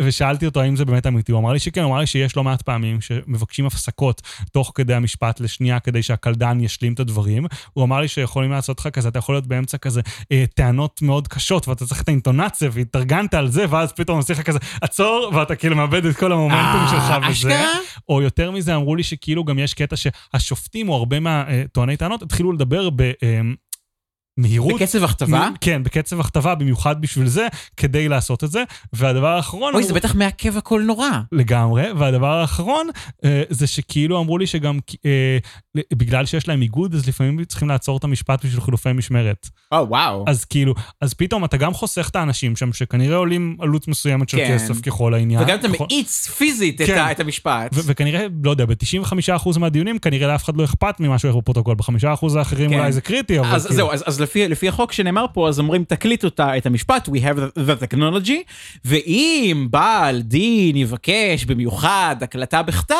ושאלתי 0.00 0.46
אותו 0.46 0.60
האם 0.60 0.76
זה 0.76 0.84
באמת 0.84 1.06
אמיתי. 1.06 1.32
הוא 1.32 1.40
אמר 1.40 1.52
לי 1.52 1.58
שכן, 1.58 1.82
הוא 1.82 1.90
אמר 1.90 2.00
לי 2.00 2.06
שיש 2.06 2.36
לא 2.36 2.44
מעט 2.44 2.62
פעמים 2.62 3.00
שמבקשים 3.00 3.66
הפסקות 3.66 4.22
תוך 4.52 4.69
כדי 4.74 4.94
המשפט 4.94 5.40
לשנייה 5.40 5.80
כדי 5.80 6.02
שהקלדן 6.02 6.60
ישלים 6.60 6.92
את 6.92 7.00
הדברים. 7.00 7.46
הוא 7.72 7.84
אמר 7.84 8.00
לי 8.00 8.08
שיכולים 8.08 8.50
לעשות 8.50 8.80
לך 8.80 8.88
כזה, 8.88 9.08
אתה 9.08 9.18
יכול 9.18 9.34
להיות 9.34 9.46
באמצע 9.46 9.78
כזה 9.78 10.00
אה, 10.32 10.44
טענות 10.54 11.02
מאוד 11.02 11.28
קשות, 11.28 11.68
ואתה 11.68 11.86
צריך 11.86 12.02
את 12.02 12.08
האינטונציה, 12.08 12.70
והתארגנת 12.72 13.34
על 13.34 13.48
זה, 13.48 13.64
ואז 13.70 13.92
פתאום 13.92 14.16
עושים 14.16 14.34
לך 14.34 14.42
כזה, 14.42 14.58
עצור, 14.80 15.32
ואתה 15.34 15.56
כאילו 15.56 15.76
מאבד 15.76 16.06
את 16.06 16.16
כל 16.16 16.32
המומנטום 16.32 16.80
שלך 16.90 17.10
אה, 17.10 17.18
וזה. 17.18 17.30
אשכרה? 17.30 17.72
או 18.08 18.22
יותר 18.22 18.50
מזה, 18.50 18.76
אמרו 18.76 18.96
לי 18.96 19.02
שכאילו 19.02 19.44
גם 19.44 19.58
יש 19.58 19.74
קטע 19.74 19.96
שהשופטים, 19.96 20.88
או 20.88 20.96
הרבה 20.96 21.20
מהטועני 21.20 21.96
טענות, 21.96 22.22
התחילו 22.22 22.52
לדבר 22.52 22.88
במהירות. 24.40 24.74
בקצב 24.80 25.04
הכתבה? 25.04 25.48
כן, 25.60 25.82
בקצב 25.82 26.20
הכתבה, 26.20 26.54
במיוחד 26.54 27.00
בשביל 27.00 27.26
זה, 27.26 27.46
כדי 27.76 28.08
לעשות 28.08 28.44
את 28.44 28.50
זה. 28.50 28.62
והדבר 28.92 29.26
האחרון... 29.26 29.62
אוי, 29.62 29.82
אמרו- 29.82 29.88
זה 29.88 29.94
בטח 29.94 30.14
מעכב 30.14 30.56
הכל 30.56 30.82
נורא. 30.86 31.08
לגמרי, 31.32 31.92
והדבר 31.98 32.26
האחרון 32.40 32.88
אה, 33.24 33.42
זה 33.50 33.66
שכאילו 33.66 34.20
אמרו 34.20 34.38
לי 34.38 34.46
שגם 34.46 34.78
אה, 35.06 35.38
בגלל 35.94 36.26
שיש 36.26 36.48
להם 36.48 36.62
איגוד, 36.62 36.94
אז 36.94 37.08
לפעמים 37.08 37.44
צריכים 37.44 37.68
לעצור 37.68 37.96
את 37.96 38.04
המשפט 38.04 38.44
בשביל 38.44 38.60
חילופי 38.60 38.92
משמרת. 38.92 39.48
או, 39.72 39.88
וואו. 39.88 40.24
אז 40.28 40.44
כאילו, 40.44 40.74
אז 41.00 41.14
פתאום 41.14 41.44
אתה 41.44 41.56
גם 41.56 41.74
חוסך 41.74 42.08
את 42.10 42.16
האנשים 42.16 42.56
שם, 42.56 42.72
שכנראה 42.72 43.16
עולים 43.16 43.56
עלות 43.60 43.88
מסוימת 43.88 44.28
של 44.28 44.36
כן. 44.36 44.54
כסף 44.54 44.80
ככל 44.80 45.14
העניין. 45.14 45.42
וגם 45.42 45.58
אתה 45.58 45.68
ככל- 45.68 45.86
מאיץ 45.90 46.26
פיזית 46.28 46.80
את 46.80 46.86
כן. 46.86 46.98
ה- 46.98 47.10
את 47.12 47.20
המשפט. 47.20 47.70
ו- 47.74 47.80
וכנראה, 47.86 48.26
לא 48.44 48.50
יודע, 48.50 48.64
ב-95% 48.66 49.58
מהדיונים, 49.58 49.98
כנראה 49.98 50.28
לאף 50.28 50.44
אחד 50.44 50.56
לא 50.56 50.64
אכפת 50.64 51.00
ממה 51.00 51.18
שהולך 51.18 51.36
בפרוטוקול. 51.36 51.74
ב-5% 51.74 52.04
האחרים 52.38 52.70
כן. 52.70 52.78
אולי 52.78 52.92
זה 52.92 53.00
קריטי, 53.00 53.38
אבל 53.40 53.48
אז 53.54 53.62
כאילו... 53.62 53.76
זהו, 53.76 53.92
אז, 53.92 54.04
אז 54.06 54.20
לפי, 54.30 54.48
לפי 54.48 54.68
החוק 54.68 54.92
שנאמר 54.92 55.26
פה, 55.32 55.48
אז 55.48 55.58
אומרים 55.58 55.84
תקליטו 55.84 56.28
את 56.28 56.40
ה- 56.40 56.56
את 56.56 56.66
המשפט, 56.66 57.08
we 57.08 57.18
have 57.18 57.58
the, 57.58 57.84
technology, 57.84 58.32
ואם 58.84 59.66
בעל 59.70 60.22
דין 60.22 60.76
יבקש 60.76 61.44
במיוחד 61.46 62.16
הקלטה 62.20 62.62
בכתב, 62.62 62.94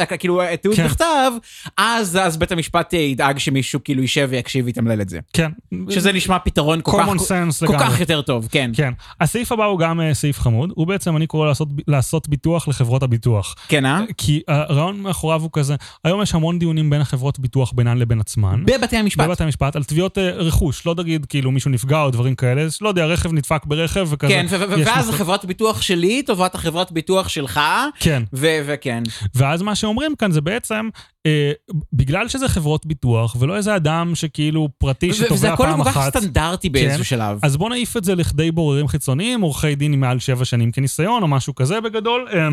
אה, 0.00 0.06
כאילו 0.06 0.40
אה, 0.40 0.56
תיעוד 0.56 0.76
כן. 0.76 0.84
בכתב, 0.86 1.32
אז, 1.76 2.18
אז 2.22 2.36
בית 2.36 2.52
המשפט 2.52 2.92
ידאג 2.92 3.38
שמישהו 3.38 3.80
כאילו 3.84 4.02
יישב 4.02 4.28
ויקשיב 4.30 4.66
ויתמלל 4.66 5.00
את 5.00 5.08
זה. 5.08 5.18
כן. 5.32 5.50
שזה 5.90 6.12
נשמע 6.12 6.38
פתרון 6.38 6.80
כל 6.82 6.98
כך, 7.02 7.08
sense 7.08 7.66
כל 7.66 7.72
לגמרי. 7.72 7.86
כך 7.86 8.00
יותר 8.00 8.22
טוב, 8.22 8.48
כן. 8.50 8.70
כן. 8.74 8.92
הסעיף 9.20 9.52
הבא 9.52 9.64
הוא 9.64 9.78
גם 9.78 10.00
אה, 10.00 10.14
סעיף 10.14 10.40
חמוד. 10.40 10.72
הוא 10.74 10.86
בעצם, 10.86 11.16
אני 11.16 11.26
קורא 11.26 11.46
לעשות, 11.46 11.68
לעשות 11.88 12.28
ביטוח 12.28 12.68
לחברות 12.68 13.02
הביטוח. 13.02 13.54
כן, 13.68 13.86
אה? 13.86 14.00
כי 14.18 14.40
הרעיון 14.48 15.00
מאחוריו 15.00 15.42
הוא 15.42 15.50
כזה, 15.52 15.74
היום 16.04 16.22
יש 16.22 16.34
המון 16.34 16.58
דיונים 16.58 16.90
בין 16.90 17.00
החברות 17.00 17.38
ביטוח 17.38 17.72
בינן 17.72 17.98
לבין 17.98 18.20
עצמן. 18.20 18.64
בבתי 18.64 18.96
המשפט. 18.96 19.24
בבתי 19.24 19.42
המשפט 19.44 19.76
על 19.76 19.84
תביעות 19.84 20.18
אה, 20.18 20.30
רכוש, 20.62 20.86
לא 20.86 20.94
תגיד 20.94 21.26
כאילו 21.26 21.50
מישהו 21.50 21.70
נפגע 21.70 22.02
או 22.02 22.10
דברים 22.10 22.34
כאלה, 22.34 22.66
לא 22.80 22.88
יודע, 22.88 23.06
רכב 23.06 23.32
נדפק 23.32 23.62
ברכב 23.66 24.06
וכזה. 24.10 24.32
כן, 24.32 24.46
ואז 24.50 25.08
מחלק- 25.08 25.14
החברת 25.14 25.44
ביטוח 25.44 25.82
שלי 25.82 26.22
טובת 26.22 26.54
החברת 26.54 26.92
ביטוח 26.92 27.28
שלך, 27.28 27.60
כן, 28.00 28.22
וכן. 28.32 29.02
ואז 29.34 29.62
מה 29.62 29.74
שאומרים 29.74 30.16
כאן 30.16 30.32
זה 30.32 30.40
בעצם, 30.40 30.88
אה, 31.26 31.52
בגלל 31.92 32.28
שזה 32.28 32.48
חברות 32.48 32.86
ביטוח 32.86 33.36
ולא 33.38 33.56
איזה 33.56 33.76
אדם 33.76 34.14
שכאילו 34.14 34.68
פרטי 34.78 35.06
ו- 35.08 35.12
וזה 35.12 35.24
שתובע 35.24 35.52
הכל 35.52 35.64
פעם 35.64 35.84
כל 35.84 35.90
כך 35.90 35.96
אחת, 35.96 36.16
סטנדרטי 36.16 36.68
באיזשהו 36.68 36.98
כן. 36.98 37.04
שלב. 37.04 37.38
אז 37.42 37.56
בוא 37.56 37.70
נעיף 37.70 37.96
את 37.96 38.04
זה 38.04 38.14
לכדי 38.14 38.50
בוררים 38.50 38.88
חיצוניים, 38.88 39.40
עורכי 39.40 39.74
דין 39.74 40.00
מעל 40.00 40.18
שבע 40.18 40.44
שנים 40.44 40.72
כניסיון 40.72 41.22
או 41.22 41.28
משהו 41.28 41.54
כזה 41.54 41.80
בגדול. 41.80 42.28
אה, 42.32 42.48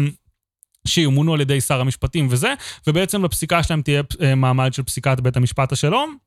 שימונו 0.88 1.34
על 1.34 1.42
ידי 1.42 1.62
שר 1.62 1.82
המשפטים 1.82 2.28
וזה, 2.30 2.54
ובעצם 2.88 3.24
לפסיקה 3.26 3.64
שלהם 3.64 3.82
תהיה 3.82 4.02
אה, 4.22 4.36
מעמד 4.36 4.74
של 4.74 4.84
פסיקת 4.84 5.20
בית 5.20 5.38
המשפט 5.38 5.72
השלום. 5.72 6.18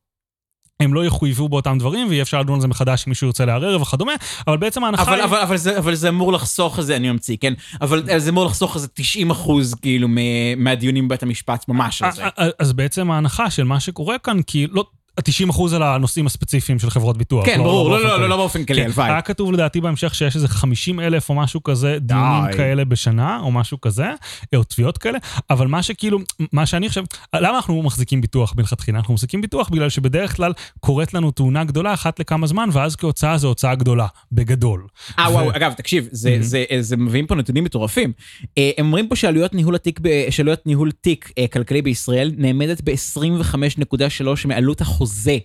הם 0.83 0.95
לא 0.95 1.05
יחויבו 1.05 1.49
באותם 1.49 1.79
דברים, 1.79 2.09
ויהיה 2.09 2.23
אפשר 2.23 2.41
לדון 2.41 2.55
על 2.55 2.61
זה 2.61 2.69
מחדש 2.69 3.05
אם 3.07 3.11
מישהו 3.11 3.27
ירצה 3.27 3.45
לערער 3.45 3.83
וכדומה, 3.83 4.13
אבל 4.47 4.57
בעצם 4.57 4.85
ההנחה 4.85 5.03
אבל, 5.03 5.15
היא... 5.15 5.25
אבל, 5.25 5.39
אבל, 5.39 5.57
זה, 5.57 5.79
אבל 5.79 5.95
זה 5.95 6.09
אמור 6.09 6.33
לחסוך 6.33 6.79
איזה, 6.79 6.97
אני 6.97 7.11
אמציא, 7.11 7.37
כן? 7.41 7.53
אבל 7.81 8.19
זה 8.19 8.31
אמור 8.31 8.45
לחסוך 8.45 8.77
איזה 8.77 8.89
90 8.89 9.31
אחוז, 9.31 9.75
כאילו, 9.75 10.09
מהדיונים 10.57 11.09
בבית 11.09 11.23
המשפט, 11.23 11.69
ממש 11.69 12.03
על 12.03 12.13
זה. 12.13 12.23
אז 12.59 12.73
בעצם 12.73 13.11
ההנחה 13.11 13.51
של 13.51 13.65
מה 13.65 13.81
שקורה 13.81 14.19
כאן, 14.19 14.43
כי 14.43 14.67
לא... 14.71 14.85
90 15.21 15.49
אחוז 15.49 15.73
על 15.73 15.83
הנושאים 15.83 16.27
הספציפיים 16.27 16.79
של 16.79 16.91
חברות 16.91 17.19
ביטוח. 17.19 17.47
כן, 17.47 17.59
ברור, 17.59 17.91
לא, 17.91 18.01
לא, 18.05 18.09
כללי. 18.09 18.21
לא, 18.23 18.29
לא 18.29 18.37
באופן 18.37 18.65
כללי, 18.65 18.81
כן, 18.81 18.87
הלוואי. 18.87 19.11
היה 19.11 19.23
כתוב 19.23 19.53
לדעתי 19.53 19.81
בהמשך 19.81 20.15
שיש 20.15 20.37
איזה 20.37 20.49
50 20.49 21.01
אלף 21.01 21.29
או 21.29 21.35
משהו 21.35 21.63
כזה, 21.63 21.99
דיונים 22.01 22.47
די. 22.51 22.57
כאלה 22.57 22.85
בשנה, 22.85 23.41
או 23.43 23.51
משהו 23.53 23.81
כזה, 23.81 24.07
או 24.57 24.65
תביעות 24.65 24.99
כאלה, 24.99 25.19
אבל 25.51 25.67
מה 25.67 25.83
שכאילו, 25.83 26.19
מה 26.53 26.67
שאני 26.67 26.89
חושב, 26.89 27.03
למה 27.35 27.57
אנחנו 27.57 27.83
מחזיקים 27.83 28.21
ביטוח 28.21 28.55
מלכתחילה? 28.57 28.99
אנחנו 28.99 29.15
מחזיקים 29.15 29.41
ביטוח 29.41 29.69
בגלל 29.69 29.89
שבדרך 29.89 30.37
כלל 30.37 30.53
קורית 30.81 31.15
לנו 31.15 31.31
תאונה 31.31 31.65
גדולה 31.65 31.95
אחת 31.95 32.21
לכמה 32.21 32.47
זמן, 32.47 32.69
ואז 32.73 32.97
כהוצאה 32.97 33.39
זו 33.39 33.49
הוצאה 33.49 33.75
גדולה, 33.75 34.07
בגדול. 34.33 34.87
אה, 35.19 35.29
ו- 35.31 35.33
וואו, 35.33 35.51
אגב, 35.57 35.73
תקשיב, 35.73 36.09
זה, 36.13 36.37
Mhm. 36.41 36.43
זה, 36.43 36.65
זה 36.81 36.97
מביאים 36.97 37.27
פה 37.27 37.35
נתונים 37.35 37.65
מטורפים. 37.65 38.13
אה, 38.59 38.71
הם 38.79 38.87
אומרים 38.87 39.09
פה 39.09 39.17
שעלויות 39.17 39.55
ניהול 39.55 39.75
התיק, 39.75 40.01
ב- 40.03 40.27
שעלויות 40.31 40.67
ניהול 40.67 40.91
תיק 41.01 41.31
אה, 41.39 41.47
כלכלי 41.49 41.83
בישראל 41.83 42.33
נאמדת 42.37 42.81
ב-25.3 42.85 44.47
מעלות 44.49 44.81
החוזה. 45.03 45.39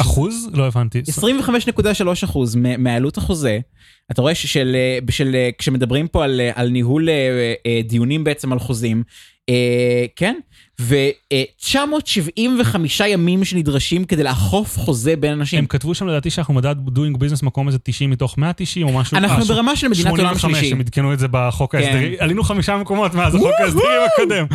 אחוז? 0.00 0.48
לא 0.52 0.66
הבנתי. 0.66 1.02
25.3 1.08 2.24
אחוז 2.24 2.56
מעלות 2.56 3.18
החוזה. 3.18 3.58
אתה 4.10 4.22
רואה 4.22 4.34
ששל, 4.34 4.72
אה, 4.74 4.98
בשל, 5.04 5.34
אה, 5.34 5.50
כשמדברים 5.58 6.08
פה 6.08 6.24
על, 6.24 6.40
אה, 6.40 6.50
על 6.54 6.68
ניהול 6.68 7.08
דיונים 7.84 8.24
בעצם 8.24 8.52
על 8.52 8.58
חוזים, 8.58 9.02
כן, 10.16 10.34
ו-975 10.80 13.04
ימים 13.06 13.44
שנדרשים 13.44 14.04
כדי 14.04 14.22
לאכוף 14.22 14.78
חוזה 14.78 15.16
בין 15.16 15.32
אנשים. 15.32 15.58
הם 15.58 15.66
כתבו 15.66 15.94
שם 15.94 16.06
לדעתי 16.06 16.30
שאנחנו 16.30 16.54
מדד 16.54 16.76
doing 16.88 17.16
business 17.16 17.42
מקום 17.42 17.66
איזה 17.66 17.78
90 17.78 18.10
מתוך 18.10 18.38
190 18.38 18.86
או 18.86 18.92
משהו. 18.92 19.16
אנחנו 19.16 19.42
אה, 19.42 19.48
ברמה 19.48 19.76
של 19.76 19.88
מדינת 19.88 20.10
עולם 20.10 20.38
85, 20.38 20.58
שלישי. 20.58 20.74
הם 20.74 20.80
עדכנו 20.80 21.12
את 21.12 21.18
זה 21.18 21.26
בחוק 21.30 21.72
כן. 21.72 21.78
ההסדרי. 21.78 22.16
עלינו 22.18 22.44
חמישה 22.44 22.76
מקומות 22.76 23.14
מאז 23.14 23.34
החוק 23.34 23.50
ההסדרים 23.58 24.00
הקודם. 24.12 24.46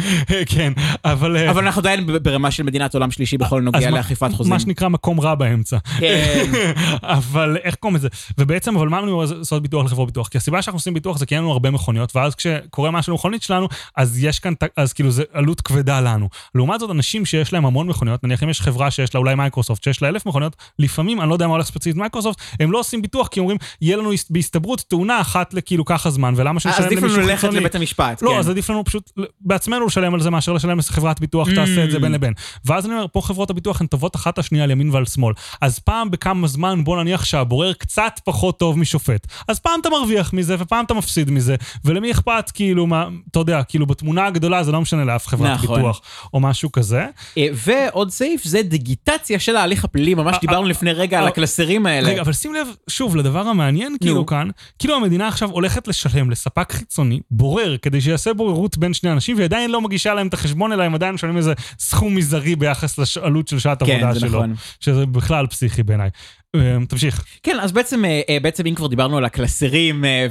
כן, 0.46 0.74
אבל... 1.06 1.38
אה, 1.38 1.52
אבל 1.52 1.64
אנחנו 1.64 1.80
עדיין 1.80 2.08
ברמה 2.22 2.52
של 2.52 2.64
מדינת 2.64 2.94
עולם 2.94 3.12
שלישי 3.12 3.38
בכל 3.38 3.62
נוגע 3.62 3.90
לאכיפת 3.90 4.32
חוזים. 4.34 4.54
מה 4.54 4.60
שנקרא 4.60 4.88
מקום 4.88 5.20
רע 5.20 5.36
באמצע. 5.36 5.78
כן. 6.00 6.52
אבל 7.04 7.58
איך 7.64 7.76
קוראים 7.76 7.96
לזה? 7.96 8.08
ובעצם, 8.38 8.78
אבל 8.78 8.90
מה 8.90 9.02
לנו 9.02 9.22
לעשות 9.22 9.62
ביטוח 9.62 9.86
לחברות 9.86 10.08
ביטוח? 10.08 10.28
כי 10.28 10.38
הסיבה 10.38 10.62
שאנחנו 10.62 10.78
עושים 10.78 10.94
ביטוח 10.94 11.18
זה 11.18 11.26
כי 11.26 11.36
אין 11.36 11.44
לנו 11.44 11.52
הרבה 11.52 11.72
מכוניות, 11.72 12.16
ואז 12.16 12.36
כשקורה 12.36 12.92
משהו 12.92 13.14
למכונית 13.14 13.44
שלנו, 13.44 13.68
אז 13.96 14.24
יש 14.24 14.40
כאן, 14.40 14.54
אז 14.78 14.94
כאילו 14.94 15.12
זה 15.12 15.24
עלות 15.34 15.62
כבדה 15.62 16.02
לנו. 16.02 16.15
איתנו. 16.16 16.30
לעומת 16.56 16.80
זאת, 16.80 16.92
אנשים 16.92 17.26
שיש 17.26 17.54
להם 17.54 17.66
המון 17.66 17.88
מכוניות, 17.88 18.24
נניח 18.24 18.44
אם 18.44 18.50
יש 18.50 18.62
חברה 18.62 18.92
שיש 18.92 19.16
לה 19.16 19.20
אולי 19.20 19.36
מייקרוסופט, 19.36 19.84
שיש 19.84 20.02
לה 20.02 20.08
אלף 20.08 20.26
מכוניות, 20.26 20.56
לפעמים, 20.80 21.22
אני 21.22 21.30
לא 21.30 21.36
יודע 21.36 21.48
מה 21.48 21.54
הולך 21.54 21.66
ספציפית 21.66 21.96
מייקרוסופט, 21.98 22.42
הם 22.60 22.72
לא 22.72 22.80
עושים 22.80 23.02
ביטוח 23.02 23.28
כי 23.28 23.40
אומרים, 23.40 23.58
יהיה 23.82 23.98
לנו 23.98 24.12
בהסתברות 24.30 24.84
תאונה 24.88 25.22
אחת 25.22 25.54
לכאילו 25.54 25.86
ככה 25.86 26.10
זמן, 26.10 26.34
ולמה 26.38 26.60
שנשלם 26.60 26.80
אז 26.80 26.86
עדיף 26.86 27.00
למישהו 27.00 27.18
לנו 27.18 27.28
ללכת 27.28 27.42
חיצוני? 27.42 27.60
לבית 27.60 27.76
המשפט. 27.76 28.22
לא, 28.22 28.30
כן. 28.30 28.38
אז 28.38 28.50
עדיף 28.50 28.70
לנו 28.70 28.86
פשוט 28.86 29.12
בעצמנו 29.42 29.86
לשלם 29.86 30.14
על 30.14 30.22
זה 30.22 30.30
מאשר 30.30 30.54
לשלם 30.54 30.80
לחברת 30.80 31.20
ביטוח 31.20 31.48
תעשה 31.56 31.84
את 31.84 31.92
זה 31.92 31.98
Mm. 31.98 32.02
בין 32.02 32.12
לבין. 32.12 32.34
ואז 32.66 32.86
אני 32.86 32.94
אומר, 32.94 33.06
פה 33.12 33.22
חברות 33.22 33.50
הביטוח 33.50 33.82
הן 33.82 33.88
טובות 33.88 34.16
אחת 34.16 34.38
לשנייה 34.38 34.64
על 34.64 34.72
ימין 34.72 34.90
ועל 34.90 35.06
שמאל. 35.06 35.34
אז 35.62 35.80
פעם 35.80 36.12
בכמה 36.12 36.48
זמן 36.48 36.84
בוא 36.84 37.04
נניח 37.04 37.26
שהבורר 37.26 37.74
קצת 37.74 38.20
פחות 38.26 38.60
טוב 38.60 38.80
משופט. 38.80 39.28
אז 39.48 39.60
פעם 39.60 39.80
אתה 39.82 39.90
מרוויח 39.90 40.34
מזה 40.34 40.56
ופעם 40.60 40.86
אתה 40.86 40.94
מפסיד 40.94 41.32
מזה, 41.32 41.56
ולמי 41.86 42.12
אכפת 42.12 42.52
כאילו 42.54 42.88
מה, 42.88 43.08
אתה 43.32 43.40
יודע, 43.40 43.64
כאילו 43.64 43.86
בתמונה 43.86 44.26
הגדולה 44.26 44.64
זה 44.64 44.72
לא 44.72 44.82
משנה 44.82 45.04
לאף 45.04 45.28
חברת 45.28 45.52
נכון. 45.64 45.76
ביטוח 45.76 46.02
או 46.34 46.40
משהו 46.40 46.72
כזה. 46.72 47.06
אה, 47.38 47.48
ועוד 47.54 48.10
סעיף 48.10 48.44
זה 48.44 48.62
דיגיטציה 48.62 49.40
של 49.40 49.56
ההליך 49.56 49.84
הפלילי, 49.84 50.14
ממש 50.14 50.36
אה, 50.36 50.40
דיברנו 50.40 50.66
אה, 50.66 50.70
לפני 50.70 50.92
רגע 50.92 51.18
על 51.18 51.24
אה, 51.24 51.30
הקלסרים 51.30 51.86
האלה. 51.86 52.10
רגע, 52.10 52.22
אבל 52.22 52.34
שים 52.34 52.54
לב, 52.54 52.68
שוב, 52.90 53.16
לדבר 53.16 53.48
המעניין 53.48 53.96
כאילו 54.02 54.26
כאן, 54.26 54.50
כאילו 54.80 54.96
המדינה 54.96 55.28
עכשיו 55.28 55.50
הולכת 55.50 55.88
לשלם 55.88 56.32
לספק 56.32 56.72
חיצוני, 56.72 57.20
בורר, 57.32 57.78
כדי 57.78 58.02
שיעשה 58.02 58.34
בוררות 58.34 58.78
בין 58.78 58.94
שני 58.94 59.12
אנשים, 59.12 59.36
והיא 59.36 59.46
עדיין 59.46 59.72
לא 59.72 59.82
מגישה 59.82 60.14
להם 60.14 60.28
את 60.28 60.34
החשבון, 60.34 60.72
אלא 60.72 60.84
הם 60.84 60.96
עדיין 60.96 61.14
משלמים 61.14 61.38
איזה 61.38 61.54
סכום 61.80 62.16
מזערי 62.16 62.56
ביחס 62.56 63.18
לעלות 63.18 63.48
של 63.48 63.60
שעת 63.60 63.84
כן, 63.84 63.92
עבודה 63.92 64.14
זה 64.14 64.20
שלו. 64.20 64.30
נכון. 64.30 64.56
שזה 64.80 65.06
בכלל 65.06 65.48
פסיכי 65.48 65.84
בעיניי. 65.84 66.10
אה, 66.56 66.86
תמשיך. 66.88 67.26
כן, 67.44 67.60
אז 67.60 67.72
בעצם, 67.72 68.06
אה, 68.06 68.22
אה, 68.30 68.38
בעצם 68.42 68.66
אם 68.66 68.76
כבר 68.76 68.88
דיברנו 68.88 69.18
על 69.18 69.26
הקלסרים 69.26 70.06
אה, 70.06 70.28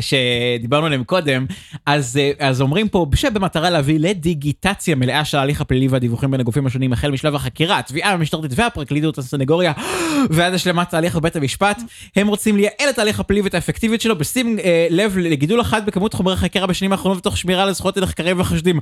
שדיברנו 0.00 0.86
עליהם 0.86 1.04
קודם, 1.04 1.46
אז, 1.86 2.18
אז 2.38 2.60
אומרים 2.60 2.88
פה 2.88 3.06
שבמטרה 3.14 3.70
להביא 3.70 3.98
לדיגיטציה 3.98 4.94
מלאה 4.94 5.24
של 5.24 5.38
ההליך 5.38 5.60
הפלילי 5.60 5.88
והדיווחים 5.88 6.30
בין 6.30 6.40
הגופים 6.40 6.66
השונים 6.66 6.92
החל 6.92 7.10
משלב 7.10 7.34
החקירה, 7.34 7.78
התביעה 7.78 8.12
המשטרתית 8.12 8.50
והפרקליטות, 8.54 9.18
הסנגוריה, 9.18 9.72
ועד 10.30 10.54
השלמת 10.54 10.94
ההליך 10.94 11.16
בבית 11.16 11.36
המשפט, 11.36 11.82
הם 12.16 12.28
רוצים 12.28 12.56
לייעל 12.56 12.90
את 12.90 12.98
ההליך 12.98 13.20
הפלילי 13.20 13.42
ואת 13.42 13.54
האפקטיביות 13.54 14.00
שלו 14.00 14.18
בשים 14.18 14.58
לב 14.90 15.18
לגידול 15.18 15.60
אחד 15.60 15.86
בכמות 15.86 16.14
חומרי 16.14 16.34
החקירה 16.34 16.66
בשנים 16.66 16.92
האחרונות 16.92 17.18
ותוך 17.18 17.36
שמירה 17.36 17.62
על 17.62 17.72
זכויות 17.72 17.96
הנחקרים 17.96 18.38
והחשודים. 18.38 18.80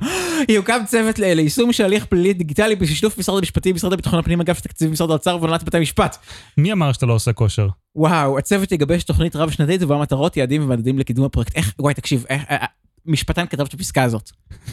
יוקם 0.49 0.79
צוות 0.85 1.19
ליישום 1.19 1.73
של 1.73 1.85
הליך 1.85 2.05
פלילי 2.05 2.33
דיגיטלי 2.33 2.75
בשיתוף 2.75 3.17
משרד 3.17 3.37
המשפטים, 3.37 3.75
משרד 3.75 3.93
הביטחון 3.93 4.19
הפנים, 4.19 4.41
אגף 4.41 4.59
תקציב, 4.59 4.91
משרד 4.91 5.09
האוצר 5.09 5.37
והנהלת 5.41 5.63
בתי 5.63 5.77
המשפט. 5.77 6.17
מי 6.57 6.70
אמר 6.71 6.93
שאתה 6.93 7.05
לא 7.05 7.13
עושה 7.13 7.33
כושר? 7.33 7.67
וואו, 7.95 8.37
הצוות 8.37 8.71
יגבש 8.71 9.03
תוכנית 9.03 9.35
רב 9.35 9.49
שנתית 9.51 9.83
ובה 9.83 9.97
מטרות, 9.97 10.37
יעדים 10.37 10.63
ומדדים 10.63 10.99
לקידום 10.99 11.25
הפרויקט. 11.25 11.55
איך, 11.55 11.73
וואי, 11.79 11.93
תקשיב, 11.93 12.25
איך, 12.29 12.41
אה, 12.49 12.55
אה, 12.55 12.65
משפטן 13.05 13.45
כתב 13.47 13.63
את 13.63 13.73
הפסקה 13.73 14.03
הזאת. 14.03 14.29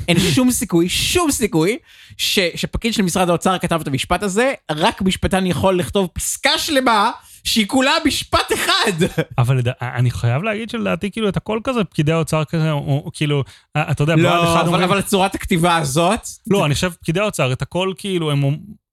אין 0.09 0.19
שום 0.21 0.51
סיכוי, 0.51 0.89
שום 0.89 1.31
סיכוי, 1.31 1.79
ש, 2.17 2.39
שפקיד 2.55 2.95
של 2.95 3.03
משרד 3.03 3.29
האוצר 3.29 3.59
כתב 3.59 3.81
את 3.81 3.87
המשפט 3.89 4.23
הזה, 4.23 4.53
רק 4.71 5.03
משפטן 5.03 5.47
יכול 5.47 5.79
לכתוב 5.79 6.09
פסקה 6.13 6.59
שלמה, 6.59 7.11
שהיא 7.45 7.67
כולה 7.67 7.91
משפט 8.07 8.53
אחד. 8.55 8.93
אבל 9.39 9.57
לדע- 9.59 9.73
אני 9.81 10.11
חייב 10.11 10.43
להגיד 10.43 10.71
שלדעתי 10.71 11.11
כאילו 11.11 11.29
את 11.29 11.37
הכל 11.37 11.61
כזה, 11.65 11.85
פקידי 11.85 12.13
האוצר 12.13 12.45
כזה, 12.45 12.71
או, 12.73 13.11
כאילו, 13.15 13.45
אה, 13.77 13.91
אתה 13.91 14.03
יודע, 14.03 14.17
בבה"ד 14.17 14.25
לא, 14.45 14.61
אבל, 14.61 14.67
אומרים- 14.69 14.85
אבל 14.85 15.03
צורת 15.03 15.35
הכתיבה 15.35 15.77
הזאת, 15.77 16.21
לא, 16.51 16.67
אני 16.67 16.75
חושב, 16.75 16.91
פקידי 17.01 17.21
האוצר, 17.21 17.53
את 17.53 17.63
הכל 17.63 17.93
כאילו, 17.99 18.31
הם, 18.31 18.43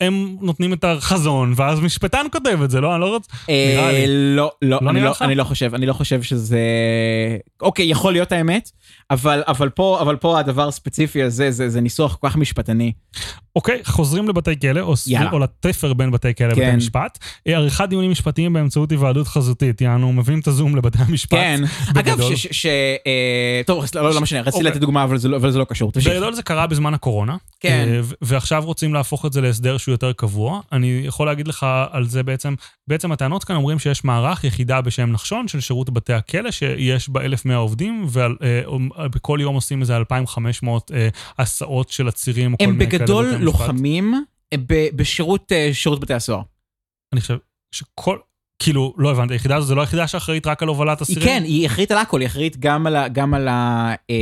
הם 0.02 0.38
נותנים 0.42 0.74
את 0.74 0.84
החזון, 0.84 1.54
ואז 1.56 1.80
משפטן 1.80 2.26
כותב 2.32 2.60
את 2.64 2.72
זה, 2.72 2.82
לא? 2.82 2.94
אני 2.94 3.02
לא 3.02 3.10
רוצה... 3.10 3.32
נראה 3.48 3.88
אה, 3.88 3.92
לי. 3.92 4.36
לא, 4.36 4.52
לא, 4.62 4.80
לא 4.82 4.90
אני 4.90 5.00
נראה 5.00 5.12
לא? 5.22 5.26
אני 5.26 5.36
לא 5.36 5.44
חושב, 5.44 5.76
אני 5.76 5.86
לא 5.86 5.94
חושב 5.94 6.22
שזה... 6.22 6.60
אוקיי, 7.62 7.86
יכול 7.86 8.14
להיות 8.14 8.32
האמת, 8.32 8.72
אבל, 9.12 9.44
אבל, 9.48 9.70
פה, 9.70 10.02
אבל 10.02 10.16
פה 10.16 10.40
הדבר 10.40 10.68
הספציפי 10.68 11.24
הזה, 11.24 11.52
זה, 11.52 11.70
זה 11.70 11.82
ניסוח 11.82 12.16
כל 12.16 12.30
כך 12.30 12.36
משפטני. 12.36 12.92
אוקיי, 13.56 13.80
חוזרים 13.86 14.30
לבתי 14.30 14.60
כלא, 14.60 14.82
או, 14.82 14.96
סביב, 14.96 15.18
יאללה. 15.18 15.32
או 15.32 15.40
לתפר 15.40 15.94
בין 15.94 16.12
בתי 16.12 16.36
כלא 16.36 16.48
לבתי 16.48 16.62
כן. 16.62 16.76
משפט. 16.76 17.18
אה, 17.48 17.56
עריכת 17.56 17.86
דיונים 17.90 18.12
משפטיים 18.12 18.54
באמצעות 18.54 18.92
היוועדות 18.92 19.28
חזותית, 19.28 19.82
יענו, 19.82 20.14
מביאים 20.14 20.40
את 20.40 20.48
הזום 20.48 20.76
לבתי 20.76 20.98
המשפט. 21.02 21.38
כן, 21.38 21.62
אגב. 22.00 22.22
ש... 22.22 22.34
ש, 22.34 22.48
ש 22.52 22.66
אה, 23.08 23.62
טוב, 23.66 23.86
לא, 23.96 24.14
לא 24.14 24.22
משנה, 24.22 24.42
רציתי 24.42 24.58
אוקיי. 24.58 24.72
לתת 24.72 24.80
דוגמה, 24.80 25.04
אבל 25.04 25.18
זה 25.18 25.30
לא, 25.30 25.38
אבל 25.38 25.52
זה 25.52 25.60
לא 25.60 25.64
קשור. 25.64 25.92
בגדול 25.96 26.34
זה 26.34 26.44
קרה 26.44 26.68
בזמן 26.68 26.94
הקורונה. 26.94 27.36
כן. 27.68 27.88
אה, 27.88 28.02
ועכשיו 28.22 28.64
רוצים 28.66 28.94
להפוך 28.94 29.26
את 29.26 29.34
זה 29.34 29.42
להסדר 29.42 29.78
שהוא 29.78 29.94
יותר 29.94 30.14
קבוע. 30.14 30.62
אני 30.72 31.02
יכול 31.06 31.28
להגיד 31.28 31.48
לך 31.48 31.66
על 31.92 32.08
זה 32.08 32.24
בעצם, 32.24 32.56
בעצם 32.88 33.12
הטענות 33.12 33.44
כאן 33.44 33.56
אומרים 33.56 33.80
שיש 33.80 34.04
מערך, 34.04 34.44
יחידה 34.44 34.82
בשם 34.82 35.12
נחשון 35.12 35.48
של 35.48 35.60
שירות 35.60 35.90
בתי 35.90 36.14
הכלא, 36.14 36.52
שיש 36.52 37.10
בה 37.10 37.26
1,100 37.26 37.58
עובדים, 37.58 38.06
ובכל 38.12 39.40
יום 39.42 39.56
עושים 39.56 39.82
איזה 39.82 39.98
2,500 39.98 40.92
אה, 40.92 41.10
הסעות 41.40 41.90
של 41.90 42.08
עצירים 42.08 42.56
הם 42.60 42.78
בגדול. 42.78 43.36
לוחמים 43.36 44.14
אה, 44.54 44.58
בשירות 44.96 45.52
אה, 45.52 45.70
שירות 45.74 46.00
בתי 46.00 46.14
הסוהר. 46.14 46.42
אני 47.14 47.22
חושב 47.22 47.38
שכל, 47.72 48.18
כאילו, 48.66 48.94
לא 48.98 49.12
הבנתי, 49.12 49.34
היחידה 49.34 49.56
הזו 49.56 49.68
זה 49.68 49.76
לא 49.76 49.82
היחידה 49.82 50.08
שאחראית 50.08 50.48
רק 50.48 50.64
על 50.64 50.68
הובלת 50.68 51.00
היא 51.00 51.04
אסירים? 51.04 51.24
כן, 51.24 51.44
היא 51.46 51.68
אחראית 51.68 51.92
על 51.92 51.98
הכל, 51.98 52.20
היא 52.20 52.28
אחראית 52.28 52.58
גם 52.60 52.88
על 52.88 52.96
ה... 52.96 53.08
גם 53.08 53.34
על 53.34 53.48
ה 53.48 53.92
אה, 54.10 54.16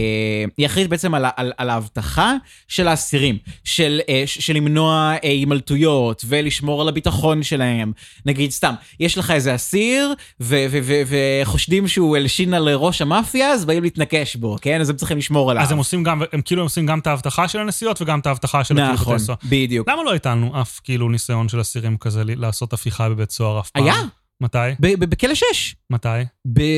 היא 0.57 0.65
אחראית 0.65 0.89
בעצם 0.89 1.13
על, 1.13 1.25
על, 1.35 1.51
על 1.57 1.69
האבטחה 1.69 2.33
של 2.67 2.87
האסירים, 2.87 3.37
של, 3.63 3.99
אה, 4.09 4.23
של 4.25 4.53
למנוע 4.53 5.13
אה, 5.23 5.29
הימלטויות 5.29 6.25
ולשמור 6.27 6.81
על 6.81 6.87
הביטחון 6.87 7.43
שלהם. 7.43 7.91
נגיד, 8.25 8.51
סתם, 8.51 8.73
יש 8.99 9.17
לך 9.17 9.31
איזה 9.31 9.55
אסיר, 9.55 10.13
וחושדים 10.39 11.87
שהוא 11.87 12.17
הלשין 12.17 12.53
על 12.53 12.69
ראש 12.69 13.01
המאפיה, 13.01 13.51
אז 13.51 13.65
באים 13.65 13.83
להתנקש 13.83 14.35
בו, 14.35 14.57
כן? 14.61 14.81
אז 14.81 14.89
הם 14.89 14.95
צריכים 14.95 15.17
לשמור 15.17 15.51
עליו. 15.51 15.63
אז 15.63 15.71
הם 15.71 15.77
עושים 15.77 16.03
גם, 16.03 16.21
הם 16.33 16.41
כאילו 16.41 16.63
עושים 16.63 16.85
גם 16.85 16.99
את 16.99 17.07
האבטחה 17.07 17.47
של 17.47 17.59
הנסיעות 17.59 18.01
וגם 18.01 18.19
את 18.19 18.27
האבטחה 18.27 18.63
של 18.63 18.73
נכון, 18.73 19.15
בתי 19.15 19.25
סוהר. 19.25 19.37
בדיוק. 19.43 19.89
למה 19.89 20.03
לא 20.03 20.11
הייתנו 20.11 20.61
אף 20.61 20.79
כאילו 20.83 21.09
ניסיון 21.09 21.49
של 21.49 21.61
אסירים 21.61 21.97
כזה 21.97 22.23
לעשות 22.25 22.73
הפיכה 22.73 23.09
בבית 23.09 23.31
סוהר 23.31 23.59
אף 23.59 23.69
פעם? 23.69 23.83
היה, 23.83 23.95
מתי? 24.41 24.57
בכלא 24.79 25.35
6, 25.35 25.75
מתי? 25.89 26.07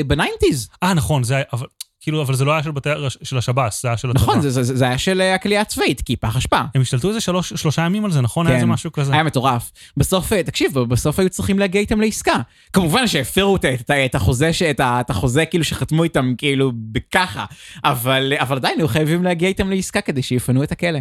בניינטיז. 0.07 0.69
אה, 0.83 0.93
נכון, 0.93 1.23
זה 1.23 1.35
היה, 1.35 1.43
אבל, 1.53 1.65
כאילו, 1.99 2.21
אבל 2.21 2.35
זה 2.35 2.45
לא 2.45 2.51
היה 2.53 2.63
של 2.63 2.71
בתי, 2.71 2.89
של 3.23 3.37
השב"ס, 3.37 3.81
זה 3.81 3.87
היה 3.87 3.97
של 3.97 4.09
הצבא. 4.09 4.21
נכון, 4.21 4.41
זה- 4.41 4.49
זה 4.49 4.63
זה- 4.63 4.85
היה 4.87 4.97
של 4.97 5.21
אה, 5.21 5.35
הכלייה 5.35 5.61
הצבאית, 5.61 6.01
כי 6.01 6.15
פח 6.15 6.37
אשפה. 6.37 6.61
הם 6.75 6.81
השתלטו 6.81 7.09
איזה 7.09 7.21
שלוש, 7.21 7.53
שלושה 7.53 7.81
ימים 7.81 8.05
על 8.05 8.11
זה, 8.11 8.21
נכון? 8.21 8.47
היה 8.47 8.55
כן. 8.55 8.61
איזה 8.61 8.65
משהו 8.73 8.91
כזה. 8.91 9.13
היה 9.13 9.23
מטורף. 9.23 9.71
בסוף, 9.97 10.33
אה, 10.33 10.43
תקשיב, 10.43 10.79
בסוף 10.79 11.19
היו 11.19 11.29
צריכים 11.29 11.59
להגיע 11.59 11.81
איתם 11.81 12.01
לעסקה. 12.01 12.35
כמובן 12.73 13.07
שהפרו 13.07 13.55
את, 13.55 13.65
את, 13.65 13.91
את 14.05 14.15
החוזה, 14.15 14.49
את, 14.71 14.79
את 14.81 15.09
החוזה 15.09 15.45
כאילו 15.45 15.63
שחתמו 15.63 16.03
איתם 16.03 16.33
כאילו 16.37 16.71
בככה, 16.91 17.45
אבל, 17.83 18.33
אבל 18.39 18.55
עדיין 18.55 18.79
היו 18.79 18.87
חייבים 18.87 19.23
להגיע 19.23 19.47
איתם 19.49 19.69
לעסקה 19.69 20.01
כדי 20.01 20.21
שיפנו 20.21 20.63
את 20.63 20.71
הכלא. 20.71 20.99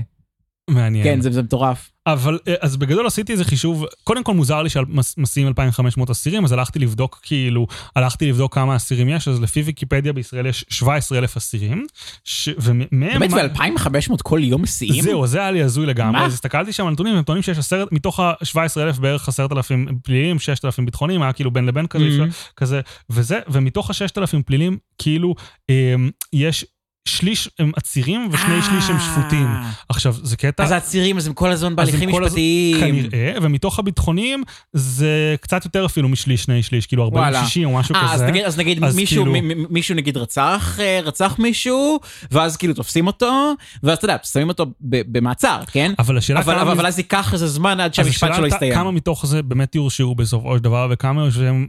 מעניין. 0.71 1.05
כן, 1.05 1.21
זה, 1.21 1.31
זה 1.31 1.43
מטורף. 1.43 1.91
אבל, 2.07 2.39
אה, 2.49 2.55
אז 2.61 2.77
בגדול 2.77 3.07
עשיתי 3.07 3.33
איזה 3.33 3.45
חישוב, 3.45 3.85
קודם 4.05 4.25
כל 4.25 4.35
מוזר 4.35 4.63
לי 4.63 4.69
שמסיעים 4.71 5.49
2,500 5.49 6.11
אסירים, 6.11 6.45
אז 6.45 6.53
הלכתי 6.53 6.79
לבדוק 6.79 7.21
כאילו, 7.23 7.67
הלכתי 7.97 8.29
לבדוק 8.29 8.55
כמה 8.55 8.77
אסירים 8.77 9.09
יש, 9.09 9.29
אז 9.29 9.41
לפי 9.41 9.61
ויקיפדיה 9.63 10.13
בישראל 10.13 10.47
יש 10.47 10.65
17,000 10.69 11.37
אסירים, 11.37 11.87
ש- 12.25 12.49
ומהם... 12.59 13.19
באמת, 13.19 13.33
ו-2,500 13.33 14.23
כל 14.23 14.41
יום 14.43 14.63
מסיעים? 14.63 15.03
זהו, 15.05 15.27
זה 15.27 15.39
היה 15.39 15.51
לי 15.51 15.63
הזוי 15.63 15.87
לגמרי. 15.87 16.13
מה? 16.21 16.27
אז 16.27 16.35
הסתכלתי 16.35 16.73
שם 16.73 16.87
על 16.87 16.93
נתונים, 16.93 17.15
הם 17.17 17.23
טוענים 17.23 17.43
שיש 17.43 17.59
עשרת, 17.59 17.93
מתוך 17.93 18.21
ה-17,000 18.21 19.01
בערך 19.01 19.29
10,000 19.29 19.87
פליליים, 20.03 20.39
6,000 20.39 20.85
ביטחוניים, 20.87 21.23
היה 21.23 21.33
כאילו 21.33 21.51
בין 21.51 21.67
לבין 21.67 21.87
כזה, 21.87 22.05
Mhm. 22.05 22.53
כזה, 22.57 22.81
וזה, 23.11 23.39
ומתוך 23.49 23.91
ה-6,000 23.91 24.43
פלילים, 24.47 24.79
כאילו, 24.99 25.35
אמ, 25.69 26.11
יש 26.33 26.65
שליש 27.09 27.49
הם 27.59 27.73
עצירים 27.77 28.29
ושני 28.33 28.63
שליש 28.63 28.91
הם 28.91 28.97
שפוטים. 29.01 29.47
אה, 29.47 29.71
עכשיו, 29.89 30.15
זה 30.23 30.37
קטע... 30.37 30.65
אז 30.65 30.71
העצירים, 30.71 31.17
אז 31.17 31.27
הם 31.27 31.33
כל 31.33 31.51
הזמן 31.51 31.77
בהליכים 31.77 32.09
משפטיים. 32.09 32.81
כנראה, 32.81 33.33
ומתוך 33.43 33.79
הביטחוניים 33.79 34.43
זה 34.73 35.35
קצת 35.41 35.65
יותר 35.65 35.87
אפילו 35.87 36.09
משליש, 36.09 36.43
שני 36.43 36.63
שליש, 36.63 36.87
כאילו 36.87 37.09
40-60 37.09 37.11
וואלה. 37.13 37.43
או 37.65 37.71
משהו 37.79 37.95
אה, 37.95 38.15
כזה. 38.15 38.47
אז 38.47 38.59
נגיד 38.59 38.85
מישהו, 38.95 39.25
כאילו- 39.25 39.67
מישהו 39.71 39.95
נגיד 39.95 40.17
רצח, 40.17 40.79
אה, 40.81 41.01
רצח 41.05 41.37
מישהו, 41.39 42.01
ואז 42.31 42.57
כאילו 42.57 42.75
תופסים 42.75 43.07
אותו, 43.07 43.53
ואז 43.83 43.99
אתה 43.99 44.05
יודע, 44.05 44.17
שמים 44.33 44.49
אותו 44.49 44.67
במעצר, 44.81 45.61
כן? 45.73 45.93
אבל 45.99 46.19
השאלה 46.19 46.43
כמה 46.43 46.63
אבל, 46.73 46.87
אז 46.87 46.99
ייקח 46.99 47.33
איזה 47.33 47.47
זמן 47.47 47.81
עד 47.81 47.95
שהמשפט 47.95 48.35
שלו 48.37 48.47
יסתיים. 48.47 48.75
כמה 48.75 48.91
מתוך 48.91 49.27
זה 49.27 49.43
באמת 49.43 49.75
יורשעו 49.75 50.15
בסופו 50.15 50.57
של 50.57 50.63
דבר, 50.63 50.89
וכמה 50.91 51.25
יושבים 51.25 51.69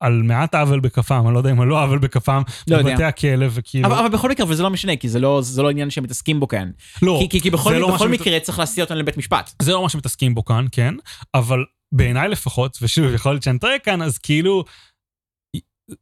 על 0.00 0.22
מעט 0.22 0.54
עוול 0.54 0.80
בכפם, 0.80 1.24
אני 1.26 1.34
לא 1.34 1.38
יודע 1.38 1.50
אם 1.50 1.60
על 1.60 1.68
לא 1.68 1.82
עוול 1.82 1.98
בכפם, 1.98 2.42
לא. 2.70 2.82
בבתי 2.82 3.04
הכלא, 3.04 3.46
וכאילו... 3.50 3.88
אבל, 3.88 3.98
אבל 3.98 4.08
בכל 4.08 4.30
מקרה, 4.30 4.46
וזה 4.48 4.62
לא 4.62 4.70
משנה, 4.70 4.96
כי 4.96 5.08
זה 5.08 5.20
לא, 5.20 5.40
זה 5.42 5.62
לא 5.62 5.70
עניין 5.70 5.90
שמתעסקים 5.90 6.40
בו 6.40 6.48
כאן. 6.48 6.70
לא, 7.02 7.18
כי, 7.22 7.28
כי, 7.28 7.40
כי 7.40 7.50
בכל, 7.50 7.72
לא 7.72 7.94
בכל 7.94 7.98
שמת- 8.08 8.20
מקרה 8.20 8.40
צריך 8.40 8.58
להסיע 8.58 8.84
אותם 8.84 8.94
לבית 8.94 9.16
משפט. 9.16 9.50
זה 9.62 9.72
לא 9.72 9.82
מה 9.82 9.88
שמתעסקים 9.88 10.34
בו 10.34 10.44
כאן, 10.44 10.66
כן, 10.72 10.94
אבל 11.34 11.64
בעיניי 11.92 12.28
לפחות, 12.28 12.78
ושוב, 12.82 13.14
יכול 13.14 13.32
להיות 13.32 13.42
שאני 13.42 13.58
טועה 13.58 13.78
כאן, 13.78 14.02
אז 14.02 14.18
כאילו... 14.18 14.64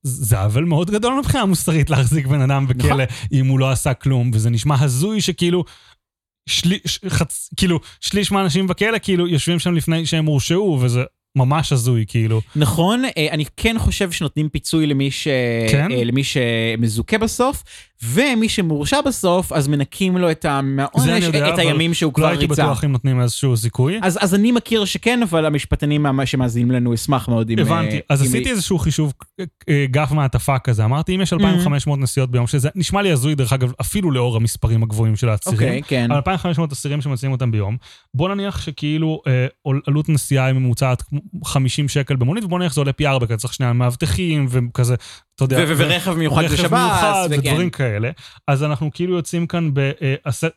זה 0.02 0.40
עוול 0.40 0.64
מאוד 0.64 0.90
גדול 0.90 1.18
מבחינה 1.18 1.44
מוסרית 1.44 1.90
להחזיק 1.90 2.26
בן 2.26 2.40
אדם 2.40 2.66
בכלא 2.66 2.90
נכון. 2.90 3.00
אם 3.32 3.46
הוא 3.46 3.58
לא 3.58 3.70
עשה 3.70 3.94
כלום, 3.94 4.30
וזה 4.34 4.50
נשמע 4.50 4.76
הזוי 4.80 5.20
שכאילו... 5.20 5.64
שליש, 6.48 7.00
חצ, 7.08 7.50
כאילו, 7.56 7.80
שליש 8.00 8.32
מהאנשים 8.32 8.66
בכלא 8.66 8.98
כאילו 9.02 9.28
יושבים 9.28 9.58
שם 9.58 9.74
לפני 9.74 10.06
שהם 10.06 10.26
הורשעו, 10.26 10.78
וזה 10.82 11.04
ממש 11.36 11.72
הזוי, 11.72 12.04
כאילו. 12.08 12.40
נכון, 12.56 13.04
אה, 13.04 13.28
אני 13.30 13.44
כן 13.56 13.78
חושב 13.78 14.10
שנותנים 14.10 14.48
פיצוי 14.48 14.86
למי, 14.86 15.10
ש... 15.10 15.28
כן? 15.70 15.92
אה, 15.92 16.04
למי 16.04 16.22
שמזוכה 16.24 17.18
בסוף, 17.18 17.62
ומי 18.04 18.48
שמורשע 18.48 19.00
בסוף, 19.00 19.52
אז 19.52 19.68
מנקים 19.68 20.16
לו 20.16 20.30
את 20.30 20.42
זה 20.42 20.48
העונש, 20.82 21.24
יודע, 21.24 21.54
את 21.54 21.58
הימים 21.58 21.94
שהוא 21.94 22.10
לא 22.10 22.14
כבר 22.14 22.26
הייתי 22.26 22.46
ריצה. 22.46 22.62
בטוח 22.62 22.84
אם 22.84 22.92
נותנים 22.92 23.20
איזשהו 23.20 23.56
זיכוי. 23.56 23.98
אז, 24.02 24.18
אז 24.20 24.34
אני 24.34 24.52
מכיר 24.52 24.84
שכן, 24.84 25.20
אבל 25.22 25.46
המשפטנים 25.46 26.06
שמאזינים 26.24 26.70
לנו 26.70 26.94
אשמח 26.94 27.28
מאוד 27.28 27.50
אם... 27.50 27.58
הבנתי. 27.58 27.96
אה, 27.96 28.00
אז 28.08 28.22
אם- 28.22 28.26
עשיתי 28.26 28.50
איזשהו 28.50 28.78
חישוב 28.78 29.12
אה, 29.68 29.86
גף 29.90 30.10
מעטפה 30.12 30.58
כזה. 30.58 30.84
אמרתי, 30.84 31.14
אם 31.16 31.20
יש 31.20 31.32
Mm-hmm. 31.32 31.44
2,500 31.44 31.98
נסיעות 31.98 32.30
ביום, 32.30 32.46
שזה 32.46 32.68
נשמע 32.74 33.02
לי 33.02 33.12
הזוי, 33.12 33.34
דרך 33.34 33.52
אגב, 33.52 33.72
אפילו 33.80 34.10
לאור 34.10 34.36
המספרים 34.36 34.82
הגבוהים 34.82 35.16
של 35.16 35.28
אוקיי, 35.28 35.50
העצירים. 35.52 35.82
כן. 35.82 36.06
על 36.10 36.16
2,500 36.16 36.72
אסירים 36.72 37.00
שמציעים 37.00 37.32
אותם 37.32 37.50
ביום, 37.50 37.76
בוא 38.14 38.28
נניח 38.28 38.60
שכאילו 38.60 39.20
אה, 39.26 39.46
עלות 39.86 40.08
נסיעה 40.08 40.46
היא 40.46 40.54
ממוצעת 40.54 41.02
כמו 41.02 41.20
50 41.44 41.88
שקל 41.88 42.16
במונית, 42.16 42.44
ובוא 42.44 42.58
נניח 42.58 42.72
שזה 42.72 42.80
עולה 42.80 42.92
פי 42.92 43.06
4, 43.06 43.26
כי 43.26 43.36
צריך 43.36 43.54
שני 43.54 43.72
מאבטחים 43.72 44.46
וכזה, 44.50 44.94
אתה 45.34 45.44
יודע. 45.44 45.64
ורכב 45.76 46.14
מיוחד 46.14 46.42
רכב 46.42 46.52
בשב"ס, 46.52 46.70
מיוחד 46.72 47.28
וכן. 47.30 47.38
כאלה. 47.86 48.10
אז 48.48 48.64
אנחנו 48.64 48.90
כאילו 48.94 49.16
יוצאים 49.16 49.46
כאן 49.46 49.74
ב... 49.74 49.78
אה, 49.78 50.14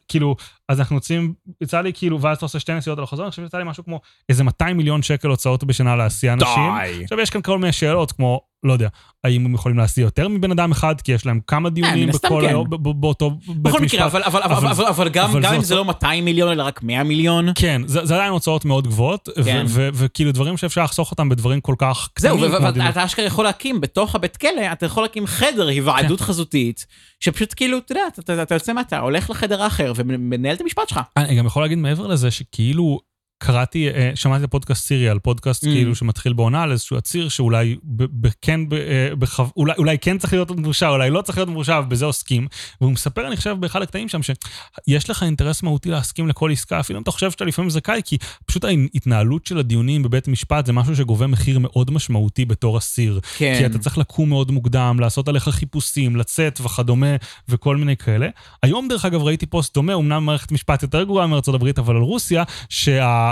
כאילו, 0.08 0.36
אז 0.70 0.80
אנחנו 0.80 0.96
יוצאים, 0.96 1.34
יצא 1.62 1.82
לי 1.82 1.94
כאילו, 1.94 2.22
ואז 2.22 2.38
אתה 2.38 2.46
עושה 2.46 2.60
שתי 2.60 2.74
נסיעות 2.74 3.00
על 3.00 3.04
החוזר, 3.04 3.24
אני 3.24 3.30
חושב 3.30 3.44
שיצא 3.44 3.58
לי 3.58 3.64
משהו 3.64 3.84
כמו 3.84 4.02
איזה 4.30 4.44
200 4.44 4.78
מיליון 4.78 5.02
שקל 5.02 5.28
הוצאות 5.28 5.64
בשנה 5.64 5.96
להסיע 5.96 6.34
אנשים. 6.34 6.64
די. 6.84 7.04
עכשיו 7.04 7.20
יש 7.20 7.30
כאן 7.30 7.42
כל 7.42 7.58
מיני 7.58 7.72
שאלות, 7.74 8.12
כמו, 8.12 8.42
לא 8.64 8.74
יודע, 8.74 8.88
האם 9.24 9.46
הם 9.46 9.54
יכולים 9.54 9.78
להסיע 9.78 10.02
יותר 10.04 10.28
מבן 10.28 10.52
אדם 10.52 10.72
אחד, 10.72 11.02
כי 11.02 11.12
יש 11.12 11.26
להם 11.26 11.40
כמה 11.48 11.70
דיונים 11.70 12.10
אה, 12.10 12.14
הסתם 12.14 12.28
בכל 12.28 12.42
כן. 12.42 12.48
היום, 12.48 12.68
באותו 13.00 13.30
בית 13.30 13.58
בכל 13.58 13.80
משפט. 13.80 13.82
מקרה, 13.96 14.06
אבל, 14.06 14.24
אבל, 14.24 14.42
אבל, 14.44 14.56
אבל- 14.56 14.68
אבל, 14.68 14.86
אבל 14.86 15.10
גם, 15.10 15.30
אבל 15.30 15.42
גם 15.44 15.50
זה 15.52 15.56
אם 15.58 15.64
זה 15.64 15.76
לא 15.76 15.86
200 15.86 16.26
מיליון, 16.26 16.52
אלא 16.52 16.64
רק 16.64 16.84
100 16.84 17.04
מיליון, 17.04 17.48
כן, 17.56 17.82
זה, 17.86 18.06
זה 18.06 18.16
עדיין 18.16 18.32
הוצאות 18.32 18.66
מאוד 18.66 18.88
גבוהות, 18.88 19.30
כן. 19.46 19.66
וכאילו 19.70 20.32
דברים 20.32 20.58
שאפשר 20.58 20.84
לחסוך 20.84 21.12
אותם 21.12 21.30
בדברים 21.30 21.62
כל 21.62 21.76
כך 21.78 22.10
זהו, 22.20 22.38
קטנים. 22.38 22.52
דיון. 22.74 22.88
ואתה 22.88 23.06
אשכרה 23.06 23.26
יכול 23.26 23.46
להקים 23.46 23.82
בתוך 23.82 24.16
הבית 24.16 24.38
כלא, 24.38 24.50
אתה 24.72 24.86
יכול 24.86 25.04
להקים 25.04 25.28
חדר 25.28 25.68
היוועדות 25.68 26.22
חזותית, 26.22 26.86
שפשוט 27.20 27.54
כאילו, 27.56 27.78
אתה 27.78 27.92
יודע, 27.92 28.02
אתה- 28.44 28.56
יוצא 28.56 28.74
מה, 28.74 28.82
אתה 28.82 29.00
הולך 29.00 29.30
לחדר 29.30 29.62
האחר 29.64 29.94
ומנהל 29.96 30.56
את 30.56 30.62
המשפט 30.62 30.90
שלך. 30.90 31.00
אני 31.18 31.36
גם 31.36 31.46
יכול 31.46 31.62
להגיד 31.64 31.78
מעבר 31.78 32.08
לזה 32.08 32.32
שכאילו 32.32 33.00
קראתי, 33.44 33.90
אה, 33.90 34.12
שמעתי 34.16 34.40
את 34.44 34.48
הפודקאסט 34.48 34.88
סיריאל, 34.88 35.20
פודקאסט 35.20 35.64
Mm. 35.64 35.68
כאילו 35.68 35.96
שמתחיל 35.96 36.34
בעונה 36.34 36.64
על 36.64 36.72
איזשהו 36.72 36.98
עציר 36.98 37.30
שאולי 37.30 37.76
ב- 37.84 38.28
ב- 38.28 38.32
כן, 38.42 38.70
ב- 38.70 38.74
אה, 38.74 39.10
בחו- 39.20 39.52
אולי, 39.58 39.74
אולי 39.78 39.98
כן 40.02 40.18
צריך 40.18 40.34
להיות 40.34 40.52
מורשע, 40.52 40.90
אולי 40.90 41.10
לא 41.10 41.22
צריך 41.22 41.38
להיות 41.38 41.50
מורשע, 41.50 41.80
ובזה 41.86 42.06
עוסקים. 42.06 42.48
והוא 42.82 42.92
מספר, 42.92 43.28
אני 43.28 43.36
חושב, 43.38 43.56
באחד 43.60 43.82
הקטעים 43.82 44.10
שם, 44.10 44.20
שיש 44.24 45.10
לך 45.10 45.24
אינטרס 45.24 45.64
מהותי 45.64 45.90
להסכים 45.90 46.28
לכל 46.28 46.52
עסקה, 46.52 46.80
אפילו 46.80 46.98
אם 47.00 47.04
אתה 47.04 47.12
חושב 47.12 47.32
שאתה 47.32 47.46
לפעמים 47.46 47.70
זכאי, 47.70 48.02
כי 48.06 48.18
פשוט 48.46 48.64
ההתנהלות 48.64 49.46
של 49.46 49.58
הדיונים 49.58 50.04
בבית 50.04 50.28
משפט 50.28 50.66
זה 50.66 50.74
משהו 50.74 50.96
שגובה 50.96 51.28
מחיר 51.28 51.60
מאוד 51.60 51.92
משמעותי 51.92 52.46
בתור 52.46 52.78
אסיר. 52.78 53.20
כן. 53.38 53.56
כי 53.60 53.66
אתה 53.66 53.80
צריך 53.80 53.98
לקום 53.98 54.30
מאוד 54.30 54.52
מוקדם, 54.52 54.98
לעשות 55.00 55.28
עליך 55.28 55.50
חיפושים, 55.50 56.16
לצאת 56.16 56.60
וכדומה, 56.64 57.16
וכל 57.50 57.78
מיני 57.78 57.98
כאלה. 57.98 58.28
היום, 58.64 58.88
דרך 58.88 59.06
אגב, 59.06 59.22
ראיתי 59.24 59.46
פוסט 59.46 59.74
דומה, 59.74 59.94
אמנם 59.96 60.26
מערכת 60.26 60.52
משפט 60.52 60.84
יותר 60.84 61.04
גרועה 61.04 61.28
מארצות 61.28 61.56
הברית, 61.56 61.80
אבל 61.80 61.96
על 61.96 62.02
רוסיה, 62.02 62.44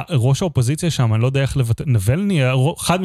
שהראש 0.10 0.42
האופוזיציה 0.42 0.92
שם, 0.92 1.14
אני 1.14 1.22
לא 1.22 1.28
יודע 1.28 1.42
איך 1.42 1.58
לבטא, 1.58 1.84
נבלני, 1.88 2.42
אחד. 2.80 3.00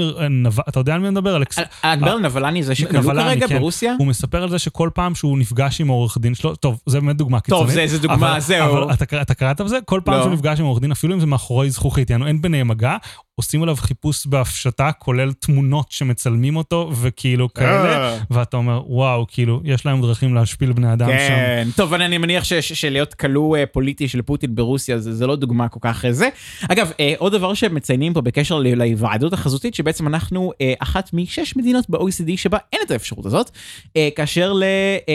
אתה 0.69 0.81
יודע 0.81 0.94
על 0.94 1.01
מי 1.01 1.06
אני 1.09 1.14
מדבר? 1.14 1.36
אלכס... 1.36 1.59
אנבר 1.85 2.19
נבלני 2.19 2.62
זה 2.62 2.74
שכלוא 2.74 3.02
כרגע 3.14 3.48
כן. 3.48 3.59
ברוסיה? 3.59 3.94
הוא 3.98 4.06
מספר 4.06 4.43
על 4.43 4.51
זה 4.51 4.59
שכל 4.59 4.90
פעם 4.94 5.14
שהוא 5.14 5.39
נפגש 5.39 5.81
עם 5.81 5.89
עורך 5.89 6.19
דין 6.19 6.35
שלו, 6.35 6.56
טוב, 6.56 6.81
זה 6.86 7.01
באמת 7.01 7.16
דוגמה 7.16 7.40
קיצונית. 7.40 7.64
טוב, 7.66 7.74
זה- 7.74 7.86
זה 7.86 7.98
דוגמה, 7.98 8.40
זהו. 8.40 8.90
אתה 9.23 9.35
קראת 9.35 9.60
על 9.60 9.69
זה? 9.69 9.78
כל 9.85 10.01
פעם 10.05 10.14
לא. 10.14 10.23
שהוא 10.23 10.32
נפגש 10.32 10.60
עם 10.60 10.66
עורך 10.66 10.81
דין, 10.81 10.93
אפילו 10.93 11.14
אם 11.14 11.20
זה 11.20 11.27
מאחורי 11.27 11.70
זכוכית, 11.70 12.10
יענו, 12.10 12.27
אין 12.27 12.43
ביניהם 12.43 12.69
מגע, 12.69 12.97
עושים 13.34 13.62
עליו 13.62 13.76
חיפוש 13.76 14.26
בהפשטה, 14.26 14.90
כולל 14.98 15.32
תמונות 15.32 15.86
שמצלמים 15.90 16.56
אותו, 16.56 16.90
וכאילו 17.00 17.52
כאלה, 17.54 18.12
אה. 18.12 18.18
ואתה 18.30 18.56
אומר, 18.56 18.82
וואו, 18.86 19.26
כאילו, 19.28 19.60
יש 19.64 19.86
להם 19.86 20.00
דרכים 20.02 20.34
להשפיל 20.34 20.72
בני 20.72 20.92
אדם 20.92 21.09
שם. 21.09 21.14
כן, 21.28 21.68
טוב, 21.76 21.94
אני 21.94 22.04
אני 22.04 22.18
מניח 22.18 22.44
ש- 22.44 22.52
ש- 22.52 22.72
שלהיות 22.72 23.14
כלוא 23.14 23.56
אה, 23.56 23.66
פוליטי 23.66 24.09
של 24.09 24.22
פוטין 24.22 24.54
ברוסיה 24.54 24.98
זה 24.98 25.14
זה 25.14 25.26
לא 25.26 25.36
דוגמה 25.36 25.68
כל 25.68 25.78
כך 25.82 26.04
אה, 26.04 26.12
זה. 26.12 26.28
אגב, 26.68 26.90
אה, 27.00 27.14
עוד 27.18 27.32
דבר 27.32 27.54
שמציינים 27.54 28.14
פה 28.14 28.20
בקשר 28.20 28.59
להיוועדות 28.59 29.32
החזותית, 29.32 29.74
שבעצם 29.74 30.06
אנחנו 30.06 30.52
אה, 30.60 30.72
אחת 30.78 31.10
משש 31.12 31.56
מדינות 31.56 31.90
ב-OECD 31.90 32.36
שבה 32.36 32.59
אין 32.72 32.80
את 32.86 32.90
האפשרות 32.90 33.26
הזאת, 33.26 33.50
אה, 33.96 34.09
כאשר 34.16 34.52
ל... 34.52 34.64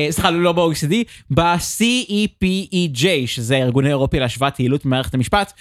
סליחה, 0.10 0.32
לא 0.32 0.52
ב-OECD, 0.52 0.94
ב-CEPEJ, 1.30 3.06
שזה 3.26 3.56
הארגון 3.56 3.86
האירופי 3.86 4.20
להשוואת 4.20 4.60
יעילות 4.60 4.86
במערכת 4.86 5.14
המשפט, 5.14 5.54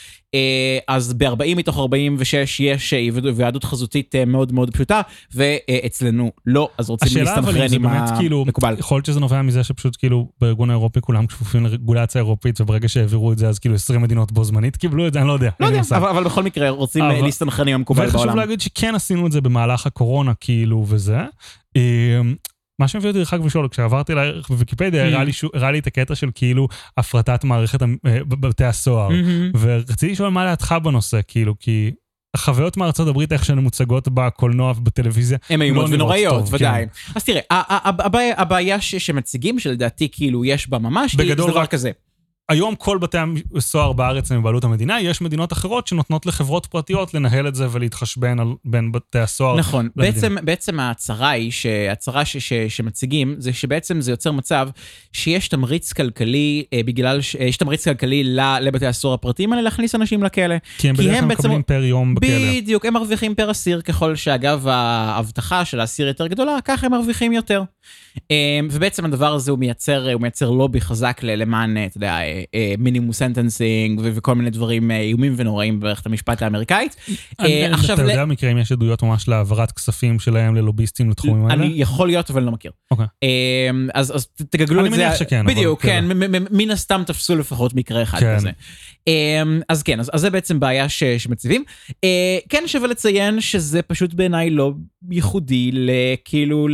אז 0.88 1.12
ב-40 1.12 1.56
מתוך 1.56 1.78
46 1.78 2.60
יש 2.60 2.92
אה, 2.92 2.98
היוועדות 2.98 3.64
חזותית 3.64 4.14
אה, 4.14 4.24
מאוד 4.24 4.52
מאוד 4.52 4.70
פשוטה, 4.70 5.00
ואצלנו 5.34 6.32
לא, 6.46 6.68
אז 6.78 6.90
רוצים 6.90 7.24
להסתנכרן 7.24 7.74
עם 7.74 7.82
באמת 7.82 8.10
כאילו, 8.18 8.42
המקובל. 8.46 8.74
יכול 8.78 8.96
להיות 8.96 9.06
שזה 9.06 9.20
נובע 9.20 9.42
מזה 9.42 9.64
שפשוט 9.64 9.96
כאילו 9.98 10.28
בארגון 10.40 10.70
האירופי 10.70 11.00
כולם 11.00 11.26
כפופים 11.26 11.64
לרגולציה 11.64 12.20
אירופית, 12.20 12.60
וברגע 12.60 12.88
שהעבירו 12.88 13.32
את 13.32 13.38
זה 13.38 13.48
אז 13.48 13.58
כאילו 13.58 13.74
20 13.74 14.02
מדינות 14.02 14.32
בו 14.32 14.44
זמנית 14.44 14.76
קיבלו 14.76 15.06
את 15.06 15.12
זה, 15.12 15.18
אני 15.20 15.28
לא 15.28 15.32
יודע. 15.32 15.50
לא 15.60 15.66
יודע. 15.66 15.80
אבל, 15.96 16.08
אבל 16.08 16.24
בכל 16.24 16.42
מקרה 16.42 16.70
רוצים 16.70 17.04
אבל-. 17.04 17.24
להסתנכרן 17.24 17.68
עם 17.68 17.74
המקובל 17.74 18.06
וחשוב 18.06 18.20
בעולם. 18.20 18.36
להגיד 18.36 18.60
שכן 18.60 18.94
עשינו 18.94 19.26
את 19.26 19.32
זה 19.32 19.40
במהלך 19.40 19.86
הקורונה, 19.86 20.32
כאילו, 20.40 20.84
וזה. 20.88 21.18
מה 22.78 22.88
שמביא 22.88 23.08
אותי 23.10 23.36
אגב 23.36 23.46
לשאול, 23.46 23.68
כשעברתי 23.68 24.14
לערך 24.14 24.48
בוויקיפדיה, 24.48 25.04
Mm. 25.04 25.06
הראה 25.06 25.24
לי 25.24 25.32
הראה 25.54 25.70
לי 25.70 25.78
את 25.78 25.86
הקטע 25.86 26.14
של 26.14 26.28
כאילו 26.34 26.68
הפרטת 26.96 27.44
מערכת 27.44 27.82
אה, 27.82 27.88
בבתי 28.24 28.64
הסוהר. 28.64 29.08
מהמם. 29.08 29.50
ורציתי 29.60 30.12
לשאול 30.12 30.28
מה 30.28 30.44
דעתך 30.44 30.74
בנושא, 30.82 31.20
כאילו, 31.28 31.54
כי 31.58 31.90
החוויות 32.36 32.76
מארצות 32.76 33.08
הברית, 33.08 33.32
איך 33.32 33.44
שהן 33.44 33.58
מוצגות 33.58 34.08
בקולנוע 34.14 34.70
ובטלוויזיה, 34.76 35.38
הן 35.50 35.62
איומות 35.62 35.88
לא 35.90 35.94
ונוראיות, 35.94 36.44
ודאי. 36.50 36.84
כן. 36.86 37.10
אז 37.14 37.24
תראה, 37.24 37.40
הבעיה- 38.36 38.80
שמציגים, 38.80 39.58
שלדעתי 39.58 40.08
כאילו 40.12 40.44
יש 40.44 40.68
בה 40.70 40.78
ממש, 40.78 41.12
היא- 41.12 41.18
בגדול 41.18 41.46
זה 41.46 41.52
דבר 41.52 41.66
כזה. 41.66 41.90
היום 42.48 42.74
כל 42.74 42.98
בתי 42.98 43.18
הסוהר 43.56 43.92
בארץ 43.92 44.32
הם 44.32 44.40
בבעלות 44.40 44.64
המדינה, 44.64 45.00
יש 45.00 45.20
מדינות 45.20 45.52
אחרות 45.52 45.86
שנותנות 45.86 46.26
לחברות 46.26 46.66
פרטיות 46.66 47.14
לנהל 47.14 47.48
את 47.48 47.54
זה 47.54 47.66
ולהתחשבן 47.70 48.40
על, 48.40 48.48
בין 48.64 48.92
בתי 48.92 49.18
הסוהר. 49.18 49.56
נכון, 49.56 49.88
למדינה. 49.96 50.12
בעצם, 50.14 50.36
בעצם 50.44 50.80
ההצהרה 50.80 51.30
היא, 51.30 51.50
שההצהרה 51.52 52.24
ש, 52.24 52.36
ש, 52.36 52.52
שמציגים, 52.52 53.34
זה 53.38 53.52
שבעצם 53.52 54.00
זה 54.00 54.10
יוצר 54.10 54.32
מצב 54.32 54.68
שיש 55.12 55.48
תמריץ 55.48 55.92
כלכלי, 55.92 56.64
אה, 56.72 56.80
בגלל, 56.84 57.20
ש- 57.20 57.36
אה, 57.36 57.44
יש 57.44 57.56
תמריץ 57.56 57.88
כלכלי 57.88 58.24
ל- 58.24 58.58
לבתי 58.60 58.86
הסוהר 58.86 59.14
הפרטיים 59.14 59.52
האלה 59.52 59.62
להכניס 59.62 59.94
אנשים 59.94 60.22
לכלא. 60.22 60.54
כי 60.78 60.88
הם 60.88 60.96
כי 60.96 61.02
בדרך 61.02 61.18
כלל 61.20 61.28
בעצם- 61.28 61.42
מקבלים 61.42 61.62
per 61.62 61.84
יום 61.84 62.14
בכלא. 62.14 62.28
בדיוק, 62.56 62.86
הם 62.86 62.94
מרוויחים 62.94 63.34
per 63.34 63.50
אסיר, 63.50 63.80
ככל 63.80 64.16
שאגב 64.16 64.66
האבטחה 64.68 65.64
של 65.64 65.80
האסיר 65.80 66.06
יותר 66.08 66.26
גדולה, 66.26 66.56
ככה 66.64 66.86
הם 66.86 66.92
מרוויחים 66.92 67.32
יותר. 67.32 67.62
אמ, 68.30 68.34
ובעצם 68.70 69.04
הדבר 69.04 69.34
הזה 69.34 69.50
הוא 69.50 69.58
מייצר, 69.58 70.12
הוא 70.12 70.20
מייצר 70.20 70.50
לובי 70.50 70.80
חזק 70.80 71.20
ל- 71.22 71.34
למען, 71.42 71.76
אה, 71.76 71.86
אתה 71.86 71.96
יודע, 71.96 72.18
minimum 72.78 73.12
sentencing 73.12 74.00
וכל 74.04 74.34
מיני 74.34 74.50
דברים 74.50 74.90
אה, 74.90 75.00
איומים 75.00 75.34
ונוראים 75.36 75.80
במערכת 75.80 76.06
המשפט 76.06 76.42
האמריקאית. 76.42 76.96
אני- 77.40 77.66
אה, 77.66 77.74
עכשיו, 77.74 77.96
אתה 78.00 78.10
יודע 78.10 78.24
מקרה 78.24 78.52
אם 78.52 78.58
יש 78.58 78.72
עדויות 78.72 79.02
ממש 79.02 79.28
להעברת 79.28 79.72
כספים 79.72 80.18
שלהם 80.18 80.54
ללוביסטים 80.54 81.10
לתחומים 81.10 81.46
האלה? 81.46 81.64
אני 81.64 81.72
יכול 81.76 82.06
להיות, 82.08 82.30
אבל 82.30 82.42
לא 82.42 82.50
מכיר. 82.52 82.70
אוקיי. 82.90 83.06
אז 83.94 84.26
תגגלו 84.50 84.80
אני 84.80 84.88
את 84.88 84.94
זה. 84.94 85.00
מניח 85.00 85.14
שכן, 85.18 85.46
בדיוק, 85.46 85.82
כן. 85.82 86.04
כן, 86.10 86.18
מן 86.50 86.70
הסתם 86.70 87.02
תפסו 87.06 87.36
לפחות 87.36 87.74
מקרה 87.74 88.02
אחד 88.02 88.20
כן. 88.20 88.36
כזה. 88.36 88.50
אמ, 89.08 89.60
אז 89.68 89.82
כן, 89.82 90.00
אז 90.00 90.10
אז 90.12 90.20
זה 90.20 90.30
בעצם 90.30 90.60
בעיה 90.60 90.88
ש- 90.88 91.04
שמציבים. 91.04 91.64
אה, 92.04 92.38
כן 92.48 92.62
שווה 92.66 92.88
לציין 92.88 93.40
שזה 93.40 93.82
פשוט 93.82 94.14
בעיניי 94.14 94.50
לא 94.50 94.72
ייחודי 95.10 95.70
לכאילו 95.72 96.68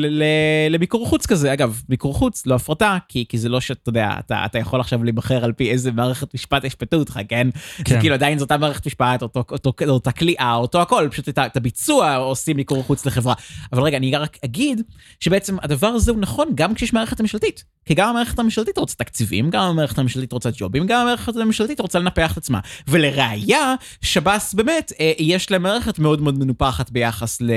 לביקור 0.71 1.07
חוץ 1.07 1.27
כזה. 1.27 1.53
אגב, 1.53 1.83
ביקור 1.89 2.15
חוץ, 2.15 2.47
לא 2.47 2.55
הפרטה, 2.55 2.99
כי 3.09 3.25
כי 3.29 3.39
זה 3.39 3.49
לא 3.49 3.61
שאתה 3.61 3.89
יודע, 3.89 4.11
אתה 4.19 4.45
אתה 4.45 4.59
יכול 4.59 4.81
עכשיו 4.81 5.05
להיבחר 5.05 5.45
על 5.45 5.53
פי 5.53 5.71
איזה 5.71 5.93
מערכת 5.93 6.35
משפט 6.35 6.65
ישפטו 6.65 6.97
אותך, 6.97 7.21
כן? 7.29 7.49
זה 7.79 7.85
כן. 7.85 8.01
כאילו 8.01 8.15
עדיין 8.15 8.39
זו 8.39 8.45
אותה 8.45 8.57
מערכת 8.57 8.87
משפט, 8.87 9.23
אותו- 9.23 9.45
אותו- 9.51 9.73
אותה 9.89 10.13
כליאה, 10.13 10.55
אותו 10.55 10.83
הכל, 10.83 11.09
פשוט 11.11 11.29
את 11.29 11.57
הביצוע 11.57 12.15
עושים 12.17 12.57
ביקור 12.57 12.83
חוץ 12.83 13.07
לחברה. 13.07 13.35
אבל 13.73 13.83
רגע, 13.83 13.97
אני 13.97 14.17
רק 14.17 14.39
אגיד 14.45 14.81
שבעצם 15.21 15.57
הדבר 15.63 15.87
הזה 15.87 16.11
הוא 16.11 16.21
נכון 16.21 16.49
גם 16.55 16.75
כשיש 16.75 16.93
מערכת 16.93 17.21
ממשלתית. 17.21 17.65
כי 17.85 17.95
גם 17.95 18.09
המערכת 18.09 18.39
הממשלתית 18.39 18.79
רוצה 18.79 18.95
תקציבים, 18.95 19.51
גם 19.51 19.63
המערכת 19.63 19.99
הממשלתית 19.99 20.33
רוצה 20.33 20.51
ג'ובים, 20.53 20.87
גם 20.87 21.01
המערכת 21.01 21.37
הממשלתית 21.37 21.81
רוצה 21.81 21.99
לנפח 21.99 22.33
את 22.33 22.37
עצמה. 22.37 22.61
ולראיה, 22.89 23.75
שב"ס 24.03 24.55
באמת, 24.55 24.93
אה, 25.01 25.13
יש 25.19 25.51
להם 25.51 25.63
מערכת 25.63 25.99
מאוד 25.99 26.21
מאוד 26.21 26.39
מנופחת 26.39 26.91
ביחס 26.91 27.41
ל, 27.41 27.51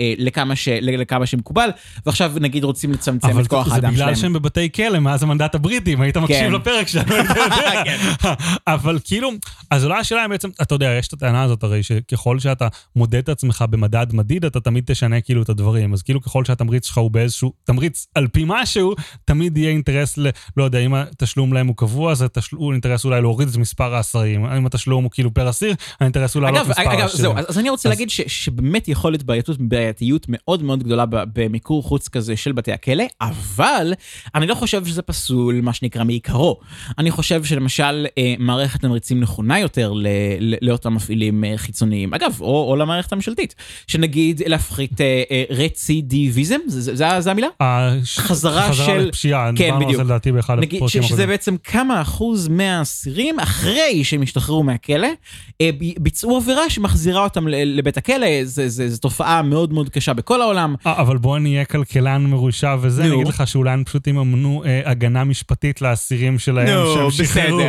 אה, 0.00 0.14
לכמה, 0.18 0.56
ש, 0.56 0.68
לכמה 0.68 1.26
שמקובל, 1.26 1.70
ועכשיו 2.06 2.32
נגיד 2.40 2.64
רוצים 2.64 2.92
לצמצם 2.92 3.28
אבל 3.30 3.42
את 3.42 3.48
כוח 3.48 3.68
זה 3.68 3.74
האדם 3.74 3.90
בגלל 3.90 4.04
שלהם. 4.04 4.14
שהם 4.14 4.32
בבתי 4.32 4.72
כלא 4.72 4.98
מאז 4.98 5.22
המנדט 5.22 5.54
הבריטי, 5.54 5.94
אם 5.94 6.00
היית 6.00 6.16
מקשיב 6.16 6.38
כן. 6.38 6.52
לפרק 6.52 6.88
שלנו, 6.88 7.14
היית 7.14 7.30
יודע. 7.30 7.84
כן. 7.84 7.96
אבל 8.66 8.98
כאילו, 9.04 9.30
אז 9.70 9.84
אולי 9.84 10.00
השאלה 10.00 10.20
היא 10.20 10.28
בעצם, 10.28 10.48
אתה 10.62 10.74
יודע, 10.74 10.90
יש 10.98 11.08
את 11.08 11.12
הטענה 11.12 11.42
הזאת 11.42 11.62
הרי 11.62 11.82
שככל 11.82 12.38
שאתה 12.38 12.68
מודד 12.96 13.18
את 13.18 13.28
עצמך 13.28 13.64
במדד 13.70 14.06
מדיד, 14.12 14.44
אתה 14.44 14.60
תמיד 14.60 14.84
תשנה 14.86 15.20
כאילו 15.20 15.42
את 15.42 15.48
הדברים. 15.48 15.92
אז 15.92 16.02
כאילו 16.02 16.20
ככל 16.20 16.44
שהתמריץ 16.44 16.86
שלך 16.86 16.98
הוא 16.98 17.10
באיזשהו, 17.10 17.52
תמריץ 17.64 18.06
על 18.14 18.28
פי 18.28 18.44
משהו, 18.46 18.94
תמיד 19.24 19.56
יהיה 19.56 19.69
יהיה 19.70 19.76
אינטרס, 19.76 20.18
ל, 20.18 20.26
לא 20.56 20.64
יודע, 20.64 20.78
אם 20.78 20.94
התשלום 20.94 21.52
להם 21.52 21.66
הוא 21.66 21.76
קבוע, 21.76 22.12
אז 22.12 22.22
התשלום, 22.22 22.72
אינטרס 22.72 23.04
אולי 23.04 23.20
להוריד 23.20 23.48
את 23.48 23.56
מספר 23.56 23.94
האסירים. 23.94 24.46
אם 24.46 24.66
התשלום 24.66 25.04
הוא 25.04 25.10
כאילו 25.10 25.34
פר 25.34 25.50
אסיר, 25.50 25.74
האינטרס 26.00 26.34
הוא 26.34 26.42
להעלות 26.42 26.60
אגב, 26.60 26.70
מספר 26.70 26.82
אגב, 26.82 27.00
האסירים. 27.00 27.22
זהו, 27.22 27.38
אז 27.38 27.44
אז 27.48 27.58
אני 27.58 27.70
רוצה 27.70 27.88
אז- 27.88 27.92
להגיד 27.92 28.10
ש- 28.10 28.20
שבאמת 28.26 28.88
יכול 28.88 29.12
להיות 29.12 29.22
בעייתות, 29.22 29.56
בעייתיות 29.60 30.26
מאוד 30.28 30.62
מאוד 30.62 30.82
גדולה 30.82 31.04
במיקור 31.08 31.82
חוץ 31.82 32.08
כזה 32.08 32.36
של 32.36 32.52
בתי 32.52 32.72
הכלא, 32.72 33.04
אבל 33.20 33.92
אני 34.34 34.46
לא 34.46 34.54
חושב 34.54 34.86
שזה 34.86 35.02
פסול, 35.02 35.60
מה 35.62 35.72
שנקרא, 35.72 36.04
מעיקרו. 36.04 36.60
אני 36.98 37.10
חושב 37.10 37.44
שלמשל, 37.44 38.06
אה, 38.18 38.34
מערכת 38.38 38.80
תמריצים 38.80 39.20
נכונה 39.20 39.58
יותר 39.58 39.92
ל- 39.92 40.06
ל- 40.40 40.54
לאותם 40.68 40.94
מפעילים 40.94 41.44
אה, 41.44 41.52
חיצוניים, 41.56 42.14
אגב, 42.14 42.36
או, 42.40 42.70
או 42.70 42.76
למערכת 42.76 43.12
הממשלתית, 43.12 43.54
שנגיד 43.86 44.42
להפחית 44.46 45.00
אה, 45.00 45.22
רצידיביזם, 45.50 46.56
זה, 46.66 46.80
זה, 46.80 46.96
זה, 46.96 47.20
זה 47.20 47.30
המילה? 47.30 47.46
הש- 47.60 48.18
חזרה 48.18 48.72
של- 48.72 48.82
חזרה 48.82 48.98
לפשיעה, 48.98 49.50
כן, 49.60 49.64
דיברנו 49.66 49.80
על 49.80 49.86
בדיוק. 49.86 49.96
זה 50.02 50.04
לדעתי 50.04 50.32
באחד 50.32 50.58
נגיד 50.58 50.70
ש- 50.70 50.76
הפרקים 50.76 51.02
שזה 51.02 51.14
הקודמים. 51.14 51.28
בעצם 51.28 51.56
כמה 51.64 52.02
אחוז 52.02 52.48
מהאסירים 52.48 53.40
אחרי 53.40 54.04
שהם 54.04 54.22
השתחררו 54.22 54.62
מהכלא, 54.62 55.08
אה, 55.60 55.70
ביצעו 55.98 56.36
עבירה 56.36 56.70
שמחזירה 56.70 57.24
אותם 57.24 57.48
לבית 57.48 57.96
הכלא, 57.96 58.26
זו 58.44 58.98
תופעה 59.00 59.42
מאוד 59.42 59.72
מאוד 59.72 59.88
קשה 59.88 60.12
בכל 60.14 60.42
העולם. 60.42 60.74
אה, 60.86 61.00
אבל 61.00 61.16
בוא 61.18 61.38
נהיה 61.38 61.64
כלכלן 61.64 62.26
מרושע 62.26 62.76
וזה, 62.80 63.04
אני. 63.04 63.14
אגיד 63.14 63.28
לך 63.28 63.42
שאולי 63.46 63.70
הם 63.70 63.84
פשוט 63.84 64.06
יממנו 64.06 64.62
אה, 64.66 64.80
הגנה 64.84 65.24
משפטית 65.24 65.82
לאסירים 65.82 66.38
שלהם 66.38 66.68
נו, 66.68 66.94
שהם 66.94 67.10
שחררו. 67.10 67.60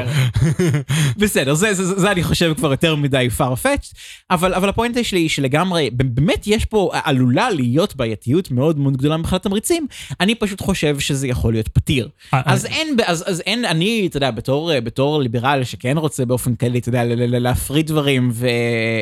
בסדר. 1.21 1.53
זה, 1.53 1.73
זה, 1.73 1.85
זה, 1.85 1.99
זה 1.99 2.11
אני 2.11 2.23
חושב 2.23 2.53
כבר 2.57 2.71
יותר 2.71 2.95
מדי 2.95 3.27
farfetched, 3.37 3.95
אבל, 4.31 4.53
אבל 4.53 4.69
הפואנטה 4.69 5.03
שלי 5.03 5.19
היא 5.19 5.29
שלגמרי, 5.29 5.89
באמת 5.93 6.47
יש 6.47 6.65
פה, 6.65 6.91
עלולה 6.93 7.49
להיות 7.49 7.95
בעייתיות 7.95 8.51
מאוד 8.51 8.79
מאוד 8.79 8.97
גדולה 8.97 9.17
מבחינת 9.17 9.43
תמריצים, 9.43 9.87
אני 10.19 10.35
פשוט 10.35 10.61
חושב 10.61 10.99
שזה 10.99 11.27
יכול 11.27 11.53
להיות 11.53 11.67
פתיר. 11.83 12.09
אה, 12.33 12.41
אז 12.45 12.65
אין, 12.65 12.95
אז, 13.05 13.23
אז 13.27 13.41
אין, 13.45 13.65
אני, 13.65 14.07
אתה 14.09 14.17
יודע, 14.17 14.31
בתור, 14.31 14.79
בתור 14.79 15.21
ליברל 15.21 15.63
שכן 15.63 15.97
רוצה 15.97 16.25
באופן 16.25 16.55
כללי, 16.55 16.79
אתה 16.79 16.89
יודע, 16.89 17.03
להפריד 17.39 17.87
דברים 17.87 18.29
ו, 18.33 18.47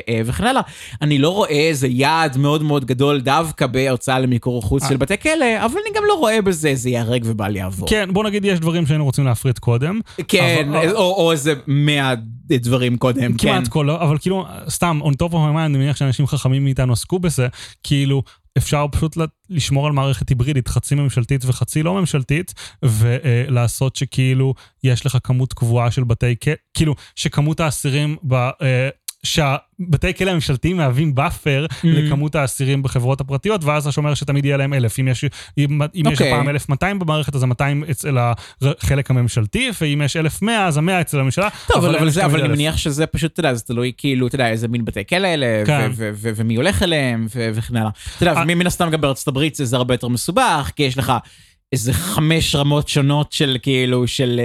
אה, 0.10 0.22
וכן 0.26 0.44
הלאה, 0.44 0.62
אני 1.02 1.18
לא 1.18 1.30
רואה 1.30 1.50
איזה 1.50 1.88
יעד 1.88 2.38
מאוד 2.38 2.64
מאוד 2.64 2.86
גדול 2.86 3.22
דווקא 3.22 3.68
בהוצאה 3.68 4.20
למיקור 4.20 4.62
חוץ 4.62 4.90
של 4.90 4.98
בתי 4.98 5.18
כלא, 5.18 5.66
אבל 5.66 5.76
אני 5.86 5.96
גם 5.96 6.04
לא 6.08 6.14
רואה 6.14 6.42
בזה 6.42 6.68
איזה 6.68 6.90
ייהרג 6.90 7.22
ובל 7.26 7.56
יעבור. 7.56 7.90
כן, 7.90 8.10
בוא 8.14 8.24
נגיד 8.24 8.46
יש 8.46 8.60
דברים 8.60 8.86
שהיינו 8.86 9.06
רוצים 9.06 9.26
להפריט 9.26 9.60
קודם. 9.60 10.00
כן, 10.28 10.70
אבל- 10.74 10.96
או, 10.96 11.14
או 11.26 11.32
איזה 11.32 11.54
מאה 11.68 12.14
דברים 12.50 12.98
קודם, 12.98 13.38
כמעט 13.38 13.64
כן. 13.64 13.70
כל, 13.70 13.90
אבל 13.90 14.18
כאילו, 14.18 14.46
סתם, 14.70 15.00
on 15.04 15.12
top 15.24 15.30
of 15.30 15.36
my 15.36 15.56
mind, 15.56 15.66
אני 15.66 15.78
מניח 15.78 15.96
שאנשים 15.96 16.28
חכמים 16.28 16.64
מאיתנו 16.64 16.94
עסקו 16.94 17.20
בזה, 17.20 17.48
כאילו, 17.84 18.24
אפשר 18.60 18.86
פשוט 18.92 19.18
לשמור 19.50 19.88
על 19.88 19.94
מערכת 19.94 20.30
היברידית, 20.30 20.68
חצי 20.68 20.96
ממשלתית 20.96 21.46
וחצי 21.46 21.84
לא 21.84 21.94
ממשלתית, 21.94 22.54
ולעשות 22.84 23.96
שכאילו, 23.96 24.54
יש 24.84 25.06
לך 25.06 25.18
כמות 25.24 25.54
קבועה 25.54 25.92
של 25.92 26.04
בתי 26.04 26.36
כלא, 26.44 26.54
כאילו, 26.74 26.96
שכמות 27.16 27.60
האסירים 27.60 28.16
ב... 28.28 28.50
שהבתי 29.24 30.14
כלא 30.18 30.32
הממשלתיים 30.32 30.78
מהווים 30.78 31.16
buffer 31.16 31.66
Mm. 31.70 31.88
לכמות 31.88 32.36
האסירים 32.36 32.84
בחברות 32.84 33.22
הפרטיות, 33.22 33.64
ואז 33.64 33.84
אתה 33.84 33.92
שומר 33.92 34.14
שתמיד 34.14 34.46
יהיה 34.46 34.58
להם 34.58 34.74
אלף. 34.74 35.00
אם 35.00 35.08
יש, 35.08 35.26
אם, 35.58 35.82
אם 35.82 35.88
יש 35.96 36.06
אוקיי. 36.06 36.34
הפעם 36.34 36.50
1,200 36.50 37.00
במערכת, 37.00 37.36
אז 37.36 37.44
ה-200 37.44 37.92
אצל 37.92 38.18
החלק 38.62 39.12
הממשלתי, 39.12 39.72
ואם 39.82 40.02
יש 40.06 40.18
1,100, 40.18 40.68
אז 40.68 40.78
ה-100 40.78 41.02
אצל 41.02 41.20
הממשלה. 41.20 41.50
טוב, 41.68 41.86
אבל, 41.86 41.96
אבל, 41.96 42.10
זה, 42.10 42.26
אבל 42.26 42.40
אני. 42.40 42.48
מניח 42.50 42.78
שזה 42.78 43.08
פשוט, 43.08 43.32
אתה 43.34 43.40
יודע, 43.40 43.54
זה 43.54 43.64
תלוי 43.64 43.92
כאילו, 43.98 44.28
אתה 44.28 44.36
יודע, 44.36 44.50
איזה 44.50 44.68
מין 44.68 44.86
בתי 44.86 45.06
כלא 45.10 45.28
אלה, 45.28 45.64
כן. 45.66 45.92
ומי 46.22 46.56
הולך 46.56 46.84
אליהם, 46.84 47.28
וכן 47.54 47.76
הלאה. 47.76 47.90
אתה 48.18 48.24
יודע, 48.26 48.38
אה. 48.40 48.44
ומן 48.48 48.68
הסתם 48.68 48.90
גם 48.90 49.02
בארצות 49.02 49.28
הברית 49.28 49.56
זה 49.56 49.76
הרבה 49.76 49.94
יותר 49.94 50.08
מסובך, 50.08 50.72
כי 50.76 50.84
יש 50.84 50.98
לך 50.98 51.14
איזה 51.74 51.94
חמש 51.94 52.56
רמות 52.56 52.88
שונות 52.88 53.32
של 53.32 53.58
כאילו, 53.62 54.08
של 54.08 54.42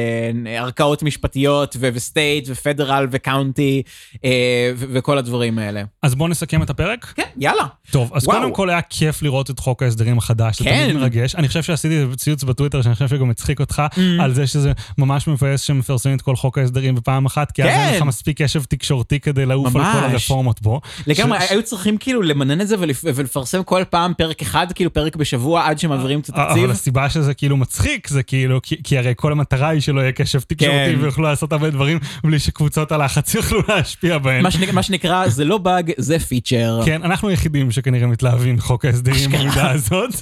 אה, 0.47 0.59
ערכאות 0.59 1.03
משפטיות, 1.03 1.77
וסטייט, 1.81 2.45
ופדרל, 2.51 3.07
וקאונטי, 3.11 3.83
אה, 4.25 4.31
וכל 4.77 5.19
הדברים 5.19 5.59
האלה. 5.59 5.83
אז 6.03 6.15
בואו 6.15 6.29
נסכם 6.29 6.63
את 6.63 6.71
הפרק. 6.71 7.13
כן, 7.17 7.23
יאללה. 7.39 7.65
טוב, 7.91 8.11
אז 8.15 8.27
וואו. 8.29 8.41
קודם 8.41 8.53
כל 8.55 8.71
היה 8.71 8.81
כיף 8.83 9.23
לראות 9.23 9.51
את 9.51 9.59
חוק 9.59 9.83
ההסדרים 9.83 10.19
החדש, 10.19 10.59
זה 10.59 10.65
כן. 10.65 10.83
תמיד 10.85 10.97
מרגש. 10.97 11.35
אני 11.35 11.49
חושב 11.49 11.63
שעשיתי 11.63 12.03
ציוץ 12.17 12.45
בטוויטר, 12.45 12.83
שאני 12.83 12.95
חושב 12.95 13.09
שגם 13.09 13.31
הצחיק 13.31 13.61
אותך, 13.61 13.83
Mm. 13.95 13.99
על 14.23 14.35
זה 14.35 14.47
שזה 14.47 14.73
ממש 14.99 15.29
מבאס 15.29 15.61
שמפרסמים 15.61 16.17
את 16.17 16.23
כל 16.23 16.37
חוק 16.37 16.59
ההסדרים 16.59 16.95
בפעם 16.95 17.27
אחת, 17.27 17.53
כי 17.53 17.63
אז 17.63 17.69
כן. 17.69 17.75
אין 17.89 17.97
לך 17.97 18.03
מספיק 18.03 18.43
קשב 18.43 18.65
תקשורתי 18.65 19.21
כדי 19.21 19.47
לעוף 19.47 19.67
על 19.67 19.83
כל 19.93 20.01
ממש. 20.01 20.13
הרפורמות 20.13 20.63
בו. 20.63 20.81
לגמרי, 21.07 21.39
ש- 21.41 21.51
היו 21.51 21.63
צריכים 21.63 21.97
כאילו 21.99 22.23
למנן 22.23 22.61
את 22.61 22.69
זה 22.69 22.77
ולפ- 22.77 23.05
ולפרסם 23.15 23.63
כל 23.63 23.83
פעם 23.91 24.13
פרק 24.19 24.43
אחד, 24.43 24.67
כאילו 24.75 24.93
פרק 24.93 25.17
בשבוע, 25.17 25.67
עד 25.67 25.79
שמעבירים 25.79 26.21
את 26.21 26.29
התקציב. 26.29 26.71
שזה 27.15 27.35
כאילו 27.35 27.57
מצחיק, 27.57 28.09
זה 28.09 28.23
כאילו, 28.23 28.63
כי, 28.63 28.77
כי 28.85 28.99
הרי 28.99 29.13
כל 29.17 29.33
המטרה 29.33 29.69
היא 29.69 29.81
שלא 29.81 30.01
יהיה 30.01 30.13
קשב 30.13 30.41
תקשורתי 30.41 30.93
כן. 30.95 31.01
ויוכלו 31.01 31.25
לעשות 31.25 31.53
הרבה 31.53 31.71
דברים 31.71 31.99
בלי 32.25 32.39
שקבוצות 32.39 32.93
הלחץ 32.93 33.35
יוכלו 33.35 33.61
להשפיע 33.69 34.19
בהן. 34.19 34.43
מה 34.43 34.51
שנקרא, 34.51 34.73
מה 34.73 34.83
שנקרא, 34.83 35.29
זה 35.29 35.45
לא 35.45 35.59
באג, 35.59 35.93
זה 35.97 36.19
פיצ'ר. 36.19 36.81
כן, 36.85 37.03
אנחנו 37.03 37.29
היחידים 37.29 37.71
שכנראה 37.71 38.07
מתלהבים 38.07 38.55
מחוק 38.55 38.85
ההסדרים 38.85 39.31
במידה 39.31 39.71
הזאת. 39.71 40.15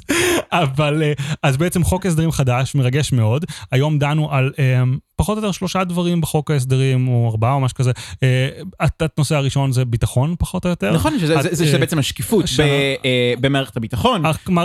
אבל, 0.52 1.02
אה, 1.02 1.12
אז 1.42 1.56
בעצם 1.56 1.84
חוק 1.84 2.06
הסדרים 2.06 2.32
חדש, 2.32 2.74
מרגש 2.74 3.12
מאוד. 3.12 3.44
היום 3.72 3.98
דנו 3.98 4.32
על 4.32 4.52
אה, 4.58 4.82
פחות 5.22 5.38
או 5.38 5.42
יותר 5.42 5.52
שלושה 5.52 5.84
דברים 5.84 6.20
בחוק 6.20 6.50
ההסדרים, 6.50 7.08
או 7.08 7.28
ארבעה 7.30 7.52
או 7.52 7.60
משהו 7.60 7.76
כזה. 7.76 7.90
אה, 8.22 8.48
התת-נושא 8.80 9.34
הראשון 9.36 9.72
זה 9.72 9.84
ביטחון, 9.84 10.34
פחות 10.38 10.64
או 10.64 10.70
יותר. 10.70 10.92
נכון, 10.92 11.18
שזה 11.18 11.36
את, 11.38 11.42
זה- 11.42 11.54
זה- 11.54 11.64
אה, 11.64 11.68
שזה 11.68 11.78
בעצם 11.78 11.98
השקיפות 11.98 12.48
ש- 12.48 12.60
ב- 12.60 12.62
אה, 13.04 13.34
במערכת 13.40 13.76
הביטחון. 13.76 14.22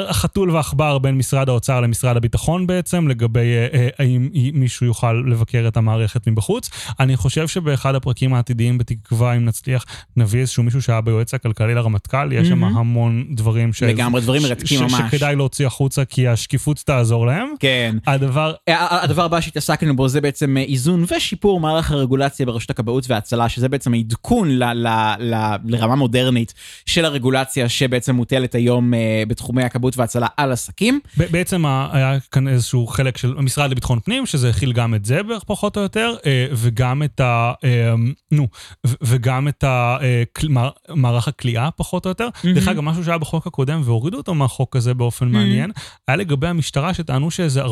החתול 0.10 0.52
והעכבר 0.52 0.98
בין 0.98 1.18
משרד 1.18 1.50
האוצר 1.50 1.82
למשרד 1.82 2.18
הביטחון 2.18 2.68
בעצם, 2.68 3.08
לגבי 3.08 3.40
אה, 3.40 3.68
אה, 3.74 3.88
האם 4.00 4.30
מישהו 4.54 4.86
יוכל 4.86 5.24
לבקר 5.28 5.66
את 5.68 5.78
המערכת 5.78 6.28
מבחוץ. 6.28 6.70
אני 7.00 7.18
חושב 7.18 7.48
שבאחד 7.48 7.96
הפרקים 7.96 8.34
העתידיים, 8.34 8.78
בתקווה, 8.78 9.34
אם 9.36 9.46
נצליח, 9.46 9.86
נביא 10.18 10.40
איזשהו 10.40 10.64
מישהו 10.64 10.82
שהיה 10.82 11.02
ביועץ 11.02 11.34
הכלכלי 11.34 11.74
לרמטכ"ל, 11.74 12.32
יש 12.34 12.48
שם 12.48 12.60
מהמם. 12.60 12.78
המון 12.78 13.26
דברים 13.32 13.74
ש... 13.74 13.84
לגמרי, 13.84 14.22
דברים 14.22 14.42
מרתקים 14.44 14.82
ממש. 14.82 14.94
שכדאי 15.12 15.36
להוציא 15.36 15.68
החוצה, 15.68 16.06
כי 16.06 16.28
השקיפות 16.28 16.78
תעזור 16.86 17.28
להם. 17.28 17.48
כן. 17.60 17.96
הדבר, 18.08 18.54
הדבר 18.68 19.24
הבא 19.24 19.42
שהתעסקנו 19.42 19.96
בו 19.96 20.08
זה 20.08 20.22
בעצם 20.22 20.47
אה, 20.58 20.62
איזון 20.62 21.06
ושיפור 21.16 21.60
מערך 21.60 21.92
הרגולציה 21.92 22.46
ברשות 22.46 22.70
הכבאות 22.70 23.06
וההצלה, 23.10 23.50
שזה 23.50 23.70
בעצם 23.70 23.94
העדכון 23.94 24.50
ל- 24.52 24.64
ל- 24.64 24.88
ל- 25.20 25.56
לרמה 25.66 25.96
מודרנית 25.96 26.54
של 26.86 27.06
הרגולציה 27.06 27.70
שבעצם 27.70 28.16
מוטלת 28.16 28.56
היום 28.56 28.94
אה, 28.94 29.24
בתחומי 29.28 29.64
הכבאות 29.64 29.98
וההצלה 29.98 30.28
על 30.38 30.52
עסקים. 30.52 31.00
ב- 31.18 31.32
בעצם 31.32 31.66
היה 31.66 32.20
כאן 32.32 32.48
איזשהו 32.48 32.88
חלק 32.88 33.18
של 33.18 33.34
המשרד 33.38 33.72
לביטחון 33.72 34.00
פנים, 34.00 34.26
שזה 34.26 34.50
הכיל 34.50 34.74
גם 34.74 34.96
את 34.96 35.06
זה 35.06 35.24
בערך 35.24 35.44
פחות 35.44 35.78
או 35.78 35.82
יותר, 35.82 36.16
אה, 36.26 36.48
וגם 36.52 37.04
את 37.04 37.20
ה... 37.20 37.54
אה, 37.64 37.94
נו, 38.32 38.48
ו- 38.88 38.94
וגם 39.02 39.48
את 39.48 39.64
ה- 39.64 39.98
אה, 40.02 40.24
כל- 40.34 40.48
מע- 40.48 40.70
מערך 40.90 41.28
הכליאה 41.28 41.70
פחות 41.72 42.06
או 42.06 42.10
יותר. 42.10 42.28
דרך 42.56 42.68
אגב, 42.68 42.82
משהו 42.82 43.04
שהיה 43.04 43.18
בחוק 43.18 43.48
הקודם 43.48 43.82
והורידו 43.86 44.18
אותו 44.18 44.34
מהחוק 44.34 44.76
הזה 44.76 44.94
באופן 44.94 45.28
מעניין, 45.28 45.72
היה 46.08 46.18
לגבי 46.18 46.48
המשטרה 46.48 46.94
שטענו 46.94 47.32
שאיזה 47.32 47.64
40% 47.64 47.70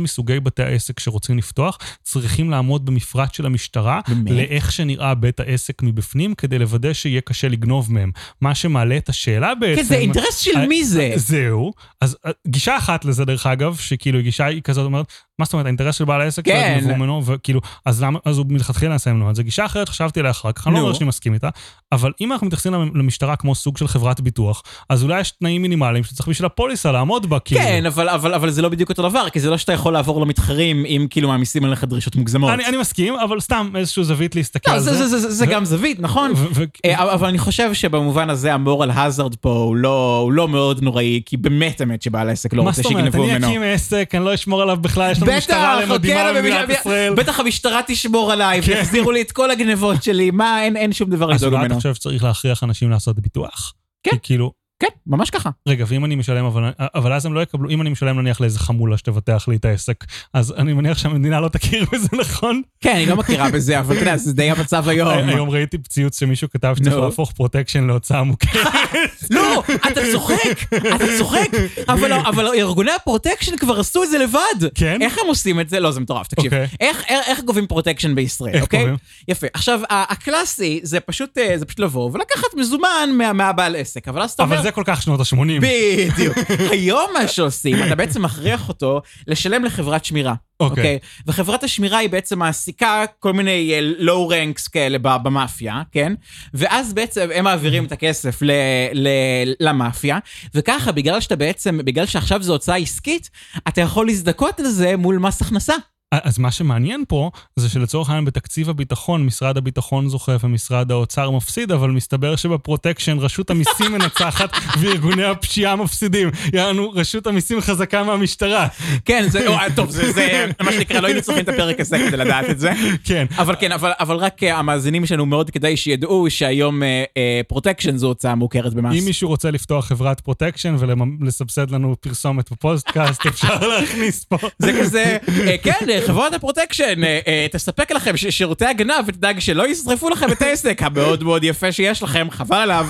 מסוגי 0.00 0.40
בתי 0.40 0.62
העסק 0.62 1.00
שרוצים 1.00 1.38
לפתוח, 1.38 1.78
צריכים 2.08 2.50
לעמוד 2.50 2.86
במפרט 2.86 3.34
של 3.34 3.46
המשטרה, 3.46 4.00
באמת? 4.08 4.30
לאיך 4.30 4.72
שנראה 4.72 5.14
בית 5.14 5.40
העסק 5.40 5.82
מבפנים, 5.82 6.34
כדי 6.34 6.58
לוודא 6.58 6.92
שיהיה 6.92 7.20
קשה 7.20 7.48
לגנוב 7.48 7.92
מהם. 7.92 8.10
מה 8.40 8.54
שמעלה 8.54 8.96
את 8.96 9.08
השאלה 9.08 9.54
בעצם... 9.54 9.82
כן, 9.82 9.88
זה 9.88 9.94
אינטרס 9.94 10.38
של 10.38 10.56
אה, 10.56 10.66
מי 10.66 10.84
זה? 10.84 11.12
זהו. 11.16 11.72
אז 12.00 12.16
אה, 12.26 12.30
גישה 12.46 12.76
אחת 12.76 13.04
לזה, 13.04 13.24
דרך 13.24 13.46
אגב, 13.46 13.76
שכאילו 13.76 14.22
גישה 14.22 14.46
היא 14.46 14.62
כזאת 14.62 14.84
אומרת, 14.84 15.06
מה 15.38 15.44
זאת 15.44 15.52
אומרת, 15.52 15.66
האינטרס 15.66 15.94
של 15.96 16.04
בעל 16.04 16.20
העסק 16.20 16.44
כן. 16.44 16.76
יגנבו 16.78 16.96
ממנו, 16.96 17.22
וכאילו, 17.24 17.60
אז 17.84 18.02
למה, 18.02 18.18
אז 18.24 18.38
הוא 18.38 18.46
מלכתחילה 18.48 18.92
יעשה 18.94 19.12
ממנו 19.12 19.30
את 19.30 19.36
זה. 19.36 19.42
גישה 19.42 19.64
אחרת, 19.66 19.88
חשבתי 19.88 20.20
עליה 20.20 20.30
אחר 20.30 20.52
כך, 20.52 20.66
אני 20.66 20.74
לא. 20.74 20.80
אומר 20.80 20.92
שאני 20.92 21.08
מסכים 21.08 21.34
איתה, 21.34 21.48
אבל 21.92 22.12
אם 22.20 22.32
אנחנו 22.32 22.46
מתייחסים 22.46 22.72
למ- 22.74 22.90
למשטרה 22.96 23.36
כמו 23.36 23.54
סוג 23.54 23.78
של 23.78 23.88
חברת 23.88 24.20
ביטוח, 24.20 24.62
אז 24.88 25.02
אולי 25.02 25.20
יש 25.20 25.30
תנאים 25.30 25.62
מינימליים 25.62 26.04
שצריך 26.04 26.28
בשביל 26.28 26.46
הפוליסה 26.46 26.92
לעמוד 26.92 27.30
בה, 27.30 27.38
כאילו. 27.38 27.60
כן, 27.60 27.86
אבל, 27.86 28.08
אבל, 28.08 28.34
אבל 28.34 28.50
זה 28.50 28.62
לא 28.62 28.68
בדיוק 28.68 28.90
אותו 28.90 29.02
דבר, 29.08 29.28
כי 29.30 29.40
זה 29.40 29.50
לא 29.50 29.56
שאתה 29.56 29.72
יכול 29.72 29.92
לעבור 29.92 30.20
למתחרים 30.20 30.84
אם 30.86 31.06
כאילו 31.10 31.28
מעמיסים 31.28 31.64
עליך 31.64 31.84
דרישות 31.84 32.16
מוגזמות. 32.16 32.50
אני, 32.50 32.66
אני 32.66 32.76
מסכים, 32.76 33.14
אבל 33.14 33.40
סתם 33.40 33.70
איזשהו 33.76 34.04
זווית 34.04 34.36
להסתכל 34.36 34.70
לא, 34.70 34.76
על 34.76 34.80
זה, 34.82 34.94
זה. 34.94 35.06
זה, 35.08 35.18
זה, 35.18 35.30
זה 35.30 35.44
ו- 35.44 35.50
גם 35.50 35.64
זווית, 35.64 36.00
נכון? 36.00 36.32
ו- 36.36 36.46
ו- 36.54 36.64
אה, 36.84 37.14
אבל 37.14 37.28
אני 37.28 37.38
חושב 37.38 37.74
שבמובן 37.74 38.30
הזה 38.30 38.54
המורל 38.54 38.90
הזארד 38.90 39.34
פה 39.34 39.50
הוא 39.50 39.76
לא, 39.76 40.18
הוא 40.22 40.32
לא 40.32 40.48
מאוד 40.48 40.82
נוראי, 40.82 41.22
כי 41.26 41.36
באמת 41.36 41.80
האמת 41.80 42.02
שבעל 42.02 42.28
העסק 42.28 42.52
לא 42.54 42.64
מה 42.64 42.70
רוצה 42.70 42.82
זאת 42.82 42.90
אומרת, 42.92 43.04
שיגנבו 43.04 43.24
אני 43.24 43.32
ממנו. 43.32 43.46
אקים 43.48 43.62
עסק, 43.62 44.10
אני 44.14 44.24
לא 44.24 44.34
אשמור 44.34 44.62
עליו 44.62 44.76
בכלל, 44.76 45.12
יש 45.12 45.22
לנו 45.22 45.27
משטרה 45.36 45.78
בטח, 45.82 45.90
מדהימה 45.90 46.20
כן, 46.20 46.34
במדינת 46.34 46.64
אבל- 46.64 46.72
ישראל. 46.74 47.14
בטח 47.14 47.40
המשטרה 47.40 47.80
תשמור 47.86 48.32
עליי 48.32 48.62
כן. 48.62 48.72
ויחזירו 48.72 49.10
לי 49.12 49.22
את 49.22 49.32
כל 49.32 49.50
הגנבות 49.50 50.02
שלי, 50.02 50.30
מה, 50.30 50.62
אין, 50.64 50.92
שום 50.92 51.10
דבר 51.10 51.32
אז 51.34 51.40
לדאוג 51.40 51.54
אולי 51.54 51.66
אתה 51.66 51.74
ממנו. 51.74 51.80
חושב 51.80 51.94
שצריך 51.94 52.24
להכריח 52.24 52.64
אנשים 52.64 52.90
לעשות 52.90 53.20
ביטוח? 53.20 53.74
כן. 54.02 54.10
כי 54.10 54.16
כאילו, 54.22 54.52
כן, 54.80 54.88
ממש 55.06 55.30
ככה. 55.30 55.50
רגע, 55.68 55.84
ואם 55.88 56.04
אני 56.04 56.14
משלם, 56.14 56.44
אבל, 56.44 56.62
אבל 56.78 57.12
אז 57.12 57.26
הם 57.26 57.34
לא 57.34 57.40
יקבלו, 57.40 57.70
אם 57.70 57.80
אני 57.80 57.90
משלם 57.90 58.20
נניח 58.20 58.40
לאיזה 58.40 58.58
חמולה 58.58 58.96
שתבטח 58.98 59.48
לי 59.48 59.56
את 59.56 59.64
העסק, 59.64 60.04
אז 60.34 60.54
אני 60.58 60.72
מניח 60.72 60.98
שהמדינה 60.98 61.40
לא 61.40 61.48
תכיר 61.48 61.84
בזה, 61.92 62.08
נכון? 62.18 62.62
כן, 62.80 62.96
היא 62.96 63.08
לא 63.08 63.16
מכירה 63.16 63.50
בזה, 63.50 63.78
אבל 63.78 63.94
אתה 63.94 64.02
יודע, 64.02 64.16
זה 64.16 64.32
די 64.32 64.50
המצב 64.50 64.88
היום. 64.88 65.28
היום 65.28 65.50
ראיתי 65.50 65.78
ציוץ 65.78 66.20
שמישהו 66.20 66.50
כתב 66.50 66.74
שצריך. 66.78 66.96
להפוך 66.96 67.32
פרוטקשן 67.32 67.86
להוצאה 67.86 68.22
מוכרת. 68.22 68.66
לא, 69.30 69.62
אתה 69.76 70.00
צוחק, 70.12 70.74
אתה 70.94 71.04
צוחק, 71.18 71.48
אבל, 71.88 72.12
אבל 72.12 72.46
ארגוני 72.46 72.90
הפרוטקשן 72.92 73.56
כבר 73.56 73.80
עשו 73.80 74.02
את 74.02 74.10
זה 74.10 74.18
לבד. 74.18 74.68
כן? 74.74 75.02
איך 75.02 75.18
הם 75.18 75.26
עושים 75.26 75.60
את 75.60 75.68
זה? 75.68 75.80
לא, 75.80 75.90
זה 75.90 76.00
מטורף, 76.00 76.26
תקשיב. 76.26 76.52
אוקיי. 76.52 76.68
איך, 76.80 77.04
איך, 77.08 77.28
איך 77.28 77.40
גובים 77.40 77.66
פרוטקשן 77.66 78.14
בישראל, 78.14 78.60
אוקיי? 78.60 78.80
גובים? 78.80 78.96
יפה. 79.28 79.46
עכשיו, 79.54 79.80
הקלאסי 79.90 80.80
זה 80.82 81.00
פשוט, 81.00 81.38
אה, 81.38 81.58
זה 81.58 81.64
פשוט 81.64 81.80
לבוא 81.80 82.10
ולקחת 82.12 82.54
מזומן 82.56 83.10
מה, 83.12 83.32
מהבעל 83.32 83.76
עסק, 83.76 84.08
אבל 84.08 84.22
אז 84.22 84.30
אתה 84.30 84.42
אומר... 84.42 84.67
זה 84.68 84.72
כל 84.72 84.82
כך 84.86 85.02
שנות 85.02 85.20
ה-80. 85.20 85.60
בדיוק. 85.60 86.36
היום 86.72 87.10
מה 87.14 87.28
שעושים, 87.28 87.82
אתה 87.86 87.94
בעצם 87.94 88.22
מכריח 88.22 88.68
אותו 88.68 89.00
לשלם 89.26 89.64
לחברת 89.64 90.04
שמירה. 90.04 90.34
אוקיי. 90.60 90.82
אוקיי? 90.82 90.98
וחברת 91.26 91.64
השמירה 91.64 91.98
היא 91.98 92.08
בעצם 92.08 92.38
מעסיקה 92.38 93.04
כל 93.18 93.32
מיני 93.32 93.78
low 93.98 94.28
ranks 94.28 94.68
כאלה 94.68 94.98
במאפיה, 94.98 95.82
כן? 95.92 96.12
ואז 96.54 96.92
בעצם 96.92 97.28
הם 97.34 97.44
מעבירים 97.44 97.84
את 97.84 97.92
הכסף 97.92 98.42
ל- 98.42 98.50
ל- 98.94 99.52
למאפיה, 99.60 100.18
וככה, 100.54 100.92
בגלל 100.92 101.20
שאתה 101.20 101.36
בעצם, 101.36 101.78
בגלל 101.84 102.06
שעכשיו 102.06 102.42
זו 102.42 102.52
הוצאה 102.52 102.76
עסקית, 102.76 103.30
אתה 103.68 103.80
יכול 103.80 104.06
להזדכות 104.06 104.60
על 104.60 104.66
זה 104.66 104.96
מול 104.96 105.18
מס 105.18 105.42
הכנסה. 105.42 105.74
אז 106.12 106.38
מה 106.38 106.50
שמעניין 106.50 107.04
פה, 107.08 107.30
זה 107.56 107.68
שלצורך 107.68 108.08
העניין 108.08 108.24
בתקציב 108.24 108.70
הביטחון, 108.70 109.26
משרד 109.26 109.56
הביטחון 109.56 110.08
זוכה 110.08 110.36
ומשרד 110.42 110.90
האוצר 110.90 111.30
מפסיד, 111.30 111.72
אבל 111.72 111.90
מסתבר 111.90 112.36
שבפרוטקשן 112.36 113.18
רשות 113.18 113.50
המיסים 113.50 113.92
מנצחת 113.92 114.50
וארגוני 114.80 115.24
הפשיעה 115.24 115.76
מפסידים. 115.76 116.30
יענו, 116.52 116.90
רשות 116.90 117.26
המיסים 117.26 117.60
חזקה 117.60 118.02
מהמשטרה. 118.02 118.68
כן, 119.04 119.26
זה, 119.28 119.46
או, 119.48 119.54
טוב, 119.76 119.90
זה, 119.90 120.12
זה 120.12 120.46
מה 120.60 120.72
שנקרא, 120.72 121.00
לא 121.00 121.06
היינו 121.06 121.22
צריכים 121.22 121.44
את 121.44 121.48
הפרק 121.48 121.80
הזה 121.80 121.98
כדי 121.98 122.16
לדעת 122.16 122.50
את 122.50 122.60
זה. 122.60 122.72
כן. 123.04 123.26
אבל 123.36 123.54
כן, 123.60 123.72
אבל, 123.72 123.92
אבל 124.00 124.16
רק 124.16 124.42
אה, 124.42 124.58
המאזינים 124.58 125.06
שלנו 125.06 125.26
מאוד 125.26 125.50
כדאי 125.50 125.76
שידעו 125.76 126.26
שהיום 126.30 126.82
אה, 126.82 127.04
אה, 127.16 127.40
פרוטקשן 127.48 127.96
זו 127.96 128.06
הוצאה 128.06 128.34
מוכרת 128.34 128.74
במס. 128.74 128.98
אם 128.98 129.04
מישהו 129.04 129.28
רוצה 129.28 129.50
לפתוח 129.50 129.86
חברת 129.86 130.20
פרוטקשן 130.20 130.76
ולסבסד 130.78 131.70
לנו 131.70 131.96
פרסומת 132.00 132.52
בפודקאסט, 132.52 133.26
אפשר 133.26 133.68
להכניס 133.68 134.24
פה. 134.24 134.36
זה 134.58 134.72
כזה, 134.80 135.16
אה, 135.46 135.56
כן, 135.62 135.90
אה, 135.90 135.97
חברת 136.06 136.34
הפרוטקשן 136.34 137.04
אה, 137.04 137.20
אה, 137.26 137.46
תספק 137.52 137.92
לכם 137.92 138.16
שירותי 138.16 138.64
הגנה 138.64 138.94
ותדאג 139.06 139.38
שלא 139.38 139.68
ישרפו 139.68 140.08
לכם 140.08 140.32
את 140.32 140.42
העסק 140.42 140.82
המאוד 140.82 141.24
מאוד 141.24 141.44
יפה 141.44 141.72
שיש 141.72 142.02
לכם, 142.02 142.26
חבל 142.30 142.56
עליו. 142.56 142.86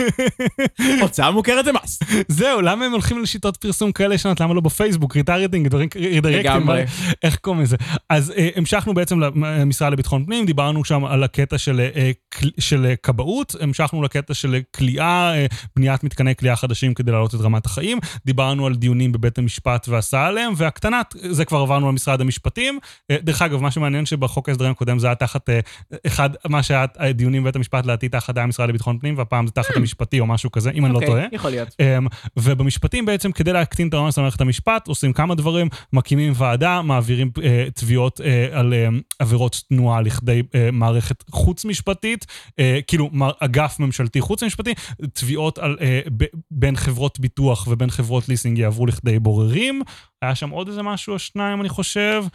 הוצאה 1.02 1.30
מוכרת 1.30 1.64
במס. 1.64 1.98
זהו, 2.28 2.60
למה 2.60 2.84
הם 2.84 2.92
הולכים 2.92 3.22
לשיטות 3.22 3.56
פרסום 3.56 3.92
כאלה 3.92 4.14
ישנות? 4.14 4.40
למה 4.40 4.54
לא 4.54 4.60
בפייסבוק, 4.60 5.16
דברים 5.68 5.88
רידרקטים? 5.96 6.68
איך 7.22 7.36
קוראים 7.36 7.62
לזה? 7.62 7.76
אז 8.10 8.32
אה, 8.36 8.48
המשכנו 8.56 8.94
בעצם 8.94 9.20
למשרד 9.20 9.92
לביטחון 9.92 10.24
פנים, 10.24 10.46
דיברנו 10.46 10.84
שם 10.84 11.04
על 11.04 11.24
הקטע 11.24 11.58
של, 11.58 11.80
כבאות, 13.02 13.54
המשכנו 13.60 14.02
לקטע 14.02 14.34
של 14.34 14.54
אה, 14.54 14.60
כליאה, 14.76 15.34
אה, 15.34 15.46
בניית 15.76 16.04
מתקני 16.04 16.36
כליאה 16.36 16.56
חדשים 16.56 16.94
כדי 16.94 17.10
להעלות 17.12 17.34
את 17.34 17.40
רמת 17.40 17.66
החיים, 17.66 17.98
דיברנו 18.26 18.66
על 18.66 18.74
דיונים 18.74 19.12
בבית 19.12 19.38
המשפט 19.38 19.88
והסעה 19.88 20.26
עליהם, 20.26 20.52
והקטנת, 20.56 21.14
זה 21.30 21.44
כבר 21.44 21.58
עברנו 21.58 21.88
למשרד 21.98 22.20
המשפטים. 22.20 22.78
אה, 23.10 23.16
דרך 23.22 23.42
אגב, 23.42 23.62
מה 23.62 23.70
שמעניין 23.70 24.06
שבחוק 24.06 24.48
ההסדרים 24.48 24.70
הקודם 24.70 24.98
זה 24.98 25.06
היה 25.06 25.14
תחת 25.14 25.50
אה, 25.50 25.60
אחד, 26.06 26.30
מה 26.48 26.62
שהיה 26.62 26.86
אה, 27.00 27.12
דיונים 27.12 27.42
בבית 27.42 27.56
המשפט 27.56 27.86
לעתיד 27.86 28.10
תחת 28.10 28.36
היה 28.36 28.44
המשרד 28.44 28.68
לביטחון 28.68 28.98
פנים, 28.98 29.18
והפעם 29.18 29.46
זה 29.46 29.52
תחת 29.52 29.76
המשפטי 29.76 30.20
או 30.20 30.26
משהו 30.26 30.52
כזה, 30.52 30.70
אם 30.70 30.84
אני 30.84 30.92
לא 30.92 30.98
אוקיי, 30.98 31.08
טועה. 31.08 31.24
יכול 31.32 31.50
להיות. 31.50 31.68
Um, 31.68 32.08
ובמשפטים 32.36 33.06
בעצם, 33.06 33.32
כדי 33.32 33.52
להקטין 33.52 33.88
את 33.88 33.94
העומס 33.94 34.18
על 34.18 34.22
מערכת 34.22 34.40
המשפט, 34.40 34.88
עושים 34.88 35.12
כמה 35.12 35.34
דברים, 35.34 35.68
מקימים 35.92 36.32
ועדה, 36.36 36.82
מעבירים 36.82 37.30
תביעות 37.74 38.20
על 38.52 38.74
עבירות 39.18 39.62
תנועה 39.68 40.00
לכדי 40.00 40.42
מערכת 40.72 41.24
חוץ-משפטית, 41.30 42.26
כאילו 42.86 43.10
אגף 43.40 43.80
ממשלתי 43.80 44.20
חוץ-משפטי, 44.20 44.74
תביעות 45.12 45.58
על, 45.58 45.76
בין 46.50 46.76
חברות 46.76 47.20
ביטוח 47.20 47.66
ובין 47.70 47.90
חברות 47.90 48.28
ליסינג 48.28 48.58
יעברו 48.58 48.86
לכדי 48.86 49.18
בוררים. 49.18 49.82
היה 50.22 50.34
שם 50.34 50.50
עוד 50.50 50.68
איזה 50.68 50.82
משהו 50.82 51.12
או 51.12 51.18
שניים, 51.18 51.60
אני 51.60 51.68
חושב. 51.68 51.87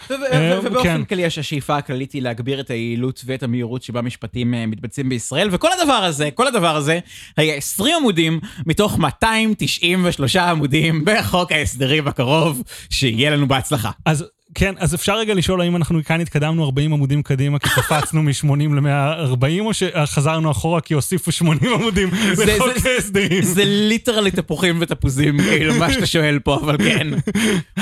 ו- 0.09 0.13
אה, 0.31 0.59
ובאופן 0.63 0.84
כן. 0.84 1.03
כללי, 1.03 1.25
השאיפה 1.25 1.77
הכללית 1.77 2.11
היא 2.11 2.21
להגביר 2.21 2.59
את 2.59 2.69
היעילות 2.69 3.21
ואת 3.25 3.43
המהירות 3.43 3.84
שבה 3.84 4.01
משפטים 4.01 4.53
אה, 4.53 4.65
מתבצעים 4.65 5.09
בישראל, 5.09 5.47
וכל 5.51 5.69
הדבר 5.80 5.93
הזה, 5.93 6.30
כל 6.31 6.47
הדבר 6.47 6.75
הזה, 6.75 6.99
היה 7.38 7.55
20 7.55 7.95
עמודים 7.95 8.39
מתוך 8.65 8.99
293 8.99 10.35
עמודים 10.35 11.05
בחוק 11.05 11.51
ההסדרים 11.51 12.07
הקרוב, 12.07 12.63
שיהיה 12.89 13.30
לנו 13.30 13.47
בהצלחה. 13.47 13.91
אז 14.05 14.25
כן, 14.55 14.73
אז 14.77 14.95
אפשר 14.95 15.17
רגע 15.17 15.34
לשאול 15.34 15.61
האם 15.61 15.75
אנחנו 15.75 15.99
כאן 16.05 16.21
התקדמנו 16.21 16.65
40 16.65 16.93
עמודים 16.93 17.23
קדימה 17.23 17.59
כי 17.59 17.69
קפצנו 17.69 18.23
מ-80 18.23 18.47
ל-140, 18.75 19.61
או 19.61 19.71
שחזרנו 19.73 20.51
אחורה 20.51 20.81
כי 20.81 20.93
הוסיפו 20.93 21.31
80 21.31 21.73
עמודים 21.73 22.09
לחוק 22.47 22.85
ההסדרים. 22.95 23.41
זה 23.43 23.63
ליטרלי 23.65 24.31
תפוחים 24.31 24.77
ותפוזים, 24.81 25.38
כאילו, 25.41 25.73
מה 25.75 25.93
שאתה 25.93 26.05
שואל 26.05 26.39
פה, 26.43 26.55
אבל 26.55 26.77
כן. 26.77 27.07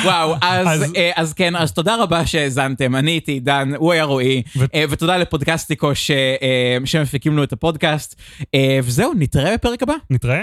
וואו, 0.04 0.36
אז, 0.42 0.68
אז- 0.84 0.94
אה, 0.96 1.12
כן, 1.36 1.56
אז 1.56 1.72
תודה 1.72 1.96
רבה 2.04 2.26
שהאזנתם. 2.26 2.96
אני 2.96 3.12
הייתי 3.12 3.32
עידן, 3.32 3.72
הוא 3.78 3.92
היה 3.94 4.04
רועי, 4.04 4.42
אה, 4.76 4.84
ותודה 4.90 5.18
לפודקאסטיקו 5.18 5.88
אה, 5.90 6.78
שמפיקים 6.86 7.34
לנו 7.34 7.44
את 7.44 7.54
הפודקאסט. 7.54 8.22
וזהו, 8.84 9.12
נתראה 9.18 9.54
בפרק 9.54 9.84
הבא. 9.84 9.94
נתראה. 10.10 10.42